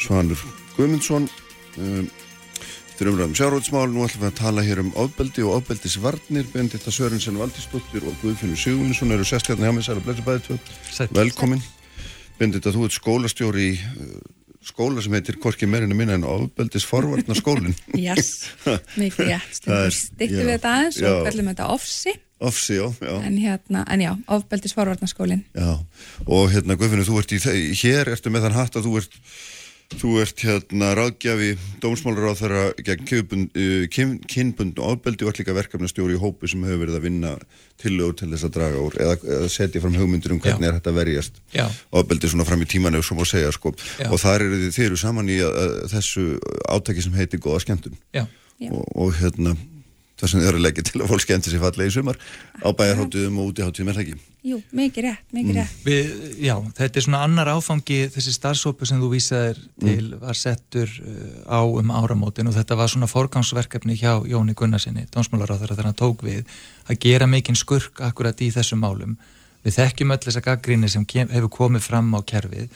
Svanur 0.00 0.40
Guðmundsson. 0.78 1.28
Um, 1.76 2.08
Þetta 2.94 3.04
er 3.04 3.10
umræðum 3.10 3.36
sjáróðsmál, 3.38 3.88
nú 3.90 4.04
ætlum 4.06 4.22
við 4.22 4.30
að 4.30 4.38
tala 4.38 4.64
hér 4.64 4.80
um 4.80 4.92
ofbeldi 5.02 5.44
og 5.44 5.56
ofbeldisvarnir, 5.58 6.46
Bendita 6.52 6.94
Sörensen 6.94 7.38
Valdisdóttir 7.38 8.06
og 8.06 8.14
Guðfinnur 8.22 8.58
Sigurvinsson 8.58 9.14
eru 9.14 9.26
sestkjarni 9.26 9.66
hjá 9.66 9.74
mig, 9.74 9.86
sæla 9.86 10.04
blessi 10.04 10.24
bæði 10.26 10.44
tvö. 10.46 10.58
Velkomin. 11.18 11.62
Bendita, 12.38 12.70
þú 12.70 12.86
ert 12.86 12.94
skólastjóri 12.94 13.66
í 13.72 13.74
uh, 13.74 14.22
skóla 14.64 15.02
sem 15.04 15.14
heitir 15.16 15.38
Korki 15.42 15.68
meirinu 15.70 15.96
minna 15.98 16.16
en 16.18 16.26
ofbeldisforvarnar 16.28 17.38
skólinn. 17.38 17.76
Yes, 18.04 18.50
mikið 18.98 19.30
rétt. 19.30 19.64
Stýttum 19.94 20.44
við 20.44 20.52
þetta 20.56 20.74
aðeins 20.78 21.00
og 21.04 21.26
kallum 21.28 21.50
þetta 21.52 21.68
ofsi. 21.74 22.14
Ofsi, 22.44 22.76
já, 22.76 22.86
já. 23.00 23.14
En 23.24 23.36
hérna, 23.40 23.84
en 23.88 24.02
já, 24.04 24.10
ofbeldisforvarnar 24.36 25.08
skólinn. 25.08 25.44
Já, 25.56 25.78
og 26.26 26.50
hérna 26.52 26.76
Guðfinnur, 26.76 27.06
þú 27.08 27.20
ert 27.22 27.32
í, 27.32 27.40
hér 27.84 28.10
ertu 28.12 28.32
með 28.32 28.48
þann 28.48 28.58
hatt 28.58 28.80
að 28.80 28.88
þú 28.88 28.96
ert 29.00 29.20
Þú 29.94 30.14
ert 30.22 30.40
hérna 30.42 30.90
ráðgjafi 30.96 31.50
dómsmálur 31.82 32.32
á 32.32 32.34
þeirra 32.38 32.62
gegn 32.86 33.44
uh, 33.44 33.84
kynbundnu 33.90 34.80
ábeldi 34.80 35.26
og 35.26 35.30
ert 35.30 35.40
líka 35.42 35.56
verkefnastjóri 35.56 36.16
í 36.16 36.20
hópu 36.22 36.48
sem 36.50 36.64
hefur 36.64 36.80
verið 36.82 36.98
að 36.98 37.04
vinna 37.04 37.34
tillögur 37.82 38.16
til 38.18 38.30
þess 38.32 38.48
að 38.48 38.54
draga 38.56 38.80
úr 38.80 38.96
eða, 39.04 39.18
eða 39.36 39.50
setja 39.52 39.82
fram 39.84 39.98
hugmyndir 39.98 40.34
um 40.34 40.40
hvernig 40.42 40.66
Já. 40.66 40.70
er 40.70 40.78
þetta 40.78 40.96
verjast 40.96 41.38
ábeldi 41.94 42.32
svona 42.32 42.48
fram 42.48 42.64
í 42.64 42.70
tímanu 42.70 43.02
sem 43.04 43.20
að 43.20 43.30
segja 43.34 43.52
sko. 43.54 43.74
Já. 44.00 44.08
og 44.08 44.22
þar 44.24 44.46
eru 44.46 44.62
þið, 44.64 44.72
þið 44.78 44.88
eru 44.88 45.00
saman 45.04 45.30
í 45.30 45.38
að, 45.44 45.60
að 45.62 45.76
þessu 45.92 46.26
átæki 46.74 47.06
sem 47.06 47.20
heiti 47.20 47.42
Góða 47.44 47.62
skemmtun. 47.66 48.00
Og, 48.70 48.82
og 48.96 49.16
hérna 49.20 49.54
það 50.24 50.32
sem 50.32 50.42
þið 50.42 50.50
eru 50.50 50.62
leggið 50.64 50.88
til 50.90 51.02
að 51.02 51.10
fólk 51.12 51.24
skemmti 51.24 51.52
sér 51.52 51.62
fallega 51.62 51.90
í 51.90 51.94
sumar 51.94 52.20
á 52.64 52.68
bæjarháttuðum 52.78 53.40
og 53.42 53.50
útíháttuðum 53.52 53.90
er 53.92 53.98
það 53.98 54.04
ekki? 54.04 54.30
Jú, 54.44 54.58
mikið 54.76 55.06
rétt, 55.06 55.24
mikið 55.32 55.50
mm. 55.50 55.58
rétt. 55.60 55.84
Við, 55.86 56.08
já, 56.44 56.54
þetta 56.76 57.00
er 57.00 57.04
svona 57.06 57.20
annar 57.24 57.50
áfangi 57.54 58.00
þessi 58.12 58.34
starfsópu 58.34 58.88
sem 58.88 59.00
þú 59.00 59.08
vísaðir 59.14 59.60
til 59.80 60.02
mm. 60.02 60.18
var 60.20 60.36
settur 60.36 60.90
uh, 61.00 61.38
á 61.48 61.60
um 61.64 61.92
áramótin 61.96 62.50
og 62.50 62.56
þetta 62.58 62.76
var 62.76 62.92
svona 62.92 63.08
forgangsverkefni 63.08 63.96
hjá 64.00 64.18
Jóni 64.28 64.56
Gunnarsinni, 64.58 65.06
dónsmálaráþara 65.14 65.78
þegar 65.78 65.88
hann 65.88 66.00
tók 66.00 66.26
við 66.26 66.42
að 66.84 67.00
gera 67.06 67.28
mikinn 67.30 67.56
skurk 67.56 68.04
akkurat 68.04 68.44
í 68.44 68.50
þessum 68.52 68.84
málum. 68.84 69.16
Við 69.64 69.78
þekkjum 69.78 70.12
öll 70.12 70.24
þessa 70.26 70.44
gaggríni 70.44 70.92
sem 70.92 71.08
kem, 71.08 71.30
hefur 71.32 71.52
komið 71.62 71.86
fram 71.86 72.12
á 72.12 72.20
kerfið 72.20 72.68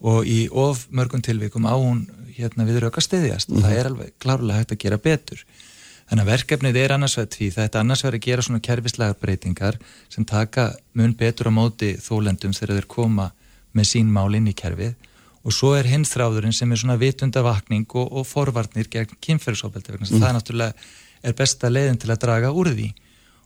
og 0.00 0.24
í 0.24 0.46
of 0.56 0.86
mörgum 0.88 1.20
tilvikum 1.20 1.68
á 1.68 1.76
hún 1.76 2.06
hérna 2.32 2.64
við 2.64 2.86
rauka 2.86 3.04
stiðjast. 3.04 3.52
Mm. 3.52 3.64
Það 3.64 3.76
er 3.76 3.90
alveg 3.90 4.14
klárlega 4.22 4.62
hægt 4.62 4.72
að 4.72 4.82
gera 4.86 5.00
betur. 5.04 5.44
Þannig 6.10 6.24
að 6.24 6.30
verkefnið 6.32 6.76
er 6.80 6.92
annars 6.96 7.12
vegar 7.14 7.36
því 7.36 7.48
þetta 7.54 7.80
annars 7.84 8.00
vegar 8.02 8.16
að 8.16 8.24
gera 8.24 8.42
svona 8.42 8.62
kerfislegar 8.66 9.18
breytingar 9.20 9.76
sem 10.10 10.24
taka 10.26 10.64
mun 10.98 11.12
betur 11.14 11.46
á 11.46 11.52
móti 11.54 11.92
þólendum 12.02 12.56
þegar 12.56 12.80
þeir 12.80 12.88
koma 12.90 13.28
með 13.78 13.86
sín 13.92 14.10
mál 14.10 14.34
inn 14.34 14.48
í 14.50 14.54
kerfið. 14.58 14.96
Og 15.46 15.54
svo 15.54 15.70
er 15.78 15.86
hinn 15.86 16.02
þráðurinn 16.02 16.56
sem 16.56 16.72
er 16.74 16.82
svona 16.82 16.98
vitundavakning 16.98 17.86
og, 17.94 18.10
og 18.10 18.26
forvarnir 18.26 18.90
gegn 18.90 19.14
kynferðsóbeldi 19.22 19.94
vegna 19.94 20.10
mm. 20.10 20.18
það 20.18 20.36
náttúrulega 20.36 20.90
er 21.30 21.38
besta 21.38 21.70
leiðin 21.70 22.02
til 22.02 22.10
að 22.10 22.22
draga 22.26 22.50
úr 22.58 22.74
því. 22.74 22.90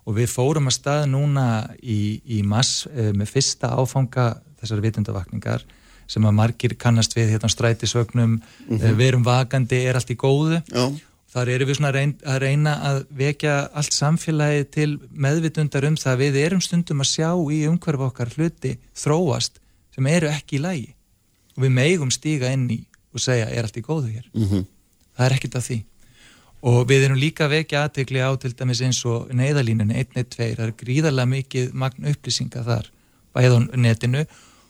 Og 0.09 0.17
við 0.17 0.33
fórum 0.33 0.73
að 0.73 0.79
stað 0.79 1.07
núna 1.13 1.47
í, 1.85 2.17
í 2.25 2.41
mass 2.49 2.87
e, 2.89 3.11
með 3.13 3.29
fyrsta 3.37 3.75
áfanga 3.77 4.31
þessar 4.63 4.81
vitundavakningar 4.85 5.69
sem 6.09 6.25
að 6.25 6.37
margir 6.41 6.75
kannast 6.81 7.13
við 7.17 7.37
hérna 7.37 7.49
strætisögnum, 7.53 8.39
mm 8.41 8.79
-hmm. 8.79 8.97
verum 8.97 9.25
vakandi 9.25 9.85
er 9.85 10.01
allt 10.01 10.13
í 10.13 10.17
góðu. 10.17 10.65
Já 10.73 10.89
Þar 11.35 11.51
eru 11.51 11.67
við 11.67 11.79
svona 11.81 11.91
að 11.91 12.37
reyna, 12.45 12.73
að 12.79 12.97
að 12.97 12.99
vekja 13.19 13.55
allt 13.75 13.95
samfélagi 13.95 14.67
til 14.77 14.91
meðvitundar 15.11 15.87
um 15.89 15.97
það 15.99 16.13
að 16.13 16.21
við 16.23 16.37
erum 16.45 16.61
stundum 16.63 17.03
að 17.03 17.11
sjá 17.11 17.31
í 17.35 17.65
umhverf 17.67 18.05
okkar 18.07 18.31
hluti 18.37 18.77
þróast 18.95 19.59
sem 19.95 20.07
eru 20.07 20.31
ekki 20.31 20.61
í 20.61 20.63
lægi 20.63 20.93
og 21.57 21.65
við 21.65 21.75
megum 21.75 22.13
stíga 22.15 22.53
inn 22.55 22.69
í 22.71 22.79
og 23.15 23.23
segja 23.23 23.49
er 23.51 23.67
allt 23.67 23.79
í 23.79 23.83
góðu 23.83 24.13
hér. 24.13 24.29
Mm 24.35 24.47
-hmm. 24.47 24.65
Það 25.17 25.27
er 25.27 25.35
ekkit 25.37 25.57
af 25.59 25.67
því. 25.67 25.79
Og 26.65 26.79
við 26.89 27.05
erum 27.05 27.19
líka 27.19 27.45
að 27.45 27.55
vekja 27.59 27.83
aðtegli 27.85 28.21
á 28.23 28.31
til 28.39 28.55
dæmis 28.55 28.81
eins 28.81 29.05
og 29.05 29.29
neyðalínunni 29.35 29.95
112, 29.95 30.55
það 30.57 30.67
er 30.67 30.73
gríðarlega 30.83 31.29
mikið 31.29 31.75
magn 31.75 32.07
upplýsinga 32.11 32.63
þar 32.65 32.91
bæð 33.35 33.53
á 33.55 33.59
netinu 33.77 34.27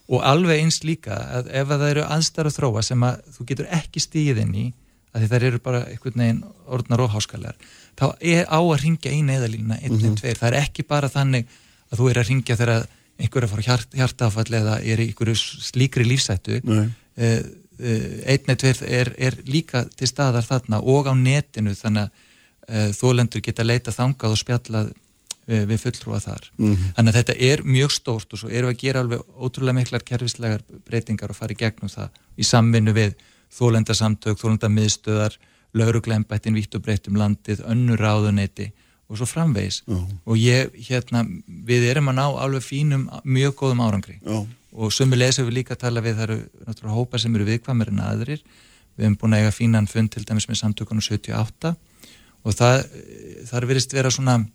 og 0.09 0.25
alveg 0.25 0.61
eins 0.61 0.83
líka 0.85 1.17
að 1.17 1.53
ef 1.53 1.69
það 1.69 1.89
eru 1.91 2.05
aðstæru 2.05 2.51
þróa 2.51 2.83
sem 2.83 3.03
að 3.03 3.21
þú 3.37 3.47
getur 3.49 3.71
ekki 3.71 4.01
stíð 4.01 4.41
inn 4.45 4.55
í 4.55 4.67
að 5.15 5.29
þær 5.31 5.47
eru 5.49 5.61
bara 5.63 5.85
einhvern 5.91 6.21
veginn 6.23 6.43
orðnar 6.67 7.05
og 7.05 7.13
háskalegar 7.15 7.57
þá 7.95 8.07
er 8.21 8.49
á 8.51 8.59
að 8.59 8.81
ringja 8.83 9.13
í 9.15 9.23
neðalínuna 9.23 9.79
112, 9.81 10.11
mm 10.11 10.15
-hmm. 10.15 10.39
það 10.41 10.49
er 10.51 10.61
ekki 10.61 10.87
bara 10.89 11.09
þannig 11.09 11.47
að 11.91 11.99
þú 12.01 12.11
er 12.11 12.21
að 12.21 12.29
ringja 12.29 12.57
þegar 12.59 12.87
einhver 13.19 13.43
er 13.43 13.47
að 13.47 13.53
fara 13.53 13.67
hjart, 13.69 13.95
hjartafall 13.95 14.51
eða 14.51 14.81
er 14.83 15.01
í 15.01 15.09
einhverju 15.11 15.37
slíkri 15.39 16.07
lífsættu 16.09 16.61
uh, 16.67 16.89
uh, 17.19 17.43
112 18.35 18.83
er, 18.89 19.15
er 19.19 19.39
líka 19.47 19.85
til 19.95 20.11
staðar 20.11 20.47
þarna 20.47 20.83
og 20.83 21.07
á 21.07 21.15
netinu 21.15 21.75
þannig 21.79 22.09
að 22.09 22.11
uh, 22.11 22.91
þólendur 22.99 23.45
geta 23.45 23.67
leita 23.67 23.95
þangað 23.95 24.35
og 24.35 24.41
spjallað 24.43 24.93
við, 25.47 25.67
við 25.69 25.81
fulltrúa 25.83 26.21
þar. 26.23 26.51
Mm 26.57 26.73
-hmm. 26.73 26.93
Þannig 26.97 27.13
að 27.13 27.19
þetta 27.21 27.37
er 27.51 27.63
mjög 27.65 27.93
stórt 27.93 28.33
og 28.33 28.39
svo 28.41 28.49
erum 28.49 28.71
við 28.71 28.75
að 28.75 28.83
gera 28.83 29.01
alveg 29.01 29.21
ótrúlega 29.37 29.79
miklar 29.79 30.05
kerfislegar 30.05 30.65
breytingar 30.89 31.31
og 31.31 31.37
fara 31.37 31.53
í 31.53 31.61
gegnum 31.61 31.93
það 31.93 32.09
í 32.37 32.45
samvinnu 32.45 32.93
við 32.93 33.15
þólendarsamtök, 33.55 34.39
þólendamiðstöðar, 34.41 35.37
lauruglembættin, 35.75 36.55
vitt 36.55 36.75
og 36.75 36.85
breytt 36.87 37.09
um 37.11 37.19
landið, 37.19 37.65
önnur 37.71 38.01
ráðuneyti 38.01 38.71
og 39.09 39.19
svo 39.19 39.27
framvegis. 39.27 39.83
-huh. 39.87 40.05
Og 40.27 40.37
ég, 40.37 40.71
hérna, 40.89 41.25
við 41.47 41.89
erum 41.91 42.09
að 42.09 42.19
ná 42.19 42.27
alveg 42.43 42.63
fínum, 42.63 43.09
mjög 43.25 43.55
góðum 43.55 43.81
árangri. 43.81 44.21
-huh. 44.25 44.47
Og 44.73 44.93
sömulegis 44.93 45.39
hefur 45.39 45.51
við 45.51 45.59
líka 45.59 45.75
að 45.75 45.83
tala 45.87 46.01
við, 46.01 46.15
það 46.15 46.23
eru 46.23 46.39
náttúrulega 46.67 46.95
hópa 46.99 47.19
sem 47.19 47.35
eru 47.35 47.45
viðkvamir 47.45 47.89
en 47.89 48.01
aðrir. 48.01 48.41
Við 48.97 49.05
hefum 49.05 49.17
búin 49.21 49.35
að 49.35 49.41
eiga 49.43 49.51
fínan 49.51 49.87
fund 49.87 50.11
til 50.11 50.25
dæmis 50.25 50.49
með 50.49 50.61
samtökunum 50.63 51.03
78 51.03 51.77
og 52.45 52.55
það, 52.55 52.85
það 53.49 53.67
verist 53.67 53.93
vera 53.93 54.11
svona 54.11 54.47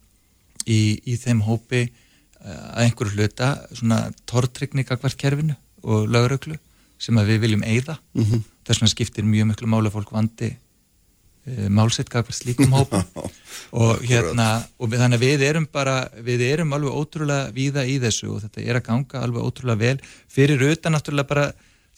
í, 0.65 0.99
í 1.05 1.17
þeim 1.19 1.41
hópi 1.41 1.81
eh, 1.81 2.75
að 2.75 2.83
einhverju 2.85 3.15
hluta 3.15 3.49
svona 3.73 4.11
tortrykninga 4.25 4.97
hvert 4.97 5.17
kerfinu 5.17 5.55
og 5.83 6.07
lauröklu 6.11 6.57
sem 6.99 7.15
við 7.15 7.43
viljum 7.45 7.63
eigða. 7.63 7.99
Uh 8.13 8.23
mhm. 8.23 8.47
Þess 8.69 8.83
vegna 8.83 8.91
skiptir 8.93 9.25
mjög 9.25 9.49
miklu 9.49 9.69
máli 9.69 9.89
að 9.89 9.95
fólk 9.97 10.11
vandi 10.13 10.49
e, 10.53 11.69
málsett 11.73 12.11
kakvar 12.13 12.37
slíkum 12.37 12.75
hópa 12.77 13.01
og 13.81 14.03
hérna 14.05 14.51
og 14.77 14.91
við, 14.91 15.01
þannig 15.01 15.17
að 15.17 15.25
við 15.25 15.47
erum 15.47 15.65
bara 15.73 15.95
við 16.25 16.45
erum 16.51 16.75
alveg 16.77 16.99
ótrúlega 17.01 17.49
víða 17.55 17.87
í 17.89 17.97
þessu 18.03 18.29
og 18.35 18.43
þetta 18.45 18.65
er 18.65 18.79
að 18.79 18.85
ganga 18.91 19.23
alveg 19.23 19.49
ótrúlega 19.49 19.81
vel. 19.81 19.97
Fyrir 20.29 20.61
auðvitað 20.61 20.95
náttúrulega 20.95 21.31
bara 21.33 21.47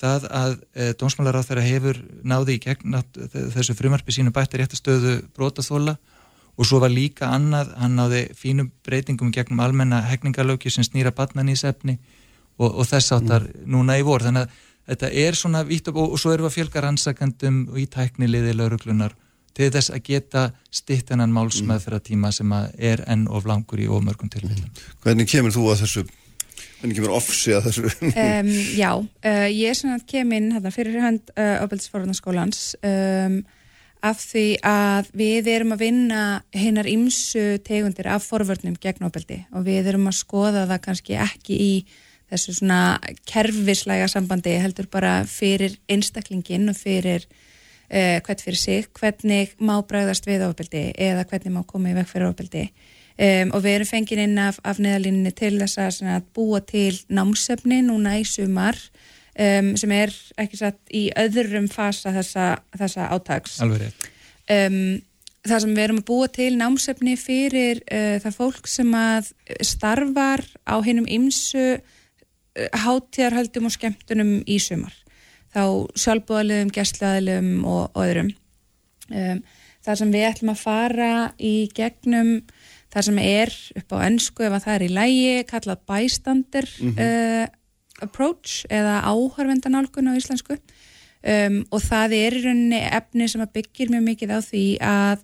það 0.02 0.30
að 0.31 0.56
e, 0.73 0.88
dómsmálar 0.98 1.38
á 1.38 1.45
þeirra 1.45 1.68
hefur 1.68 1.99
náði 2.23 2.56
í 2.56 2.64
gegn 2.64 2.98
þessu 3.53 3.76
frumarpi 3.77 4.15
sínu 4.15 4.34
bættir 4.34 4.64
réttastöðu 4.64 5.19
brotaþóla 5.35 5.98
og 6.57 6.68
svo 6.68 6.81
var 6.84 6.91
líka 6.93 7.30
annað, 7.31 7.72
hann 7.80 7.95
náði 7.98 8.26
fínum 8.38 8.72
breytingum 8.85 9.31
gegnum 9.34 9.61
almenna 9.64 10.02
hegningalöki 10.10 10.72
sem 10.73 10.85
snýra 10.85 11.14
batnan 11.15 11.52
í 11.52 11.56
sefni 11.60 11.98
og, 12.60 12.68
og 12.69 12.85
þess 12.89 13.15
áttar 13.15 13.48
mm. 13.48 13.69
núna 13.72 13.98
í 13.99 14.06
vor. 14.06 14.23
Þannig 14.26 14.48
að 14.48 14.60
þetta 14.91 15.11
er 15.23 15.38
svona 15.39 15.63
vitt 15.68 15.89
og, 15.91 15.99
og 16.03 16.19
svo 16.19 16.34
erum 16.34 16.47
við 16.47 16.51
að 16.51 16.57
fjölga 16.59 16.85
rannsakandum 16.85 17.61
í 17.80 17.88
tækniliði 17.91 18.55
lauruglunar 18.57 19.15
til 19.57 19.69
þess 19.73 19.91
að 19.91 20.03
geta 20.07 20.47
stitt 20.72 21.11
hennan 21.11 21.34
málsmaðferðatíma 21.35 22.31
sem 22.35 22.51
er 22.80 23.03
enn 23.11 23.27
of 23.27 23.47
langur 23.47 23.81
í 23.84 23.88
ofmörgum 23.91 24.31
tilfellum. 24.31 24.68
Mm. 24.68 24.91
Hvernig 25.03 25.31
kemur 25.31 25.55
þú 25.55 25.65
að 25.73 25.81
þessu, 25.84 26.03
hvernig 26.80 26.99
kemur 26.99 27.15
ofsi 27.18 27.55
að 27.55 27.68
þessu? 27.69 27.89
um, 28.11 28.51
já, 28.81 28.91
uh, 28.95 29.47
ég 29.51 29.72
er 29.72 29.80
svona 29.80 29.97
að 29.99 30.05
kemin 30.11 30.53
hérna, 30.55 30.76
fyrir 30.76 31.01
hand 31.03 31.34
uh, 31.35 31.63
ábæltisforðarnaskólans 31.65 32.61
um, 32.80 33.41
af 34.01 34.23
því 34.23 34.45
að 34.65 35.11
við 35.19 35.49
erum 35.51 35.76
að 35.76 35.84
vinna 35.84 36.22
hinnar 36.57 36.88
ymsu 36.89 37.59
tegundir 37.65 38.07
af 38.09 38.26
forvörnum 38.26 38.80
gegn 38.81 39.05
ábælti 39.05 39.43
og 39.51 39.68
við 39.68 39.91
erum 39.91 40.07
að 40.09 40.22
skoða 40.23 40.63
það 40.72 40.81
kannski 40.88 41.19
ekki 41.22 41.59
í 41.59 41.73
þessu 42.32 42.56
svona 42.56 42.82
kerfislæga 43.30 44.08
sambandi 44.12 44.56
heldur 44.62 44.88
bara 44.91 45.22
fyrir 45.28 45.76
einstaklingin 45.91 46.72
og 46.72 46.80
fyrir 46.80 47.26
uh, 47.28 48.18
hvert 48.24 48.44
fyrir 48.44 48.60
sig, 48.60 48.88
hvernig 48.98 49.53
má 49.60 49.76
bræðast 49.88 50.28
við 50.30 50.45
ofbeldi 50.48 50.90
eða 50.95 51.28
hvernig 51.28 51.56
má 51.56 51.64
koma 51.68 51.91
í 51.91 51.98
vekk 51.98 52.12
fyrir 52.14 52.30
ofbeldi. 52.32 52.66
Um, 53.22 53.52
og 53.52 53.66
við 53.66 53.76
erum 53.76 53.90
fengið 53.90 54.24
inn 54.24 54.40
af, 54.40 54.58
af 54.66 54.80
neðalínni 54.82 55.34
til 55.36 55.58
þess 55.60 56.02
að 56.08 56.24
búa 56.34 56.62
til 56.66 56.95
námsefni 57.12 57.82
núna 57.86 58.16
í 58.22 58.26
sumar 58.26 58.80
um, 59.36 59.76
sem 59.78 59.91
er 59.94 60.16
ekki 60.40 60.62
satt 60.62 60.80
í 60.95 61.10
öðrum 61.20 61.68
fasa 61.70 62.16
þessa, 62.16 62.48
þessa 62.80 63.12
átags 63.12 63.60
Alveg 63.64 63.88
rétt. 63.88 64.12
Um, 64.49 64.99
Það 65.41 65.58
sem 65.64 65.72
við 65.74 65.82
erum 65.82 65.99
að 66.03 66.06
búa 66.06 66.26
til 66.30 66.52
námsefni 66.53 67.16
fyrir 67.18 67.80
uh, 67.90 68.18
það 68.22 68.36
fólk 68.36 68.68
sem 68.70 68.91
að 68.94 69.32
starfar 69.66 70.44
á 70.70 70.78
hennum 70.86 71.08
ymsu 71.10 71.64
Eh, 71.74 72.01
hátíðarhöldum 72.56 73.69
og 73.69 73.76
skemmtunum 73.76 74.34
í 74.49 74.57
sumar. 74.60 74.94
Þá 75.52 75.64
sjálfbúðaliðum, 75.99 76.72
gæstlaðaliðum 76.76 77.65
og, 77.68 77.82
og 77.91 78.03
öðrum. 78.03 78.30
Um, 79.11 79.41
það 79.84 79.99
sem 80.02 80.14
við 80.14 80.28
ætlum 80.30 80.53
að 80.53 80.61
fara 80.61 81.10
í 81.40 81.56
gegnum 81.76 82.32
það 82.91 83.07
sem 83.07 83.19
er 83.23 83.52
upp 83.80 83.95
á 83.95 83.98
ennsku 84.07 84.45
ef 84.45 84.56
að 84.56 84.64
það 84.65 84.76
er 84.76 84.86
í 84.86 84.94
lægi 84.95 85.34
kallað 85.49 85.84
bystander 85.91 86.69
mm 86.78 86.94
-hmm. 86.95 87.10
uh, 87.10 87.45
approach 88.02 88.65
eða 88.69 89.02
áhörvendanálgun 89.07 90.11
á 90.11 90.14
íslensku. 90.15 90.57
Um, 91.22 91.61
og 91.69 91.84
það 91.86 92.15
er 92.18 92.34
í 92.34 92.44
rauninni 92.48 92.82
efni 92.82 93.28
sem 93.30 93.44
byggir 93.45 93.91
mjög 93.94 94.03
mikið 94.03 94.30
á 94.34 94.40
því 94.41 94.65
að 94.82 95.19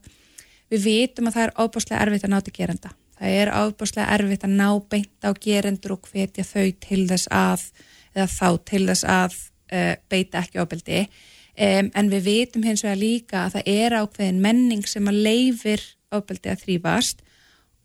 við 0.70 0.84
vitum 0.84 1.28
að 1.28 1.34
það 1.34 1.44
er 1.44 1.56
ábúrslega 1.58 2.02
erfitt 2.04 2.24
að 2.28 2.34
náta 2.36 2.52
gerenda 2.54 2.92
það 3.18 3.36
er 3.42 3.52
ábúrslega 3.52 4.14
erfitt 4.16 4.46
að 4.46 4.56
ná 4.60 4.70
beint 4.90 5.28
á 5.28 5.32
gerendur 5.34 5.98
og 5.98 6.10
hvetja 6.12 6.46
þau 6.48 6.68
til 6.84 7.04
þess 7.10 7.30
að 7.34 7.68
eða 8.16 8.28
þá 8.34 8.50
til 8.70 8.84
þess 8.88 9.08
að 9.10 9.38
uh, 9.74 9.94
beita 10.10 10.42
ekki 10.44 10.62
ábeldi 10.62 11.04
um, 11.04 11.92
en 11.94 12.12
við 12.14 12.26
vitum 12.30 12.66
hins 12.66 12.86
vegar 12.86 13.02
líka 13.02 13.44
að 13.46 13.58
það 13.58 13.72
er 13.76 13.98
ákveðin 14.02 14.42
menning 14.44 14.88
sem 14.90 15.10
að 15.10 15.22
leifir 15.28 15.86
ábeldi 16.14 16.54
að 16.54 16.66
þrýfast 16.66 17.24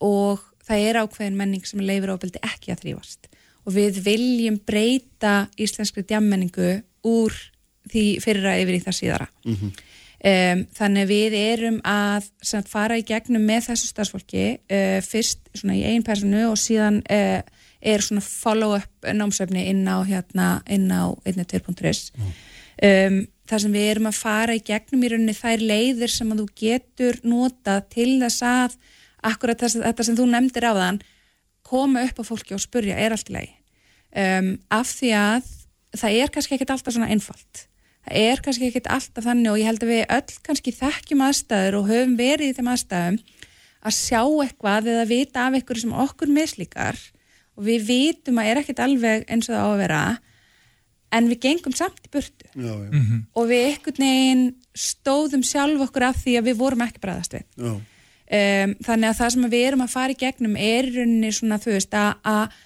og 0.02 0.42
það 0.62 0.88
er 0.88 1.00
ákveðin 1.02 1.38
menning 1.38 1.68
sem 1.68 1.82
að 1.82 1.90
leifir 1.90 2.14
ábeldi 2.14 2.42
ekki 2.46 2.74
að 2.74 2.84
þrýfast 2.84 3.32
og 3.62 3.76
við 3.76 4.02
viljum 4.04 4.58
breyta 4.66 5.46
íslenskri 5.60 6.04
djammenningu 6.06 6.80
úr 7.06 7.34
því 7.90 8.04
fyrra 8.22 8.54
yfir 8.62 8.78
í 8.78 8.82
það 8.82 8.96
síðara. 8.98 9.26
Mm 9.44 9.56
-hmm. 9.56 9.72
Um, 10.22 10.60
þannig 10.70 11.08
við 11.10 11.34
erum 11.34 11.78
að 11.82 12.28
sagt, 12.46 12.68
fara 12.70 12.94
í 12.94 13.02
gegnum 13.02 13.42
með 13.42 13.72
þessu 13.72 13.88
starfsfólki 13.90 14.44
uh, 14.70 15.00
fyrst 15.02 15.48
svona 15.50 15.74
í 15.74 15.80
einn 15.88 16.04
personu 16.06 16.44
og 16.46 16.60
síðan 16.62 17.00
uh, 17.10 17.40
er 17.82 18.04
svona 18.06 18.22
follow-up 18.22 19.08
námsöfni 19.18 19.64
inn 19.72 19.82
á 19.90 19.98
hérna, 20.06 20.60
inn 20.70 20.86
á 20.94 21.10
1.2.is 21.26 22.12
mm. 22.14 22.28
um, 22.86 23.16
þar 23.50 23.64
sem 23.64 23.74
við 23.74 23.88
erum 23.96 24.06
að 24.12 24.20
fara 24.20 24.54
í 24.54 24.62
gegnum 24.62 25.02
í 25.02 25.10
rauninni 25.10 25.34
þær 25.34 25.66
leiðir 25.72 26.14
sem 26.14 26.30
að 26.30 26.44
þú 26.44 26.46
getur 26.62 27.18
nota 27.26 27.80
til 27.90 28.12
þess 28.22 28.46
að 28.46 28.78
akkurat 29.32 29.66
þess, 29.66 29.80
þetta 29.82 30.06
sem 30.06 30.20
þú 30.22 30.28
nefndir 30.30 30.68
á 30.70 30.72
þann 30.78 31.02
koma 31.66 32.06
upp 32.06 32.22
á 32.22 32.24
fólki 32.30 32.54
og 32.54 32.62
spurja 32.62 32.94
er 32.94 33.18
allt 33.18 33.34
í 33.34 33.36
lagi? 33.40 33.52
Um, 34.14 34.54
af 34.70 34.94
því 35.00 35.12
að 35.18 35.52
það 35.98 36.22
er 36.22 36.34
kannski 36.38 36.60
ekkit 36.60 36.76
alltaf 36.76 36.94
svona 36.94 37.10
einfalt 37.10 37.66
það 38.02 38.18
er 38.22 38.42
kannski 38.44 38.68
ekkit 38.68 38.90
alltaf 38.90 39.26
þannig 39.28 39.52
og 39.52 39.60
ég 39.60 39.70
held 39.70 39.86
að 39.86 39.92
við 39.92 40.04
öll 40.16 40.36
kannski 40.48 40.74
þekkjum 40.76 41.24
aðstæður 41.28 41.78
og 41.78 41.88
höfum 41.90 42.16
verið 42.18 42.50
í 42.50 42.56
þeim 42.58 42.72
aðstæðum 42.72 43.18
að 43.82 43.96
sjá 43.98 44.22
eitthvað 44.22 44.90
eða 44.92 45.06
vita 45.10 45.46
af 45.46 45.56
eitthvað 45.58 45.82
sem 45.82 45.94
okkur 46.04 46.32
mislíkar 46.32 46.98
og 47.58 47.64
við 47.66 47.86
vitum 47.88 48.40
að 48.40 48.50
er 48.50 48.60
ekkit 48.62 48.82
alveg 48.82 49.24
eins 49.28 49.48
og 49.50 49.56
það 49.56 49.62
á 49.62 49.70
að 49.70 49.82
vera 49.82 50.02
en 51.12 51.28
við 51.28 51.40
gengum 51.44 51.74
samt 51.76 52.00
í 52.06 52.12
burtu 52.12 52.48
já, 52.48 52.72
já. 52.72 52.90
Mm 52.90 53.02
-hmm. 53.02 53.22
og 53.34 53.48
við 53.48 53.64
ekkert 53.72 53.98
neginn 53.98 54.44
stóðum 54.74 55.42
sjálf 55.44 55.80
okkur 55.88 56.08
af 56.08 56.22
því 56.22 56.38
að 56.38 56.46
við 56.48 56.60
vorum 56.62 56.84
ekki 56.86 57.02
bræðast 57.02 57.34
við 57.36 57.44
um, 57.62 58.74
þannig 58.86 59.08
að 59.08 59.18
það 59.20 59.32
sem 59.34 59.48
við 59.50 59.66
erum 59.66 59.84
að 59.84 59.94
fara 59.94 60.12
í 60.12 60.20
gegnum 60.22 60.56
er 60.56 60.88
í 60.88 60.94
rauninni 60.96 61.32
svona 61.32 61.58
þú 61.58 61.74
veist 61.76 61.94
að 61.94 62.60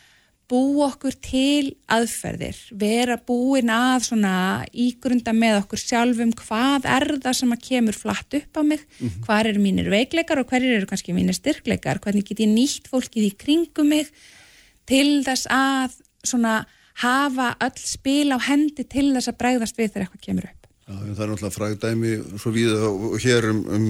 bú 0.50 0.60
okkur 0.86 1.16
til 1.22 1.72
aðferðir, 1.90 2.58
vera 2.78 3.16
búin 3.18 3.70
að 3.72 4.06
svona 4.08 4.34
ígrunda 4.70 5.34
með 5.34 5.60
okkur 5.64 5.82
sjálfum 5.82 6.34
hvað 6.38 6.86
er 6.96 7.06
það 7.24 7.38
sem 7.40 7.54
að 7.56 7.64
kemur 7.66 7.98
flatt 7.98 8.36
upp 8.38 8.60
á 8.60 8.62
mig, 8.62 8.80
mm 8.86 9.08
-hmm. 9.08 9.24
hvað 9.26 9.46
eru 9.50 9.60
mínir 9.60 9.90
veikleikar 9.90 10.38
og 10.38 10.46
hverjir 10.46 10.76
eru 10.76 10.86
kannski 10.86 11.12
mínir 11.12 11.34
styrkleikar, 11.34 11.98
hvernig 11.98 12.24
get 12.24 12.40
ég 12.40 12.48
nýtt 12.48 12.86
fólkið 12.86 13.24
í 13.26 13.36
kringum 13.36 13.88
mig 13.88 14.06
til 14.86 15.24
þess 15.24 15.46
að 15.50 15.98
svona 16.22 16.66
hafa 17.02 17.56
öll 17.60 17.82
spil 17.82 18.32
á 18.32 18.38
hendi 18.38 18.84
til 18.84 19.12
þess 19.14 19.28
að 19.28 19.38
bregðast 19.38 19.76
við 19.76 19.90
þegar 19.92 20.06
eitthvað 20.06 20.26
kemur 20.26 20.44
upp. 20.44 20.65
Já, 20.86 20.94
það 20.94 21.22
er 21.24 21.30
náttúrulega 21.32 21.50
frægdæmi 21.50 22.10
svo 22.38 22.50
við 22.54 22.74
og 22.86 23.16
hér 23.18 23.48
um, 23.50 23.62
um 23.74 23.86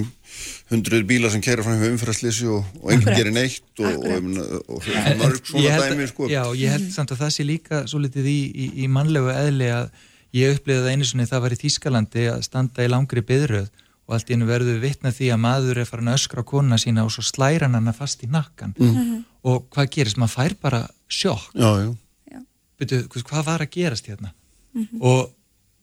hundruður 0.71 1.03
bíla 1.05 1.29
sem 1.29 1.43
kæra 1.45 1.61
fram 1.61 1.77
hjá 1.77 1.91
umfæraslýsi 1.91 2.47
og, 2.49 2.63
og 2.81 2.93
enginn 2.95 3.13
gerir 3.13 3.35
neitt 3.35 3.81
og, 3.85 3.99
og, 4.01 4.39
og 4.73 4.87
mörg 5.19 5.43
svona 5.45 5.75
dæmi 5.91 6.07
sko. 6.09 6.29
Já, 6.31 6.41
ég 6.57 6.73
held 6.73 6.87
samt 6.95 7.13
að 7.13 7.21
það 7.21 7.35
sé 7.35 7.45
líka 7.45 7.83
svo 7.85 8.01
litið 8.01 8.31
í, 8.31 8.39
í, 8.49 8.69
í 8.81 8.89
mannlegu 8.89 9.29
eðli 9.29 9.69
að 9.75 9.91
ég 10.39 10.57
uppliði 10.57 10.87
það 10.87 10.95
einu 10.95 11.11
svona 11.11 11.29
það 11.29 11.45
var 11.45 11.55
í 11.55 11.59
Þýskalandi 11.61 12.25
að 12.33 12.41
standa 12.49 12.89
í 12.89 12.91
langri 12.95 13.25
byðröð 13.29 13.69
og 14.07 14.17
allt 14.17 14.33
í 14.33 14.39
enu 14.39 14.49
verðu 14.49 14.75
vittna 14.81 15.13
því 15.13 15.31
að 15.35 15.41
maður 15.45 15.83
er 15.83 15.91
farin 15.91 16.09
að 16.09 16.17
öskra 16.17 16.41
á 16.41 16.49
konuna 16.49 16.81
sína 16.81 17.05
og 17.05 17.13
svo 17.13 17.27
slæra 17.29 17.69
hann 17.69 17.93
fast 17.93 18.25
í 18.25 18.31
nakkan 18.31 18.73
mm. 18.73 19.23
og 19.45 19.69
hvað 19.69 19.93
gerist, 19.93 20.17
maður 20.17 20.33
fær 20.33 20.59
bara 20.65 20.83
sjokk. 21.11 21.53
Já, 21.53 21.85
já. 21.85 22.43
Byrju, 22.77 23.05
hvað 23.21 23.49
var 23.51 23.61
að 23.61 23.73
gerast 23.73 24.09
hérna? 24.09 24.33
Mm 24.73 24.83
-hmm. 24.85 25.01
og 25.01 25.36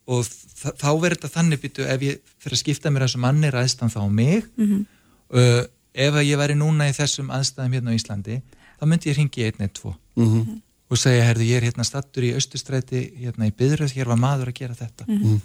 og 0.07 0.25
þá 0.25 0.89
verður 1.01 1.15
þetta 1.17 1.31
þannig 1.35 1.61
býtu 1.63 1.85
ef 1.89 2.01
ég 2.05 2.19
fyrir 2.37 2.55
að 2.57 2.61
skipta 2.61 2.91
mér 2.93 3.05
að 3.05 3.09
þessu 3.09 3.21
manni 3.23 3.49
ræðst 3.53 3.79
hann 3.81 3.89
þá 3.93 4.01
mig. 4.11 4.45
Mhm. 4.57 4.85
uh, 5.33 5.63
ef 5.95 6.13
að 6.13 6.25
ég 6.27 6.37
væri 6.37 6.55
núna 6.59 6.89
í 6.89 6.93
þessum 6.93 7.29
aðstæðum 7.31 7.73
hérna 7.73 7.91
á 7.91 7.97
Íslandi 7.97 8.41
þá 8.79 8.83
myndi 8.91 9.09
ég 9.09 9.17
ringi 9.17 9.45
112 9.47 9.95
Mhm. 10.15 10.61
og 10.91 10.97
segja, 10.97 11.23
herðu, 11.25 11.43
ég 11.47 11.57
er 11.57 11.65
hérna 11.71 11.83
stattur 11.87 12.23
í 12.23 12.33
Östustræti, 12.35 13.01
hérna 13.19 13.47
í 13.47 13.51
Byrröð, 13.51 13.93
hér 13.95 14.05
var 14.11 14.17
maður 14.17 14.51
að 14.51 14.53
gera 14.59 14.75
þetta. 14.75 15.05
Mhm. 15.07 15.41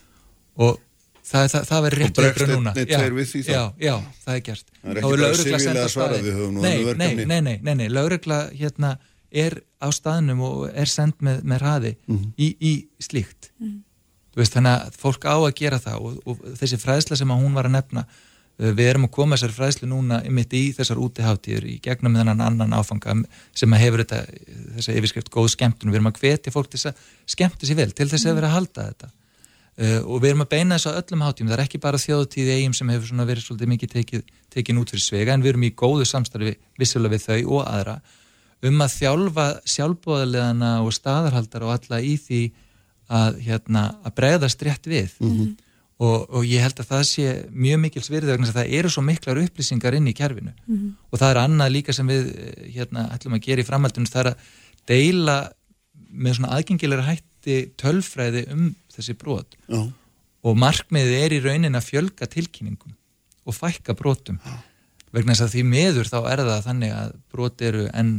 og 0.59 0.79
það, 1.25 1.47
það, 1.53 1.65
það 1.71 1.83
verður 1.87 1.99
rétt 2.03 2.19
Og 2.19 2.49
núna. 2.51 2.73
Já, 2.75 2.99
tveir 2.99 3.15
við 3.15 3.27
því 3.31 3.41
þá? 3.47 3.51
já, 3.51 3.63
já, 3.81 3.95
það 4.27 4.35
er 4.35 4.41
gert. 4.41 4.65
Það 4.83 4.91
er 4.91 5.01
Þá 5.01 5.07
ekki 5.07 5.17
bara 5.21 5.81
á 5.81 5.85
að 5.85 5.89
svara, 5.95 6.19
við 6.21 6.35
höfum 6.35 6.53
nú 6.55 6.61
nei, 6.61 6.85
nei, 6.85 7.25
nei, 7.25 7.41
nei, 7.41 7.59
nei, 7.63 7.75
nei, 7.75 7.89
lögregla 7.89 8.39
hérna 8.53 8.99
er 9.33 9.61
á 9.81 9.89
staðnum 9.95 10.41
og 10.43 10.71
er 10.75 10.87
send 10.87 11.15
með, 11.23 11.43
með 11.43 11.59
hraði 11.61 11.97
Mhm. 12.09 12.33
í, 12.39 12.57
í 12.61 12.73
slíkt. 13.01 13.51
Þú 13.61 13.71
veist, 14.39 14.55
þannig 14.55 14.73
að 14.73 14.99
fólk 15.01 15.27
á 15.27 15.37
að 15.37 15.55
gera 15.59 15.79
það 15.83 16.03
og, 16.07 16.19
og 16.25 16.43
þessi 16.61 16.81
fræðsla 16.81 17.19
sem 17.19 17.33
hún 17.35 17.57
var 17.57 17.69
að 17.69 17.77
nefna 17.79 18.05
uh, 18.07 18.71
við 18.71 18.91
erum 18.93 19.07
að 19.09 19.15
koma 19.17 19.39
þessar 19.39 19.57
fræðslu 19.57 19.91
núna 19.91 20.21
mitt 20.31 20.55
í 20.57 20.65
þessar 20.77 21.01
útiháttíður 21.03 21.69
í 21.71 21.79
gegnum 21.83 22.19
þennan 22.19 22.45
annan 22.47 22.77
áfanga 22.77 23.17
sem 23.57 23.73
að 23.75 23.85
hefur 23.85 24.05
þetta 24.05 24.21
þessa 24.77 24.99
yfirskrift 24.99 25.33
góð 25.35 25.51
skemmtun. 25.57 25.91
Við 25.91 26.01
erum 26.01 26.13
að 26.13 26.21
hvetja 26.23 26.55
fólk 26.55 26.71
til 26.71 26.83
að 26.91 27.09
skemmta 27.27 27.67
sér 27.67 27.81
vel 27.83 27.91
til 27.91 28.11
þess 28.11 28.29
að 28.29 28.39
vera 28.39 28.53
að 28.53 28.57
halda 28.59 28.87
þetta. 28.91 29.13
Uh, 29.81 30.01
og 30.05 30.21
við 30.21 30.33
erum 30.33 30.45
að 30.45 30.51
beina 30.55 30.77
þessu 30.77 30.93
á 30.93 30.99
öllum 31.01 31.23
hátíðum. 31.25 31.51
Það 31.51 31.57
er 31.57 31.65
ekki 31.65 31.79
bara 31.81 32.01
þjóðutíði 32.01 32.57
eigum 32.59 32.75
sem 32.77 32.91
hefur 32.93 33.21
verið 33.25 33.45
svolítið 33.47 33.71
mikið 33.71 33.93
tekið, 33.95 34.25
tekin 34.53 34.81
út 34.81 34.91
fyrir 34.93 35.05
svega 35.07 35.35
en 35.35 35.45
við 35.45 35.55
erum 35.55 35.65
í 35.65 35.71
góðu 35.73 36.07
samstarfi 36.11 36.57
vissulega 36.79 37.15
við 37.15 37.23
þau 37.25 37.55
og 37.57 37.63
aðra. 37.65 37.95
Um 38.61 38.83
að 38.85 38.97
þjálfa 38.99 39.47
sjálfbóðarleðana 39.73 40.73
og 40.85 40.93
staðarhaldar 40.93 41.65
og 41.65 41.73
alla 41.79 42.01
í 42.05 42.19
því 42.21 42.43
að, 43.11 43.41
hérna, 43.47 43.85
að 44.07 44.17
bregðast 44.21 44.63
rétt 44.67 44.89
við. 44.89 45.13
Mhm. 45.21 45.51
og, 46.01 46.31
og 46.33 46.45
ég 46.49 46.63
held 46.65 46.79
að 46.81 46.89
það 46.89 47.03
sé 47.05 47.25
mjög 47.53 47.81
mikils 47.83 48.07
virði 48.09 48.33
vegna 48.33 48.47
þess 48.49 48.55
að 48.55 48.63
það 48.63 48.77
eru 48.79 48.91
svo 48.95 49.03
miklar 49.05 49.41
upplýsingar 49.43 49.97
inn 49.99 50.07
í 50.09 50.17
kerfinu. 50.17 50.53
Mhm. 50.67 50.87
og 51.11 51.21
það 51.21 51.31
er 51.31 51.41
annað 51.43 51.75
líka 51.75 51.93
sem 51.93 52.09
við 52.09 52.31
eh, 52.33 52.71
hérna, 52.77 53.09
ætlum 53.13 53.37
að 53.37 53.45
gera 53.45 53.61
í 53.61 53.69
framhaldunum 53.69 54.09
það 54.09 54.23
er 54.23 54.31
að 54.31 54.47
deila 54.89 55.37
með 56.11 56.39
svona 56.39 56.55
aðgengilega 56.57 57.05
hætti 57.05 57.59
tölfræði 57.77 58.47
um 58.55 58.71
þessi 58.95 59.17
brot. 59.19 59.57
Já. 59.69 59.93
og 60.41 60.57
markmiðið 60.57 61.19
er 61.21 61.33
í 61.37 61.43
raunin 61.45 61.77
að 61.77 61.85
fjölga 61.91 62.27
tilkynningum 62.27 62.95
og 63.45 63.55
fækka 63.55 63.93
brotum. 63.93 64.39
Vegna 65.13 65.35
þess 65.35 65.45
að 65.51 65.53
því 65.53 65.65
meður 65.69 66.09
þá 66.09 66.19
er 66.33 66.43
það 66.47 66.65
þannig 66.65 66.93
að 66.97 67.13
brot 67.33 67.61
eru 67.67 67.89
en 67.93 68.13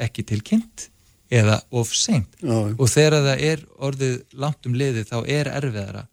ekki 0.00 0.24
tilkynnt 0.24 0.86
eða 1.30 1.60
of 1.70 1.92
seint 1.94 2.36
og 2.44 2.86
þegar 2.88 3.20
það 3.26 3.40
er 3.50 3.64
orðið 3.78 4.16
langt 4.34 4.66
um 4.66 4.74
liðið 4.78 5.08
þá 5.10 5.16
er 5.26 5.50
erfiðara 5.58 6.06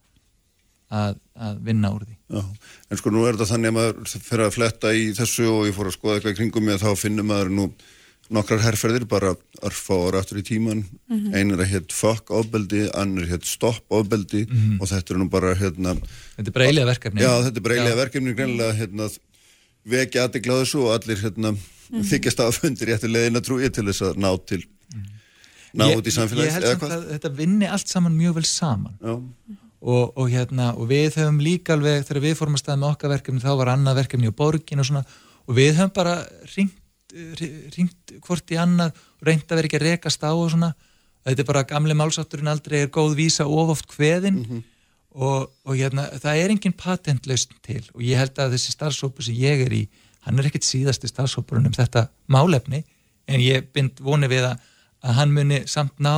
að, 0.93 1.17
að 1.37 1.57
vinna 1.65 1.91
úr 1.95 2.05
því 2.07 2.17
Já, 2.33 2.43
en 2.89 2.97
sko 2.97 3.11
nú 3.13 3.25
er 3.27 3.35
þetta 3.37 3.51
þannig 3.53 3.69
að 3.71 3.75
maður 3.77 4.13
fyrir 4.29 4.45
að 4.47 4.55
fletta 4.55 4.93
í 4.97 5.03
þessu 5.17 5.49
og 5.51 5.67
ég 5.67 5.75
fór 5.77 5.89
að 5.91 5.97
skoða 5.97 6.15
eitthvað 6.19 6.37
kringum 6.39 6.65
mig 6.65 6.77
að 6.79 6.85
þá 6.87 7.01
finnum 7.03 7.27
maður 7.29 7.51
nú 7.53 7.67
nokkrar 8.33 8.61
herrferðir 8.63 9.03
bara 9.11 9.33
örfá 9.67 9.93
ára 10.07 10.21
aftur 10.23 10.39
í 10.39 10.45
tíman 10.47 10.85
Mhm. 11.11 11.33
einar 11.35 11.59
er 11.61 11.69
hétt 11.69 11.91
fuck 11.93 12.31
ofbeldi, 12.31 12.87
annar 12.95 13.27
hétt 13.29 13.45
stopp 13.45 13.83
ofbeldi 13.93 14.45
Mhm. 14.49 14.79
og 14.81 14.87
þetta 14.89 15.13
er 15.13 15.17
nú 15.19 15.29
bara 15.29 15.53
hérna 15.55 15.93
Þetta 16.37 16.47
er 16.47 16.51
bara 16.55 16.65
eilíða 16.65 16.87
verkefni. 16.89 17.21
Já, 17.21 17.43
þetta 17.43 17.57
er 17.69 17.75
Já. 17.91 17.95
verkefni 17.95 18.33
greinlega 18.33 18.73
hérna 18.79 19.09
vekja 19.85 20.23
aðdegla 20.27 20.61
þessu 20.63 20.79
og 20.87 20.93
allir 21.01 21.17
hérna 21.21 21.51
Mhm. 21.91 22.01
þykjast 22.09 22.39
að 22.39 22.57
fundir 22.57 22.87
réttu 22.87 23.11
leiðina 23.11 23.41
trúi 23.43 23.69
til 23.71 23.83
þess 23.83 24.01
að 24.01 24.15
ná 24.17 24.45
til 24.47 24.63
ná 25.73 25.87
Ég- 25.89 25.97
út 25.99 26.05
í 26.07 26.11
Ég 26.11 26.17
samfélagis 26.17 26.53
held 26.57 26.65
samt 26.69 26.81
hvað? 26.83 26.95
að 26.97 27.11
þetta 27.15 27.31
vinni 27.37 27.67
allt 27.67 27.87
saman 27.89 28.17
mjög 28.17 28.33
vel 28.39 28.45
saman. 28.45 28.97
Og, 29.83 30.13
og, 30.15 30.29
hérna, 30.31 30.69
og 30.79 30.87
við 30.87 31.17
höfum 31.19 31.41
líka 31.43 31.73
alveg 31.75 32.05
þegar 32.07 32.21
við 32.23 32.37
fórum 32.39 32.55
að 32.55 32.61
staða 32.63 32.79
með 32.79 32.91
okkar 32.93 33.11
verkefni 33.17 33.41
þá 33.43 33.51
var 33.59 33.71
annað 33.73 33.97
verkefni 33.99 34.29
á 34.31 34.39
borgin 34.39 34.79
og 34.79 34.87
svona. 34.87 35.01
Og 35.49 35.57
við 35.57 35.73
höfum 35.75 35.91
bara 35.97 36.13
ringt, 36.55 36.77
ringt 37.75 38.13
hvort 38.23 38.53
í 38.53 38.59
annað 38.63 38.93
og 38.95 39.27
reynt 39.27 39.49
að 39.51 39.59
vera 39.59 39.67
ekki 39.69 39.79
að 39.81 39.87
rekast 39.89 40.23
á 40.23 40.31
og 40.31 40.47
svona. 40.53 40.69
Þetta 41.27 41.43
er 41.43 41.49
bara 41.49 41.63
gamli 41.67 41.95
málsátturinn 41.99 42.51
aldrei 42.51 42.81
er 42.85 42.89
góð 42.95 43.13
vísa 43.19 43.43
of 43.47 43.69
oft 43.75 43.91
hveðin 43.97 44.39
og, 45.13 45.51
og 45.67 45.75
hérna, 45.77 46.07
það 46.19 46.39
er 46.45 46.51
engin 46.55 46.73
patentlaust 46.79 47.51
til. 47.63 47.83
Og 47.95 48.01
ég 48.07 48.17
held 48.19 48.39
að 48.39 48.55
þessi 48.55 48.73
starfsópu 48.75 49.23
sem 49.23 49.35
ég 49.39 49.65
er 49.67 49.75
í, 49.77 49.83
hann 50.25 50.39
er 50.39 50.47
ekkit 50.49 50.63
síðasti 50.67 51.11
starfsópurinn 51.11 51.67
um 51.69 51.75
þetta 51.75 52.07
málefni. 52.31 52.83
En 53.27 53.39
ég 53.43 53.67
bind 53.75 53.99
voni 54.03 54.27
við 54.31 54.47
að, 54.49 54.63
að 55.03 55.17
hann 55.19 55.33
muni 55.35 55.61
samt 55.67 55.99
ná 56.03 56.15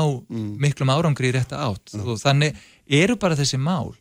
miklum 0.61 0.91
árangri 0.93 1.31
í 1.31 1.35
rétta 1.35 1.61
átt. 1.65 1.95
Og 1.97 2.19
þannig 2.21 2.57
eru 2.85 3.17
bara 3.21 3.37
þessi 3.37 3.57
mál. 3.57 3.95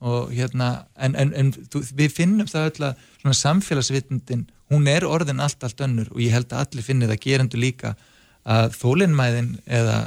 Og 0.00 0.30
hérna, 0.32 0.86
en, 0.96 1.16
en, 1.18 1.34
en 1.36 1.50
þú, 1.52 1.82
við 1.98 2.14
finnum 2.16 2.48
það 2.48 2.70
öll 2.70 2.86
að 2.88 3.02
svona 3.20 3.36
samfélagsvitundin, 3.36 4.46
hún 4.72 4.86
er 4.88 5.04
orðin 5.04 5.42
allt 5.44 5.66
allt 5.66 5.82
önnur. 5.84 6.08
Og 6.14 6.22
ég 6.24 6.32
held 6.32 6.54
að 6.54 6.64
allir 6.64 6.86
finni 6.86 7.10
það 7.10 7.22
gerendu 7.26 7.60
líka 7.60 7.96
að 8.48 8.78
þólinnmæðin 8.78 9.50
eða 9.66 9.98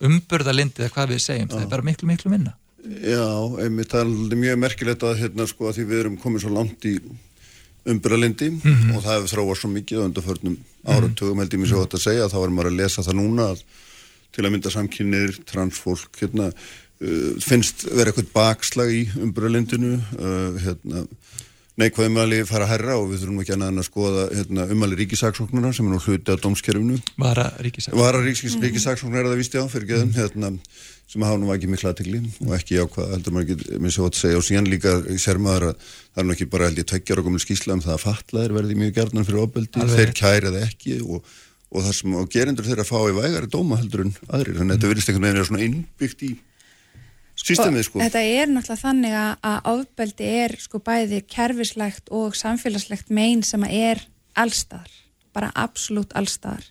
umburðalindið 0.00 0.86
eða 0.86 0.94
hvað 0.96 1.12
við 1.12 1.22
segjum, 1.26 1.50
það 1.52 1.62
er 1.62 1.70
bara 1.70 1.86
miklu 1.86 2.08
miklu 2.08 2.32
minna. 2.32 2.56
Já, 2.80 3.28
einmitt, 3.60 3.92
það 3.92 4.14
er 4.32 4.38
mjög 4.40 4.60
merkilegt 4.62 5.02
að 5.04 5.18
hérna 5.20 5.46
sko 5.46 5.68
að 5.68 5.76
því 5.76 5.84
við 5.90 5.98
erum 6.00 6.16
komið 6.20 6.46
svo 6.46 6.52
langt 6.54 6.86
í 6.88 6.94
umbralindi 7.88 8.50
Mhm. 8.50 8.90
og 8.96 9.02
það 9.04 9.14
hefur 9.16 9.32
þróast 9.34 9.60
svo 9.64 9.70
mikið 9.72 9.98
á 10.00 10.06
undarförnum 10.08 10.56
áratugum 10.86 11.38
held 11.38 11.52
ég 11.54 11.60
mér 11.60 11.68
svo 11.72 11.84
að 11.86 12.00
segja 12.04 12.28
þá 12.28 12.38
er 12.44 12.50
maður 12.50 12.70
að 12.70 12.76
lesa 12.80 13.02
það 13.02 13.18
núna 13.20 13.48
að, 13.54 13.62
til 14.32 14.44
að 14.44 14.52
mynda 14.52 14.70
samkynir, 14.70 15.38
transfólk 15.46 16.20
hérna, 16.20 16.52
uh, 17.00 17.32
finnst 17.40 17.86
vera 17.90 18.12
eitthvað 18.12 18.32
bakslag 18.34 18.90
í 18.92 19.08
umbralindinu 19.20 19.94
uh, 20.18 20.58
hérna, 20.60 21.06
neikvæðum 21.80 22.20
að 22.20 22.34
fara 22.48 22.66
að 22.66 22.72
herra 22.74 22.96
og 23.00 23.10
við 23.10 23.24
þurfum 23.24 23.42
ekki 23.42 23.54
annað 23.56 23.72
en 23.72 23.82
að 23.82 23.86
skoða 23.88 24.24
hérna, 24.34 24.66
umali 24.74 24.98
ríkisaksóknuna 25.00 25.72
sem 25.76 25.88
er 25.88 25.94
nú 25.94 26.00
hluti 26.04 26.34
af 26.34 26.40
dómskerfinu. 26.44 27.00
Vara 27.20 27.46
ríkisaksóknara. 27.58 28.04
Vara 28.04 28.22
ríkis, 28.24 28.56
ríkisaksóknara 28.62 29.24
er 29.24 29.32
það 29.32 29.42
víst 29.42 29.56
já 29.56 29.62
fyrir 29.72 29.88
geðum 29.90 30.12
hérna, 30.16 30.52
sem 31.10 31.26
hafa 31.26 31.40
nú 31.42 31.50
ekki 31.54 31.70
mikla 31.70 31.90
aðtegli 31.90 32.20
og 32.46 32.52
ekki 32.54 32.76
jákvæða 32.78 33.14
heldur 33.16 33.34
maður 33.34 33.54
ekki 33.56 33.80
með 33.82 33.94
svo 33.96 34.06
að 34.06 34.18
segja 34.20 34.38
og 34.38 34.44
síðan 34.46 34.68
líka 34.70 34.92
sér 35.18 35.40
maður 35.42 35.70
að 35.70 35.86
það 35.88 36.20
er 36.22 36.28
nú 36.28 36.36
ekki 36.36 36.50
bara 36.52 36.68
held 36.68 36.82
ég 36.82 36.90
tveggjar 36.92 37.22
og 37.22 37.26
komin 37.26 37.42
skýsla 37.42 37.74
um 37.74 37.82
það 37.82 37.96
að 37.96 38.04
fatlaðir 38.04 38.54
verði 38.54 38.76
mjög 38.78 38.92
gerðan 39.00 39.26
fyrir 39.26 39.42
ofbeldi, 39.42 39.88
þeir 39.96 40.12
kærið 40.20 40.60
ekki 40.60 41.00
og, 41.02 41.32
og 41.74 41.88
það 41.88 41.96
sem 41.98 42.14
og 42.20 42.30
gerendur 42.30 42.68
þeirra 42.68 42.86
fá 42.86 43.00
í 43.00 43.16
vægari 43.18 43.50
dóma 43.50 43.80
heldur 43.80 44.04
en 44.06 44.14
aðrir. 44.28 44.60
Þannig 44.60 44.70
að 44.70 44.78
þetta 44.78 44.92
virðist 44.92 45.10
einhvern 45.10 45.26
veginn 45.26 45.42
er 45.42 45.50
svona 45.50 45.66
innbyggt 45.66 46.24
í 46.28 46.30
systemið 47.40 47.86
sko. 47.86 48.02
Þetta 48.02 48.24
er 48.24 48.50
náttúrulega 48.52 48.82
þannig 48.82 49.16
að, 49.20 49.60
ofbeldi 49.72 50.32
er 50.44 50.56
sko 50.60 50.82
bæði 50.84 51.22
kerfislegt 51.30 52.12
og 52.14 52.36
samfélagslegt 52.38 53.10
mein 53.14 53.44
sem 53.46 53.64
er 53.68 54.02
allstaðar, 54.38 54.92
bara 55.34 55.50
absolutt 55.58 56.14
allstaðar 56.18 56.68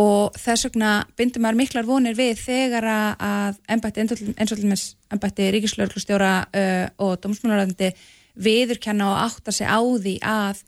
og 0.00 0.34
þess 0.38 0.68
vegna 0.68 0.90
bindum 1.18 1.44
maður 1.44 1.60
miklar 1.60 1.86
vonir 1.86 2.16
við 2.18 2.38
þegar 2.42 2.86
að, 2.90 3.08
að 3.22 3.58
embætti, 3.76 4.02
eins 4.02 4.52
og 4.52 4.58
til 4.58 4.70
með 4.70 4.84
embætti 5.14 5.48
ríkislauglustjóra 5.54 6.34
uh, 6.44 6.86
og 7.06 7.18
dómsmálaröndi 7.22 7.92
viðurkenna 8.34 9.12
og 9.12 9.20
átta 9.28 9.54
sig 9.54 9.70
á 9.70 9.78
því 9.78 10.16
að 10.26 10.64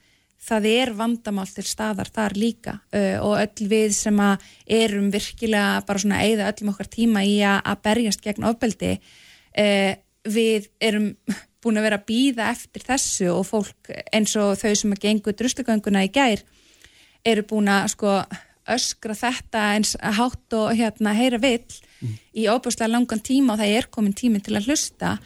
það 0.47 0.69
er 0.71 0.93
vandamál 0.95 1.49
til 1.51 1.65
staðar 1.67 2.11
þar 2.15 2.37
líka. 2.39 2.77
Uh, 2.95 3.19
og 3.27 3.35
öll 3.43 3.67
við 3.67 3.97
sem 3.99 4.21
að 4.23 4.47
erum 4.79 5.11
virkilega 5.11 5.83
bara 5.89 6.03
svona 6.05 6.23
eyða 6.23 6.53
öllum 6.53 6.75
okkar 6.77 6.93
tíma 6.93 7.27
í 7.27 7.41
að, 7.43 7.65
að 7.67 7.83
berjast 7.89 8.23
gegn 8.23 8.47
ofbeldi 8.47 8.95
uh, 9.59 9.93
við 10.27 10.69
erum 10.83 11.13
búin 11.63 11.81
að 11.81 11.87
vera 11.89 11.99
að 12.01 12.09
býða 12.11 12.51
eftir 12.53 12.85
þessu 12.87 13.31
og 13.33 13.47
fólk 13.49 13.91
eins 14.15 14.37
og 14.39 14.55
þau 14.61 14.75
sem 14.79 14.93
að 14.95 15.03
gengu 15.07 15.35
druslegönguna 15.35 16.05
í 16.07 16.13
gær 16.15 16.43
eru 17.27 17.43
búin 17.49 17.71
að 17.73 17.89
sko 17.97 18.13
öskra 18.71 19.15
þetta 19.19 19.65
eins 19.75 19.95
hátt 20.19 20.55
og 20.59 20.73
hérna 20.79 21.15
heyra 21.17 21.39
vill 21.43 21.65
í 22.35 22.47
óbúslega 22.51 22.91
langan 22.91 23.23
tíma 23.23 23.55
og 23.55 23.61
það 23.63 23.75
er 23.79 23.91
komin 23.91 24.15
tíminn 24.17 24.43
til 24.45 24.57
að 24.59 24.71
hlusta. 24.71 25.17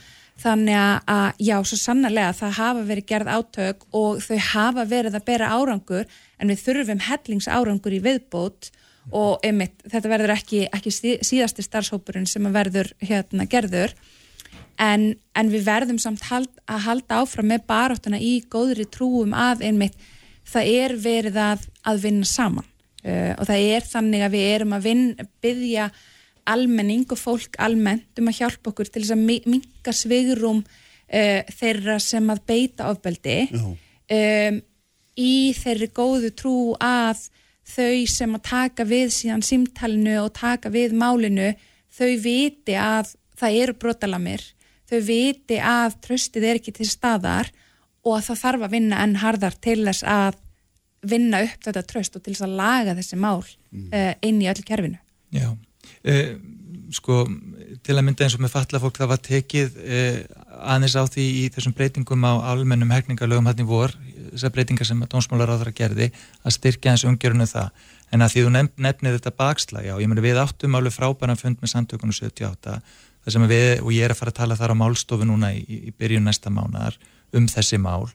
Þannig 0.40 0.76
að, 0.76 0.94
að 1.12 1.40
já, 1.44 1.56
svo 1.68 1.76
sannarlega 1.76 2.36
það 2.38 2.52
hafa 2.56 2.84
verið 2.88 3.08
gerð 3.10 3.30
átök 3.34 3.82
og 3.96 4.22
þau 4.24 4.38
hafa 4.46 4.84
verið 4.88 5.18
að 5.18 5.26
bera 5.26 5.50
árangur 5.52 6.06
en 6.40 6.52
við 6.52 6.62
þurfum 6.64 7.02
hellings 7.04 7.48
árangur 7.48 7.96
í 7.96 8.00
viðbót 8.00 8.70
og 9.16 9.44
einmitt, 9.44 9.82
þetta 9.90 10.12
verður 10.12 10.32
ekki, 10.36 10.62
ekki 10.72 10.92
sí- 10.94 11.18
síðasti 11.26 11.64
starfshópurinn 11.66 12.28
sem 12.28 12.46
að 12.48 12.56
verður 12.56 12.92
hérna 13.04 13.44
gerður 13.50 13.92
en, 14.80 15.10
en 15.36 15.52
við 15.52 15.66
verðum 15.68 15.98
samt 16.00 16.24
hald, 16.30 16.50
að 16.70 16.84
halda 16.86 17.20
áfram 17.22 17.50
með 17.52 17.66
baráttuna 17.68 18.20
í 18.20 18.40
góðri 18.50 18.86
trúum 18.88 19.34
að 19.36 19.66
einmitt 19.68 19.98
það 20.50 20.70
er 20.82 20.94
verið 21.00 21.40
að, 21.40 21.66
að 21.86 22.00
vinna 22.06 22.28
saman. 22.28 22.66
Uh, 23.00 23.32
og 23.38 23.46
það 23.48 23.66
er 23.74 23.86
þannig 23.88 24.24
að 24.26 24.34
við 24.34 24.46
erum 24.54 24.72
að 24.76 24.86
vin, 24.88 25.04
byggja 25.40 25.90
almenning 26.50 27.06
og 27.08 27.20
fólk 27.20 27.56
almennt 27.62 28.20
um 28.20 28.28
að 28.28 28.40
hjálpa 28.42 28.72
okkur 28.72 28.90
til 28.90 29.04
þess 29.04 29.14
að 29.14 29.22
minka 29.54 29.94
svigrum 29.96 30.60
uh, 30.64 31.40
þeirra 31.60 31.96
sem 32.02 32.32
að 32.32 32.42
beita 32.50 32.90
ofbeldi 32.90 33.38
um, 33.56 34.60
í 35.20 35.34
þeirri 35.56 35.88
góðu 35.96 36.32
trú 36.36 36.56
að 36.76 37.24
þau 37.70 38.04
sem 38.10 38.36
að 38.36 38.46
taka 38.50 38.84
við 38.88 39.14
síðan 39.14 39.44
símtalinu 39.46 40.18
og 40.24 40.32
taka 40.36 40.72
við 40.72 40.96
málinu, 40.98 41.52
þau 41.88 42.10
viti 42.20 42.76
að 42.76 43.14
það 43.40 43.60
eru 43.62 43.76
brotalamir 43.80 44.44
þau 44.90 45.00
viti 45.06 45.58
að 45.62 45.98
tröstið 46.04 46.46
er 46.50 46.60
ekki 46.60 46.74
til 46.76 46.88
staðar 46.90 47.50
og 48.06 48.16
að 48.16 48.30
það 48.30 48.40
þarf 48.44 48.66
að 48.66 48.76
vinna 48.76 49.02
enn 49.04 49.18
harðar 49.20 49.56
til 49.62 49.80
þess 49.84 50.06
að 50.08 50.38
vinna 51.10 51.42
upp 51.46 51.64
þetta 51.64 51.84
tröst 51.88 52.16
og 52.16 52.24
til 52.24 52.34
þess 52.34 52.46
að 52.46 52.56
laga 52.60 52.96
þessi 52.98 53.18
mál 53.20 53.40
uh, 53.40 54.12
inn 54.26 54.40
í 54.42 54.48
öllu 54.50 54.64
kerfinu. 54.66 55.00
Já, 55.32 55.48
eh, 56.04 56.34
sko 56.92 57.22
til 57.86 57.96
að 57.96 58.04
mynda 58.04 58.26
eins 58.26 58.36
og 58.36 58.42
með 58.44 58.54
falla 58.56 58.80
fólk 58.82 58.98
það 58.98 59.10
var 59.12 59.20
tekið 59.24 59.76
eh, 59.80 60.18
aðeins 60.74 60.96
á 60.98 61.04
því 61.06 61.26
í 61.40 61.44
þessum 61.54 61.74
breytingum 61.76 62.26
á 62.26 62.32
almennum 62.52 62.90
hegningarlögum 62.92 63.48
hann 63.48 63.62
í 63.62 63.66
vor, 63.68 63.94
þessar 64.32 64.54
breytingar 64.56 64.88
sem 64.88 65.04
þeirra 65.06 65.72
gerði, 65.76 66.10
að 66.44 66.56
styrkja 66.56 66.94
eins 66.94 67.06
umgjörunu 67.08 67.46
það, 67.48 67.70
en 68.10 68.26
að 68.26 68.34
því 68.34 68.44
þú 68.44 68.52
nefn, 68.56 68.74
nefnir 68.88 69.16
þetta 69.16 69.36
bakslag, 69.38 69.86
já, 69.86 69.94
ég 70.02 70.10
meni 70.10 70.26
við 70.26 70.42
áttum 70.42 70.76
alveg 70.76 70.96
frábæran 70.96 71.40
fund 71.40 71.62
með 71.62 71.72
samtökunum 71.76 72.16
78 72.16 72.80
þar 73.24 73.36
sem 73.36 73.46
við, 73.50 73.68
og 73.84 73.92
ég 73.94 74.06
er 74.06 74.14
að 74.14 74.20
fara 74.22 74.34
að 74.34 74.40
tala 74.40 74.58
þar 74.58 74.74
á 74.74 74.80
málstofu 74.80 75.28
núna 75.28 75.52
í, 75.56 75.62
í 75.90 75.94
byrjun 75.96 76.26
næsta 76.28 76.52
mánar 76.52 76.98
um 77.36 77.46
þessi 77.50 77.78
mál. 77.80 78.08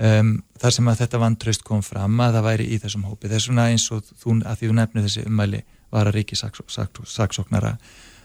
Um, 0.00 0.38
þar 0.56 0.72
sem 0.72 0.88
að 0.88 1.02
þetta 1.02 1.20
vantraust 1.20 1.64
kom 1.66 1.82
fram 1.84 2.20
að 2.24 2.38
það 2.38 2.46
væri 2.46 2.68
í 2.72 2.78
þessum 2.80 3.04
hópi. 3.10 3.28
Þess 3.28 3.50
vegna 3.50 3.68
eins 3.72 3.84
og 3.92 4.06
þú, 4.08 4.38
að 4.40 4.60
því 4.60 4.70
þú 4.70 4.76
nefnir 4.78 5.06
þessi 5.06 5.26
ummæli 5.28 5.60
var 5.92 6.08
að 6.08 6.16
ríki 6.16 6.38
saksóknara 6.38 7.76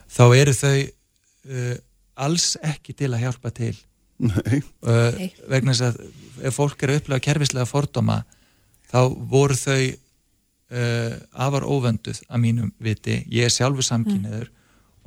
þá 0.08 0.24
eru 0.38 0.54
þau 0.56 0.78
uh, 0.80 1.76
alls 2.28 2.56
ekki 2.66 2.96
til 2.98 3.12
að 3.12 3.26
hjálpa 3.26 3.52
til. 3.56 3.76
Uh, 4.18 5.28
vegna 5.52 5.76
þess 5.76 5.86
að 5.92 6.48
ef 6.48 6.56
fólk 6.58 6.82
eru 6.84 6.96
að 6.96 7.02
upplega 7.04 7.26
kerfislega 7.28 7.70
fordóma 7.70 8.22
þá 8.90 9.02
voru 9.30 9.58
þau 9.60 9.82
uh, 9.84 11.14
afar 11.36 11.68
óvönduð 11.68 12.24
að 12.26 12.42
mínum 12.42 12.72
viti, 12.82 13.20
ég 13.30 13.50
er 13.50 13.54
sjálfu 13.54 13.86
samkynniður 13.86 14.48
mm. 14.48 14.57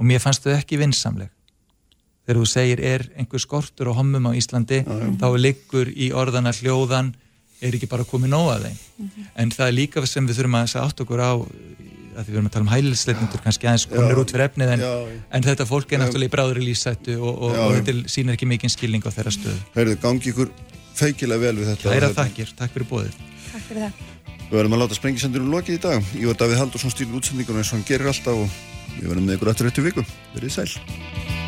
Og 0.01 0.09
mér 0.09 0.23
fannst 0.23 0.47
þau 0.47 0.57
ekki 0.57 0.81
vinsamleg 0.81 1.31
þegar 2.25 2.41
þú 2.41 2.49
segir 2.49 2.85
er 2.85 3.07
einhver 3.19 3.43
skortur 3.43 3.93
og 3.93 4.01
hommum 4.01 4.31
á 4.31 4.33
Íslandi 4.39 4.81
mm. 4.85 5.19
þá 5.21 5.29
liggur 5.37 5.91
í 5.93 6.11
orðana 6.17 6.55
hljóðan 6.57 7.13
er 7.61 7.77
ekki 7.77 7.91
bara 7.91 8.09
komið 8.09 8.33
nóg 8.33 8.51
að 8.55 8.69
þeim 8.69 8.81
mm. 9.05 9.31
en 9.45 9.55
það 9.55 9.67
er 9.69 9.77
líka 9.77 10.05
sem 10.09 10.29
við 10.29 10.41
þurfum 10.41 10.61
að 10.61 10.77
átt 10.81 11.05
okkur 11.05 11.25
á 11.25 11.33
að 12.21 12.27
því 12.27 12.33
við 12.33 12.39
erum 12.39 12.49
að 12.49 12.55
tala 12.55 12.67
um 12.67 12.71
hælisleitnendur 12.73 13.43
kannski 13.45 13.69
aðeins 13.69 13.87
komir 13.91 14.21
út 14.21 14.33
fyrir 14.33 14.47
efnið 14.49 14.73
en, 14.75 14.85
en 15.37 15.47
þetta 15.47 15.67
fólk 15.69 15.93
er 15.95 16.03
náttúrulega 16.03 16.31
í 16.31 16.35
bráður 16.35 16.61
í 16.61 16.67
lísættu 16.67 17.17
og, 17.19 17.31
og, 17.31 17.59
og 17.65 17.77
þetta 17.79 18.13
sýnir 18.13 18.37
ekki 18.37 18.49
mikinn 18.51 18.73
skilning 18.73 19.07
á 19.07 19.11
þeirra 19.15 19.35
stöðu. 19.35 19.59
Herðu, 19.77 19.97
gangi 20.03 20.33
ykkur 20.33 20.51
feikilega 20.99 21.45
vel 21.45 21.55
við 21.61 21.71
þetta. 21.73 21.87
Það 21.87 21.99
er 21.99 22.09
að 22.09 22.17
þakkir, 22.19 22.53
takk 22.59 22.75
fyrir 22.75 22.91
bóðið. 22.91 23.21
Takk 23.47 23.69
fyrir 23.69 23.87
það. 23.87 24.03
Við 24.51 24.59
verðum 24.59 24.77
að 24.77 24.83
láta 24.83 24.99
sprengisendurum 24.99 25.55
lokið 25.55 25.79
í 25.79 25.83
dag. 25.87 26.11
Ég 26.19 26.33
var 26.33 26.41
Davíð 26.41 26.61
Haldursson 26.65 26.95
stýrið 26.95 27.19
útsendingunum 27.21 27.63
eins 27.63 27.71
og 27.71 27.79
hann 27.79 27.87
gerir 27.87 28.11
alltaf 28.11 28.43
og 28.43 28.59
við 28.99 29.13
verðum 29.13 29.29
með 29.29 29.39
ykkur 29.39 29.53
aftur 29.55 29.71
eftir 29.71 29.87
viku. 29.91 30.09
Verðið 30.35 30.59
sæl. 30.59 31.40